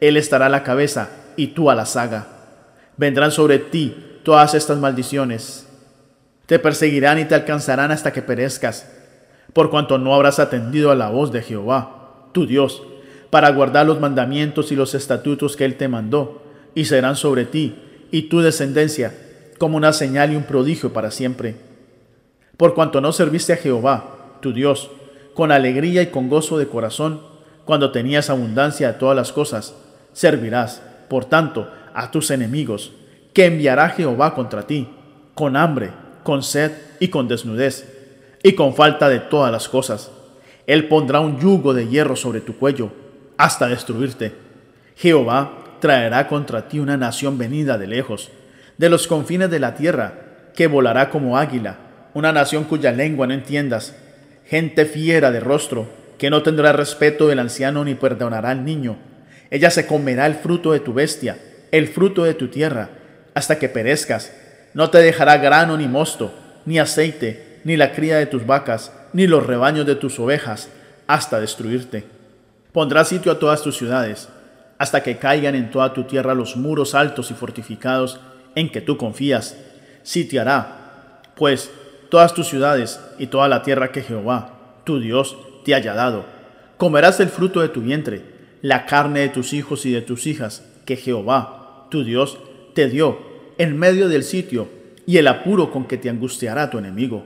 Él 0.00 0.16
estará 0.16 0.46
a 0.46 0.48
la 0.48 0.62
cabeza, 0.62 1.08
y 1.34 1.48
tú 1.48 1.68
a 1.68 1.74
la 1.74 1.84
saga. 1.84 2.28
Vendrán 2.96 3.32
sobre 3.32 3.58
ti 3.58 4.20
todas 4.22 4.54
estas 4.54 4.78
maldiciones. 4.78 5.66
Te 6.46 6.60
perseguirán 6.60 7.18
y 7.18 7.24
te 7.24 7.34
alcanzarán 7.34 7.90
hasta 7.90 8.12
que 8.12 8.22
perezcas, 8.22 8.88
por 9.52 9.70
cuanto 9.70 9.98
no 9.98 10.14
habrás 10.14 10.38
atendido 10.38 10.92
a 10.92 10.94
la 10.94 11.10
voz 11.10 11.32
de 11.32 11.42
Jehová, 11.42 12.28
tu 12.30 12.46
Dios, 12.46 12.80
para 13.34 13.50
guardar 13.50 13.84
los 13.84 13.98
mandamientos 13.98 14.70
y 14.70 14.76
los 14.76 14.94
estatutos 14.94 15.56
que 15.56 15.64
Él 15.64 15.74
te 15.74 15.88
mandó, 15.88 16.40
y 16.72 16.84
serán 16.84 17.16
sobre 17.16 17.44
ti 17.44 17.74
y 18.12 18.28
tu 18.28 18.38
descendencia 18.38 19.12
como 19.58 19.76
una 19.76 19.92
señal 19.92 20.32
y 20.32 20.36
un 20.36 20.44
prodigio 20.44 20.92
para 20.92 21.10
siempre. 21.10 21.56
Por 22.56 22.76
cuanto 22.76 23.00
no 23.00 23.10
serviste 23.10 23.52
a 23.52 23.56
Jehová, 23.56 24.36
tu 24.40 24.52
Dios, 24.52 24.88
con 25.34 25.50
alegría 25.50 26.00
y 26.00 26.12
con 26.12 26.28
gozo 26.28 26.58
de 26.58 26.68
corazón, 26.68 27.22
cuando 27.64 27.90
tenías 27.90 28.30
abundancia 28.30 28.92
de 28.92 28.98
todas 29.00 29.16
las 29.16 29.32
cosas, 29.32 29.74
servirás, 30.12 30.80
por 31.08 31.24
tanto, 31.24 31.68
a 31.92 32.12
tus 32.12 32.30
enemigos, 32.30 32.92
que 33.32 33.46
enviará 33.46 33.88
Jehová 33.88 34.36
contra 34.36 34.68
ti, 34.68 34.86
con 35.34 35.56
hambre, 35.56 35.90
con 36.22 36.44
sed 36.44 36.70
y 37.00 37.08
con 37.08 37.26
desnudez, 37.26 37.84
y 38.44 38.52
con 38.52 38.76
falta 38.76 39.08
de 39.08 39.18
todas 39.18 39.50
las 39.50 39.68
cosas. 39.68 40.12
Él 40.68 40.86
pondrá 40.86 41.18
un 41.18 41.40
yugo 41.40 41.74
de 41.74 41.88
hierro 41.88 42.14
sobre 42.14 42.40
tu 42.40 42.56
cuello, 42.56 42.92
hasta 43.36 43.68
destruirte. 43.68 44.32
Jehová 44.96 45.78
traerá 45.80 46.28
contra 46.28 46.68
ti 46.68 46.78
una 46.78 46.96
nación 46.96 47.36
venida 47.38 47.78
de 47.78 47.86
lejos, 47.86 48.30
de 48.78 48.88
los 48.88 49.06
confines 49.06 49.50
de 49.50 49.60
la 49.60 49.74
tierra, 49.74 50.14
que 50.54 50.66
volará 50.66 51.10
como 51.10 51.36
águila, 51.36 51.78
una 52.14 52.32
nación 52.32 52.64
cuya 52.64 52.92
lengua 52.92 53.26
no 53.26 53.34
entiendas, 53.34 53.94
gente 54.46 54.86
fiera 54.86 55.30
de 55.30 55.40
rostro, 55.40 55.88
que 56.18 56.30
no 56.30 56.42
tendrá 56.42 56.72
respeto 56.72 57.26
del 57.28 57.40
anciano 57.40 57.84
ni 57.84 57.94
perdonará 57.94 58.50
al 58.50 58.64
niño. 58.64 58.96
Ella 59.50 59.70
se 59.70 59.86
comerá 59.86 60.26
el 60.26 60.36
fruto 60.36 60.72
de 60.72 60.80
tu 60.80 60.94
bestia, 60.94 61.38
el 61.70 61.88
fruto 61.88 62.24
de 62.24 62.34
tu 62.34 62.48
tierra, 62.48 62.90
hasta 63.34 63.58
que 63.58 63.68
perezcas. 63.68 64.32
No 64.74 64.90
te 64.90 64.98
dejará 64.98 65.38
grano 65.38 65.76
ni 65.76 65.88
mosto, 65.88 66.32
ni 66.64 66.78
aceite, 66.78 67.60
ni 67.64 67.76
la 67.76 67.92
cría 67.92 68.16
de 68.16 68.26
tus 68.26 68.46
vacas, 68.46 68.92
ni 69.12 69.26
los 69.26 69.46
rebaños 69.46 69.86
de 69.86 69.96
tus 69.96 70.18
ovejas, 70.18 70.68
hasta 71.06 71.40
destruirte. 71.40 72.13
Pondrá 72.74 73.04
sitio 73.04 73.30
a 73.30 73.38
todas 73.38 73.62
tus 73.62 73.76
ciudades, 73.76 74.28
hasta 74.78 75.04
que 75.04 75.16
caigan 75.16 75.54
en 75.54 75.70
toda 75.70 75.92
tu 75.92 76.02
tierra 76.02 76.34
los 76.34 76.56
muros 76.56 76.96
altos 76.96 77.30
y 77.30 77.34
fortificados 77.34 78.18
en 78.56 78.68
que 78.68 78.80
tú 78.80 78.96
confías. 78.96 79.56
Sitiará, 80.02 81.20
pues, 81.36 81.70
todas 82.08 82.34
tus 82.34 82.48
ciudades 82.48 82.98
y 83.16 83.28
toda 83.28 83.46
la 83.46 83.62
tierra 83.62 83.92
que 83.92 84.02
Jehová, 84.02 84.80
tu 84.82 84.98
Dios, 84.98 85.36
te 85.64 85.72
haya 85.72 85.94
dado. 85.94 86.24
Comerás 86.76 87.20
el 87.20 87.28
fruto 87.28 87.60
de 87.60 87.68
tu 87.68 87.80
vientre, 87.80 88.24
la 88.60 88.86
carne 88.86 89.20
de 89.20 89.28
tus 89.28 89.52
hijos 89.52 89.86
y 89.86 89.92
de 89.92 90.02
tus 90.02 90.26
hijas, 90.26 90.68
que 90.84 90.96
Jehová, 90.96 91.86
tu 91.92 92.02
Dios, 92.02 92.38
te 92.74 92.88
dio 92.88 93.20
en 93.56 93.78
medio 93.78 94.08
del 94.08 94.24
sitio, 94.24 94.68
y 95.06 95.18
el 95.18 95.28
apuro 95.28 95.70
con 95.70 95.84
que 95.84 95.96
te 95.96 96.10
angustiará 96.10 96.70
tu 96.70 96.78
enemigo. 96.78 97.22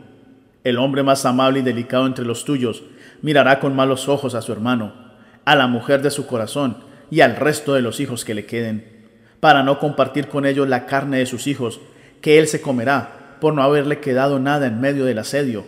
El 0.62 0.77
hombre 0.77 1.03
más 1.03 1.25
amable 1.25 1.61
y 1.61 1.62
delicado 1.62 2.07
entre 2.07 2.27
los 2.27 2.45
tuyos 2.45 2.83
mirará 3.23 3.61
con 3.61 3.75
malos 3.75 4.11
ojos 4.11 4.35
a 4.35 4.43
su 4.43 4.53
hermano, 4.53 5.07
a 5.49 5.57
la 5.57 5.66
mujer 5.66 6.03
de 6.03 6.11
su 6.11 6.27
corazón 6.27 6.77
y 7.11 7.23
al 7.23 7.35
resto 7.35 7.73
de 7.73 7.81
los 7.81 8.01
hijos 8.01 8.27
que 8.27 8.35
le 8.35 8.45
queden, 8.45 9.09
para 9.41 9.62
no 9.62 9.79
compartir 9.79 10.29
con 10.29 10.45
ellos 10.45 10.69
la 10.69 10.85
carne 10.85 11.16
de 11.16 11.25
sus 11.25 11.47
hijos, 11.47 11.81
que 12.20 12.39
él 12.39 12.47
se 12.49 12.61
comerá 12.61 13.39
por 13.41 13.55
no 13.55 13.62
haberle 13.62 13.99
quedado 13.99 14.39
nada 14.41 14.66
en 14.66 14.79
medio 14.79 15.07
del 15.07 15.19
asedio, 15.19 15.65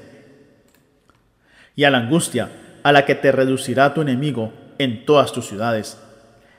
y 1.77 1.85
a 1.85 1.91
la 1.91 1.97
angustia 1.97 2.51
a 2.83 2.93
la 2.93 3.07
que 3.07 3.15
te 3.15 3.33
reducirá 3.33 3.95
tu 3.95 4.03
enemigo 4.03 4.53
en 4.77 5.07
todas 5.07 5.33
tus 5.33 5.47
ciudades. 5.47 5.97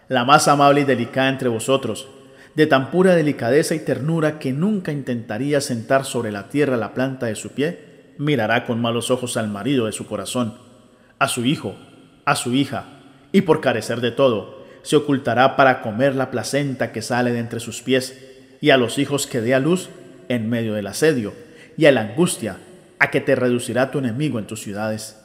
La 0.08 0.26
más 0.26 0.48
amable 0.48 0.82
y 0.82 0.86
delicada 0.86 1.30
entre 1.30 1.48
vosotros, 1.48 2.08
de 2.56 2.66
tan 2.66 2.90
pura 2.90 3.14
delicadeza 3.14 3.76
y 3.76 3.86
ternura 3.86 4.40
que 4.40 4.52
nunca 4.52 4.92
intentaría 4.92 5.62
sentar 5.62 6.06
sobre 6.06 6.32
la 6.32 6.50
tierra 6.50 6.76
la 6.76 6.96
planta 6.96 7.28
de 7.28 7.36
su 7.36 7.52
pie, 7.52 8.14
mirará 8.18 8.66
con 8.66 8.82
malos 8.82 9.12
ojos 9.12 9.38
al 9.38 9.48
marido 9.48 9.86
de 9.86 9.92
su 9.92 10.08
corazón, 10.08 10.58
a 11.20 11.28
su 11.28 11.46
hijo, 11.46 11.76
a 12.26 12.36
su 12.36 12.56
hija, 12.56 12.98
y 13.32 13.42
por 13.42 13.62
carecer 13.62 14.02
de 14.02 14.12
todo, 14.12 14.66
se 14.84 14.96
ocultará 14.96 15.56
para 15.56 15.82
comer 15.82 16.16
la 16.16 16.32
placenta 16.32 16.92
que 16.92 17.02
sale 17.02 17.32
de 17.32 17.40
entre 17.40 17.60
sus 17.60 17.82
pies, 17.82 18.18
y 18.60 18.70
a 18.70 18.78
los 18.78 19.00
hijos 19.00 19.28
que 19.28 19.42
dé 19.42 19.54
a 19.54 19.60
luz 19.60 19.90
en 20.30 20.50
medio 20.50 20.74
del 20.74 20.88
asedio, 20.88 21.34
y 21.78 21.86
a 21.86 21.92
la 21.92 22.02
angustia 22.02 22.58
a 23.00 23.10
que 23.10 23.22
te 23.22 23.36
reducirá 23.36 23.92
tu 23.92 24.00
enemigo 24.00 24.38
en 24.38 24.46
tus 24.46 24.62
ciudades. 24.62 25.18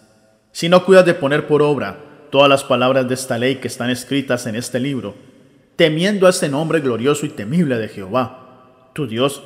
Si 0.52 0.68
no 0.68 0.84
cuidas 0.84 1.04
de 1.04 1.14
poner 1.14 1.46
por 1.46 1.62
obra 1.62 1.98
todas 2.30 2.48
las 2.48 2.64
palabras 2.64 3.08
de 3.08 3.14
esta 3.14 3.38
ley 3.38 3.56
que 3.56 3.68
están 3.68 3.90
escritas 3.90 4.46
en 4.46 4.56
este 4.56 4.80
libro, 4.80 5.14
temiendo 5.76 6.26
a 6.26 6.30
este 6.30 6.48
nombre 6.48 6.80
glorioso 6.80 7.26
y 7.26 7.30
temible 7.30 7.76
de 7.76 7.88
Jehová, 7.88 8.90
tu 8.94 9.06
Dios, 9.06 9.42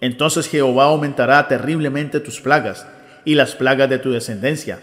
entonces 0.00 0.48
Jehová 0.48 0.84
aumentará 0.84 1.46
terriblemente 1.48 2.20
tus 2.20 2.40
plagas 2.40 2.86
y 3.24 3.34
las 3.34 3.54
plagas 3.54 3.90
de 3.90 3.98
tu 3.98 4.10
descendencia, 4.10 4.80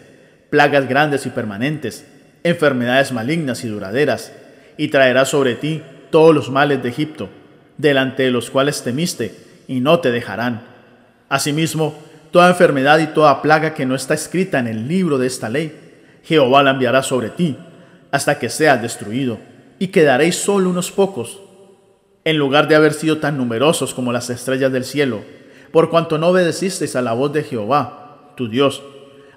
plagas 0.50 0.88
grandes 0.88 1.26
y 1.26 1.30
permanentes, 1.30 2.06
enfermedades 2.44 3.12
malignas 3.12 3.64
y 3.64 3.68
duraderas, 3.68 4.32
y 4.78 4.90
traerá 4.90 5.26
sobre 5.26 5.56
ti 5.56 5.82
todos 6.10 6.34
los 6.34 6.50
males 6.50 6.84
de 6.84 6.90
Egipto, 6.90 7.30
delante 7.78 8.24
de 8.24 8.32
los 8.32 8.50
cuales 8.50 8.84
temiste, 8.84 9.36
y 9.68 9.80
no 9.80 10.00
te 10.00 10.12
dejarán. 10.12 10.62
Asimismo, 11.30 11.96
toda 12.32 12.50
enfermedad 12.50 13.00
y 13.00 13.08
toda 13.08 13.42
plaga 13.42 13.74
que 13.74 13.86
no 13.86 13.96
está 13.96 14.14
escrita 14.14 14.60
en 14.60 14.68
el 14.68 14.88
libro 14.88 15.18
de 15.18 15.28
esta 15.28 15.50
ley, 15.50 15.80
Jehová 16.24 16.64
la 16.64 16.72
enviará 16.72 17.04
sobre 17.04 17.30
ti, 17.30 17.58
hasta 18.12 18.40
que 18.40 18.50
seas 18.50 18.82
destruido, 18.82 19.40
y 19.80 19.88
quedaréis 19.88 20.36
solo 20.36 20.70
unos 20.70 20.92
pocos, 20.92 21.42
en 22.26 22.38
lugar 22.38 22.68
de 22.68 22.76
haber 22.76 22.94
sido 22.94 23.18
tan 23.18 23.38
numerosos 23.38 23.94
como 23.94 24.14
las 24.14 24.30
estrellas 24.30 24.72
del 24.72 24.86
cielo, 24.86 25.22
por 25.72 25.90
cuanto 25.90 26.18
no 26.18 26.28
obedecisteis 26.28 26.96
a 26.96 27.02
la 27.02 27.14
voz 27.14 27.34
de 27.34 27.44
Jehová, 27.44 28.34
tu 28.38 28.48
Dios. 28.48 28.84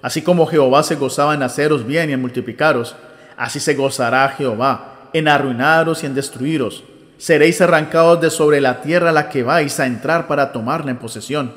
Así 0.07 0.21
como 0.21 0.45
Jehová 0.45 0.83
se 0.83 0.95
gozaba 0.95 1.33
en 1.33 1.43
haceros 1.43 1.85
bien 1.85 2.09
y 2.09 2.13
en 2.13 2.21
multiplicaros, 2.21 2.95
así 3.35 3.59
se 3.59 3.73
gozará 3.73 4.29
Jehová 4.29 5.09
en 5.11 5.27
arruinaros 5.27 6.01
y 6.01 6.05
en 6.05 6.15
destruiros. 6.15 6.85
Seréis 7.17 7.59
arrancados 7.59 8.21
de 8.21 8.29
sobre 8.29 8.61
la 8.61 8.79
tierra 8.79 9.09
a 9.09 9.11
la 9.11 9.27
que 9.27 9.43
vais 9.43 9.77
a 9.81 9.85
entrar 9.85 10.25
para 10.27 10.53
tomarla 10.53 10.91
en 10.91 10.97
posesión 10.97 11.55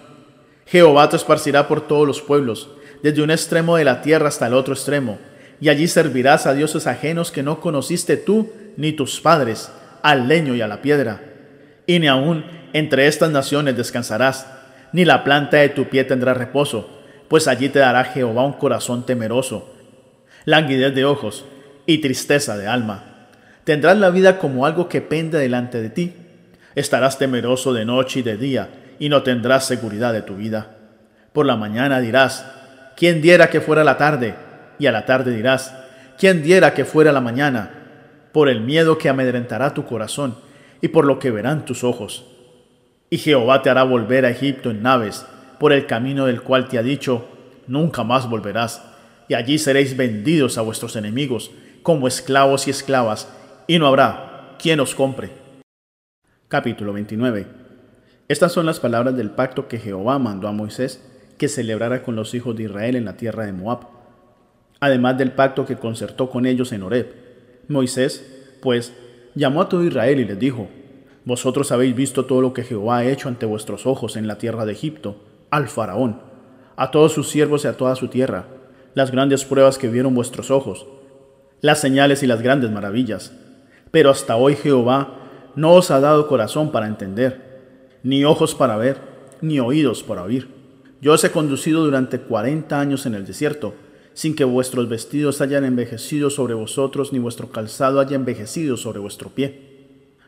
Jehová 0.67 1.09
te 1.09 1.15
esparcirá 1.15 1.69
por 1.69 1.87
todos 1.87 2.09
los 2.09 2.21
pueblos, 2.23 2.71
desde 3.05 3.23
un 3.23 3.31
extremo 3.31 3.77
de 3.77 3.85
la 3.85 4.03
tierra 4.03 4.27
hasta 4.27 4.49
el 4.49 4.55
otro 4.55 4.75
extremo, 4.75 5.21
y 5.61 5.69
allí 5.69 5.87
servirás 5.87 6.49
a 6.49 6.53
dioses 6.53 6.89
ajenos 6.89 7.31
que 7.31 7.45
no 7.45 7.61
conociste 7.61 8.17
tú 8.17 8.53
ni 8.77 8.91
tus 8.91 9.21
padres, 9.21 9.71
al 10.03 10.27
leño 10.27 10.57
y 10.57 10.61
a 10.61 10.67
la 10.67 10.83
piedra. 10.83 11.21
Y 11.87 12.01
ni 12.01 12.09
aun 12.09 12.45
entre 12.73 13.07
estas 13.07 13.31
naciones 13.31 13.77
descansarás, 13.77 14.49
ni 14.93 15.05
la 15.05 15.23
planta 15.23 15.59
de 15.59 15.69
tu 15.69 15.89
pie 15.89 16.03
tendrá 16.03 16.35
reposo, 16.35 17.00
pues 17.31 17.47
allí 17.47 17.69
te 17.69 17.79
dará 17.79 18.03
Jehová 18.03 18.45
un 18.45 18.55
corazón 18.55 19.07
temeroso, 19.07 19.73
languidez 20.47 20.93
de 20.97 21.05
ojos 21.05 21.45
y 21.87 21.99
tristeza 21.99 22.57
de 22.59 22.67
alma. 22.67 23.29
Tendrás 23.63 23.97
la 23.99 24.11
vida 24.11 24.37
como 24.37 24.67
algo 24.67 24.89
que 24.89 25.01
pende 25.01 25.39
delante 25.39 25.81
de 25.81 25.91
ti. 25.91 26.13
Estarás 26.75 27.19
temeroso 27.19 27.73
de 27.73 27.85
noche 27.85 28.19
y 28.19 28.23
de 28.25 28.37
día, 28.37 28.71
y 28.99 29.09
no 29.09 29.23
tendrás 29.23 29.65
seguridad 29.65 30.13
de 30.13 30.23
tu 30.23 30.35
vida. 30.35 30.77
Por 31.33 31.47
la 31.47 31.55
mañana 31.55 32.01
dirás, 32.01 32.45
¿quién 32.97 33.23
diera 33.23 33.49
que 33.49 33.61
fuera 33.61 33.85
la 33.85 33.97
tarde? 33.97 34.35
Y 34.81 34.87
a 34.87 34.93
la 34.93 35.07
tarde 35.07 35.31
dirás, 35.31 35.73
¿quién 36.19 36.43
diera 36.43 36.75
que 36.75 36.85
fuera 36.85 37.13
la 37.13 37.21
mañana? 37.21 37.71
Por 38.33 38.49
el 38.49 38.61
miedo 38.61 38.99
que 38.99 39.09
amedrentará 39.09 39.73
tu 39.73 39.85
corazón 39.85 40.35
y 40.81 40.89
por 40.89 41.05
lo 41.05 41.21
que 41.21 41.31
verán 41.31 41.65
tus 41.65 41.85
ojos. 41.85 42.27
Y 43.09 43.19
Jehová 43.19 43.63
te 43.63 43.71
hará 43.71 43.85
volver 43.85 44.25
a 44.25 44.31
Egipto 44.31 44.73
en 44.73 44.83
naves, 44.83 45.25
por 45.61 45.73
el 45.73 45.87
camino 45.87 46.27
del 46.27 46.43
cual 46.43 46.67
te 46.67 46.77
ha 46.77 46.83
dicho, 46.83 47.29
nunca 47.69 48.03
más 48.03 48.29
volverás, 48.29 48.83
y 49.29 49.35
allí 49.35 49.59
seréis 49.59 49.97
vendidos 49.97 50.59
a 50.59 50.63
vuestros 50.63 50.97
enemigos, 50.97 51.53
como 51.85 52.09
esclavos 52.09 52.67
y 52.67 52.71
esclavas, 52.71 53.29
y 53.69 53.79
no 53.79 53.87
habrá 53.87 54.57
quien 54.59 54.81
os 54.81 54.97
compre. 54.97 55.31
Capítulo 56.49 56.93
29 56.93 57.61
estas 58.31 58.53
son 58.53 58.65
las 58.65 58.79
palabras 58.79 59.17
del 59.17 59.33
pacto 59.33 59.67
que 59.67 59.81
Jehová 59.81 60.21
mandó 60.21 60.47
a 60.47 60.53
Moisés 60.53 61.05
que 61.37 61.49
celebrara 61.49 62.05
con 62.05 62.15
los 62.15 62.33
hijos 62.33 62.55
de 62.55 62.63
Israel 62.63 62.95
en 62.95 63.05
la 63.05 63.17
tierra 63.17 63.45
de 63.45 63.53
Moab, 63.53 63.89
además 64.79 65.19
del 65.19 65.33
pacto 65.33 65.67
que 65.67 65.79
concertó 65.79 66.31
con 66.31 66.47
ellos 66.47 66.71
en 66.71 66.85
Horeb. 66.85 67.13
Moisés, 67.67 68.55
pues, 68.63 68.93
llamó 69.35 69.63
a 69.63 69.69
todo 69.69 69.83
Israel 69.83 70.21
y 70.21 70.27
les 70.27 70.39
dijo, 70.39 70.69
Vosotros 71.25 71.73
habéis 71.73 71.97
visto 71.97 72.25
todo 72.25 72.41
lo 72.41 72.53
que 72.53 72.63
Jehová 72.63 72.99
ha 72.99 73.05
hecho 73.05 73.27
ante 73.27 73.47
vuestros 73.47 73.85
ojos 73.85 74.15
en 74.15 74.29
la 74.29 74.39
tierra 74.39 74.65
de 74.65 74.75
Egipto, 74.75 75.17
al 75.51 75.69
faraón, 75.69 76.21
a 76.77 76.91
todos 76.91 77.13
sus 77.13 77.29
siervos 77.29 77.65
y 77.65 77.69
a 77.69 77.77
toda 77.77 77.97
su 77.97 78.09
tierra, 78.09 78.47
las 78.95 79.11
grandes 79.11 79.45
pruebas 79.45 79.79
que 79.79 79.89
vieron 79.89 80.15
vuestros 80.15 80.51
ojos, 80.51 80.87
las 81.61 81.81
señales 81.81 82.23
y 82.23 82.27
las 82.27 82.43
grandes 82.43 82.71
maravillas. 82.71 83.33
Pero 83.91 84.11
hasta 84.11 84.37
hoy 84.37 84.57
Jehová 84.57 85.17
no 85.57 85.73
os 85.73 85.91
ha 85.91 86.01
dado 86.01 86.27
corazón 86.29 86.71
para 86.71 86.87
entender 86.87 87.51
ni 88.03 88.25
ojos 88.25 88.55
para 88.55 88.77
ver, 88.77 88.99
ni 89.41 89.61
oídos 89.61 90.03
para 90.03 90.23
oír. 90.23 90.49
Yo 91.01 91.13
os 91.13 91.25
he 91.25 91.31
conducido 91.31 91.85
durante 91.85 92.21
cuarenta 92.21 92.81
años 92.81 93.07
en 93.07 93.15
el 93.15 93.27
desierto, 93.27 93.75
sin 94.13 94.35
que 94.35 94.45
vuestros 94.45 94.89
vestidos 94.89 95.41
hayan 95.41 95.65
envejecido 95.65 96.31
sobre 96.31 96.55
vosotros, 96.55 97.13
ni 97.13 97.19
vuestro 97.19 97.51
calzado 97.51 98.01
haya 98.01 98.17
envejecido 98.17 98.77
sobre 98.77 98.99
vuestro 98.99 99.31
pie. 99.31 99.69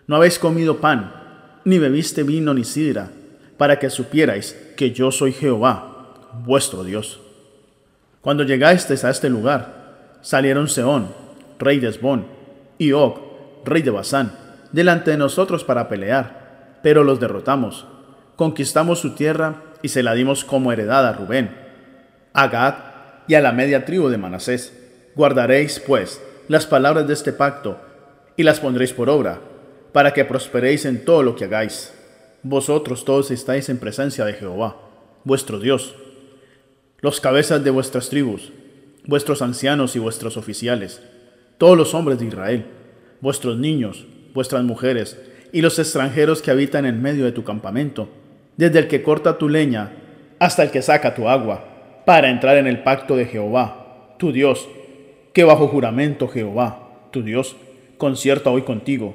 no 0.07 0.16
habéis 0.16 0.39
comido 0.39 0.78
pan, 0.78 1.61
ni 1.65 1.78
bebiste 1.78 2.23
vino 2.23 2.53
ni 2.55 2.65
sidra, 2.65 3.12
para 3.56 3.78
que 3.78 3.90
supierais 3.90 4.56
que 4.76 4.92
yo 4.92 5.10
soy 5.10 5.32
Jehová, 5.32 6.14
vuestro 6.44 6.84
Dios. 6.84 7.20
Cuando 8.20 8.44
llegasteis 8.44 9.04
a 9.04 9.10
este 9.10 9.28
lugar, 9.28 10.18
salieron 10.20 10.68
Seón, 10.68 11.08
rey 11.58 11.78
de 11.78 11.88
Esbón, 11.88 12.26
y 12.78 12.92
Og, 12.92 13.18
rey 13.64 13.82
de 13.82 13.90
Basán, 13.90 14.32
delante 14.72 15.10
de 15.10 15.16
nosotros 15.16 15.64
para 15.64 15.88
pelear, 15.88 16.78
pero 16.82 17.04
los 17.04 17.20
derrotamos. 17.20 17.86
Conquistamos 18.36 19.00
su 19.00 19.14
tierra 19.14 19.62
y 19.82 19.88
se 19.88 20.02
la 20.02 20.14
dimos 20.14 20.44
como 20.44 20.72
heredad 20.72 21.06
a 21.06 21.12
Rubén, 21.12 21.56
a 22.32 22.48
Gad 22.48 22.74
y 23.28 23.34
a 23.34 23.40
la 23.40 23.52
media 23.52 23.84
tribu 23.84 24.08
de 24.08 24.18
Manasés. 24.18 24.72
Guardaréis, 25.14 25.80
pues, 25.80 26.20
las 26.48 26.66
palabras 26.66 27.06
de 27.06 27.14
este 27.14 27.32
pacto 27.32 27.78
y 28.36 28.42
las 28.42 28.60
pondréis 28.60 28.92
por 28.92 29.10
obra, 29.10 29.40
para 29.92 30.12
que 30.12 30.24
prosperéis 30.24 30.84
en 30.86 31.04
todo 31.04 31.22
lo 31.22 31.36
que 31.36 31.44
hagáis. 31.44 31.92
Vosotros 32.44 33.05
todos 33.05 33.31
estáis 33.31 33.69
en 33.69 33.78
presencia 33.78 34.24
de 34.24 34.32
Jehová, 34.32 34.77
vuestro 35.23 35.60
Dios, 35.60 35.94
los 37.01 37.20
cabezas 37.20 37.62
de 37.62 37.70
vuestras 37.70 38.09
tribus, 38.09 38.52
vuestros 39.06 39.43
ancianos 39.43 39.94
y 39.94 40.01
vuestros 40.01 40.36
oficiales, 40.36 41.01
todos 41.56 41.77
los 41.77 41.94
hombres 41.94 42.19
de 42.19 42.27
Israel, 42.27 42.66
vuestros 43.20 43.59
niños, 43.59 44.06
vuestras 44.35 44.64
mujeres 44.64 45.16
y 45.52 45.60
los 45.60 45.78
extranjeros 45.78 46.43
que 46.43 46.51
habitan 46.51 46.85
en 46.85 47.01
medio 47.01 47.24
de 47.24 47.31
tu 47.31 47.44
campamento, 47.44 48.09
desde 48.56 48.81
el 48.81 48.89
que 48.89 49.05
corta 49.05 49.39
tu 49.39 49.48
leña 49.48 49.93
hasta 50.40 50.64
el 50.64 50.73
que 50.73 50.82
saca 50.82 51.14
tu 51.14 51.28
agua, 51.28 52.02
para 52.05 52.28
entrar 52.28 52.56
en 52.56 52.66
el 52.66 52.82
pacto 52.82 53.14
de 53.14 53.27
Jehová, 53.27 54.16
tu 54.19 54.32
Dios, 54.32 54.69
que 55.32 55.44
bajo 55.44 55.69
juramento 55.69 56.27
Jehová, 56.27 57.06
tu 57.12 57.23
Dios, 57.23 57.55
concierta 57.98 58.51
hoy 58.51 58.62
contigo, 58.62 59.14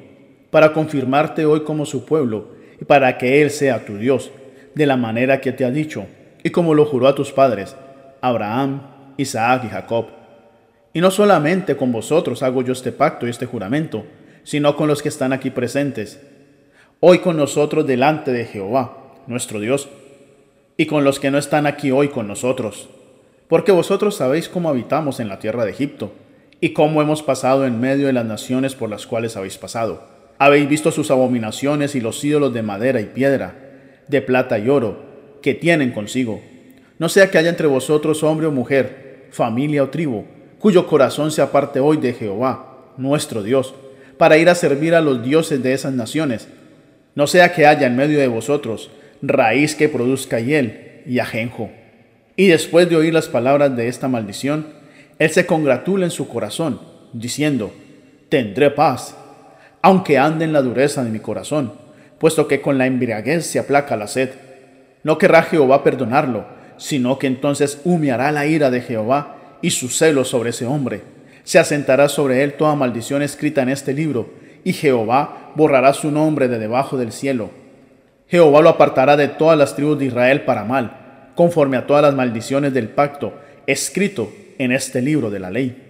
para 0.49 0.72
confirmarte 0.72 1.45
hoy 1.45 1.66
como 1.66 1.86
su 1.86 2.06
pueblo 2.06 2.56
y 2.80 2.86
para 2.86 3.18
que 3.18 3.41
Él 3.41 3.49
sea 3.49 3.86
tu 3.86 3.98
Dios, 3.98 4.32
de 4.76 4.86
la 4.86 4.98
manera 4.98 5.41
que 5.41 5.52
te 5.52 5.66
ha 5.66 5.72
dicho, 5.72 6.06
y 6.44 6.52
como 6.52 6.74
lo 6.74 6.86
juró 6.86 7.08
a 7.08 7.16
tus 7.16 7.32
padres, 7.32 7.76
Abraham, 8.22 8.82
Isaac 9.18 9.64
y 9.66 9.70
Jacob. 9.70 10.06
Y 10.94 11.02
no 11.02 11.12
solamente 11.12 11.76
con 11.76 11.91
vosotros 11.91 12.44
hago 12.44 12.62
yo 12.62 12.74
este 12.74 12.91
pacto 12.91 13.28
y 13.28 13.32
este 13.32 13.45
juramento, 13.45 14.06
sino 14.44 14.76
con 14.76 14.88
los 14.88 15.02
que 15.02 15.10
están 15.10 15.34
aquí 15.34 15.49
presentes, 15.49 16.22
hoy 16.99 17.20
con 17.20 17.38
nosotros 17.38 17.86
delante 17.86 18.32
de 18.32 18.45
Jehová, 18.45 19.16
nuestro 19.28 19.60
Dios, 19.60 19.90
y 20.78 20.86
con 20.86 21.04
los 21.04 21.20
que 21.20 21.32
no 21.32 21.38
están 21.38 21.66
aquí 21.66 21.91
hoy 21.91 22.10
con 22.10 22.28
nosotros, 22.28 22.90
porque 23.48 23.72
vosotros 23.72 24.16
sabéis 24.16 24.48
cómo 24.48 24.70
habitamos 24.70 25.20
en 25.20 25.28
la 25.28 25.40
tierra 25.40 25.66
de 25.66 25.72
Egipto, 25.72 26.12
y 26.60 26.70
cómo 26.74 27.02
hemos 27.02 27.22
pasado 27.22 27.66
en 27.66 27.80
medio 27.80 28.08
de 28.08 28.14
las 28.14 28.26
naciones 28.26 28.76
por 28.76 28.90
las 28.90 29.06
cuales 29.06 29.38
habéis 29.38 29.58
pasado. 29.58 30.16
Habéis 30.39 30.69
visto 30.69 30.91
sus 30.91 31.09
abominaciones 31.11 31.95
y 31.95 32.01
los 32.01 32.23
ídolos 32.23 32.53
de 32.53 32.61
madera 32.61 33.01
y 33.01 33.05
piedra, 33.05 33.55
de 34.07 34.22
plata 34.22 34.59
y 34.59 34.69
oro, 34.69 34.99
que 35.41 35.53
tienen 35.53 35.91
consigo. 35.91 36.41
No 36.99 37.09
sea 37.09 37.30
que 37.30 37.38
haya 37.38 37.49
entre 37.49 37.68
vosotros 37.68 38.23
hombre 38.23 38.47
o 38.47 38.51
mujer, 38.51 39.27
familia 39.31 39.84
o 39.84 39.89
tribu, 39.89 40.26
cuyo 40.59 40.88
corazón 40.88 41.31
se 41.31 41.41
aparte 41.41 41.80
hoy 41.80 41.97
de 41.97 42.14
Jehová, 42.14 42.93
nuestro 42.97 43.43
Dios, 43.43 43.73
para 44.18 44.38
ir 44.38 44.49
a 44.49 44.55
servir 44.55 44.95
a 44.95 45.01
los 45.01 45.23
dioses 45.23 45.61
de 45.61 45.73
esas 45.73 45.93
naciones. 45.93 46.47
No 47.15 47.27
sea 47.27 47.53
que 47.53 47.65
haya 47.65 47.88
en 47.88 47.95
medio 47.95 48.19
de 48.19 48.27
vosotros 48.27 48.91
raíz 49.22 49.76
que 49.76 49.89
produzca 49.89 50.39
hiel 50.39 51.01
y 51.05 51.19
ajenjo. 51.19 51.69
Y 52.35 52.47
después 52.47 52.89
de 52.89 52.95
oír 52.95 53.14
las 53.14 53.27
palabras 53.27 53.76
de 53.76 53.88
esta 53.88 54.07
maldición, 54.07 54.68
él 55.18 55.30
se 55.31 55.45
congratula 55.45 56.05
en 56.05 56.11
su 56.11 56.27
corazón, 56.27 56.80
diciendo, 57.14 57.73
tendré 58.30 58.69
paz, 58.69 59.15
aunque 59.82 60.18
ande 60.18 60.45
en 60.45 60.54
la 60.54 60.62
dureza 60.62 61.04
de 61.04 61.10
mi 61.10 61.20
corazón, 61.20 61.74
puesto 62.20 62.48
que 62.48 62.62
con 62.62 62.78
la 62.78 62.86
embriaguez 62.86 63.45
se 63.45 63.60
aplaca 63.60 63.95
la 63.95 64.08
sed. 64.08 64.32
No 65.04 65.18
querrá 65.18 65.44
Jehová 65.44 65.84
perdonarlo, 65.84 66.45
sino 66.78 67.20
que 67.20 67.28
entonces 67.28 67.82
humeará 67.84 68.32
la 68.32 68.45
ira 68.45 68.70
de 68.70 68.82
Jehová 68.82 69.36
y 69.62 69.72
su 69.72 69.90
celo 69.90 70.26
sobre 70.26 70.49
ese 70.52 70.66
hombre. 70.66 71.02
Se 71.44 71.60
asentará 71.60 72.10
sobre 72.10 72.44
él 72.44 72.54
toda 72.54 72.76
maldición 72.76 73.22
escrita 73.22 73.62
en 73.62 73.70
este 73.70 73.94
libro, 73.94 74.30
y 74.64 74.74
Jehová 74.74 75.52
borrará 75.56 75.94
su 75.94 76.12
nombre 76.12 76.48
de 76.48 76.60
debajo 76.60 76.98
del 76.98 77.12
cielo 77.12 77.49
Jehová 78.30 78.62
lo 78.62 78.70
apartará 78.70 79.16
de 79.16 79.30
todas 79.30 79.58
las 79.58 79.76
tribus 79.76 79.99
de 79.99 80.06
Israel 80.06 80.41
para 80.41 80.66
mal, 80.66 81.30
conforme 81.36 81.78
a 81.78 81.88
todas 81.88 82.04
las 82.04 82.14
maldiciones 82.14 82.74
del 82.74 82.90
pacto 82.90 83.34
escrito 83.66 84.34
en 84.58 84.72
este 84.72 85.02
libro 85.02 85.30
de 85.30 85.40
la 85.40 85.49
ley. 85.49 85.84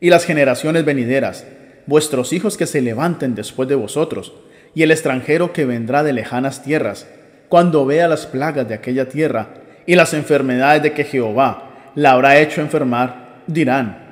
Y 0.00 0.10
las 0.10 0.24
generaciones 0.24 0.84
venideras, 0.84 1.46
vuestros 1.86 2.32
hijos 2.32 2.56
que 2.56 2.66
se 2.66 2.80
levanten 2.80 3.34
después 3.34 3.68
de 3.68 3.74
vosotros, 3.74 4.32
y 4.74 4.82
el 4.82 4.90
extranjero 4.90 5.52
que 5.52 5.64
vendrá 5.64 6.02
de 6.02 6.12
lejanas 6.12 6.62
tierras, 6.62 7.06
cuando 7.48 7.84
vea 7.84 8.08
las 8.08 8.26
plagas 8.26 8.68
de 8.68 8.74
aquella 8.74 9.08
tierra 9.08 9.48
y 9.86 9.96
las 9.96 10.14
enfermedades 10.14 10.82
de 10.82 10.92
que 10.92 11.04
Jehová 11.04 11.90
la 11.94 12.12
habrá 12.12 12.38
hecho 12.38 12.60
enfermar, 12.60 13.40
dirán, 13.46 14.10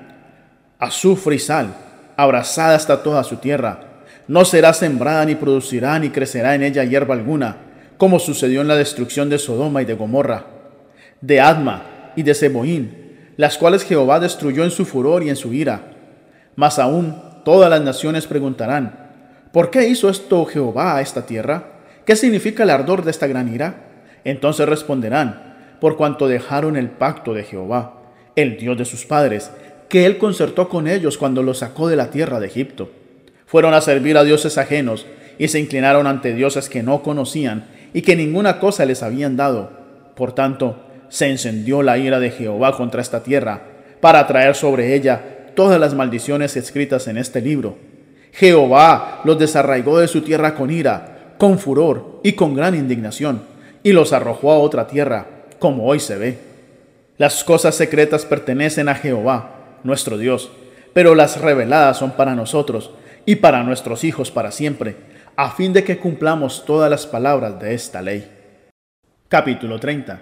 azufre 0.79 1.37
y 1.37 1.39
sal, 1.39 1.75
abrazada 2.17 2.75
hasta 2.75 3.03
toda 3.03 3.23
su 3.23 3.37
tierra, 3.37 3.81
no 4.27 4.45
será 4.45 4.73
sembrada 4.73 5.25
ni 5.25 5.37
producirá 5.37 5.99
ni 5.99 6.11
crecerá 6.11 6.55
en 6.55 6.63
ella 6.63 6.85
hierba 6.85 7.15
alguna, 7.15 7.57
como 7.97 8.19
sucedió 8.19 8.61
en 8.61 8.69
la 8.69 8.77
destrucción 8.77 9.29
de 9.29 9.39
Sodoma 9.39 9.83
y 9.83 9.85
de 9.85 9.95
Gomorra, 9.95 10.47
de 11.21 11.41
Adma 11.41 12.13
y 12.17 12.23
de 12.23 12.35
Seboín, 12.35 13.09
las 13.37 13.57
cuales 13.57 13.85
Jehová 13.85 14.21
destruyó 14.21 14.65
en 14.65 14.71
su 14.71 14.85
furor 14.85 15.23
y 15.23 15.31
en 15.31 15.37
su 15.37 15.53
ira. 15.53 15.93
Mas 16.57 16.79
aún 16.79 17.17
todas 17.49 17.71
las 17.71 17.81
naciones 17.81 18.27
preguntarán, 18.27 19.09
¿por 19.53 19.71
qué 19.71 19.89
hizo 19.89 20.11
esto 20.11 20.45
Jehová 20.45 20.97
a 20.97 21.01
esta 21.01 21.25
tierra? 21.25 21.79
¿Qué 22.05 22.15
significa 22.15 22.65
el 22.65 22.69
ardor 22.69 23.07
de 23.07 23.11
esta 23.11 23.27
gran 23.27 23.51
ira? 23.51 23.87
Entonces 24.23 24.69
responderán, 24.69 25.57
por 25.81 25.97
cuanto 25.97 26.29
dejaron 26.29 26.77
el 26.77 26.91
pacto 26.91 27.33
de 27.33 27.45
Jehová, 27.45 28.03
el 28.37 28.59
Dios 28.59 28.77
de 28.77 28.85
sus 28.85 29.07
padres, 29.07 29.51
que 29.89 30.05
él 30.05 30.19
concertó 30.19 30.69
con 30.69 30.87
ellos 30.87 31.17
cuando 31.17 31.43
los 31.43 31.61
sacó 31.61 31.89
de 31.89 31.97
la 31.97 32.11
tierra 32.11 32.39
de 32.39 32.49
Egipto 32.49 32.91
fueron 33.47 33.73
a 33.73 33.81
servir 33.81 34.19
a 34.19 34.25
dioses 34.25 34.59
ajenos 34.59 35.07
y 35.39 35.49
se 35.49 35.59
inclinaron 35.59 36.07
ante 36.07 36.35
dioses 36.35 36.69
que 36.69 36.83
no 36.83 37.03
conocían 37.03 37.65
y 37.95 38.03
que 38.03 38.15
ninguna 38.15 38.61
cosa 38.61 38.85
les 38.85 39.03
habían 39.03 39.39
dado. 39.39 39.71
Por 40.17 40.35
tanto, 40.35 40.85
se 41.09 41.31
encendió 41.31 41.83
la 41.83 41.97
ira 41.97 42.21
de 42.21 42.31
Jehová 42.31 42.77
contra 42.77 43.01
esta 43.01 43.23
tierra, 43.23 43.63
para 44.03 44.27
traer 44.27 44.55
sobre 44.55 44.95
ella 44.95 45.38
todas 45.59 45.81
las 45.81 45.93
maldiciones 45.93 46.57
escritas 46.57 47.09
en 47.09 47.19
este 47.19 47.41
libro. 47.41 47.77
Jehová 48.31 49.23
los 49.25 49.41
desarraigó 49.41 49.99
de 49.99 50.07
su 50.07 50.21
tierra 50.21 50.55
con 50.55 50.71
ira, 50.71 51.35
con 51.37 51.59
furor 51.59 52.21
y 52.23 52.35
con 52.35 52.55
gran 52.55 52.77
indignación, 52.77 53.43
y 53.83 53.91
los 53.91 54.13
arrojó 54.13 54.53
a 54.53 54.59
otra 54.59 54.87
tierra, 54.87 55.27
como 55.59 55.85
hoy 55.89 55.99
se 55.99 56.17
ve. 56.17 56.39
Las 57.17 57.43
cosas 57.43 57.75
secretas 57.75 58.25
pertenecen 58.25 58.89
a 58.89 58.95
Jehová, 58.95 59.81
nuestro 59.83 60.17
Dios, 60.17 60.49
pero 60.93 61.17
las 61.17 61.41
reveladas 61.41 61.97
son 61.97 62.13
para 62.13 62.37
nosotros, 62.37 62.93
y 63.27 63.35
para 63.35 63.65
nuestros 63.65 64.05
hijos 64.05 64.31
para 64.31 64.53
siempre, 64.53 64.95
a 65.35 65.51
fin 65.51 65.73
de 65.73 65.83
que 65.83 65.99
cumplamos 65.99 66.67
todas 66.67 66.89
las 66.89 67.05
palabras 67.05 67.59
de 67.59 67.75
esta 67.75 68.01
ley. 68.01 68.31
Capítulo 69.29 69.81
30. 69.81 70.21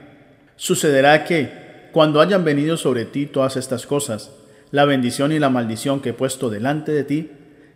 Sucederá 0.57 1.25
que, 1.25 1.91
cuando 1.93 2.23
hayan 2.23 2.43
venido 2.43 2.79
sobre 2.79 3.05
ti 3.05 3.27
todas 3.27 3.59
estas 3.59 3.85
cosas, 3.85 4.31
la 4.71 4.85
bendición 4.85 5.33
y 5.33 5.39
la 5.39 5.51
maldición 5.51 6.01
que 6.01 6.11
he 6.11 6.15
puesto 6.15 6.51
delante 6.51 6.93
de 6.93 7.05
ti, 7.05 7.31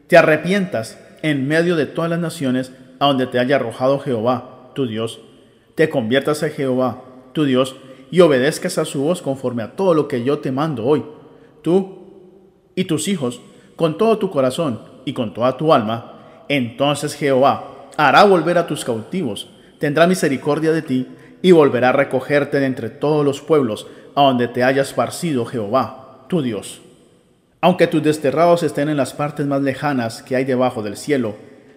te 0.06 0.16
arrepientas 0.16 0.98
en 1.22 1.46
medio 1.46 1.76
de 1.76 1.86
todas 1.86 2.10
las 2.10 2.18
naciones 2.18 2.72
a 2.98 3.06
donde 3.06 3.26
te 3.26 3.38
haya 3.38 3.56
arrojado 3.56 3.98
Jehová, 3.98 4.70
tu 4.74 4.86
Dios, 4.86 5.20
te 5.74 5.88
conviertas 5.88 6.42
a 6.42 6.50
Jehová, 6.50 7.02
tu 7.32 7.44
Dios, 7.44 7.76
y 8.10 8.20
obedezcas 8.20 8.78
a 8.78 8.84
su 8.84 9.02
voz 9.02 9.22
conforme 9.22 9.62
a 9.62 9.76
todo 9.76 9.94
lo 9.94 10.08
que 10.08 10.24
yo 10.24 10.40
te 10.40 10.50
mando 10.50 10.84
hoy, 10.84 11.04
tú 11.62 12.00
y 12.74 12.84
tus 12.84 13.08
hijos, 13.08 13.40
con 13.76 13.96
todo 13.96 14.18
tu 14.18 14.30
corazón 14.30 14.80
y 15.04 15.12
con 15.12 15.32
toda 15.32 15.56
tu 15.56 15.72
alma, 15.72 16.44
entonces 16.48 17.14
Jehová 17.14 17.88
hará 17.96 18.24
volver 18.24 18.58
a 18.58 18.66
tus 18.66 18.84
cautivos, 18.84 19.48
tendrá 19.78 20.06
misericordia 20.06 20.72
de 20.72 20.82
ti 20.82 21.06
y 21.42 21.52
volverá 21.52 21.90
a 21.90 21.92
recogerte 21.92 22.60
de 22.60 22.66
entre 22.66 22.90
todos 22.90 23.24
los 23.24 23.40
pueblos 23.40 23.86
a 24.14 24.22
donde 24.22 24.48
te 24.48 24.64
haya 24.64 24.82
esparcido 24.82 25.46
Jehová, 25.46 25.99
tu 26.30 26.40
Dios. 26.40 26.80
Aunque 27.60 27.88
tus 27.88 28.02
desterrados 28.02 28.62
estén 28.62 28.88
en 28.88 28.96
las 28.96 29.12
partes 29.12 29.44
más 29.46 29.60
lejanas 29.62 30.22
que 30.22 30.36
hay 30.36 30.44
debajo 30.44 30.80
del 30.80 30.96
cielo, 30.96 31.34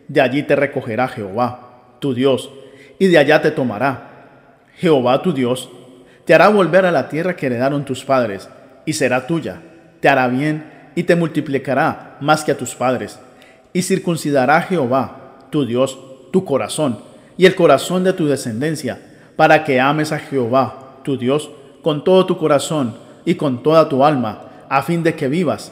de 0.08 0.22
allí 0.22 0.44
te 0.44 0.56
recogerá 0.56 1.08
Jehová, 1.08 1.98
tu 2.00 2.14
Dios, 2.14 2.52
y 3.00 3.08
de 3.08 3.18
allá 3.18 3.42
te 3.42 3.50
tomará. 3.50 4.68
Jehová, 4.78 5.22
tu 5.24 5.34
Dios, 5.34 5.70
te 6.26 6.36
hará 6.36 6.50
volver 6.50 6.86
a 6.86 6.92
la 6.92 7.10
tierra 7.10 7.36
que 7.36 7.48
heredaron 7.48 7.84
tus 7.84 8.06
padres, 8.06 8.48
y 8.86 8.94
será 8.94 9.26
tuya, 9.26 9.60
te 10.00 10.08
hará 10.08 10.28
bien 10.28 10.72
y 10.96 11.04
te 11.04 11.16
multiplicará 11.16 12.18
más 12.22 12.44
que 12.44 12.52
a 12.52 12.58
tus 12.58 12.76
padres. 12.76 13.20
Y 13.74 13.82
circuncidará 13.82 14.62
Jehová, 14.62 15.48
tu 15.50 15.66
Dios, 15.66 15.98
tu 16.32 16.46
corazón 16.46 17.00
y 17.38 17.48
el 17.48 17.56
corazón 17.56 18.04
de 18.04 18.14
tu 18.14 18.28
descendencia, 18.28 19.00
para 19.36 19.64
que 19.64 19.82
ames 19.82 20.12
a 20.12 20.20
Jehová, 20.20 21.00
tu 21.04 21.18
Dios, 21.18 21.50
con 21.82 22.04
todo 22.04 22.28
tu 22.28 22.38
corazón 22.38 23.03
y 23.26 23.36
con 23.36 23.64
toda 23.64 23.90
tu 23.90 24.04
alma, 24.04 24.66
a 24.70 24.82
fin 24.82 25.04
de 25.04 25.16
que 25.16 25.28
vivas. 25.28 25.72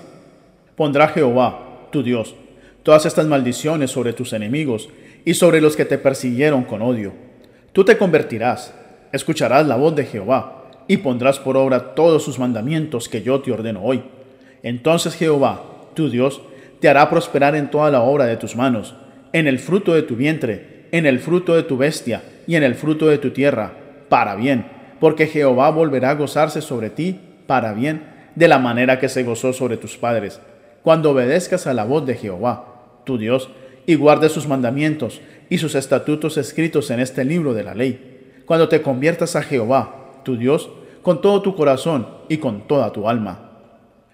Pondrá 0.75 1.07
Jehová, 1.09 1.87
tu 1.91 2.03
Dios, 2.03 2.35
todas 2.83 3.05
estas 3.05 3.27
maldiciones 3.27 3.91
sobre 3.91 4.13
tus 4.13 4.33
enemigos 4.33 4.89
y 5.25 5.33
sobre 5.33 5.61
los 5.61 5.75
que 5.75 5.85
te 5.85 5.97
persiguieron 5.97 6.63
con 6.63 6.81
odio. 6.81 7.13
Tú 7.73 7.83
te 7.83 7.97
convertirás, 7.97 8.73
escucharás 9.11 9.67
la 9.67 9.75
voz 9.75 9.95
de 9.95 10.05
Jehová 10.05 10.65
y 10.87 10.97
pondrás 10.97 11.39
por 11.39 11.57
obra 11.57 11.95
todos 11.95 12.23
sus 12.23 12.39
mandamientos 12.39 13.07
que 13.07 13.21
yo 13.21 13.41
te 13.41 13.51
ordeno 13.51 13.81
hoy. 13.83 14.03
Entonces 14.63 15.15
Jehová, 15.15 15.61
tu 15.93 16.09
Dios, 16.09 16.41
te 16.79 16.89
hará 16.89 17.09
prosperar 17.09 17.55
en 17.55 17.69
toda 17.69 17.91
la 17.91 18.01
obra 18.01 18.25
de 18.25 18.37
tus 18.37 18.55
manos, 18.55 18.95
en 19.33 19.47
el 19.47 19.59
fruto 19.59 19.93
de 19.93 20.01
tu 20.01 20.15
vientre, 20.15 20.87
en 20.91 21.05
el 21.05 21.19
fruto 21.19 21.55
de 21.55 21.63
tu 21.63 21.77
bestia 21.77 22.23
y 22.47 22.55
en 22.55 22.63
el 22.63 22.75
fruto 22.75 23.07
de 23.07 23.17
tu 23.17 23.29
tierra, 23.29 23.73
para 24.09 24.35
bien, 24.35 24.65
porque 24.99 25.27
Jehová 25.27 25.69
volverá 25.69 26.11
a 26.11 26.15
gozarse 26.15 26.61
sobre 26.61 26.89
ti 26.89 27.19
para 27.47 27.73
bien, 27.73 28.03
de 28.35 28.47
la 28.47 28.59
manera 28.59 28.99
que 28.99 29.09
se 29.09 29.23
gozó 29.23 29.53
sobre 29.53 29.77
tus 29.77 29.97
padres, 29.97 30.39
cuando 30.83 31.11
obedezcas 31.11 31.67
a 31.67 31.73
la 31.73 31.83
voz 31.83 32.05
de 32.05 32.15
Jehová, 32.15 33.01
tu 33.05 33.17
Dios, 33.17 33.49
y 33.85 33.95
guardes 33.95 34.31
sus 34.31 34.47
mandamientos 34.47 35.21
y 35.49 35.57
sus 35.57 35.75
estatutos 35.75 36.37
escritos 36.37 36.91
en 36.91 36.99
este 36.99 37.25
libro 37.25 37.53
de 37.53 37.63
la 37.63 37.75
ley, 37.75 38.41
cuando 38.45 38.69
te 38.69 38.81
conviertas 38.81 39.35
a 39.35 39.43
Jehová, 39.43 40.21
tu 40.23 40.37
Dios, 40.37 40.69
con 41.01 41.21
todo 41.21 41.41
tu 41.41 41.55
corazón 41.55 42.07
y 42.29 42.37
con 42.37 42.67
toda 42.67 42.91
tu 42.91 43.09
alma. 43.09 43.51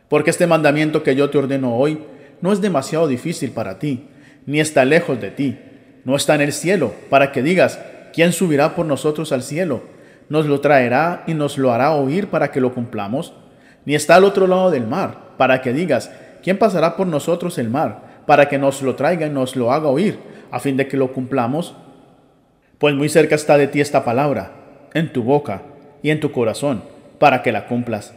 Porque 0.09 0.29
este 0.29 0.47
mandamiento 0.47 1.03
que 1.03 1.15
yo 1.15 1.29
te 1.29 1.37
ordeno 1.37 1.75
hoy 1.75 1.99
no 2.41 2.53
es 2.53 2.61
demasiado 2.61 3.07
difícil 3.07 3.51
para 3.51 3.79
ti, 3.79 4.07
ni 4.45 4.59
está 4.59 4.85
lejos 4.85 5.19
de 5.19 5.31
ti, 5.31 5.57
no 6.05 6.15
está 6.15 6.35
en 6.35 6.41
el 6.41 6.53
cielo, 6.53 6.93
para 7.09 7.31
que 7.31 7.43
digas, 7.43 7.79
¿quién 8.13 8.31
subirá 8.31 8.75
por 8.75 8.85
nosotros 8.85 9.31
al 9.31 9.43
cielo? 9.43 9.81
¿Nos 10.29 10.45
lo 10.45 10.59
traerá 10.59 11.23
y 11.27 11.33
nos 11.33 11.57
lo 11.57 11.71
hará 11.71 11.93
oír 11.93 12.27
para 12.27 12.51
que 12.51 12.61
lo 12.61 12.73
cumplamos? 12.73 13.33
Ni 13.85 13.95
está 13.95 14.15
al 14.15 14.25
otro 14.25 14.47
lado 14.47 14.71
del 14.71 14.85
mar, 14.85 15.35
para 15.37 15.61
que 15.61 15.71
digas, 15.71 16.11
¿quién 16.43 16.57
pasará 16.57 16.97
por 16.97 17.07
nosotros 17.07 17.57
el 17.57 17.69
mar, 17.69 18.23
para 18.25 18.49
que 18.49 18.57
nos 18.57 18.81
lo 18.81 18.95
traiga 18.95 19.25
y 19.27 19.29
nos 19.29 19.55
lo 19.55 19.71
haga 19.71 19.87
oír, 19.87 20.19
a 20.51 20.59
fin 20.59 20.75
de 20.75 20.87
que 20.87 20.97
lo 20.97 21.13
cumplamos? 21.13 21.75
Pues 22.77 22.93
muy 22.95 23.07
cerca 23.07 23.35
está 23.35 23.57
de 23.57 23.67
ti 23.67 23.79
esta 23.79 24.03
palabra, 24.03 24.51
en 24.93 25.13
tu 25.13 25.23
boca 25.23 25.61
y 26.03 26.09
en 26.09 26.19
tu 26.19 26.31
corazón, 26.31 26.83
para 27.19 27.41
que 27.41 27.53
la 27.53 27.65
cumplas. 27.65 28.13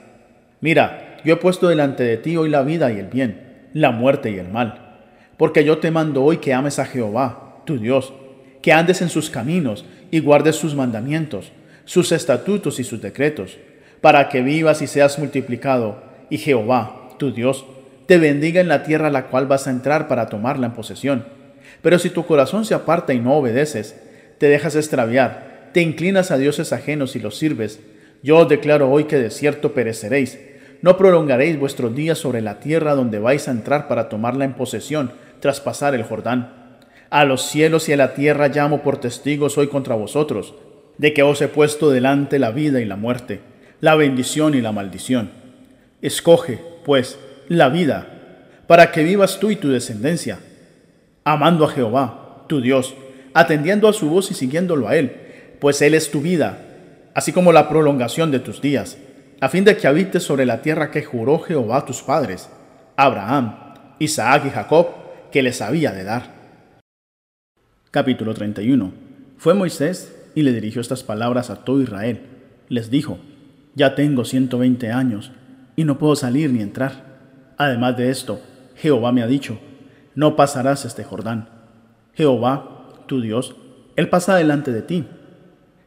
Mira, 0.60 1.18
yo 1.24 1.34
he 1.34 1.36
puesto 1.36 1.68
delante 1.68 2.02
de 2.02 2.16
ti 2.16 2.36
hoy 2.36 2.50
la 2.50 2.62
vida 2.62 2.90
y 2.90 2.98
el 2.98 3.06
bien, 3.06 3.68
la 3.72 3.92
muerte 3.92 4.30
y 4.30 4.38
el 4.38 4.48
mal. 4.48 4.98
Porque 5.36 5.64
yo 5.64 5.78
te 5.78 5.90
mando 5.90 6.24
hoy 6.24 6.38
que 6.38 6.52
ames 6.52 6.78
a 6.78 6.84
Jehová, 6.84 7.62
tu 7.64 7.78
Dios, 7.78 8.12
que 8.60 8.72
andes 8.72 9.00
en 9.00 9.08
sus 9.08 9.30
caminos 9.30 9.84
y 10.10 10.20
guardes 10.20 10.56
sus 10.56 10.74
mandamientos, 10.74 11.52
sus 11.84 12.12
estatutos 12.12 12.78
y 12.80 12.84
sus 12.84 13.00
decretos, 13.00 13.58
para 14.00 14.28
que 14.28 14.42
vivas 14.42 14.82
y 14.82 14.86
seas 14.86 15.18
multiplicado, 15.18 16.02
y 16.30 16.38
Jehová, 16.38 17.10
tu 17.18 17.32
Dios, 17.32 17.64
te 18.06 18.18
bendiga 18.18 18.60
en 18.60 18.68
la 18.68 18.82
tierra 18.82 19.08
a 19.08 19.12
la 19.12 19.26
cual 19.26 19.46
vas 19.46 19.66
a 19.66 19.70
entrar 19.70 20.08
para 20.08 20.26
tomarla 20.26 20.66
en 20.66 20.72
posesión. 20.72 21.24
Pero 21.82 21.98
si 21.98 22.10
tu 22.10 22.26
corazón 22.26 22.64
se 22.64 22.74
aparta 22.74 23.12
y 23.12 23.20
no 23.20 23.34
obedeces, 23.34 24.00
te 24.38 24.48
dejas 24.48 24.74
extraviar, 24.74 25.70
te 25.72 25.80
inclinas 25.80 26.30
a 26.30 26.38
dioses 26.38 26.72
ajenos 26.72 27.14
y 27.14 27.20
los 27.20 27.36
sirves, 27.36 27.80
yo 28.22 28.38
os 28.38 28.48
declaro 28.48 28.90
hoy 28.90 29.04
que 29.04 29.16
de 29.16 29.30
cierto 29.30 29.72
pereceréis, 29.72 30.38
no 30.82 30.96
prolongaréis 30.96 31.58
vuestros 31.58 31.94
días 31.94 32.18
sobre 32.18 32.40
la 32.40 32.58
tierra 32.58 32.94
donde 32.94 33.18
vais 33.18 33.48
a 33.48 33.50
entrar 33.50 33.86
para 33.86 34.08
tomarla 34.08 34.44
en 34.44 34.54
posesión 34.54 35.12
tras 35.40 35.60
pasar 35.60 35.94
el 35.94 36.04
Jordán. 36.04 36.78
A 37.10 37.24
los 37.24 37.42
cielos 37.42 37.88
y 37.88 37.92
a 37.92 37.96
la 37.96 38.14
tierra 38.14 38.48
llamo 38.48 38.82
por 38.82 38.98
testigos 38.98 39.58
hoy 39.58 39.68
contra 39.68 39.94
vosotros, 39.94 40.54
de 41.00 41.14
que 41.14 41.22
os 41.22 41.40
he 41.40 41.48
puesto 41.48 41.88
delante 41.88 42.38
la 42.38 42.50
vida 42.50 42.82
y 42.82 42.84
la 42.84 42.96
muerte, 42.96 43.40
la 43.80 43.94
bendición 43.94 44.54
y 44.54 44.60
la 44.60 44.70
maldición. 44.70 45.30
Escoge, 46.02 46.60
pues, 46.84 47.18
la 47.48 47.70
vida, 47.70 48.06
para 48.66 48.92
que 48.92 49.02
vivas 49.02 49.40
tú 49.40 49.50
y 49.50 49.56
tu 49.56 49.70
descendencia, 49.70 50.40
amando 51.24 51.64
a 51.64 51.70
Jehová, 51.70 52.44
tu 52.48 52.60
Dios, 52.60 52.94
atendiendo 53.32 53.88
a 53.88 53.94
su 53.94 54.10
voz 54.10 54.30
y 54.30 54.34
siguiéndolo 54.34 54.88
a 54.88 54.96
Él, 54.96 55.12
pues 55.58 55.80
Él 55.80 55.94
es 55.94 56.10
tu 56.10 56.20
vida, 56.20 56.58
así 57.14 57.32
como 57.32 57.50
la 57.50 57.70
prolongación 57.70 58.30
de 58.30 58.40
tus 58.40 58.60
días 58.60 58.98
a 59.40 59.48
fin 59.48 59.64
de 59.64 59.74
que 59.76 59.86
habites 59.86 60.22
sobre 60.22 60.44
la 60.44 60.60
tierra 60.60 60.90
que 60.90 61.02
juró 61.02 61.38
Jehová 61.38 61.78
a 61.78 61.84
tus 61.86 62.02
padres, 62.02 62.50
Abraham, 62.94 63.56
Isaac 63.98 64.44
y 64.46 64.50
Jacob, 64.50 64.88
que 65.32 65.42
les 65.42 65.62
había 65.62 65.92
de 65.92 66.04
dar. 66.04 66.34
Capítulo 67.90 68.34
31. 68.34 68.92
Fue 69.38 69.54
Moisés 69.54 70.19
y 70.34 70.42
le 70.42 70.52
dirigió 70.52 70.80
estas 70.80 71.02
palabras 71.02 71.50
a 71.50 71.64
todo 71.64 71.82
Israel. 71.82 72.20
Les 72.68 72.90
dijo, 72.90 73.18
ya 73.74 73.94
tengo 73.94 74.24
120 74.24 74.90
años 74.90 75.32
y 75.76 75.84
no 75.84 75.98
puedo 75.98 76.16
salir 76.16 76.52
ni 76.52 76.60
entrar. 76.60 77.10
Además 77.56 77.96
de 77.96 78.10
esto, 78.10 78.40
Jehová 78.76 79.12
me 79.12 79.22
ha 79.22 79.26
dicho, 79.26 79.58
no 80.14 80.36
pasarás 80.36 80.84
este 80.84 81.04
Jordán. 81.04 81.48
Jehová, 82.14 82.88
tu 83.06 83.20
Dios, 83.20 83.56
Él 83.96 84.08
pasa 84.08 84.36
delante 84.36 84.72
de 84.72 84.82
ti. 84.82 85.04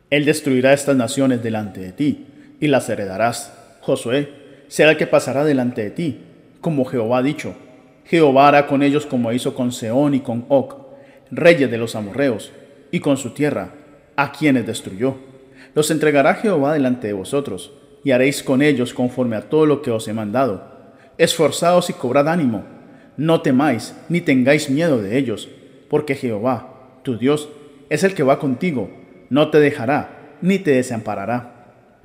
Él 0.10 0.26
destruirá 0.26 0.74
estas 0.74 0.95
naciones 0.95 1.41
delante 1.41 1.82
de 1.82 1.91
ti 1.91 2.28
y 2.60 2.68
las 2.68 2.88
heredarás. 2.90 3.53
Josué 3.82 4.65
será 4.68 4.91
el 4.91 4.98
que 4.98 5.07
pasará 5.07 5.44
delante 5.44 5.84
de 5.84 5.91
ti, 5.91 6.20
como 6.61 6.86
Jehová 6.86 7.20
ha 7.20 7.24
dicho. 7.24 7.56
Jehová 8.06 8.48
hará 8.48 8.68
con 8.68 8.84
ellos 8.84 9.06
como 9.06 9.32
hizo 9.32 9.56
con 9.56 9.72
Seón 9.72 10.14
y 10.14 10.20
con 10.20 10.45
Og, 10.49 10.76
reyes 11.32 11.70
de 11.70 11.78
los 11.78 11.95
amorreos, 11.95 12.52
y 12.91 12.99
con 12.99 13.18
su 13.18 13.32
tierra, 13.32 13.74
a 14.15 14.31
quienes 14.31 14.65
destruyó. 14.65 15.15
Los 15.76 15.91
entregará 15.91 16.35
Jehová 16.35 16.73
delante 16.73 17.07
de 17.07 17.14
vosotros, 17.14 17.73
y 18.03 18.11
haréis 18.11 18.44
con 18.44 18.61
ellos 18.61 18.94
conforme 18.94 19.35
a 19.35 19.49
todo 19.49 19.65
lo 19.65 19.81
que 19.81 19.91
os 19.91 20.07
he 20.07 20.14
mandado. 20.14 20.64
Esforzaos 21.18 21.90
y 21.90 21.94
cobrad 21.94 22.27
ánimo, 22.27 22.64
no 23.18 23.41
temáis 23.41 23.95
ni 24.10 24.22
tengáis 24.22 24.69
miedo 24.69 25.02
de 25.02 25.18
ellos, 25.18 25.49
porque 25.90 26.15
Jehová, 26.15 26.99
tu 27.03 27.18
Dios, 27.18 27.49
es 27.90 28.03
el 28.03 28.14
que 28.14 28.23
va 28.23 28.40
contigo, 28.40 28.90
no 29.30 29.49
te 29.49 29.60
dejará 29.60 30.38
ni 30.41 30.60
te 30.60 30.72
desamparará. 30.72 31.53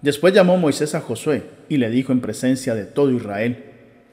Después 0.02 0.32
llamó 0.32 0.56
Moisés 0.56 0.94
a 0.94 1.00
Josué 1.00 1.42
y 1.68 1.78
le 1.78 1.90
dijo 1.90 2.12
en 2.12 2.20
presencia 2.20 2.74
de 2.74 2.84
todo 2.84 3.10
Israel, 3.10 3.64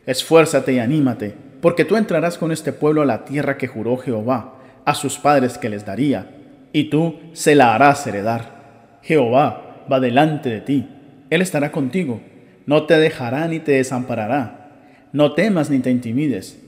Esfuérzate 0.06 0.74
y 0.74 0.80
anímate, 0.80 1.36
porque 1.62 1.86
tú 1.86 1.96
entrarás 1.96 2.38
con 2.38 2.52
este 2.52 2.74
pueblo 2.74 3.02
a 3.02 3.06
la 3.06 3.26
tierra 3.26 3.58
que 3.58 3.68
juró 3.68 3.98
Jehová 3.98 4.56
a 4.86 4.94
sus 4.94 5.18
padres 5.18 5.58
que 5.58 5.70
les 5.70 5.86
daría, 5.86 6.35
y 6.76 6.90
tú 6.90 7.16
se 7.32 7.56
la 7.56 7.74
harás 7.74 8.06
heredar. 8.06 9.00
Jehová 9.02 9.86
va 9.90 10.02
delante 10.02 10.50
de 10.50 10.60
ti, 10.60 10.86
Él 11.30 11.42
estará 11.42 11.72
contigo, 11.72 12.20
no 12.66 12.84
te 12.84 13.00
dejará 13.00 13.48
ni 13.48 13.60
te 13.60 13.72
desamparará, 13.72 14.72
no 15.14 15.32
temas 15.32 15.70
ni 15.70 15.80
te 15.80 15.90
intimides. 15.90 16.62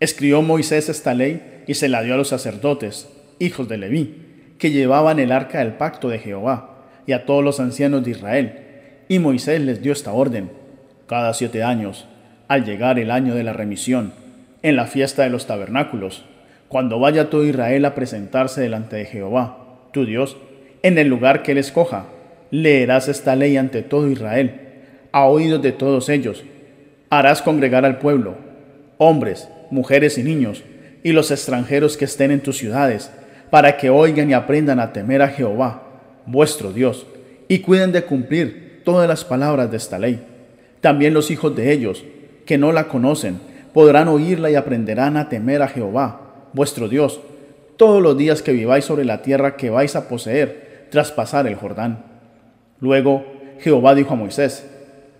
Escribió 0.00 0.42
Moisés 0.42 0.90
esta 0.90 1.14
ley 1.14 1.62
y 1.66 1.72
se 1.72 1.88
la 1.88 2.02
dio 2.02 2.12
a 2.12 2.16
los 2.18 2.28
sacerdotes, 2.28 3.08
hijos 3.38 3.70
de 3.70 3.78
Leví, 3.78 4.52
que 4.58 4.70
llevaban 4.70 5.18
el 5.18 5.32
arca 5.32 5.60
del 5.60 5.72
pacto 5.78 6.10
de 6.10 6.18
Jehová 6.18 6.84
y 7.06 7.12
a 7.12 7.24
todos 7.24 7.42
los 7.42 7.58
ancianos 7.58 8.04
de 8.04 8.10
Israel. 8.10 8.58
Y 9.08 9.18
Moisés 9.18 9.62
les 9.62 9.80
dio 9.80 9.94
esta 9.94 10.12
orden. 10.12 10.50
Cada 11.06 11.32
siete 11.32 11.62
años, 11.62 12.06
al 12.48 12.66
llegar 12.66 12.98
el 12.98 13.10
año 13.10 13.34
de 13.34 13.44
la 13.44 13.54
remisión, 13.54 14.12
en 14.60 14.76
la 14.76 14.84
fiesta 14.84 15.22
de 15.22 15.30
los 15.30 15.46
tabernáculos, 15.46 16.26
cuando 16.68 16.98
vaya 17.00 17.30
todo 17.30 17.44
Israel 17.44 17.84
a 17.84 17.94
presentarse 17.94 18.60
delante 18.60 18.96
de 18.96 19.06
Jehová, 19.06 19.58
tu 19.92 20.04
Dios, 20.04 20.36
en 20.82 20.98
el 20.98 21.08
lugar 21.08 21.42
que 21.42 21.52
él 21.52 21.58
escoja, 21.58 22.06
leerás 22.50 23.08
esta 23.08 23.36
ley 23.36 23.56
ante 23.56 23.82
todo 23.82 24.10
Israel, 24.10 24.60
a 25.12 25.24
oídos 25.26 25.62
de 25.62 25.72
todos 25.72 26.08
ellos. 26.08 26.44
Harás 27.10 27.40
congregar 27.40 27.84
al 27.84 27.98
pueblo, 27.98 28.34
hombres, 28.98 29.48
mujeres 29.70 30.18
y 30.18 30.22
niños, 30.22 30.62
y 31.02 31.12
los 31.12 31.30
extranjeros 31.30 31.96
que 31.96 32.04
estén 32.04 32.30
en 32.30 32.40
tus 32.40 32.58
ciudades, 32.58 33.10
para 33.50 33.78
que 33.78 33.88
oigan 33.88 34.28
y 34.28 34.34
aprendan 34.34 34.78
a 34.78 34.92
temer 34.92 35.22
a 35.22 35.28
Jehová, 35.28 35.82
vuestro 36.26 36.72
Dios, 36.72 37.06
y 37.48 37.60
cuiden 37.60 37.92
de 37.92 38.04
cumplir 38.04 38.82
todas 38.84 39.08
las 39.08 39.24
palabras 39.24 39.70
de 39.70 39.78
esta 39.78 39.98
ley. 39.98 40.22
También 40.82 41.14
los 41.14 41.30
hijos 41.30 41.56
de 41.56 41.72
ellos, 41.72 42.04
que 42.44 42.58
no 42.58 42.72
la 42.72 42.88
conocen, 42.88 43.40
podrán 43.72 44.08
oírla 44.08 44.50
y 44.50 44.54
aprenderán 44.54 45.16
a 45.16 45.28
temer 45.28 45.62
a 45.62 45.68
Jehová, 45.68 46.27
vuestro 46.52 46.88
Dios, 46.88 47.20
todos 47.76 48.02
los 48.02 48.16
días 48.16 48.42
que 48.42 48.52
viváis 48.52 48.84
sobre 48.84 49.04
la 49.04 49.22
tierra 49.22 49.56
que 49.56 49.70
vais 49.70 49.94
a 49.96 50.08
poseer 50.08 50.88
tras 50.90 51.12
pasar 51.12 51.46
el 51.46 51.54
Jordán. 51.54 52.04
Luego 52.80 53.24
Jehová 53.60 53.94
dijo 53.94 54.14
a 54.14 54.16
Moisés, 54.16 54.68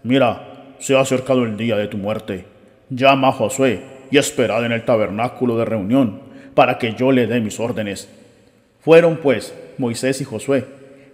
Mira, 0.02 0.74
se 0.78 0.96
ha 0.96 1.00
acercado 1.00 1.44
el 1.44 1.56
día 1.56 1.76
de 1.76 1.88
tu 1.88 1.98
muerte. 1.98 2.46
Llama 2.90 3.28
a 3.28 3.32
Josué 3.32 3.82
y 4.10 4.18
esperad 4.18 4.64
en 4.64 4.72
el 4.72 4.84
tabernáculo 4.84 5.59
de 5.59 5.64
reunión, 5.64 6.20
para 6.55 6.78
que 6.78 6.94
yo 6.94 7.12
le 7.12 7.26
dé 7.26 7.40
mis 7.40 7.60
órdenes. 7.60 8.09
Fueron 8.80 9.18
pues 9.18 9.55
Moisés 9.76 10.20
y 10.20 10.24
Josué, 10.24 10.64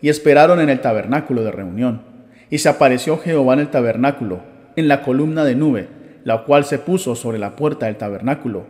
y 0.00 0.08
esperaron 0.08 0.60
en 0.60 0.68
el 0.68 0.80
tabernáculo 0.80 1.42
de 1.42 1.50
reunión. 1.50 2.02
Y 2.50 2.58
se 2.58 2.68
apareció 2.68 3.18
Jehová 3.18 3.54
en 3.54 3.60
el 3.60 3.68
tabernáculo, 3.68 4.40
en 4.76 4.86
la 4.86 5.02
columna 5.02 5.44
de 5.44 5.54
nube, 5.54 5.88
la 6.24 6.44
cual 6.44 6.64
se 6.64 6.78
puso 6.78 7.16
sobre 7.16 7.38
la 7.38 7.56
puerta 7.56 7.86
del 7.86 7.96
tabernáculo. 7.96 8.66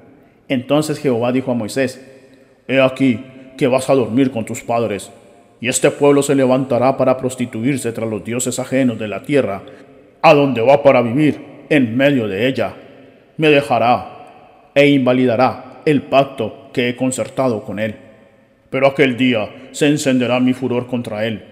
Entonces 0.48 0.98
Jehová 0.98 1.32
dijo 1.32 1.50
a 1.50 1.54
Moisés, 1.54 2.00
He 2.68 2.80
aquí 2.80 3.24
que 3.56 3.66
vas 3.66 3.88
a 3.88 3.94
dormir 3.94 4.30
con 4.30 4.44
tus 4.44 4.62
padres, 4.62 5.10
y 5.60 5.68
este 5.68 5.90
pueblo 5.90 6.22
se 6.22 6.34
levantará 6.34 6.96
para 6.96 7.16
prostituirse 7.16 7.92
tras 7.92 8.08
los 8.08 8.24
dioses 8.24 8.58
ajenos 8.58 8.98
de 8.98 9.08
la 9.08 9.22
tierra, 9.22 9.62
a 10.20 10.34
donde 10.34 10.60
va 10.60 10.82
para 10.82 11.02
vivir 11.02 11.40
en 11.68 11.96
medio 11.96 12.28
de 12.28 12.46
ella. 12.46 12.74
Me 13.36 13.48
dejará 13.48 14.70
e 14.74 14.88
invalidará 14.88 15.82
el 15.84 16.02
pacto 16.02 16.70
que 16.72 16.88
he 16.88 16.96
concertado 16.96 17.62
con 17.62 17.78
él. 17.78 17.94
Pero 18.70 18.88
aquel 18.88 19.16
día 19.16 19.48
se 19.72 19.86
encenderá 19.86 20.40
mi 20.40 20.52
furor 20.52 20.86
contra 20.86 21.26
él. 21.26 21.44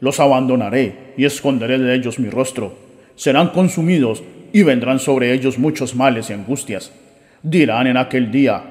Los 0.00 0.18
abandonaré 0.18 1.12
y 1.16 1.24
esconderé 1.24 1.78
de 1.78 1.94
ellos 1.94 2.18
mi 2.18 2.30
rostro. 2.30 2.72
Serán 3.16 3.48
consumidos 3.48 4.22
y 4.52 4.62
vendrán 4.62 4.98
sobre 4.98 5.32
ellos 5.32 5.58
muchos 5.58 5.94
males 5.94 6.30
y 6.30 6.32
angustias. 6.32 6.92
Dirán 7.42 7.86
en 7.86 7.96
aquel 7.96 8.30
día, 8.30 8.62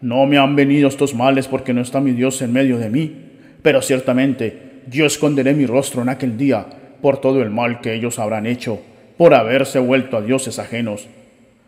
no 0.00 0.24
me 0.26 0.38
han 0.38 0.54
venido 0.54 0.86
estos 0.86 1.14
males 1.14 1.48
porque 1.48 1.72
no 1.72 1.80
está 1.80 2.00
mi 2.00 2.12
Dios 2.12 2.40
en 2.42 2.52
medio 2.52 2.78
de 2.78 2.88
mí, 2.88 3.12
pero 3.60 3.82
ciertamente 3.82 4.82
yo 4.88 5.04
esconderé 5.04 5.52
mi 5.52 5.66
rostro 5.66 6.02
en 6.02 6.08
aquel 6.08 6.36
día 6.36 6.64
por 7.02 7.20
todo 7.20 7.42
el 7.42 7.50
mal 7.50 7.80
que 7.80 7.92
ellos 7.92 8.20
habrán 8.20 8.46
hecho, 8.46 8.80
por 9.16 9.34
haberse 9.34 9.80
vuelto 9.80 10.16
a 10.16 10.22
dioses 10.22 10.60
ajenos. 10.60 11.08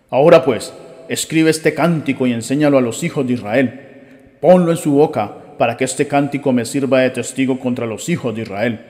Ahora 0.09 0.45
pues, 0.45 0.73
escribe 1.09 1.51
este 1.51 1.75
cántico 1.75 2.29
y 2.29 2.33
enséñalo 2.33 2.79
a 2.79 2.83
los 2.83 3.03
hijos 3.03 3.27
de 3.27 3.33
Israel. 3.33 3.81
Ponlo 4.41 4.71
en 4.71 4.77
su 4.77 4.93
boca 4.93 5.33
para 5.59 5.77
que 5.77 5.85
este 5.85 6.07
cántico 6.07 6.53
me 6.53 6.65
sirva 6.65 7.01
de 7.01 7.11
testigo 7.11 7.59
contra 7.59 7.87
los 7.87 8.09
hijos 8.09 8.37
de 8.37 8.43
Israel. 8.43 8.81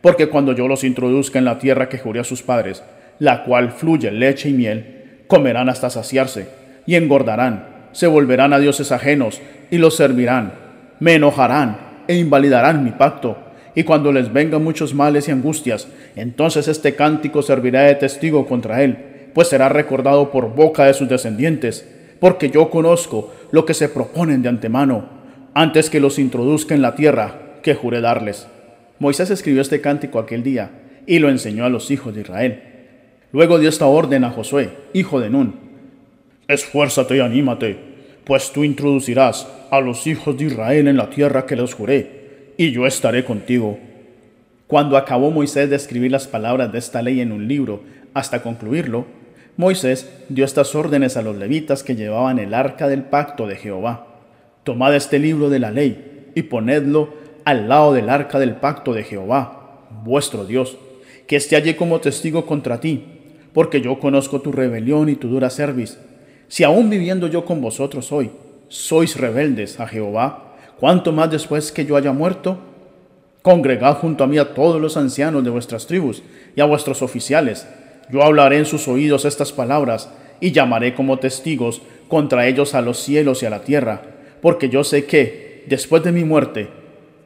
Porque 0.00 0.28
cuando 0.28 0.54
yo 0.54 0.66
los 0.66 0.82
introduzca 0.82 1.38
en 1.38 1.44
la 1.44 1.58
tierra 1.58 1.90
que 1.90 1.98
juré 1.98 2.20
a 2.20 2.24
sus 2.24 2.42
padres, 2.42 2.82
la 3.18 3.44
cual 3.44 3.72
fluye 3.72 4.10
leche 4.10 4.48
y 4.48 4.54
miel, 4.54 5.24
comerán 5.26 5.68
hasta 5.68 5.90
saciarse 5.90 6.61
y 6.86 6.96
engordarán, 6.96 7.66
se 7.92 8.06
volverán 8.06 8.52
a 8.52 8.58
dioses 8.58 8.92
ajenos 8.92 9.40
y 9.70 9.78
los 9.78 9.96
servirán, 9.96 10.52
me 11.00 11.14
enojarán 11.14 11.78
e 12.08 12.16
invalidarán 12.16 12.84
mi 12.84 12.90
pacto. 12.90 13.36
Y 13.74 13.84
cuando 13.84 14.12
les 14.12 14.32
vengan 14.32 14.62
muchos 14.62 14.94
males 14.94 15.28
y 15.28 15.30
angustias, 15.30 15.88
entonces 16.14 16.68
este 16.68 16.94
cántico 16.94 17.42
servirá 17.42 17.82
de 17.82 17.94
testigo 17.94 18.46
contra 18.46 18.82
él 18.82 19.12
pues 19.34 19.48
será 19.48 19.68
recordado 19.68 20.30
por 20.30 20.54
boca 20.54 20.84
de 20.84 20.94
sus 20.94 21.08
descendientes, 21.08 21.88
porque 22.20 22.50
yo 22.50 22.70
conozco 22.70 23.32
lo 23.50 23.64
que 23.64 23.74
se 23.74 23.88
proponen 23.88 24.42
de 24.42 24.48
antemano, 24.48 25.08
antes 25.54 25.90
que 25.90 26.00
los 26.00 26.18
introduzca 26.18 26.74
en 26.74 26.82
la 26.82 26.94
tierra 26.94 27.58
que 27.62 27.74
juré 27.74 28.00
darles. 28.00 28.46
Moisés 28.98 29.30
escribió 29.30 29.62
este 29.62 29.80
cántico 29.80 30.18
aquel 30.18 30.42
día 30.42 30.70
y 31.06 31.18
lo 31.18 31.28
enseñó 31.28 31.64
a 31.64 31.68
los 31.68 31.90
hijos 31.90 32.14
de 32.14 32.22
Israel. 32.22 32.62
Luego 33.32 33.58
dio 33.58 33.68
esta 33.68 33.86
orden 33.86 34.24
a 34.24 34.30
Josué, 34.30 34.70
hijo 34.92 35.20
de 35.20 35.30
Nun. 35.30 35.54
Esfuérzate 36.48 37.16
y 37.16 37.20
anímate, 37.20 37.76
pues 38.24 38.52
tú 38.52 38.64
introducirás 38.64 39.48
a 39.70 39.80
los 39.80 40.06
hijos 40.06 40.36
de 40.36 40.44
Israel 40.44 40.88
en 40.88 40.96
la 40.96 41.10
tierra 41.10 41.46
que 41.46 41.56
les 41.56 41.74
juré, 41.74 42.54
y 42.56 42.72
yo 42.72 42.86
estaré 42.86 43.24
contigo. 43.24 43.78
Cuando 44.66 44.96
acabó 44.96 45.30
Moisés 45.30 45.70
de 45.70 45.76
escribir 45.76 46.10
las 46.10 46.26
palabras 46.26 46.72
de 46.72 46.78
esta 46.78 47.02
ley 47.02 47.20
en 47.20 47.32
un 47.32 47.46
libro, 47.46 47.82
hasta 48.14 48.42
concluirlo, 48.42 49.06
Moisés 49.56 50.10
dio 50.28 50.44
estas 50.44 50.74
órdenes 50.74 51.16
a 51.16 51.22
los 51.22 51.36
levitas 51.36 51.82
que 51.82 51.94
llevaban 51.94 52.38
el 52.38 52.54
arca 52.54 52.88
del 52.88 53.02
pacto 53.02 53.46
de 53.46 53.56
Jehová. 53.56 54.06
Tomad 54.64 54.94
este 54.94 55.18
libro 55.18 55.50
de 55.50 55.58
la 55.58 55.70
ley 55.70 56.30
y 56.34 56.42
ponedlo 56.42 57.12
al 57.44 57.68
lado 57.68 57.92
del 57.92 58.08
arca 58.08 58.38
del 58.38 58.56
pacto 58.56 58.94
de 58.94 59.04
Jehová, 59.04 59.86
vuestro 60.04 60.46
Dios, 60.46 60.78
que 61.26 61.36
esté 61.36 61.56
allí 61.56 61.74
como 61.74 62.00
testigo 62.00 62.46
contra 62.46 62.80
ti, 62.80 63.04
porque 63.52 63.80
yo 63.80 63.98
conozco 63.98 64.40
tu 64.40 64.52
rebelión 64.52 65.08
y 65.08 65.16
tu 65.16 65.28
dura 65.28 65.50
cerviz. 65.50 65.98
Si 66.52 66.64
aún 66.64 66.90
viviendo 66.90 67.28
yo 67.28 67.46
con 67.46 67.62
vosotros 67.62 68.12
hoy, 68.12 68.30
sois 68.68 69.16
rebeldes 69.16 69.80
a 69.80 69.86
Jehová, 69.86 70.52
¿cuánto 70.78 71.10
más 71.10 71.30
después 71.30 71.72
que 71.72 71.86
yo 71.86 71.96
haya 71.96 72.12
muerto? 72.12 72.58
Congregad 73.40 73.96
junto 73.96 74.22
a 74.22 74.26
mí 74.26 74.36
a 74.36 74.52
todos 74.52 74.78
los 74.78 74.98
ancianos 74.98 75.42
de 75.44 75.48
vuestras 75.48 75.86
tribus 75.86 76.22
y 76.54 76.60
a 76.60 76.66
vuestros 76.66 77.00
oficiales, 77.00 77.66
yo 78.10 78.22
hablaré 78.22 78.58
en 78.58 78.66
sus 78.66 78.86
oídos 78.86 79.24
estas 79.24 79.50
palabras 79.50 80.12
y 80.40 80.52
llamaré 80.52 80.94
como 80.94 81.18
testigos 81.18 81.80
contra 82.06 82.46
ellos 82.46 82.74
a 82.74 82.82
los 82.82 82.98
cielos 82.98 83.42
y 83.42 83.46
a 83.46 83.50
la 83.50 83.62
tierra, 83.62 84.02
porque 84.42 84.68
yo 84.68 84.84
sé 84.84 85.06
que, 85.06 85.64
después 85.68 86.04
de 86.04 86.12
mi 86.12 86.24
muerte, 86.24 86.68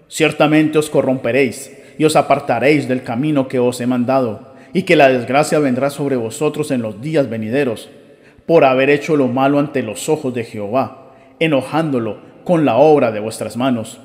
ciertamente 0.06 0.78
os 0.78 0.88
corromperéis 0.88 1.72
y 1.98 2.04
os 2.04 2.14
apartaréis 2.14 2.86
del 2.86 3.02
camino 3.02 3.48
que 3.48 3.58
os 3.58 3.80
he 3.80 3.88
mandado, 3.88 4.54
y 4.72 4.84
que 4.84 4.94
la 4.94 5.08
desgracia 5.08 5.58
vendrá 5.58 5.90
sobre 5.90 6.14
vosotros 6.14 6.70
en 6.70 6.80
los 6.80 7.00
días 7.00 7.28
venideros, 7.28 7.90
por 8.46 8.64
haber 8.64 8.90
hecho 8.90 9.16
lo 9.16 9.28
malo 9.28 9.58
ante 9.58 9.82
los 9.82 10.08
ojos 10.08 10.32
de 10.34 10.44
Jehová, 10.44 11.12
enojándolo 11.40 12.18
con 12.44 12.64
la 12.64 12.76
obra 12.76 13.10
de 13.10 13.20
vuestras 13.20 13.56
manos. 13.56 13.98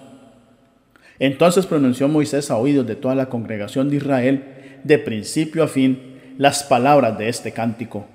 Entonces 1.20 1.68
pronunció 1.68 2.08
Moisés 2.08 2.50
a 2.50 2.58
oídos 2.58 2.88
de 2.88 2.96
toda 2.96 3.14
la 3.14 3.30
congregación 3.30 3.90
de 3.90 3.98
Israel, 3.98 4.80
de 4.84 4.98
principio 4.98 5.64
a 5.64 5.68
fin, 5.68 6.20
las 6.38 6.64
palabras 6.64 7.18
de 7.20 7.30
este 7.30 7.52
cántico. 7.52 8.08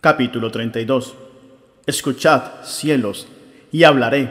Capítulo 0.00 0.50
32. 0.52 1.16
Escuchad, 1.86 2.42
cielos, 2.62 3.26
y 3.72 3.82
hablaré. 3.82 4.30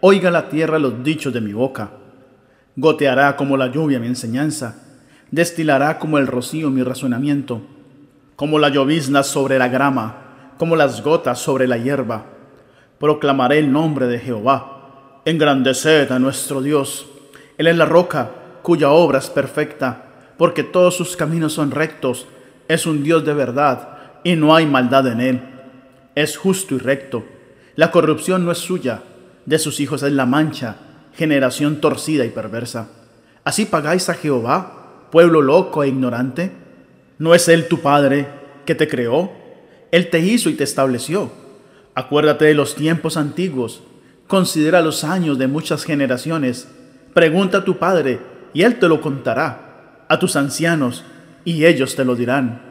Oiga 0.00 0.30
la 0.30 0.48
tierra 0.48 0.78
los 0.78 1.04
dichos 1.04 1.34
de 1.34 1.42
mi 1.42 1.52
boca. 1.52 1.90
Goteará 2.76 3.36
como 3.36 3.58
la 3.58 3.70
lluvia 3.70 3.98
mi 3.98 4.06
enseñanza, 4.06 4.82
destilará 5.30 5.98
como 5.98 6.16
el 6.16 6.26
rocío 6.26 6.70
mi 6.70 6.82
razonamiento, 6.82 7.60
como 8.36 8.58
la 8.58 8.70
llovizna 8.70 9.22
sobre 9.22 9.58
la 9.58 9.68
grama, 9.68 10.27
como 10.58 10.76
las 10.76 11.02
gotas 11.02 11.38
sobre 11.38 11.66
la 11.66 11.78
hierba. 11.78 12.24
Proclamaré 12.98 13.58
el 13.58 13.72
nombre 13.72 14.06
de 14.06 14.18
Jehová. 14.18 15.20
Engrandeced 15.24 16.10
a 16.12 16.18
nuestro 16.18 16.60
Dios. 16.62 17.06
Él 17.56 17.66
es 17.66 17.76
la 17.76 17.84
roca, 17.84 18.30
cuya 18.62 18.90
obra 18.90 19.18
es 19.18 19.30
perfecta 19.30 20.04
porque 20.38 20.62
todos 20.62 20.96
sus 20.96 21.16
caminos 21.16 21.52
son 21.52 21.72
rectos. 21.72 22.26
Es 22.68 22.86
un 22.86 23.02
Dios 23.02 23.26
de 23.26 23.34
verdad 23.34 23.98
y 24.24 24.36
no 24.36 24.54
hay 24.54 24.64
maldad 24.64 25.06
en 25.08 25.20
él. 25.20 25.42
Es 26.14 26.38
justo 26.38 26.76
y 26.76 26.78
recto. 26.78 27.24
La 27.74 27.90
corrupción 27.90 28.44
no 28.44 28.52
es 28.52 28.58
suya, 28.58 29.02
de 29.44 29.58
sus 29.58 29.80
hijos 29.80 30.02
es 30.02 30.12
la 30.12 30.26
mancha, 30.26 30.76
generación 31.14 31.80
torcida 31.80 32.24
y 32.24 32.30
perversa. 32.30 32.88
¿Así 33.44 33.66
pagáis 33.66 34.08
a 34.08 34.14
Jehová, 34.14 35.06
pueblo 35.10 35.42
loco 35.42 35.82
e 35.82 35.88
ignorante? 35.88 36.52
¿No 37.18 37.34
es 37.34 37.48
Él 37.48 37.66
tu 37.66 37.80
Padre 37.80 38.28
que 38.64 38.74
te 38.74 38.88
creó? 38.88 39.30
Él 39.90 40.10
te 40.10 40.20
hizo 40.20 40.50
y 40.50 40.54
te 40.54 40.64
estableció. 40.64 41.30
Acuérdate 41.94 42.44
de 42.44 42.54
los 42.54 42.74
tiempos 42.74 43.16
antiguos, 43.16 43.82
considera 44.26 44.82
los 44.82 45.04
años 45.04 45.38
de 45.38 45.48
muchas 45.48 45.84
generaciones. 45.84 46.68
Pregunta 47.14 47.58
a 47.58 47.64
tu 47.64 47.78
Padre 47.78 48.20
y 48.52 48.62
Él 48.62 48.78
te 48.78 48.88
lo 48.88 49.00
contará 49.00 50.04
a 50.08 50.18
tus 50.18 50.36
ancianos, 50.36 51.04
y 51.44 51.66
ellos 51.66 51.94
te 51.94 52.04
lo 52.04 52.16
dirán. 52.16 52.62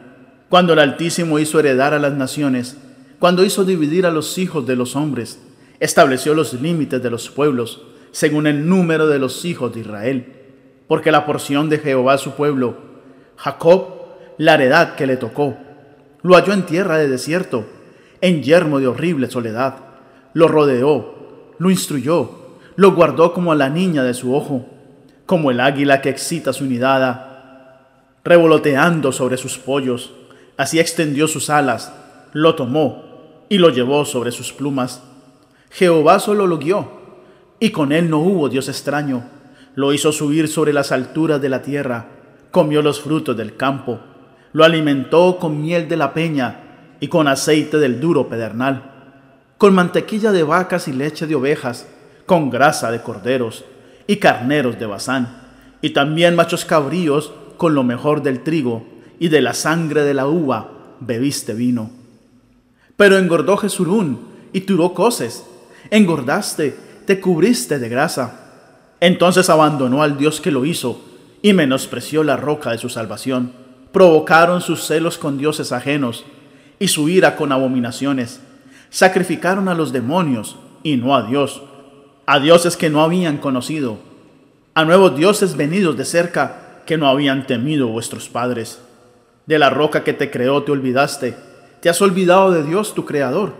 Cuando 0.48 0.72
el 0.72 0.78
Altísimo 0.78 1.38
hizo 1.38 1.60
heredar 1.60 1.94
a 1.94 1.98
las 1.98 2.14
naciones, 2.14 2.76
cuando 3.18 3.44
hizo 3.44 3.64
dividir 3.64 4.06
a 4.06 4.10
los 4.10 4.38
hijos 4.38 4.66
de 4.66 4.76
los 4.76 4.96
hombres, 4.96 5.40
estableció 5.80 6.34
los 6.34 6.54
límites 6.54 7.02
de 7.02 7.10
los 7.10 7.30
pueblos, 7.30 7.82
según 8.10 8.46
el 8.46 8.68
número 8.68 9.06
de 9.06 9.18
los 9.18 9.44
hijos 9.44 9.74
de 9.74 9.80
Israel. 9.80 10.32
Porque 10.86 11.12
la 11.12 11.26
porción 11.26 11.68
de 11.68 11.78
Jehová 11.78 12.18
su 12.18 12.32
pueblo, 12.32 12.76
Jacob, 13.36 13.88
la 14.38 14.54
heredad 14.54 14.94
que 14.94 15.06
le 15.06 15.16
tocó, 15.16 15.56
lo 16.22 16.34
halló 16.34 16.52
en 16.52 16.66
tierra 16.66 16.98
de 16.98 17.08
desierto, 17.08 17.64
en 18.20 18.42
yermo 18.42 18.80
de 18.80 18.88
horrible 18.88 19.30
soledad. 19.30 19.76
Lo 20.34 20.48
rodeó, 20.48 21.54
lo 21.58 21.70
instruyó, 21.70 22.30
lo 22.76 22.92
guardó 22.92 23.32
como 23.32 23.52
a 23.52 23.56
la 23.56 23.68
niña 23.68 24.02
de 24.02 24.14
su 24.14 24.34
ojo, 24.34 24.66
como 25.26 25.50
el 25.50 25.60
águila 25.60 26.00
que 26.00 26.08
excita 26.08 26.52
su 26.52 26.64
nidada 26.64 27.28
revoloteando 28.28 29.10
sobre 29.10 29.38
sus 29.38 29.56
pollos. 29.56 30.12
Así 30.58 30.78
extendió 30.78 31.28
sus 31.28 31.48
alas, 31.48 31.92
lo 32.34 32.54
tomó 32.54 33.44
y 33.48 33.56
lo 33.56 33.70
llevó 33.70 34.04
sobre 34.04 34.32
sus 34.32 34.52
plumas. 34.52 35.02
Jehová 35.70 36.18
solo 36.18 36.46
lo 36.46 36.58
guió, 36.58 36.90
y 37.58 37.70
con 37.70 37.90
él 37.90 38.10
no 38.10 38.18
hubo 38.18 38.50
Dios 38.50 38.68
extraño. 38.68 39.24
Lo 39.74 39.94
hizo 39.94 40.12
subir 40.12 40.48
sobre 40.48 40.74
las 40.74 40.92
alturas 40.92 41.40
de 41.40 41.48
la 41.48 41.62
tierra, 41.62 42.06
comió 42.50 42.82
los 42.82 43.00
frutos 43.00 43.34
del 43.34 43.56
campo, 43.56 44.00
lo 44.52 44.64
alimentó 44.64 45.38
con 45.38 45.60
miel 45.60 45.88
de 45.88 45.96
la 45.96 46.14
peña 46.14 46.60
y 47.00 47.08
con 47.08 47.28
aceite 47.28 47.78
del 47.78 48.00
duro 48.00 48.28
pedernal, 48.28 48.92
con 49.58 49.74
mantequilla 49.74 50.32
de 50.32 50.42
vacas 50.42 50.88
y 50.88 50.92
leche 50.92 51.26
de 51.26 51.34
ovejas, 51.34 51.86
con 52.26 52.50
grasa 52.50 52.90
de 52.90 53.02
corderos 53.02 53.64
y 54.06 54.16
carneros 54.16 54.78
de 54.78 54.86
Bazán, 54.86 55.42
y 55.80 55.90
también 55.90 56.34
machos 56.34 56.64
cabríos 56.64 57.32
con 57.56 57.74
lo 57.74 57.82
mejor 57.82 58.22
del 58.22 58.42
trigo 58.42 58.86
y 59.18 59.28
de 59.28 59.40
la 59.40 59.54
sangre 59.54 60.02
de 60.02 60.14
la 60.14 60.26
uva 60.26 60.70
bebiste 61.00 61.54
vino. 61.54 61.90
Pero 62.96 63.16
engordó 63.16 63.56
Jesurún 63.56 64.28
y 64.52 64.62
turó 64.62 64.94
coces. 64.94 65.44
Engordaste, 65.90 66.76
te 67.06 67.20
cubriste 67.20 67.78
de 67.78 67.88
grasa. 67.88 68.48
Entonces 69.00 69.48
abandonó 69.50 70.02
al 70.02 70.18
Dios 70.18 70.40
que 70.40 70.50
lo 70.50 70.64
hizo 70.64 71.00
y 71.40 71.52
menospreció 71.52 72.24
la 72.24 72.36
roca 72.36 72.70
de 72.70 72.78
su 72.78 72.88
salvación. 72.88 73.52
Provocaron 73.92 74.60
sus 74.60 74.84
celos 74.84 75.18
con 75.18 75.38
dioses 75.38 75.72
ajenos 75.72 76.24
y 76.78 76.88
su 76.88 77.08
ira 77.08 77.36
con 77.36 77.52
abominaciones. 77.52 78.40
Sacrificaron 78.90 79.68
a 79.68 79.74
los 79.74 79.92
demonios 79.92 80.56
y 80.82 80.96
no 80.96 81.16
a 81.16 81.22
Dios, 81.22 81.62
a 82.26 82.40
dioses 82.40 82.76
que 82.76 82.90
no 82.90 83.02
habían 83.02 83.38
conocido, 83.38 83.98
a 84.74 84.84
nuevos 84.84 85.16
dioses 85.16 85.56
venidos 85.56 85.96
de 85.96 86.04
cerca 86.04 86.82
que 86.86 86.96
no 86.96 87.08
habían 87.08 87.46
temido 87.46 87.88
vuestros 87.88 88.28
padres. 88.28 88.80
De 89.46 89.58
la 89.58 89.70
roca 89.70 90.04
que 90.04 90.12
te 90.12 90.30
creó 90.30 90.62
te 90.62 90.72
olvidaste, 90.72 91.34
te 91.80 91.88
has 91.88 92.00
olvidado 92.02 92.50
de 92.52 92.62
Dios 92.62 92.94
tu 92.94 93.04
Creador. 93.04 93.54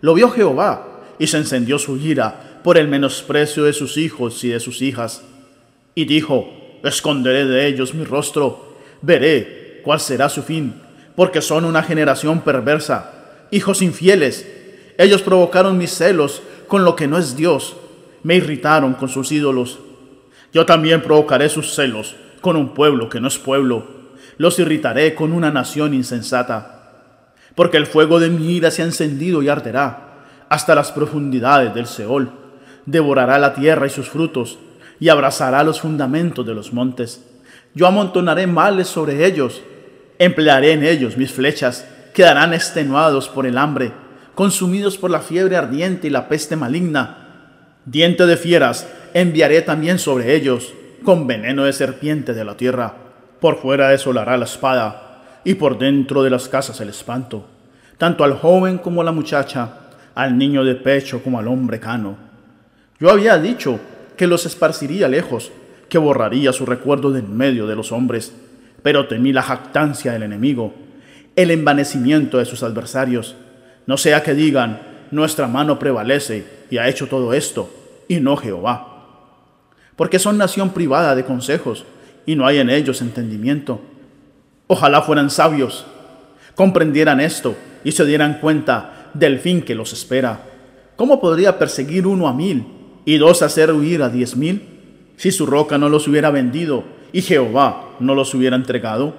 Lo 0.00 0.14
vio 0.14 0.30
Jehová 0.30 1.02
y 1.18 1.26
se 1.26 1.38
encendió 1.38 1.78
su 1.78 1.96
ira 1.96 2.60
por 2.62 2.78
el 2.78 2.88
menosprecio 2.88 3.64
de 3.64 3.72
sus 3.72 3.96
hijos 3.96 4.42
y 4.44 4.48
de 4.48 4.60
sus 4.60 4.80
hijas. 4.82 5.22
Y 5.94 6.06
dijo, 6.06 6.48
esconderé 6.82 7.44
de 7.44 7.66
ellos 7.66 7.94
mi 7.94 8.04
rostro, 8.04 8.76
veré 9.02 9.63
cuál 9.84 10.00
será 10.00 10.28
su 10.28 10.42
fin, 10.42 10.80
porque 11.14 11.40
son 11.40 11.64
una 11.64 11.82
generación 11.82 12.40
perversa, 12.40 13.12
hijos 13.50 13.82
infieles. 13.82 14.46
Ellos 14.98 15.22
provocaron 15.22 15.78
mis 15.78 15.92
celos 15.92 16.42
con 16.66 16.84
lo 16.84 16.96
que 16.96 17.06
no 17.06 17.18
es 17.18 17.36
Dios, 17.36 17.76
me 18.22 18.36
irritaron 18.36 18.94
con 18.94 19.08
sus 19.08 19.30
ídolos. 19.30 19.78
Yo 20.52 20.66
también 20.66 21.02
provocaré 21.02 21.48
sus 21.48 21.74
celos 21.74 22.16
con 22.40 22.56
un 22.56 22.74
pueblo 22.74 23.08
que 23.08 23.20
no 23.20 23.28
es 23.28 23.38
pueblo, 23.38 23.86
los 24.38 24.58
irritaré 24.58 25.14
con 25.14 25.32
una 25.32 25.50
nación 25.50 25.94
insensata, 25.94 26.92
porque 27.54 27.76
el 27.76 27.86
fuego 27.86 28.18
de 28.18 28.30
mi 28.30 28.56
ira 28.56 28.70
se 28.70 28.82
ha 28.82 28.84
encendido 28.84 29.42
y 29.42 29.48
arderá 29.48 30.24
hasta 30.48 30.74
las 30.74 30.92
profundidades 30.92 31.74
del 31.74 31.86
Seol, 31.86 32.30
devorará 32.86 33.38
la 33.38 33.54
tierra 33.54 33.86
y 33.86 33.90
sus 33.90 34.08
frutos, 34.08 34.58
y 35.00 35.08
abrazará 35.08 35.62
los 35.64 35.80
fundamentos 35.80 36.46
de 36.46 36.54
los 36.54 36.72
montes. 36.72 37.24
Yo 37.74 37.86
amontonaré 37.86 38.46
males 38.46 38.88
sobre 38.88 39.26
ellos, 39.26 39.62
emplearé 40.18 40.72
en 40.72 40.84
ellos 40.84 41.16
mis 41.16 41.32
flechas, 41.32 41.86
quedarán 42.12 42.54
extenuados 42.54 43.28
por 43.28 43.46
el 43.46 43.58
hambre, 43.58 43.92
consumidos 44.34 44.98
por 44.98 45.10
la 45.10 45.20
fiebre 45.20 45.56
ardiente 45.56 46.06
y 46.06 46.10
la 46.10 46.28
peste 46.28 46.56
maligna. 46.56 47.18
Diente 47.84 48.26
de 48.26 48.36
fieras 48.36 48.88
enviaré 49.12 49.62
también 49.62 49.98
sobre 49.98 50.34
ellos, 50.34 50.72
con 51.04 51.26
veneno 51.26 51.64
de 51.64 51.72
serpiente 51.72 52.32
de 52.32 52.44
la 52.44 52.56
tierra. 52.56 52.94
Por 53.40 53.58
fuera 53.58 53.88
desolará 53.88 54.36
la 54.36 54.46
espada, 54.46 55.04
y 55.44 55.54
por 55.54 55.78
dentro 55.78 56.22
de 56.22 56.30
las 56.30 56.48
casas 56.48 56.80
el 56.80 56.88
espanto, 56.88 57.46
tanto 57.98 58.24
al 58.24 58.34
joven 58.34 58.78
como 58.78 59.02
a 59.02 59.04
la 59.04 59.12
muchacha, 59.12 59.70
al 60.14 60.38
niño 60.38 60.64
de 60.64 60.74
pecho 60.74 61.22
como 61.22 61.38
al 61.38 61.48
hombre 61.48 61.78
cano. 61.78 62.16
Yo 62.98 63.10
había 63.10 63.38
dicho 63.38 63.78
que 64.16 64.26
los 64.26 64.46
esparciría 64.46 65.08
lejos, 65.08 65.52
que 65.88 65.98
borraría 65.98 66.52
su 66.52 66.64
recuerdo 66.64 67.10
de 67.10 67.20
en 67.20 67.36
medio 67.36 67.66
de 67.66 67.76
los 67.76 67.92
hombres, 67.92 68.32
pero 68.84 69.08
temí 69.08 69.32
la 69.32 69.42
jactancia 69.42 70.12
del 70.12 70.24
enemigo, 70.24 70.74
el 71.36 71.50
envanecimiento 71.50 72.36
de 72.36 72.44
sus 72.44 72.62
adversarios, 72.62 73.34
no 73.86 73.96
sea 73.96 74.22
que 74.22 74.34
digan, 74.34 74.78
nuestra 75.10 75.48
mano 75.48 75.78
prevalece 75.78 76.44
y 76.70 76.76
ha 76.76 76.86
hecho 76.86 77.06
todo 77.06 77.32
esto, 77.32 77.74
y 78.08 78.20
no 78.20 78.36
Jehová. 78.36 79.06
Porque 79.96 80.18
son 80.18 80.36
nación 80.36 80.74
privada 80.74 81.14
de 81.14 81.24
consejos, 81.24 81.86
y 82.26 82.36
no 82.36 82.46
hay 82.46 82.58
en 82.58 82.68
ellos 82.68 83.00
entendimiento. 83.00 83.80
Ojalá 84.66 85.00
fueran 85.00 85.30
sabios, 85.30 85.86
comprendieran 86.54 87.20
esto 87.20 87.56
y 87.84 87.92
se 87.92 88.04
dieran 88.04 88.38
cuenta 88.38 89.10
del 89.14 89.38
fin 89.38 89.62
que 89.62 89.74
los 89.74 89.94
espera. 89.94 90.42
¿Cómo 90.96 91.22
podría 91.22 91.58
perseguir 91.58 92.06
uno 92.06 92.28
a 92.28 92.34
mil 92.34 92.66
y 93.06 93.16
dos 93.16 93.40
hacer 93.40 93.72
huir 93.72 94.02
a 94.02 94.10
diez 94.10 94.36
mil? 94.36 94.62
Si 95.16 95.32
su 95.32 95.46
roca 95.46 95.78
no 95.78 95.88
los 95.88 96.06
hubiera 96.06 96.30
vendido 96.30 96.84
y 97.14 97.22
Jehová 97.22 97.90
no 98.00 98.16
los 98.16 98.34
hubiera 98.34 98.56
entregado. 98.56 99.14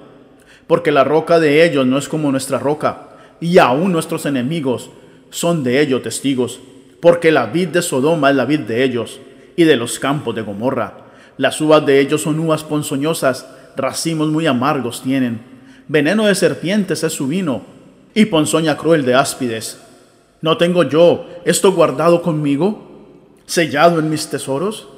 Porque 0.68 0.92
la 0.92 1.06
roca 1.06 1.40
de 1.40 1.64
ellos 1.66 1.88
no 1.88 1.98
es 1.98 2.10
como 2.10 2.30
nuestra 2.30 2.60
roca, 2.60 3.08
y 3.40 3.58
aún 3.58 3.94
nuestros 3.94 4.26
enemigos 4.26 4.90
son 5.30 5.64
de 5.64 5.80
ello 5.80 6.02
testigos. 6.02 6.60
Porque 7.00 7.32
la 7.32 7.46
vid 7.46 7.70
de 7.70 7.82
Sodoma 7.82 8.32
es 8.32 8.36
la 8.36 8.44
vid 8.44 8.60
de 8.62 8.84
ellos, 8.84 9.22
y 9.56 9.64
de 9.64 9.78
los 9.78 9.98
campos 9.98 10.36
de 10.36 10.42
Gomorra. 10.42 11.06
Las 11.38 11.62
uvas 11.62 11.86
de 11.86 12.02
ellos 12.02 12.24
son 12.24 12.38
uvas 12.38 12.66
ponzoñosas, 12.66 13.48
racimos 13.78 14.28
muy 14.28 14.46
amargos 14.46 15.02
tienen. 15.02 15.40
Veneno 15.88 16.26
de 16.26 16.36
serpientes 16.36 17.02
es 17.02 17.14
su 17.14 17.28
vino, 17.28 17.62
y 18.14 18.26
ponzoña 18.26 18.76
cruel 18.76 19.06
de 19.06 19.16
áspides. 19.16 19.80
¿No 20.42 20.58
tengo 20.58 20.84
yo 20.84 21.30
esto 21.46 21.72
guardado 21.72 22.22
conmigo, 22.22 23.16
sellado 23.46 24.00
en 24.00 24.10
mis 24.10 24.28
tesoros? 24.28 24.90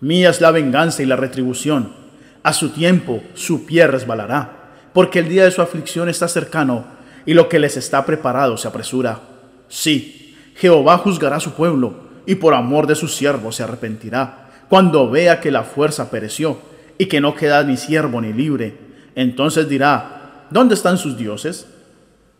Mía 0.00 0.28
es 0.28 0.42
la 0.42 0.50
venganza 0.50 1.02
y 1.02 1.06
la 1.06 1.16
retribución. 1.16 2.01
A 2.42 2.52
su 2.52 2.70
tiempo 2.70 3.22
su 3.34 3.66
pie 3.66 3.86
resbalará, 3.86 4.88
porque 4.92 5.20
el 5.20 5.28
día 5.28 5.44
de 5.44 5.50
su 5.50 5.62
aflicción 5.62 6.08
está 6.08 6.28
cercano 6.28 6.84
y 7.24 7.34
lo 7.34 7.48
que 7.48 7.58
les 7.58 7.76
está 7.76 8.04
preparado 8.04 8.56
se 8.56 8.68
apresura. 8.68 9.20
Sí, 9.68 10.36
Jehová 10.56 10.98
juzgará 10.98 11.36
a 11.36 11.40
su 11.40 11.52
pueblo 11.52 11.94
y 12.26 12.36
por 12.36 12.54
amor 12.54 12.86
de 12.86 12.94
sus 12.94 13.14
siervos 13.14 13.56
se 13.56 13.62
arrepentirá, 13.62 14.50
cuando 14.68 15.10
vea 15.10 15.40
que 15.40 15.50
la 15.50 15.62
fuerza 15.62 16.10
pereció 16.10 16.58
y 16.98 17.06
que 17.06 17.20
no 17.20 17.34
queda 17.34 17.62
ni 17.62 17.76
siervo 17.76 18.20
ni 18.20 18.32
libre. 18.32 18.76
Entonces 19.14 19.68
dirá, 19.68 20.46
¿dónde 20.50 20.74
están 20.74 20.98
sus 20.98 21.16
dioses? 21.16 21.66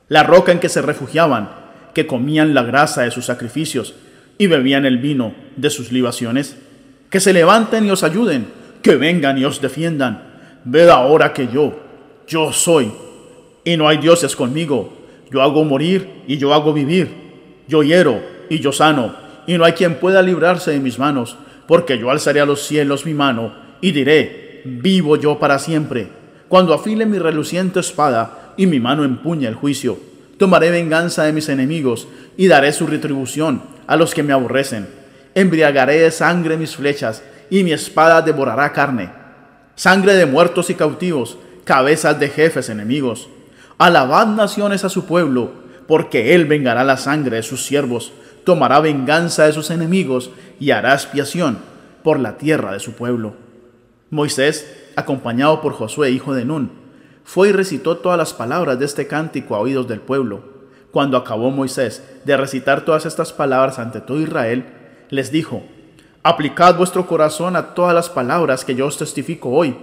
La 0.09 0.23
roca 0.23 0.53
en 0.53 0.61
que 0.61 0.69
se 0.69 0.83
refugiaban 0.83 1.63
que 1.95 2.07
comían 2.07 2.55
la 2.55 2.63
grasa 2.63 3.03
de 3.03 3.11
sus 3.11 3.27
sacrificios 3.27 3.95
y 4.39 4.47
bebían 4.47 4.87
el 4.87 4.99
vino 4.99 5.35
de 5.57 5.71
sus 5.71 5.93
libaciones? 5.93 6.57
Que 7.11 7.21
se 7.21 7.33
levanten 7.33 7.87
y 7.87 7.91
os 7.91 8.03
ayuden, 8.03 8.47
que 8.83 8.97
vengan 8.97 9.39
y 9.39 9.44
os 9.44 9.61
defiendan. 9.61 10.23
Ved 10.65 10.89
ahora 10.89 11.33
que 11.33 11.49
yo, 11.49 11.75
yo 12.27 12.52
soy, 12.52 12.93
y 13.65 13.77
no 13.77 13.89
hay 13.89 13.99
dioses 13.99 14.36
conmigo. 14.36 14.93
Yo 15.31 15.43
hago 15.43 15.65
morir 15.65 16.23
y 16.27 16.36
yo 16.36 16.52
hago 16.52 16.73
vivir. 16.73 17.09
Yo 17.69 17.83
hiero 17.83 18.20
y 18.51 18.59
yo 18.59 18.73
sano, 18.73 19.15
y 19.47 19.57
no 19.57 19.65
hay 19.65 19.73
quien 19.73 19.94
pueda 19.94 20.20
librarse 20.20 20.73
de 20.73 20.81
mis 20.81 20.99
manos, 20.99 21.36
porque 21.67 21.99
yo 21.99 22.11
alzaré 22.11 22.41
a 22.41 22.47
los 22.47 22.67
cielos 22.67 23.07
mi 23.07 23.15
mano 23.15 23.55
y 23.81 23.93
diré, 23.93 24.62
vivo 24.65 25.17
yo 25.17 25.39
para 25.39 25.59
siempre. 25.59 26.09
Cuando 26.49 26.75
afile 26.75 27.07
mi 27.07 27.19
reluciente 27.19 27.81
espada 27.81 28.55
y 28.57 28.67
mi 28.67 28.78
mano 28.78 29.05
empuña 29.05 29.49
el 29.49 29.55
juicio, 29.55 29.99
Tomaré 30.43 30.73
venganza 30.73 31.23
de 31.23 31.33
mis 31.33 31.49
enemigos 31.49 32.09
y 32.36 32.49
daré 32.49 32.73
su 32.73 32.89
retribución 32.89 33.62
a 33.86 33.94
los 33.94 34.12
que 34.12 34.25
me 34.25 34.33
aborrecen. 34.33 34.89
Embriagaré 35.36 36.01
de 36.01 36.11
sangre 36.11 36.57
mis 36.57 36.75
flechas 36.75 37.23
y 37.53 37.65
mi 37.65 37.73
espada 37.75 38.23
devorará 38.23 38.73
carne. 38.73 39.11
Sangre 39.75 40.15
de 40.15 40.25
muertos 40.25 40.71
y 40.71 40.75
cautivos, 40.75 41.37
cabezas 41.65 42.19
de 42.19 42.31
jefes 42.31 42.71
enemigos. 42.71 43.29
Alabad 43.77 44.27
naciones 44.29 44.87
a 44.87 44.89
su 44.89 45.05
pueblo, 45.05 45.51
porque 45.87 46.35
él 46.35 46.47
vengará 46.47 46.83
la 46.83 46.97
sangre 46.97 47.37
de 47.37 47.43
sus 47.43 47.67
siervos, 47.67 48.15
tomará 48.45 48.81
venganza 48.81 49.45
de 49.45 49.53
sus 49.53 49.69
enemigos 49.71 50.31
y 50.59 50.71
hará 50.71 50.95
expiación 50.95 51.59
por 52.03 52.19
la 52.19 52.39
tierra 52.39 52.73
de 52.73 52.81
su 52.81 52.95
pueblo. 52.95 53.35
Moisés, 54.09 54.67
acompañado 54.97 55.61
por 55.61 55.75
Josué, 55.75 56.11
hijo 56.11 56.33
de 56.33 56.47
Nun, 56.47 56.71
fue 57.23 57.51
y 57.51 57.53
recitó 57.53 57.99
todas 57.99 58.17
las 58.17 58.33
palabras 58.33 58.79
de 58.79 58.87
este 58.87 59.07
cántico 59.07 59.57
a 59.57 59.61
oídos 59.61 59.87
del 59.87 60.01
pueblo. 60.01 60.43
Cuando 60.91 61.19
acabó 61.19 61.51
Moisés 61.51 62.03
de 62.25 62.35
recitar 62.35 62.87
todas 62.87 63.05
estas 63.05 63.35
palabras 63.35 63.79
ante 63.79 64.01
todo 64.01 64.23
Israel, 64.23 64.65
les 65.11 65.31
dijo, 65.31 65.63
Aplicad 66.25 66.76
vuestro 66.76 67.07
corazón 67.07 67.57
a 67.57 67.75
todas 67.75 67.94
las 67.94 68.09
palabras 68.09 68.65
que 68.65 68.75
yo 68.75 68.86
os 68.86 68.97
testifico 68.97 69.51
hoy, 69.51 69.76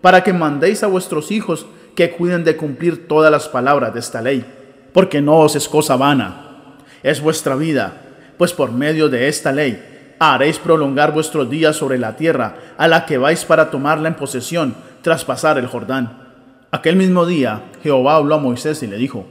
para 0.00 0.24
que 0.24 0.32
mandéis 0.32 0.82
a 0.82 0.88
vuestros 0.88 1.30
hijos 1.30 1.66
que 1.94 2.10
cuiden 2.10 2.42
de 2.42 2.56
cumplir 2.56 3.06
todas 3.06 3.30
las 3.30 3.48
palabras 3.48 3.94
de 3.94 4.00
esta 4.00 4.20
ley, 4.20 4.44
porque 4.92 5.20
no 5.20 5.38
os 5.38 5.54
es 5.54 5.68
cosa 5.68 5.96
vana, 5.96 6.76
es 7.02 7.20
vuestra 7.20 7.54
vida, 7.54 8.02
pues 8.36 8.52
por 8.52 8.72
medio 8.72 9.08
de 9.08 9.28
esta 9.28 9.52
ley 9.52 10.14
haréis 10.18 10.58
prolongar 10.58 11.12
vuestros 11.12 11.48
días 11.48 11.76
sobre 11.76 11.98
la 11.98 12.16
tierra 12.16 12.56
a 12.78 12.88
la 12.88 13.06
que 13.06 13.18
vais 13.18 13.44
para 13.44 13.70
tomarla 13.70 14.08
en 14.08 14.14
posesión 14.14 14.74
tras 15.02 15.24
pasar 15.24 15.58
el 15.58 15.66
Jordán. 15.66 16.22
Aquel 16.70 16.96
mismo 16.96 17.26
día 17.26 17.62
Jehová 17.82 18.16
habló 18.16 18.34
a 18.34 18.38
Moisés 18.38 18.82
y 18.82 18.86
le 18.86 18.96
dijo, 18.96 19.26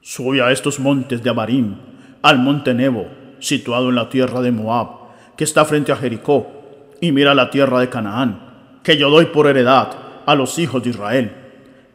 Sube 0.00 0.42
a 0.42 0.50
estos 0.50 0.80
montes 0.80 1.22
de 1.22 1.30
Abarim, 1.30 1.76
al 2.22 2.38
monte 2.38 2.74
Nebo, 2.74 3.06
situado 3.38 3.90
en 3.90 3.94
la 3.94 4.08
tierra 4.08 4.40
de 4.40 4.50
Moab, 4.50 4.99
que 5.40 5.44
está 5.44 5.64
frente 5.64 5.90
a 5.90 5.96
Jericó, 5.96 6.48
y 7.00 7.12
mira 7.12 7.34
la 7.34 7.48
tierra 7.48 7.80
de 7.80 7.88
Canaán, 7.88 8.78
que 8.82 8.98
yo 8.98 9.08
doy 9.08 9.24
por 9.24 9.46
heredad 9.46 9.88
a 10.26 10.34
los 10.34 10.58
hijos 10.58 10.82
de 10.82 10.90
Israel. 10.90 11.32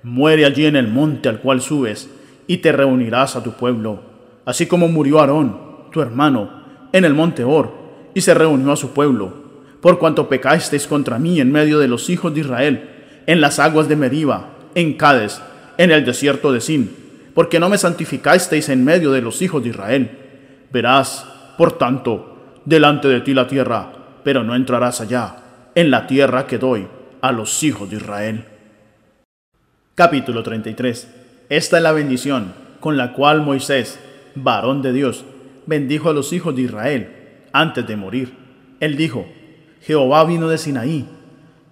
Muere 0.01 0.45
allí 0.45 0.65
en 0.65 0.75
el 0.75 0.87
monte 0.87 1.29
al 1.29 1.41
cual 1.41 1.61
subes, 1.61 2.09
y 2.47 2.57
te 2.57 2.71
reunirás 2.71 3.35
a 3.35 3.43
tu 3.43 3.51
pueblo, 3.51 3.99
así 4.45 4.65
como 4.65 4.87
murió 4.87 5.19
Aarón, 5.19 5.59
tu 5.91 6.01
hermano, 6.01 6.63
en 6.91 7.05
el 7.05 7.13
monte 7.13 7.43
Or, 7.43 7.71
y 8.15 8.21
se 8.21 8.33
reunió 8.33 8.71
a 8.71 8.77
su 8.77 8.93
pueblo, 8.93 9.31
por 9.79 9.99
cuanto 9.99 10.27
pecasteis 10.27 10.87
contra 10.87 11.19
mí 11.19 11.39
en 11.39 11.51
medio 11.51 11.77
de 11.77 11.87
los 11.87 12.09
hijos 12.09 12.33
de 12.33 12.39
Israel, 12.39 12.89
en 13.27 13.41
las 13.41 13.59
aguas 13.59 13.87
de 13.87 13.95
Meriba, 13.95 14.49
en 14.73 14.93
Cades, 14.93 15.39
en 15.77 15.91
el 15.91 16.03
desierto 16.03 16.51
de 16.51 16.61
Sin, 16.61 16.95
porque 17.35 17.59
no 17.59 17.69
me 17.69 17.77
santificasteis 17.77 18.69
en 18.69 18.83
medio 18.83 19.11
de 19.11 19.21
los 19.21 19.43
hijos 19.43 19.61
de 19.61 19.69
Israel. 19.69 20.09
Verás, 20.71 21.27
por 21.59 21.73
tanto, 21.73 22.34
delante 22.65 23.07
de 23.07 23.21
ti 23.21 23.33
la 23.33 23.47
tierra, 23.47 23.91
pero 24.23 24.43
no 24.43 24.55
entrarás 24.55 25.01
allá, 25.01 25.37
en 25.75 25.91
la 25.91 26.07
tierra 26.07 26.47
que 26.47 26.57
doy 26.57 26.87
a 27.21 27.31
los 27.31 27.63
hijos 27.63 27.89
de 27.89 27.97
Israel. 27.97 28.45
Capítulo 29.93 30.43
33. 30.43 31.07
Esta 31.49 31.77
es 31.77 31.83
la 31.83 31.91
bendición 31.91 32.53
con 32.79 32.97
la 32.97 33.13
cual 33.13 33.41
Moisés, 33.41 33.99
varón 34.35 34.81
de 34.81 34.93
Dios, 34.93 35.25
bendijo 35.65 36.09
a 36.09 36.13
los 36.13 36.33
hijos 36.33 36.55
de 36.55 36.63
Israel 36.63 37.09
antes 37.53 37.87
de 37.87 37.95
morir. 37.95 38.33
Él 38.79 38.97
dijo, 38.97 39.25
Jehová 39.81 40.25
vino 40.25 40.49
de 40.49 40.57
Sinaí, 40.57 41.07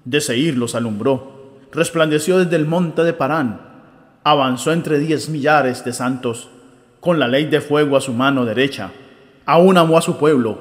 de 0.06 0.22
Seir 0.22 0.58
los 0.58 0.76
alumbró 0.76 1.34
resplandeció 1.74 2.38
desde 2.38 2.56
el 2.56 2.68
monte 2.68 3.04
de 3.04 3.14
Parán, 3.14 3.60
avanzó 4.24 4.72
entre 4.72 5.00
diez 5.00 5.30
millares 5.30 5.84
de 5.84 5.92
santos, 5.92 6.50
con 7.00 7.20
la 7.20 7.28
ley 7.28 7.46
de 7.46 7.62
fuego 7.62 7.98
a 7.98 8.02
su 8.02 8.14
mano 8.14 8.46
derecha, 8.46 8.92
Aún 9.46 9.78
amó 9.78 9.98
a 9.98 10.02
su 10.02 10.18
pueblo. 10.18 10.58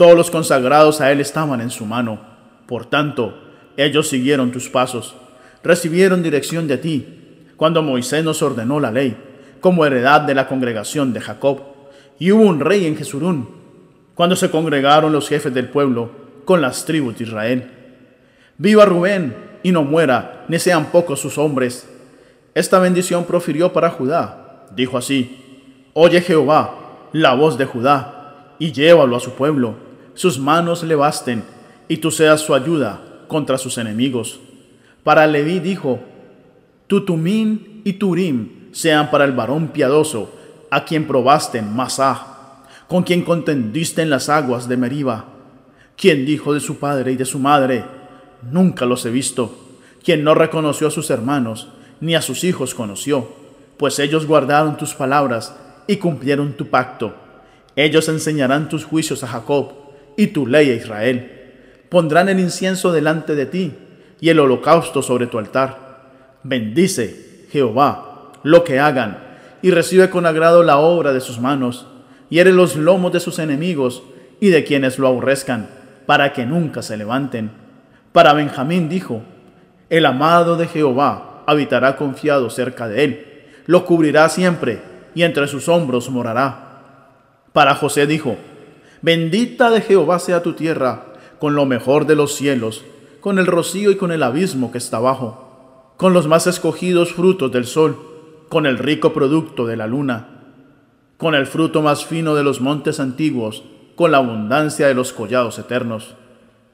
Todos 0.00 0.16
los 0.16 0.30
consagrados 0.30 1.02
a 1.02 1.12
él 1.12 1.20
estaban 1.20 1.60
en 1.60 1.68
su 1.68 1.84
mano. 1.84 2.20
Por 2.66 2.86
tanto, 2.86 3.34
ellos 3.76 4.08
siguieron 4.08 4.50
tus 4.50 4.70
pasos, 4.70 5.14
recibieron 5.62 6.22
dirección 6.22 6.66
de 6.66 6.78
ti, 6.78 7.44
cuando 7.58 7.82
Moisés 7.82 8.24
nos 8.24 8.40
ordenó 8.40 8.80
la 8.80 8.90
ley, 8.90 9.14
como 9.60 9.84
heredad 9.84 10.22
de 10.22 10.34
la 10.34 10.48
congregación 10.48 11.12
de 11.12 11.20
Jacob. 11.20 11.60
Y 12.18 12.32
hubo 12.32 12.44
un 12.44 12.60
rey 12.60 12.86
en 12.86 12.96
Jesurún, 12.96 13.50
cuando 14.14 14.36
se 14.36 14.50
congregaron 14.50 15.12
los 15.12 15.28
jefes 15.28 15.52
del 15.52 15.68
pueblo 15.68 16.10
con 16.46 16.62
las 16.62 16.86
tribus 16.86 17.18
de 17.18 17.24
Israel. 17.24 17.70
Viva 18.56 18.86
Rubén, 18.86 19.36
y 19.62 19.70
no 19.70 19.82
muera, 19.82 20.46
ni 20.48 20.58
sean 20.58 20.86
pocos 20.86 21.20
sus 21.20 21.36
hombres. 21.36 21.86
Esta 22.54 22.78
bendición 22.78 23.26
profirió 23.26 23.74
para 23.74 23.90
Judá. 23.90 24.64
Dijo 24.74 24.96
así, 24.96 25.84
Oye 25.92 26.22
Jehová, 26.22 27.08
la 27.12 27.34
voz 27.34 27.58
de 27.58 27.66
Judá, 27.66 28.54
y 28.58 28.72
llévalo 28.72 29.14
a 29.14 29.20
su 29.20 29.32
pueblo. 29.32 29.89
Sus 30.20 30.38
manos 30.38 30.82
le 30.82 30.94
basten, 30.96 31.44
y 31.88 31.96
tú 31.96 32.10
seas 32.10 32.42
su 32.42 32.54
ayuda 32.54 33.00
contra 33.26 33.56
sus 33.56 33.78
enemigos. 33.78 34.38
Para 35.02 35.26
Leví 35.26 35.60
dijo, 35.60 35.98
Tutumín 36.88 37.80
y 37.86 37.94
Turim 37.94 38.70
sean 38.70 39.10
para 39.10 39.24
el 39.24 39.32
varón 39.32 39.68
piadoso, 39.68 40.30
a 40.70 40.84
quien 40.84 41.06
probaste 41.06 41.56
en 41.56 41.74
Masá, 41.74 42.66
con 42.86 43.02
quien 43.02 43.22
contendiste 43.22 44.02
en 44.02 44.10
las 44.10 44.28
aguas 44.28 44.68
de 44.68 44.76
Meriba, 44.76 45.24
quien 45.96 46.26
dijo 46.26 46.52
de 46.52 46.60
su 46.60 46.76
padre 46.76 47.12
y 47.12 47.16
de 47.16 47.24
su 47.24 47.38
madre, 47.38 47.86
nunca 48.42 48.84
los 48.84 49.06
he 49.06 49.10
visto, 49.10 49.56
quien 50.04 50.22
no 50.22 50.34
reconoció 50.34 50.88
a 50.88 50.90
sus 50.90 51.08
hermanos, 51.08 51.68
ni 52.02 52.14
a 52.14 52.20
sus 52.20 52.44
hijos 52.44 52.74
conoció, 52.74 53.26
pues 53.78 53.98
ellos 53.98 54.26
guardaron 54.26 54.76
tus 54.76 54.92
palabras 54.92 55.56
y 55.86 55.96
cumplieron 55.96 56.52
tu 56.52 56.66
pacto. 56.66 57.14
Ellos 57.74 58.06
enseñarán 58.10 58.68
tus 58.68 58.84
juicios 58.84 59.24
a 59.24 59.26
Jacob 59.26 59.79
y 60.16 60.28
tu 60.28 60.46
ley 60.46 60.70
a 60.70 60.74
Israel. 60.74 61.30
Pondrán 61.88 62.28
el 62.28 62.38
incienso 62.38 62.92
delante 62.92 63.34
de 63.34 63.46
ti 63.46 63.74
y 64.20 64.28
el 64.28 64.38
holocausto 64.38 65.02
sobre 65.02 65.26
tu 65.26 65.38
altar. 65.38 66.00
Bendice, 66.42 67.46
Jehová, 67.50 68.32
lo 68.42 68.64
que 68.64 68.78
hagan, 68.78 69.18
y 69.62 69.70
recibe 69.70 70.10
con 70.10 70.26
agrado 70.26 70.62
la 70.62 70.78
obra 70.78 71.12
de 71.12 71.20
sus 71.20 71.40
manos. 71.40 71.86
Hiere 72.28 72.52
los 72.52 72.76
lomos 72.76 73.12
de 73.12 73.20
sus 73.20 73.38
enemigos 73.38 74.02
y 74.40 74.48
de 74.48 74.64
quienes 74.64 74.98
lo 74.98 75.08
aborrezcan, 75.08 75.68
para 76.06 76.32
que 76.32 76.46
nunca 76.46 76.82
se 76.82 76.96
levanten. 76.96 77.50
Para 78.12 78.32
Benjamín 78.32 78.88
dijo, 78.88 79.22
el 79.90 80.06
amado 80.06 80.56
de 80.56 80.66
Jehová 80.66 81.42
habitará 81.46 81.96
confiado 81.96 82.48
cerca 82.50 82.88
de 82.88 83.04
él, 83.04 83.26
lo 83.66 83.84
cubrirá 83.84 84.28
siempre 84.28 84.80
y 85.14 85.22
entre 85.22 85.48
sus 85.48 85.68
hombros 85.68 86.10
morará. 86.10 86.68
Para 87.52 87.74
José 87.74 88.06
dijo, 88.06 88.36
bendita 89.02 89.70
de 89.70 89.80
Jehová 89.80 90.18
sea 90.18 90.42
tu 90.42 90.54
tierra, 90.54 91.14
con 91.38 91.54
lo 91.54 91.66
mejor 91.66 92.06
de 92.06 92.16
los 92.16 92.34
cielos, 92.34 92.84
con 93.20 93.38
el 93.38 93.46
rocío 93.46 93.90
y 93.90 93.96
con 93.96 94.12
el 94.12 94.22
abismo 94.22 94.72
que 94.72 94.78
está 94.78 94.98
abajo, 94.98 95.94
con 95.96 96.12
los 96.12 96.26
más 96.26 96.46
escogidos 96.46 97.12
frutos 97.12 97.52
del 97.52 97.66
sol, 97.66 97.96
con 98.48 98.66
el 98.66 98.78
rico 98.78 99.12
producto 99.12 99.66
de 99.66 99.76
la 99.76 99.86
luna, 99.86 100.28
con 101.16 101.34
el 101.34 101.46
fruto 101.46 101.82
más 101.82 102.04
fino 102.04 102.34
de 102.34 102.42
los 102.42 102.60
montes 102.60 103.00
antiguos, 103.00 103.64
con 103.96 104.12
la 104.12 104.18
abundancia 104.18 104.86
de 104.86 104.94
los 104.94 105.12
collados 105.12 105.58
eternos 105.58 106.14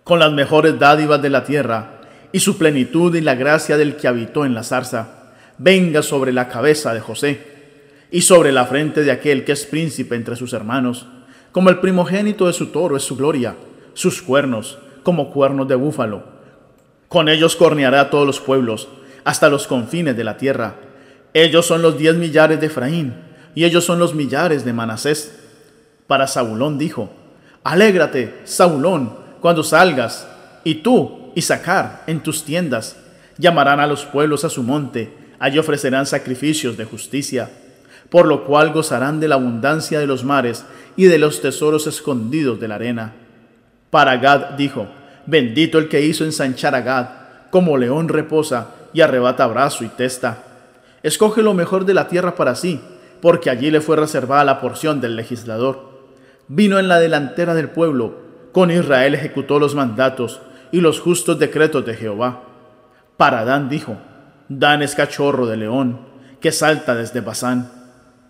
con 0.06 0.20
las 0.20 0.32
mejores 0.32 0.78
dádivas 0.78 1.20
de 1.20 1.30
la 1.30 1.42
tierra, 1.42 1.98
y 2.30 2.38
su 2.38 2.56
plenitud 2.58 3.12
y 3.16 3.20
la 3.20 3.34
gracia 3.34 3.76
del 3.76 3.96
que 3.96 4.06
habitó 4.06 4.44
en 4.44 4.54
la 4.54 4.62
zarza, 4.62 5.32
venga 5.58 6.00
sobre 6.00 6.32
la 6.32 6.46
cabeza 6.46 6.94
de 6.94 7.00
José, 7.00 7.40
y 8.12 8.22
sobre 8.22 8.52
la 8.52 8.66
frente 8.66 9.02
de 9.02 9.10
aquel 9.10 9.44
que 9.44 9.50
es 9.50 9.66
príncipe 9.66 10.14
entre 10.14 10.36
sus 10.36 10.52
hermanos, 10.52 11.08
como 11.56 11.70
el 11.70 11.78
primogénito 11.78 12.48
de 12.48 12.52
su 12.52 12.66
toro 12.66 12.98
es 12.98 13.02
su 13.02 13.16
gloria, 13.16 13.56
sus 13.94 14.20
cuernos 14.20 14.76
como 15.02 15.30
cuernos 15.30 15.66
de 15.66 15.74
búfalo. 15.74 16.22
Con 17.08 17.30
ellos 17.30 17.56
corneará 17.56 18.02
a 18.02 18.10
todos 18.10 18.26
los 18.26 18.40
pueblos, 18.40 18.88
hasta 19.24 19.48
los 19.48 19.66
confines 19.66 20.18
de 20.18 20.24
la 20.24 20.36
tierra. 20.36 20.74
Ellos 21.32 21.64
son 21.64 21.80
los 21.80 21.96
diez 21.96 22.14
millares 22.14 22.60
de 22.60 22.66
Efraín, 22.66 23.14
y 23.54 23.64
ellos 23.64 23.86
son 23.86 23.98
los 23.98 24.14
millares 24.14 24.66
de 24.66 24.74
Manasés. 24.74 25.34
Para 26.06 26.26
Saulón 26.26 26.76
dijo, 26.76 27.08
Alégrate, 27.64 28.34
Saulón, 28.44 29.16
cuando 29.40 29.62
salgas, 29.62 30.28
y 30.62 30.74
tú, 30.82 31.32
y 31.34 31.40
sacar 31.40 32.02
en 32.06 32.22
tus 32.22 32.44
tiendas, 32.44 32.98
llamarán 33.38 33.80
a 33.80 33.86
los 33.86 34.04
pueblos 34.04 34.44
a 34.44 34.50
su 34.50 34.62
monte, 34.62 35.10
allí 35.38 35.58
ofrecerán 35.58 36.04
sacrificios 36.04 36.76
de 36.76 36.84
justicia, 36.84 37.48
por 38.10 38.26
lo 38.26 38.44
cual 38.44 38.74
gozarán 38.74 39.20
de 39.20 39.28
la 39.28 39.36
abundancia 39.36 39.98
de 39.98 40.06
los 40.06 40.22
mares 40.22 40.66
y 40.96 41.04
de 41.06 41.18
los 41.18 41.40
tesoros 41.40 41.86
escondidos 41.86 42.58
de 42.58 42.68
la 42.68 42.76
arena. 42.76 43.12
Para 43.90 44.16
Gad 44.16 44.52
dijo, 44.56 44.86
bendito 45.26 45.78
el 45.78 45.88
que 45.88 46.02
hizo 46.02 46.24
ensanchar 46.24 46.74
a 46.74 46.80
Gad, 46.80 47.06
como 47.50 47.76
león 47.76 48.08
reposa 48.08 48.70
y 48.92 49.00
arrebata 49.00 49.46
brazo 49.46 49.84
y 49.84 49.88
testa. 49.88 50.42
Escoge 51.02 51.42
lo 51.42 51.54
mejor 51.54 51.84
de 51.84 51.94
la 51.94 52.08
tierra 52.08 52.34
para 52.34 52.54
sí, 52.54 52.80
porque 53.20 53.50
allí 53.50 53.70
le 53.70 53.80
fue 53.80 53.96
reservada 53.96 54.44
la 54.44 54.60
porción 54.60 55.00
del 55.00 55.16
legislador. 55.16 55.96
Vino 56.48 56.78
en 56.78 56.88
la 56.88 56.98
delantera 56.98 57.54
del 57.54 57.70
pueblo, 57.70 58.26
con 58.52 58.70
Israel 58.70 59.14
ejecutó 59.14 59.58
los 59.58 59.74
mandatos 59.74 60.40
y 60.72 60.80
los 60.80 61.00
justos 61.00 61.38
decretos 61.38 61.84
de 61.84 61.94
Jehová. 61.94 62.42
Para 63.16 63.44
Dan 63.44 63.68
dijo, 63.68 63.96
Dan 64.48 64.82
es 64.82 64.94
cachorro 64.94 65.46
de 65.46 65.56
león, 65.56 66.00
que 66.40 66.52
salta 66.52 66.94
desde 66.94 67.20
Basán. 67.20 67.70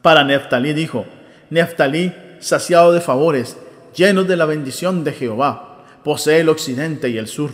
Para 0.03 0.25
Neftalí 0.25 0.73
dijo, 0.73 1.05
Neftalí, 1.51 2.13
saciado 2.47 2.93
de 2.93 3.01
favores, 3.01 3.57
lleno 3.97 4.23
de 4.23 4.37
la 4.37 4.47
bendición 4.47 5.03
de 5.03 5.13
Jehová, 5.13 5.85
posee 6.05 6.41
el 6.41 6.49
occidente 6.49 7.09
y 7.11 7.19
el 7.19 7.27
sur. 7.27 7.51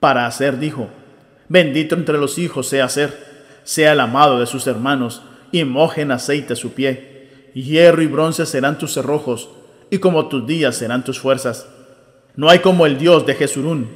Para 0.00 0.26
Aser 0.26 0.58
dijo, 0.58 0.88
Bendito 1.48 1.94
entre 1.94 2.18
los 2.18 2.36
hijos 2.38 2.66
sea 2.66 2.86
Aser, 2.86 3.16
sea 3.62 3.92
el 3.92 4.00
amado 4.00 4.40
de 4.40 4.46
sus 4.46 4.66
hermanos, 4.66 5.22
y 5.52 5.62
moje 5.62 6.02
en 6.02 6.10
aceite 6.10 6.56
su 6.56 6.72
pie. 6.72 7.50
Hierro 7.54 8.02
y 8.02 8.08
bronce 8.08 8.44
serán 8.44 8.76
tus 8.76 8.92
cerrojos, 8.92 9.50
y 9.88 9.98
como 9.98 10.26
tus 10.26 10.44
días 10.48 10.76
serán 10.76 11.04
tus 11.04 11.20
fuerzas. 11.20 11.68
No 12.34 12.50
hay 12.50 12.58
como 12.58 12.86
el 12.86 12.98
Dios 12.98 13.24
de 13.24 13.36
Jesurún, 13.36 13.86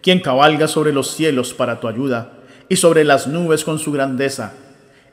quien 0.00 0.20
cabalga 0.20 0.68
sobre 0.68 0.94
los 0.94 1.10
cielos 1.10 1.52
para 1.52 1.80
tu 1.80 1.86
ayuda, 1.86 2.32
y 2.70 2.76
sobre 2.76 3.04
las 3.04 3.26
nubes 3.26 3.62
con 3.62 3.78
su 3.78 3.92
grandeza. 3.92 4.54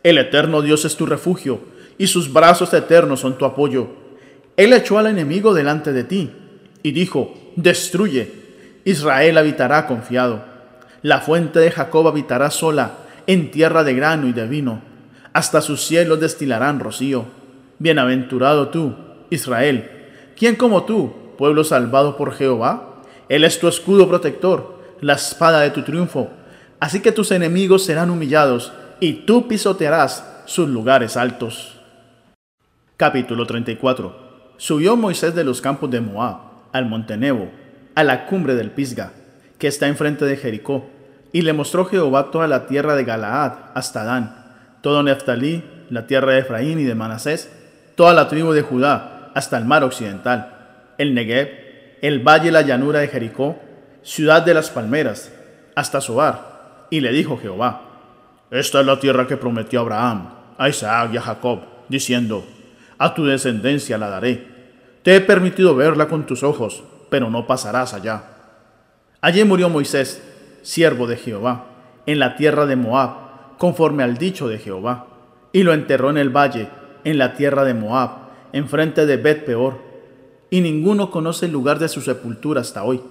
El 0.04 0.18
eterno 0.20 0.62
Dios 0.62 0.86
es 0.86 0.96
tu 0.96 1.06
refugio, 1.06 1.60
y 1.98 2.08
sus 2.08 2.32
brazos 2.32 2.74
eternos 2.74 3.20
son 3.20 3.38
tu 3.38 3.44
apoyo. 3.44 4.05
Él 4.58 4.74
echó 4.74 4.98
al 4.98 5.08
enemigo 5.08 5.54
delante 5.54 5.94
de 5.94 6.04
ti, 6.04 6.32
y 6.84 6.92
dijo, 6.92 7.34
destruye. 7.56 8.32
Israel 8.86 9.38
habitará 9.38 9.88
confiado. 9.88 10.44
La 11.02 11.20
fuente 11.22 11.60
de 11.60 11.72
Jacob 11.72 12.08
habitará 12.08 12.52
sola, 12.52 12.98
en 13.28 13.52
tierra 13.52 13.84
de 13.84 13.96
grano 13.96 14.28
y 14.28 14.34
de 14.34 14.48
vino. 14.48 14.82
Hasta 15.34 15.62
sus 15.62 15.82
cielos 15.82 16.20
destilarán 16.20 16.80
rocío. 16.80 17.26
Bienaventurado 17.80 18.70
tú, 18.70 18.96
Israel, 19.30 19.90
¿Quién 20.38 20.56
como 20.56 20.84
tú, 20.84 21.14
pueblo 21.38 21.64
salvado 21.64 22.18
por 22.18 22.34
Jehová? 22.34 23.04
Él 23.30 23.46
es 23.46 23.60
tu 23.60 23.68
escudo 23.70 24.08
protector, 24.08 24.80
la 25.00 25.14
espada 25.14 25.62
de 25.62 25.70
tu 25.70 25.82
triunfo. 25.84 26.30
Así 26.80 27.00
que 27.00 27.14
tus 27.14 27.32
enemigos 27.32 27.86
serán 27.86 28.10
humillados 28.10 28.74
y 29.00 29.14
tú 29.26 29.48
pisotearás 29.48 30.44
sus 30.46 30.68
lugares 30.68 31.16
altos. 31.16 31.80
Capítulo 32.98 33.46
34. 33.46 34.25
Subió 34.58 34.96
Moisés 34.96 35.36
de 35.36 35.44
los 35.44 35.62
campos 35.62 35.92
de 35.92 36.02
Moab 36.02 36.38
al 36.72 36.86
monte 36.86 37.18
Nebo, 37.18 37.50
a 37.96 38.04
la 38.04 38.26
cumbre 38.26 38.56
del 38.56 38.72
Pisga, 38.72 39.12
que 39.58 39.68
está 39.68 39.88
enfrente 39.88 40.26
de 40.26 40.38
Jericó, 40.38 40.86
y 41.32 41.42
le 41.42 41.54
mostró 41.54 41.86
Jehová 41.86 42.32
toda 42.32 42.48
la 42.48 42.68
tierra 42.68 42.96
de 42.96 43.04
Galaad 43.04 43.54
hasta 43.74 44.04
Dan, 44.04 44.46
todo 44.82 45.04
Neftalí, 45.04 45.64
la 45.90 46.08
tierra 46.08 46.34
de 46.34 46.40
Efraín 46.40 46.80
y 46.80 46.84
de 46.84 46.96
Manasés, 46.96 47.50
toda 47.96 48.14
la 48.14 48.28
tribu 48.28 48.52
de 48.52 48.62
Judá, 48.62 49.32
hasta 49.34 49.58
el 49.58 49.66
mar 49.66 49.84
occidental, 49.84 50.94
el 50.98 51.14
Negev, 51.14 51.50
el 52.02 52.20
valle 52.20 52.50
y 52.50 52.52
la 52.52 52.62
llanura 52.62 53.00
de 53.00 53.08
Jericó, 53.08 53.58
ciudad 54.04 54.44
de 54.44 54.54
las 54.54 54.70
palmeras, 54.70 55.32
hasta 55.76 56.02
Sobar. 56.02 56.88
Y 56.90 57.02
le 57.02 57.12
dijo 57.12 57.38
Jehová, 57.38 57.82
Esta 58.52 58.80
es 58.80 58.86
la 58.86 59.00
tierra 59.00 59.28
que 59.28 59.38
prometió 59.38 59.82
Abraham, 59.82 60.30
a 60.58 60.70
Isaac 60.70 61.12
y 61.14 61.18
a 61.18 61.22
Jacob, 61.22 61.62
diciendo, 61.90 62.46
A 62.98 63.14
tu 63.14 63.26
descendencia 63.26 63.98
la 63.98 64.10
daré. 64.10 64.48
Te 65.04 65.16
he 65.16 65.22
permitido 65.22 65.76
verla 65.76 66.08
con 66.08 66.26
tus 66.26 66.44
ojos, 66.44 66.84
pero 67.10 67.30
no 67.30 67.48
pasarás 67.48 67.94
allá. 67.94 68.24
Allí 69.22 69.44
murió 69.44 69.70
Moisés, 69.70 70.22
siervo 70.62 71.08
de 71.08 71.18
Jehová, 71.18 71.66
en 72.06 72.20
la 72.20 72.36
tierra 72.36 72.66
de 72.66 72.76
Moab, 72.76 73.58
conforme 73.58 74.04
al 74.04 74.18
dicho 74.18 74.48
de 74.48 74.58
Jehová, 74.60 75.08
y 75.52 75.64
lo 75.64 75.74
enterró 75.74 76.10
en 76.10 76.18
el 76.18 76.30
valle, 76.30 76.70
en 77.04 77.18
la 77.18 77.36
tierra 77.36 77.64
de 77.64 77.74
Moab, 77.74 78.10
enfrente 78.54 79.06
de 79.06 79.18
Bet 79.18 79.46
Peor, 79.46 79.80
y 80.50 80.62
ninguno 80.62 81.12
conoce 81.12 81.48
el 81.48 81.52
lugar 81.52 81.80
de 81.80 81.88
su 81.88 82.02
sepultura 82.02 82.62
hasta 82.62 82.84
hoy. 82.84 83.02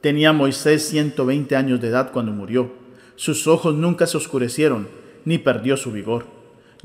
Tenía 0.00 0.32
Moisés 0.32 0.86
120 0.88 1.56
años 1.56 1.80
de 1.80 1.88
edad 1.88 2.10
cuando 2.12 2.32
murió. 2.32 2.70
Sus 3.16 3.46
ojos 3.46 3.74
nunca 3.74 4.06
se 4.06 4.16
oscurecieron, 4.16 4.88
ni 5.24 5.38
perdió 5.38 5.76
su 5.76 5.92
vigor. 5.92 6.26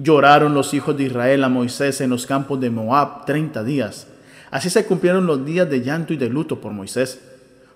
Lloraron 0.01 0.53
los 0.53 0.73
hijos 0.73 0.95
de 0.97 1.03
Israel 1.03 1.43
a 1.43 1.49
Moisés 1.49 1.99
en 1.99 2.09
los 2.09 2.25
campos 2.25 2.61
de 2.61 2.69
Moab 2.69 3.25
treinta 3.25 3.65
días, 3.65 4.07
Así 4.49 4.69
se 4.69 4.85
cumplieron 4.85 5.27
los 5.27 5.45
días 5.45 5.69
de 5.69 5.81
llanto 5.81 6.13
y 6.13 6.17
de 6.17 6.29
luto 6.29 6.59
por 6.59 6.71
Moisés. 6.71 7.21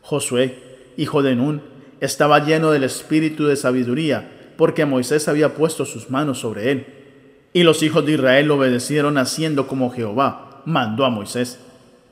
Josué, 0.02 0.58
hijo 0.98 1.22
de 1.22 1.36
Nun, 1.36 1.62
estaba 2.00 2.40
lleno 2.40 2.72
del 2.72 2.84
espíritu 2.84 3.46
de 3.46 3.56
sabiduría, 3.56 4.32
porque 4.58 4.86
Moisés 4.86 5.28
había 5.28 5.54
puesto 5.54 5.86
sus 5.86 6.10
manos 6.10 6.40
sobre 6.40 6.72
él. 6.72 6.88
Y 7.54 7.64
los 7.64 7.84
hijos 7.84 8.06
de 8.06 8.14
Israel 8.14 8.50
obedecieron 8.50 9.18
haciendo 9.18 9.68
como 9.68 9.92
Jehová 9.92 10.62
mandó 10.66 11.06
a 11.06 11.10
Moisés. 11.10 11.60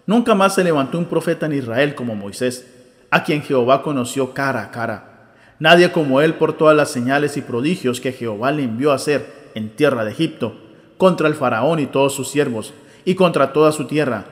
Nunca 0.05 0.35
más 0.35 0.55
se 0.55 0.63
levantó 0.63 0.99
un 0.99 1.05
profeta 1.05 1.47
en 1.47 1.53
Israel 1.53 1.95
como 1.95 2.15
Moisés, 2.15 2.67
a 3.09 3.23
quien 3.23 3.41
Jehová 3.41 3.81
conoció 3.81 4.33
cara 4.33 4.61
a 4.61 4.71
cara. 4.71 5.31
Nadie 5.57 5.91
como 5.91 6.21
él 6.21 6.35
por 6.35 6.53
todas 6.53 6.75
las 6.75 6.91
señales 6.91 7.37
y 7.37 7.41
prodigios 7.41 7.99
que 7.99 8.11
Jehová 8.11 8.51
le 8.51 8.63
envió 8.63 8.91
a 8.91 8.95
hacer 8.95 9.40
en 9.55 9.69
tierra 9.69 10.05
de 10.05 10.11
Egipto, 10.11 10.55
contra 10.97 11.27
el 11.27 11.35
faraón 11.35 11.79
y 11.79 11.87
todos 11.87 12.13
sus 12.13 12.29
siervos, 12.29 12.73
y 13.05 13.15
contra 13.15 13.53
toda 13.53 13.71
su 13.71 13.85
tierra, 13.85 14.25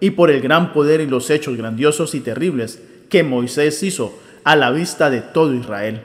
y 0.00 0.10
por 0.10 0.30
el 0.30 0.40
gran 0.40 0.72
poder 0.72 1.00
y 1.00 1.06
los 1.06 1.30
hechos 1.30 1.56
grandiosos 1.56 2.14
y 2.14 2.20
terribles 2.20 2.82
que 3.08 3.22
Moisés 3.22 3.82
hizo 3.82 4.18
a 4.44 4.56
la 4.56 4.70
vista 4.70 5.10
de 5.10 5.20
todo 5.20 5.54
Israel. 5.54 6.02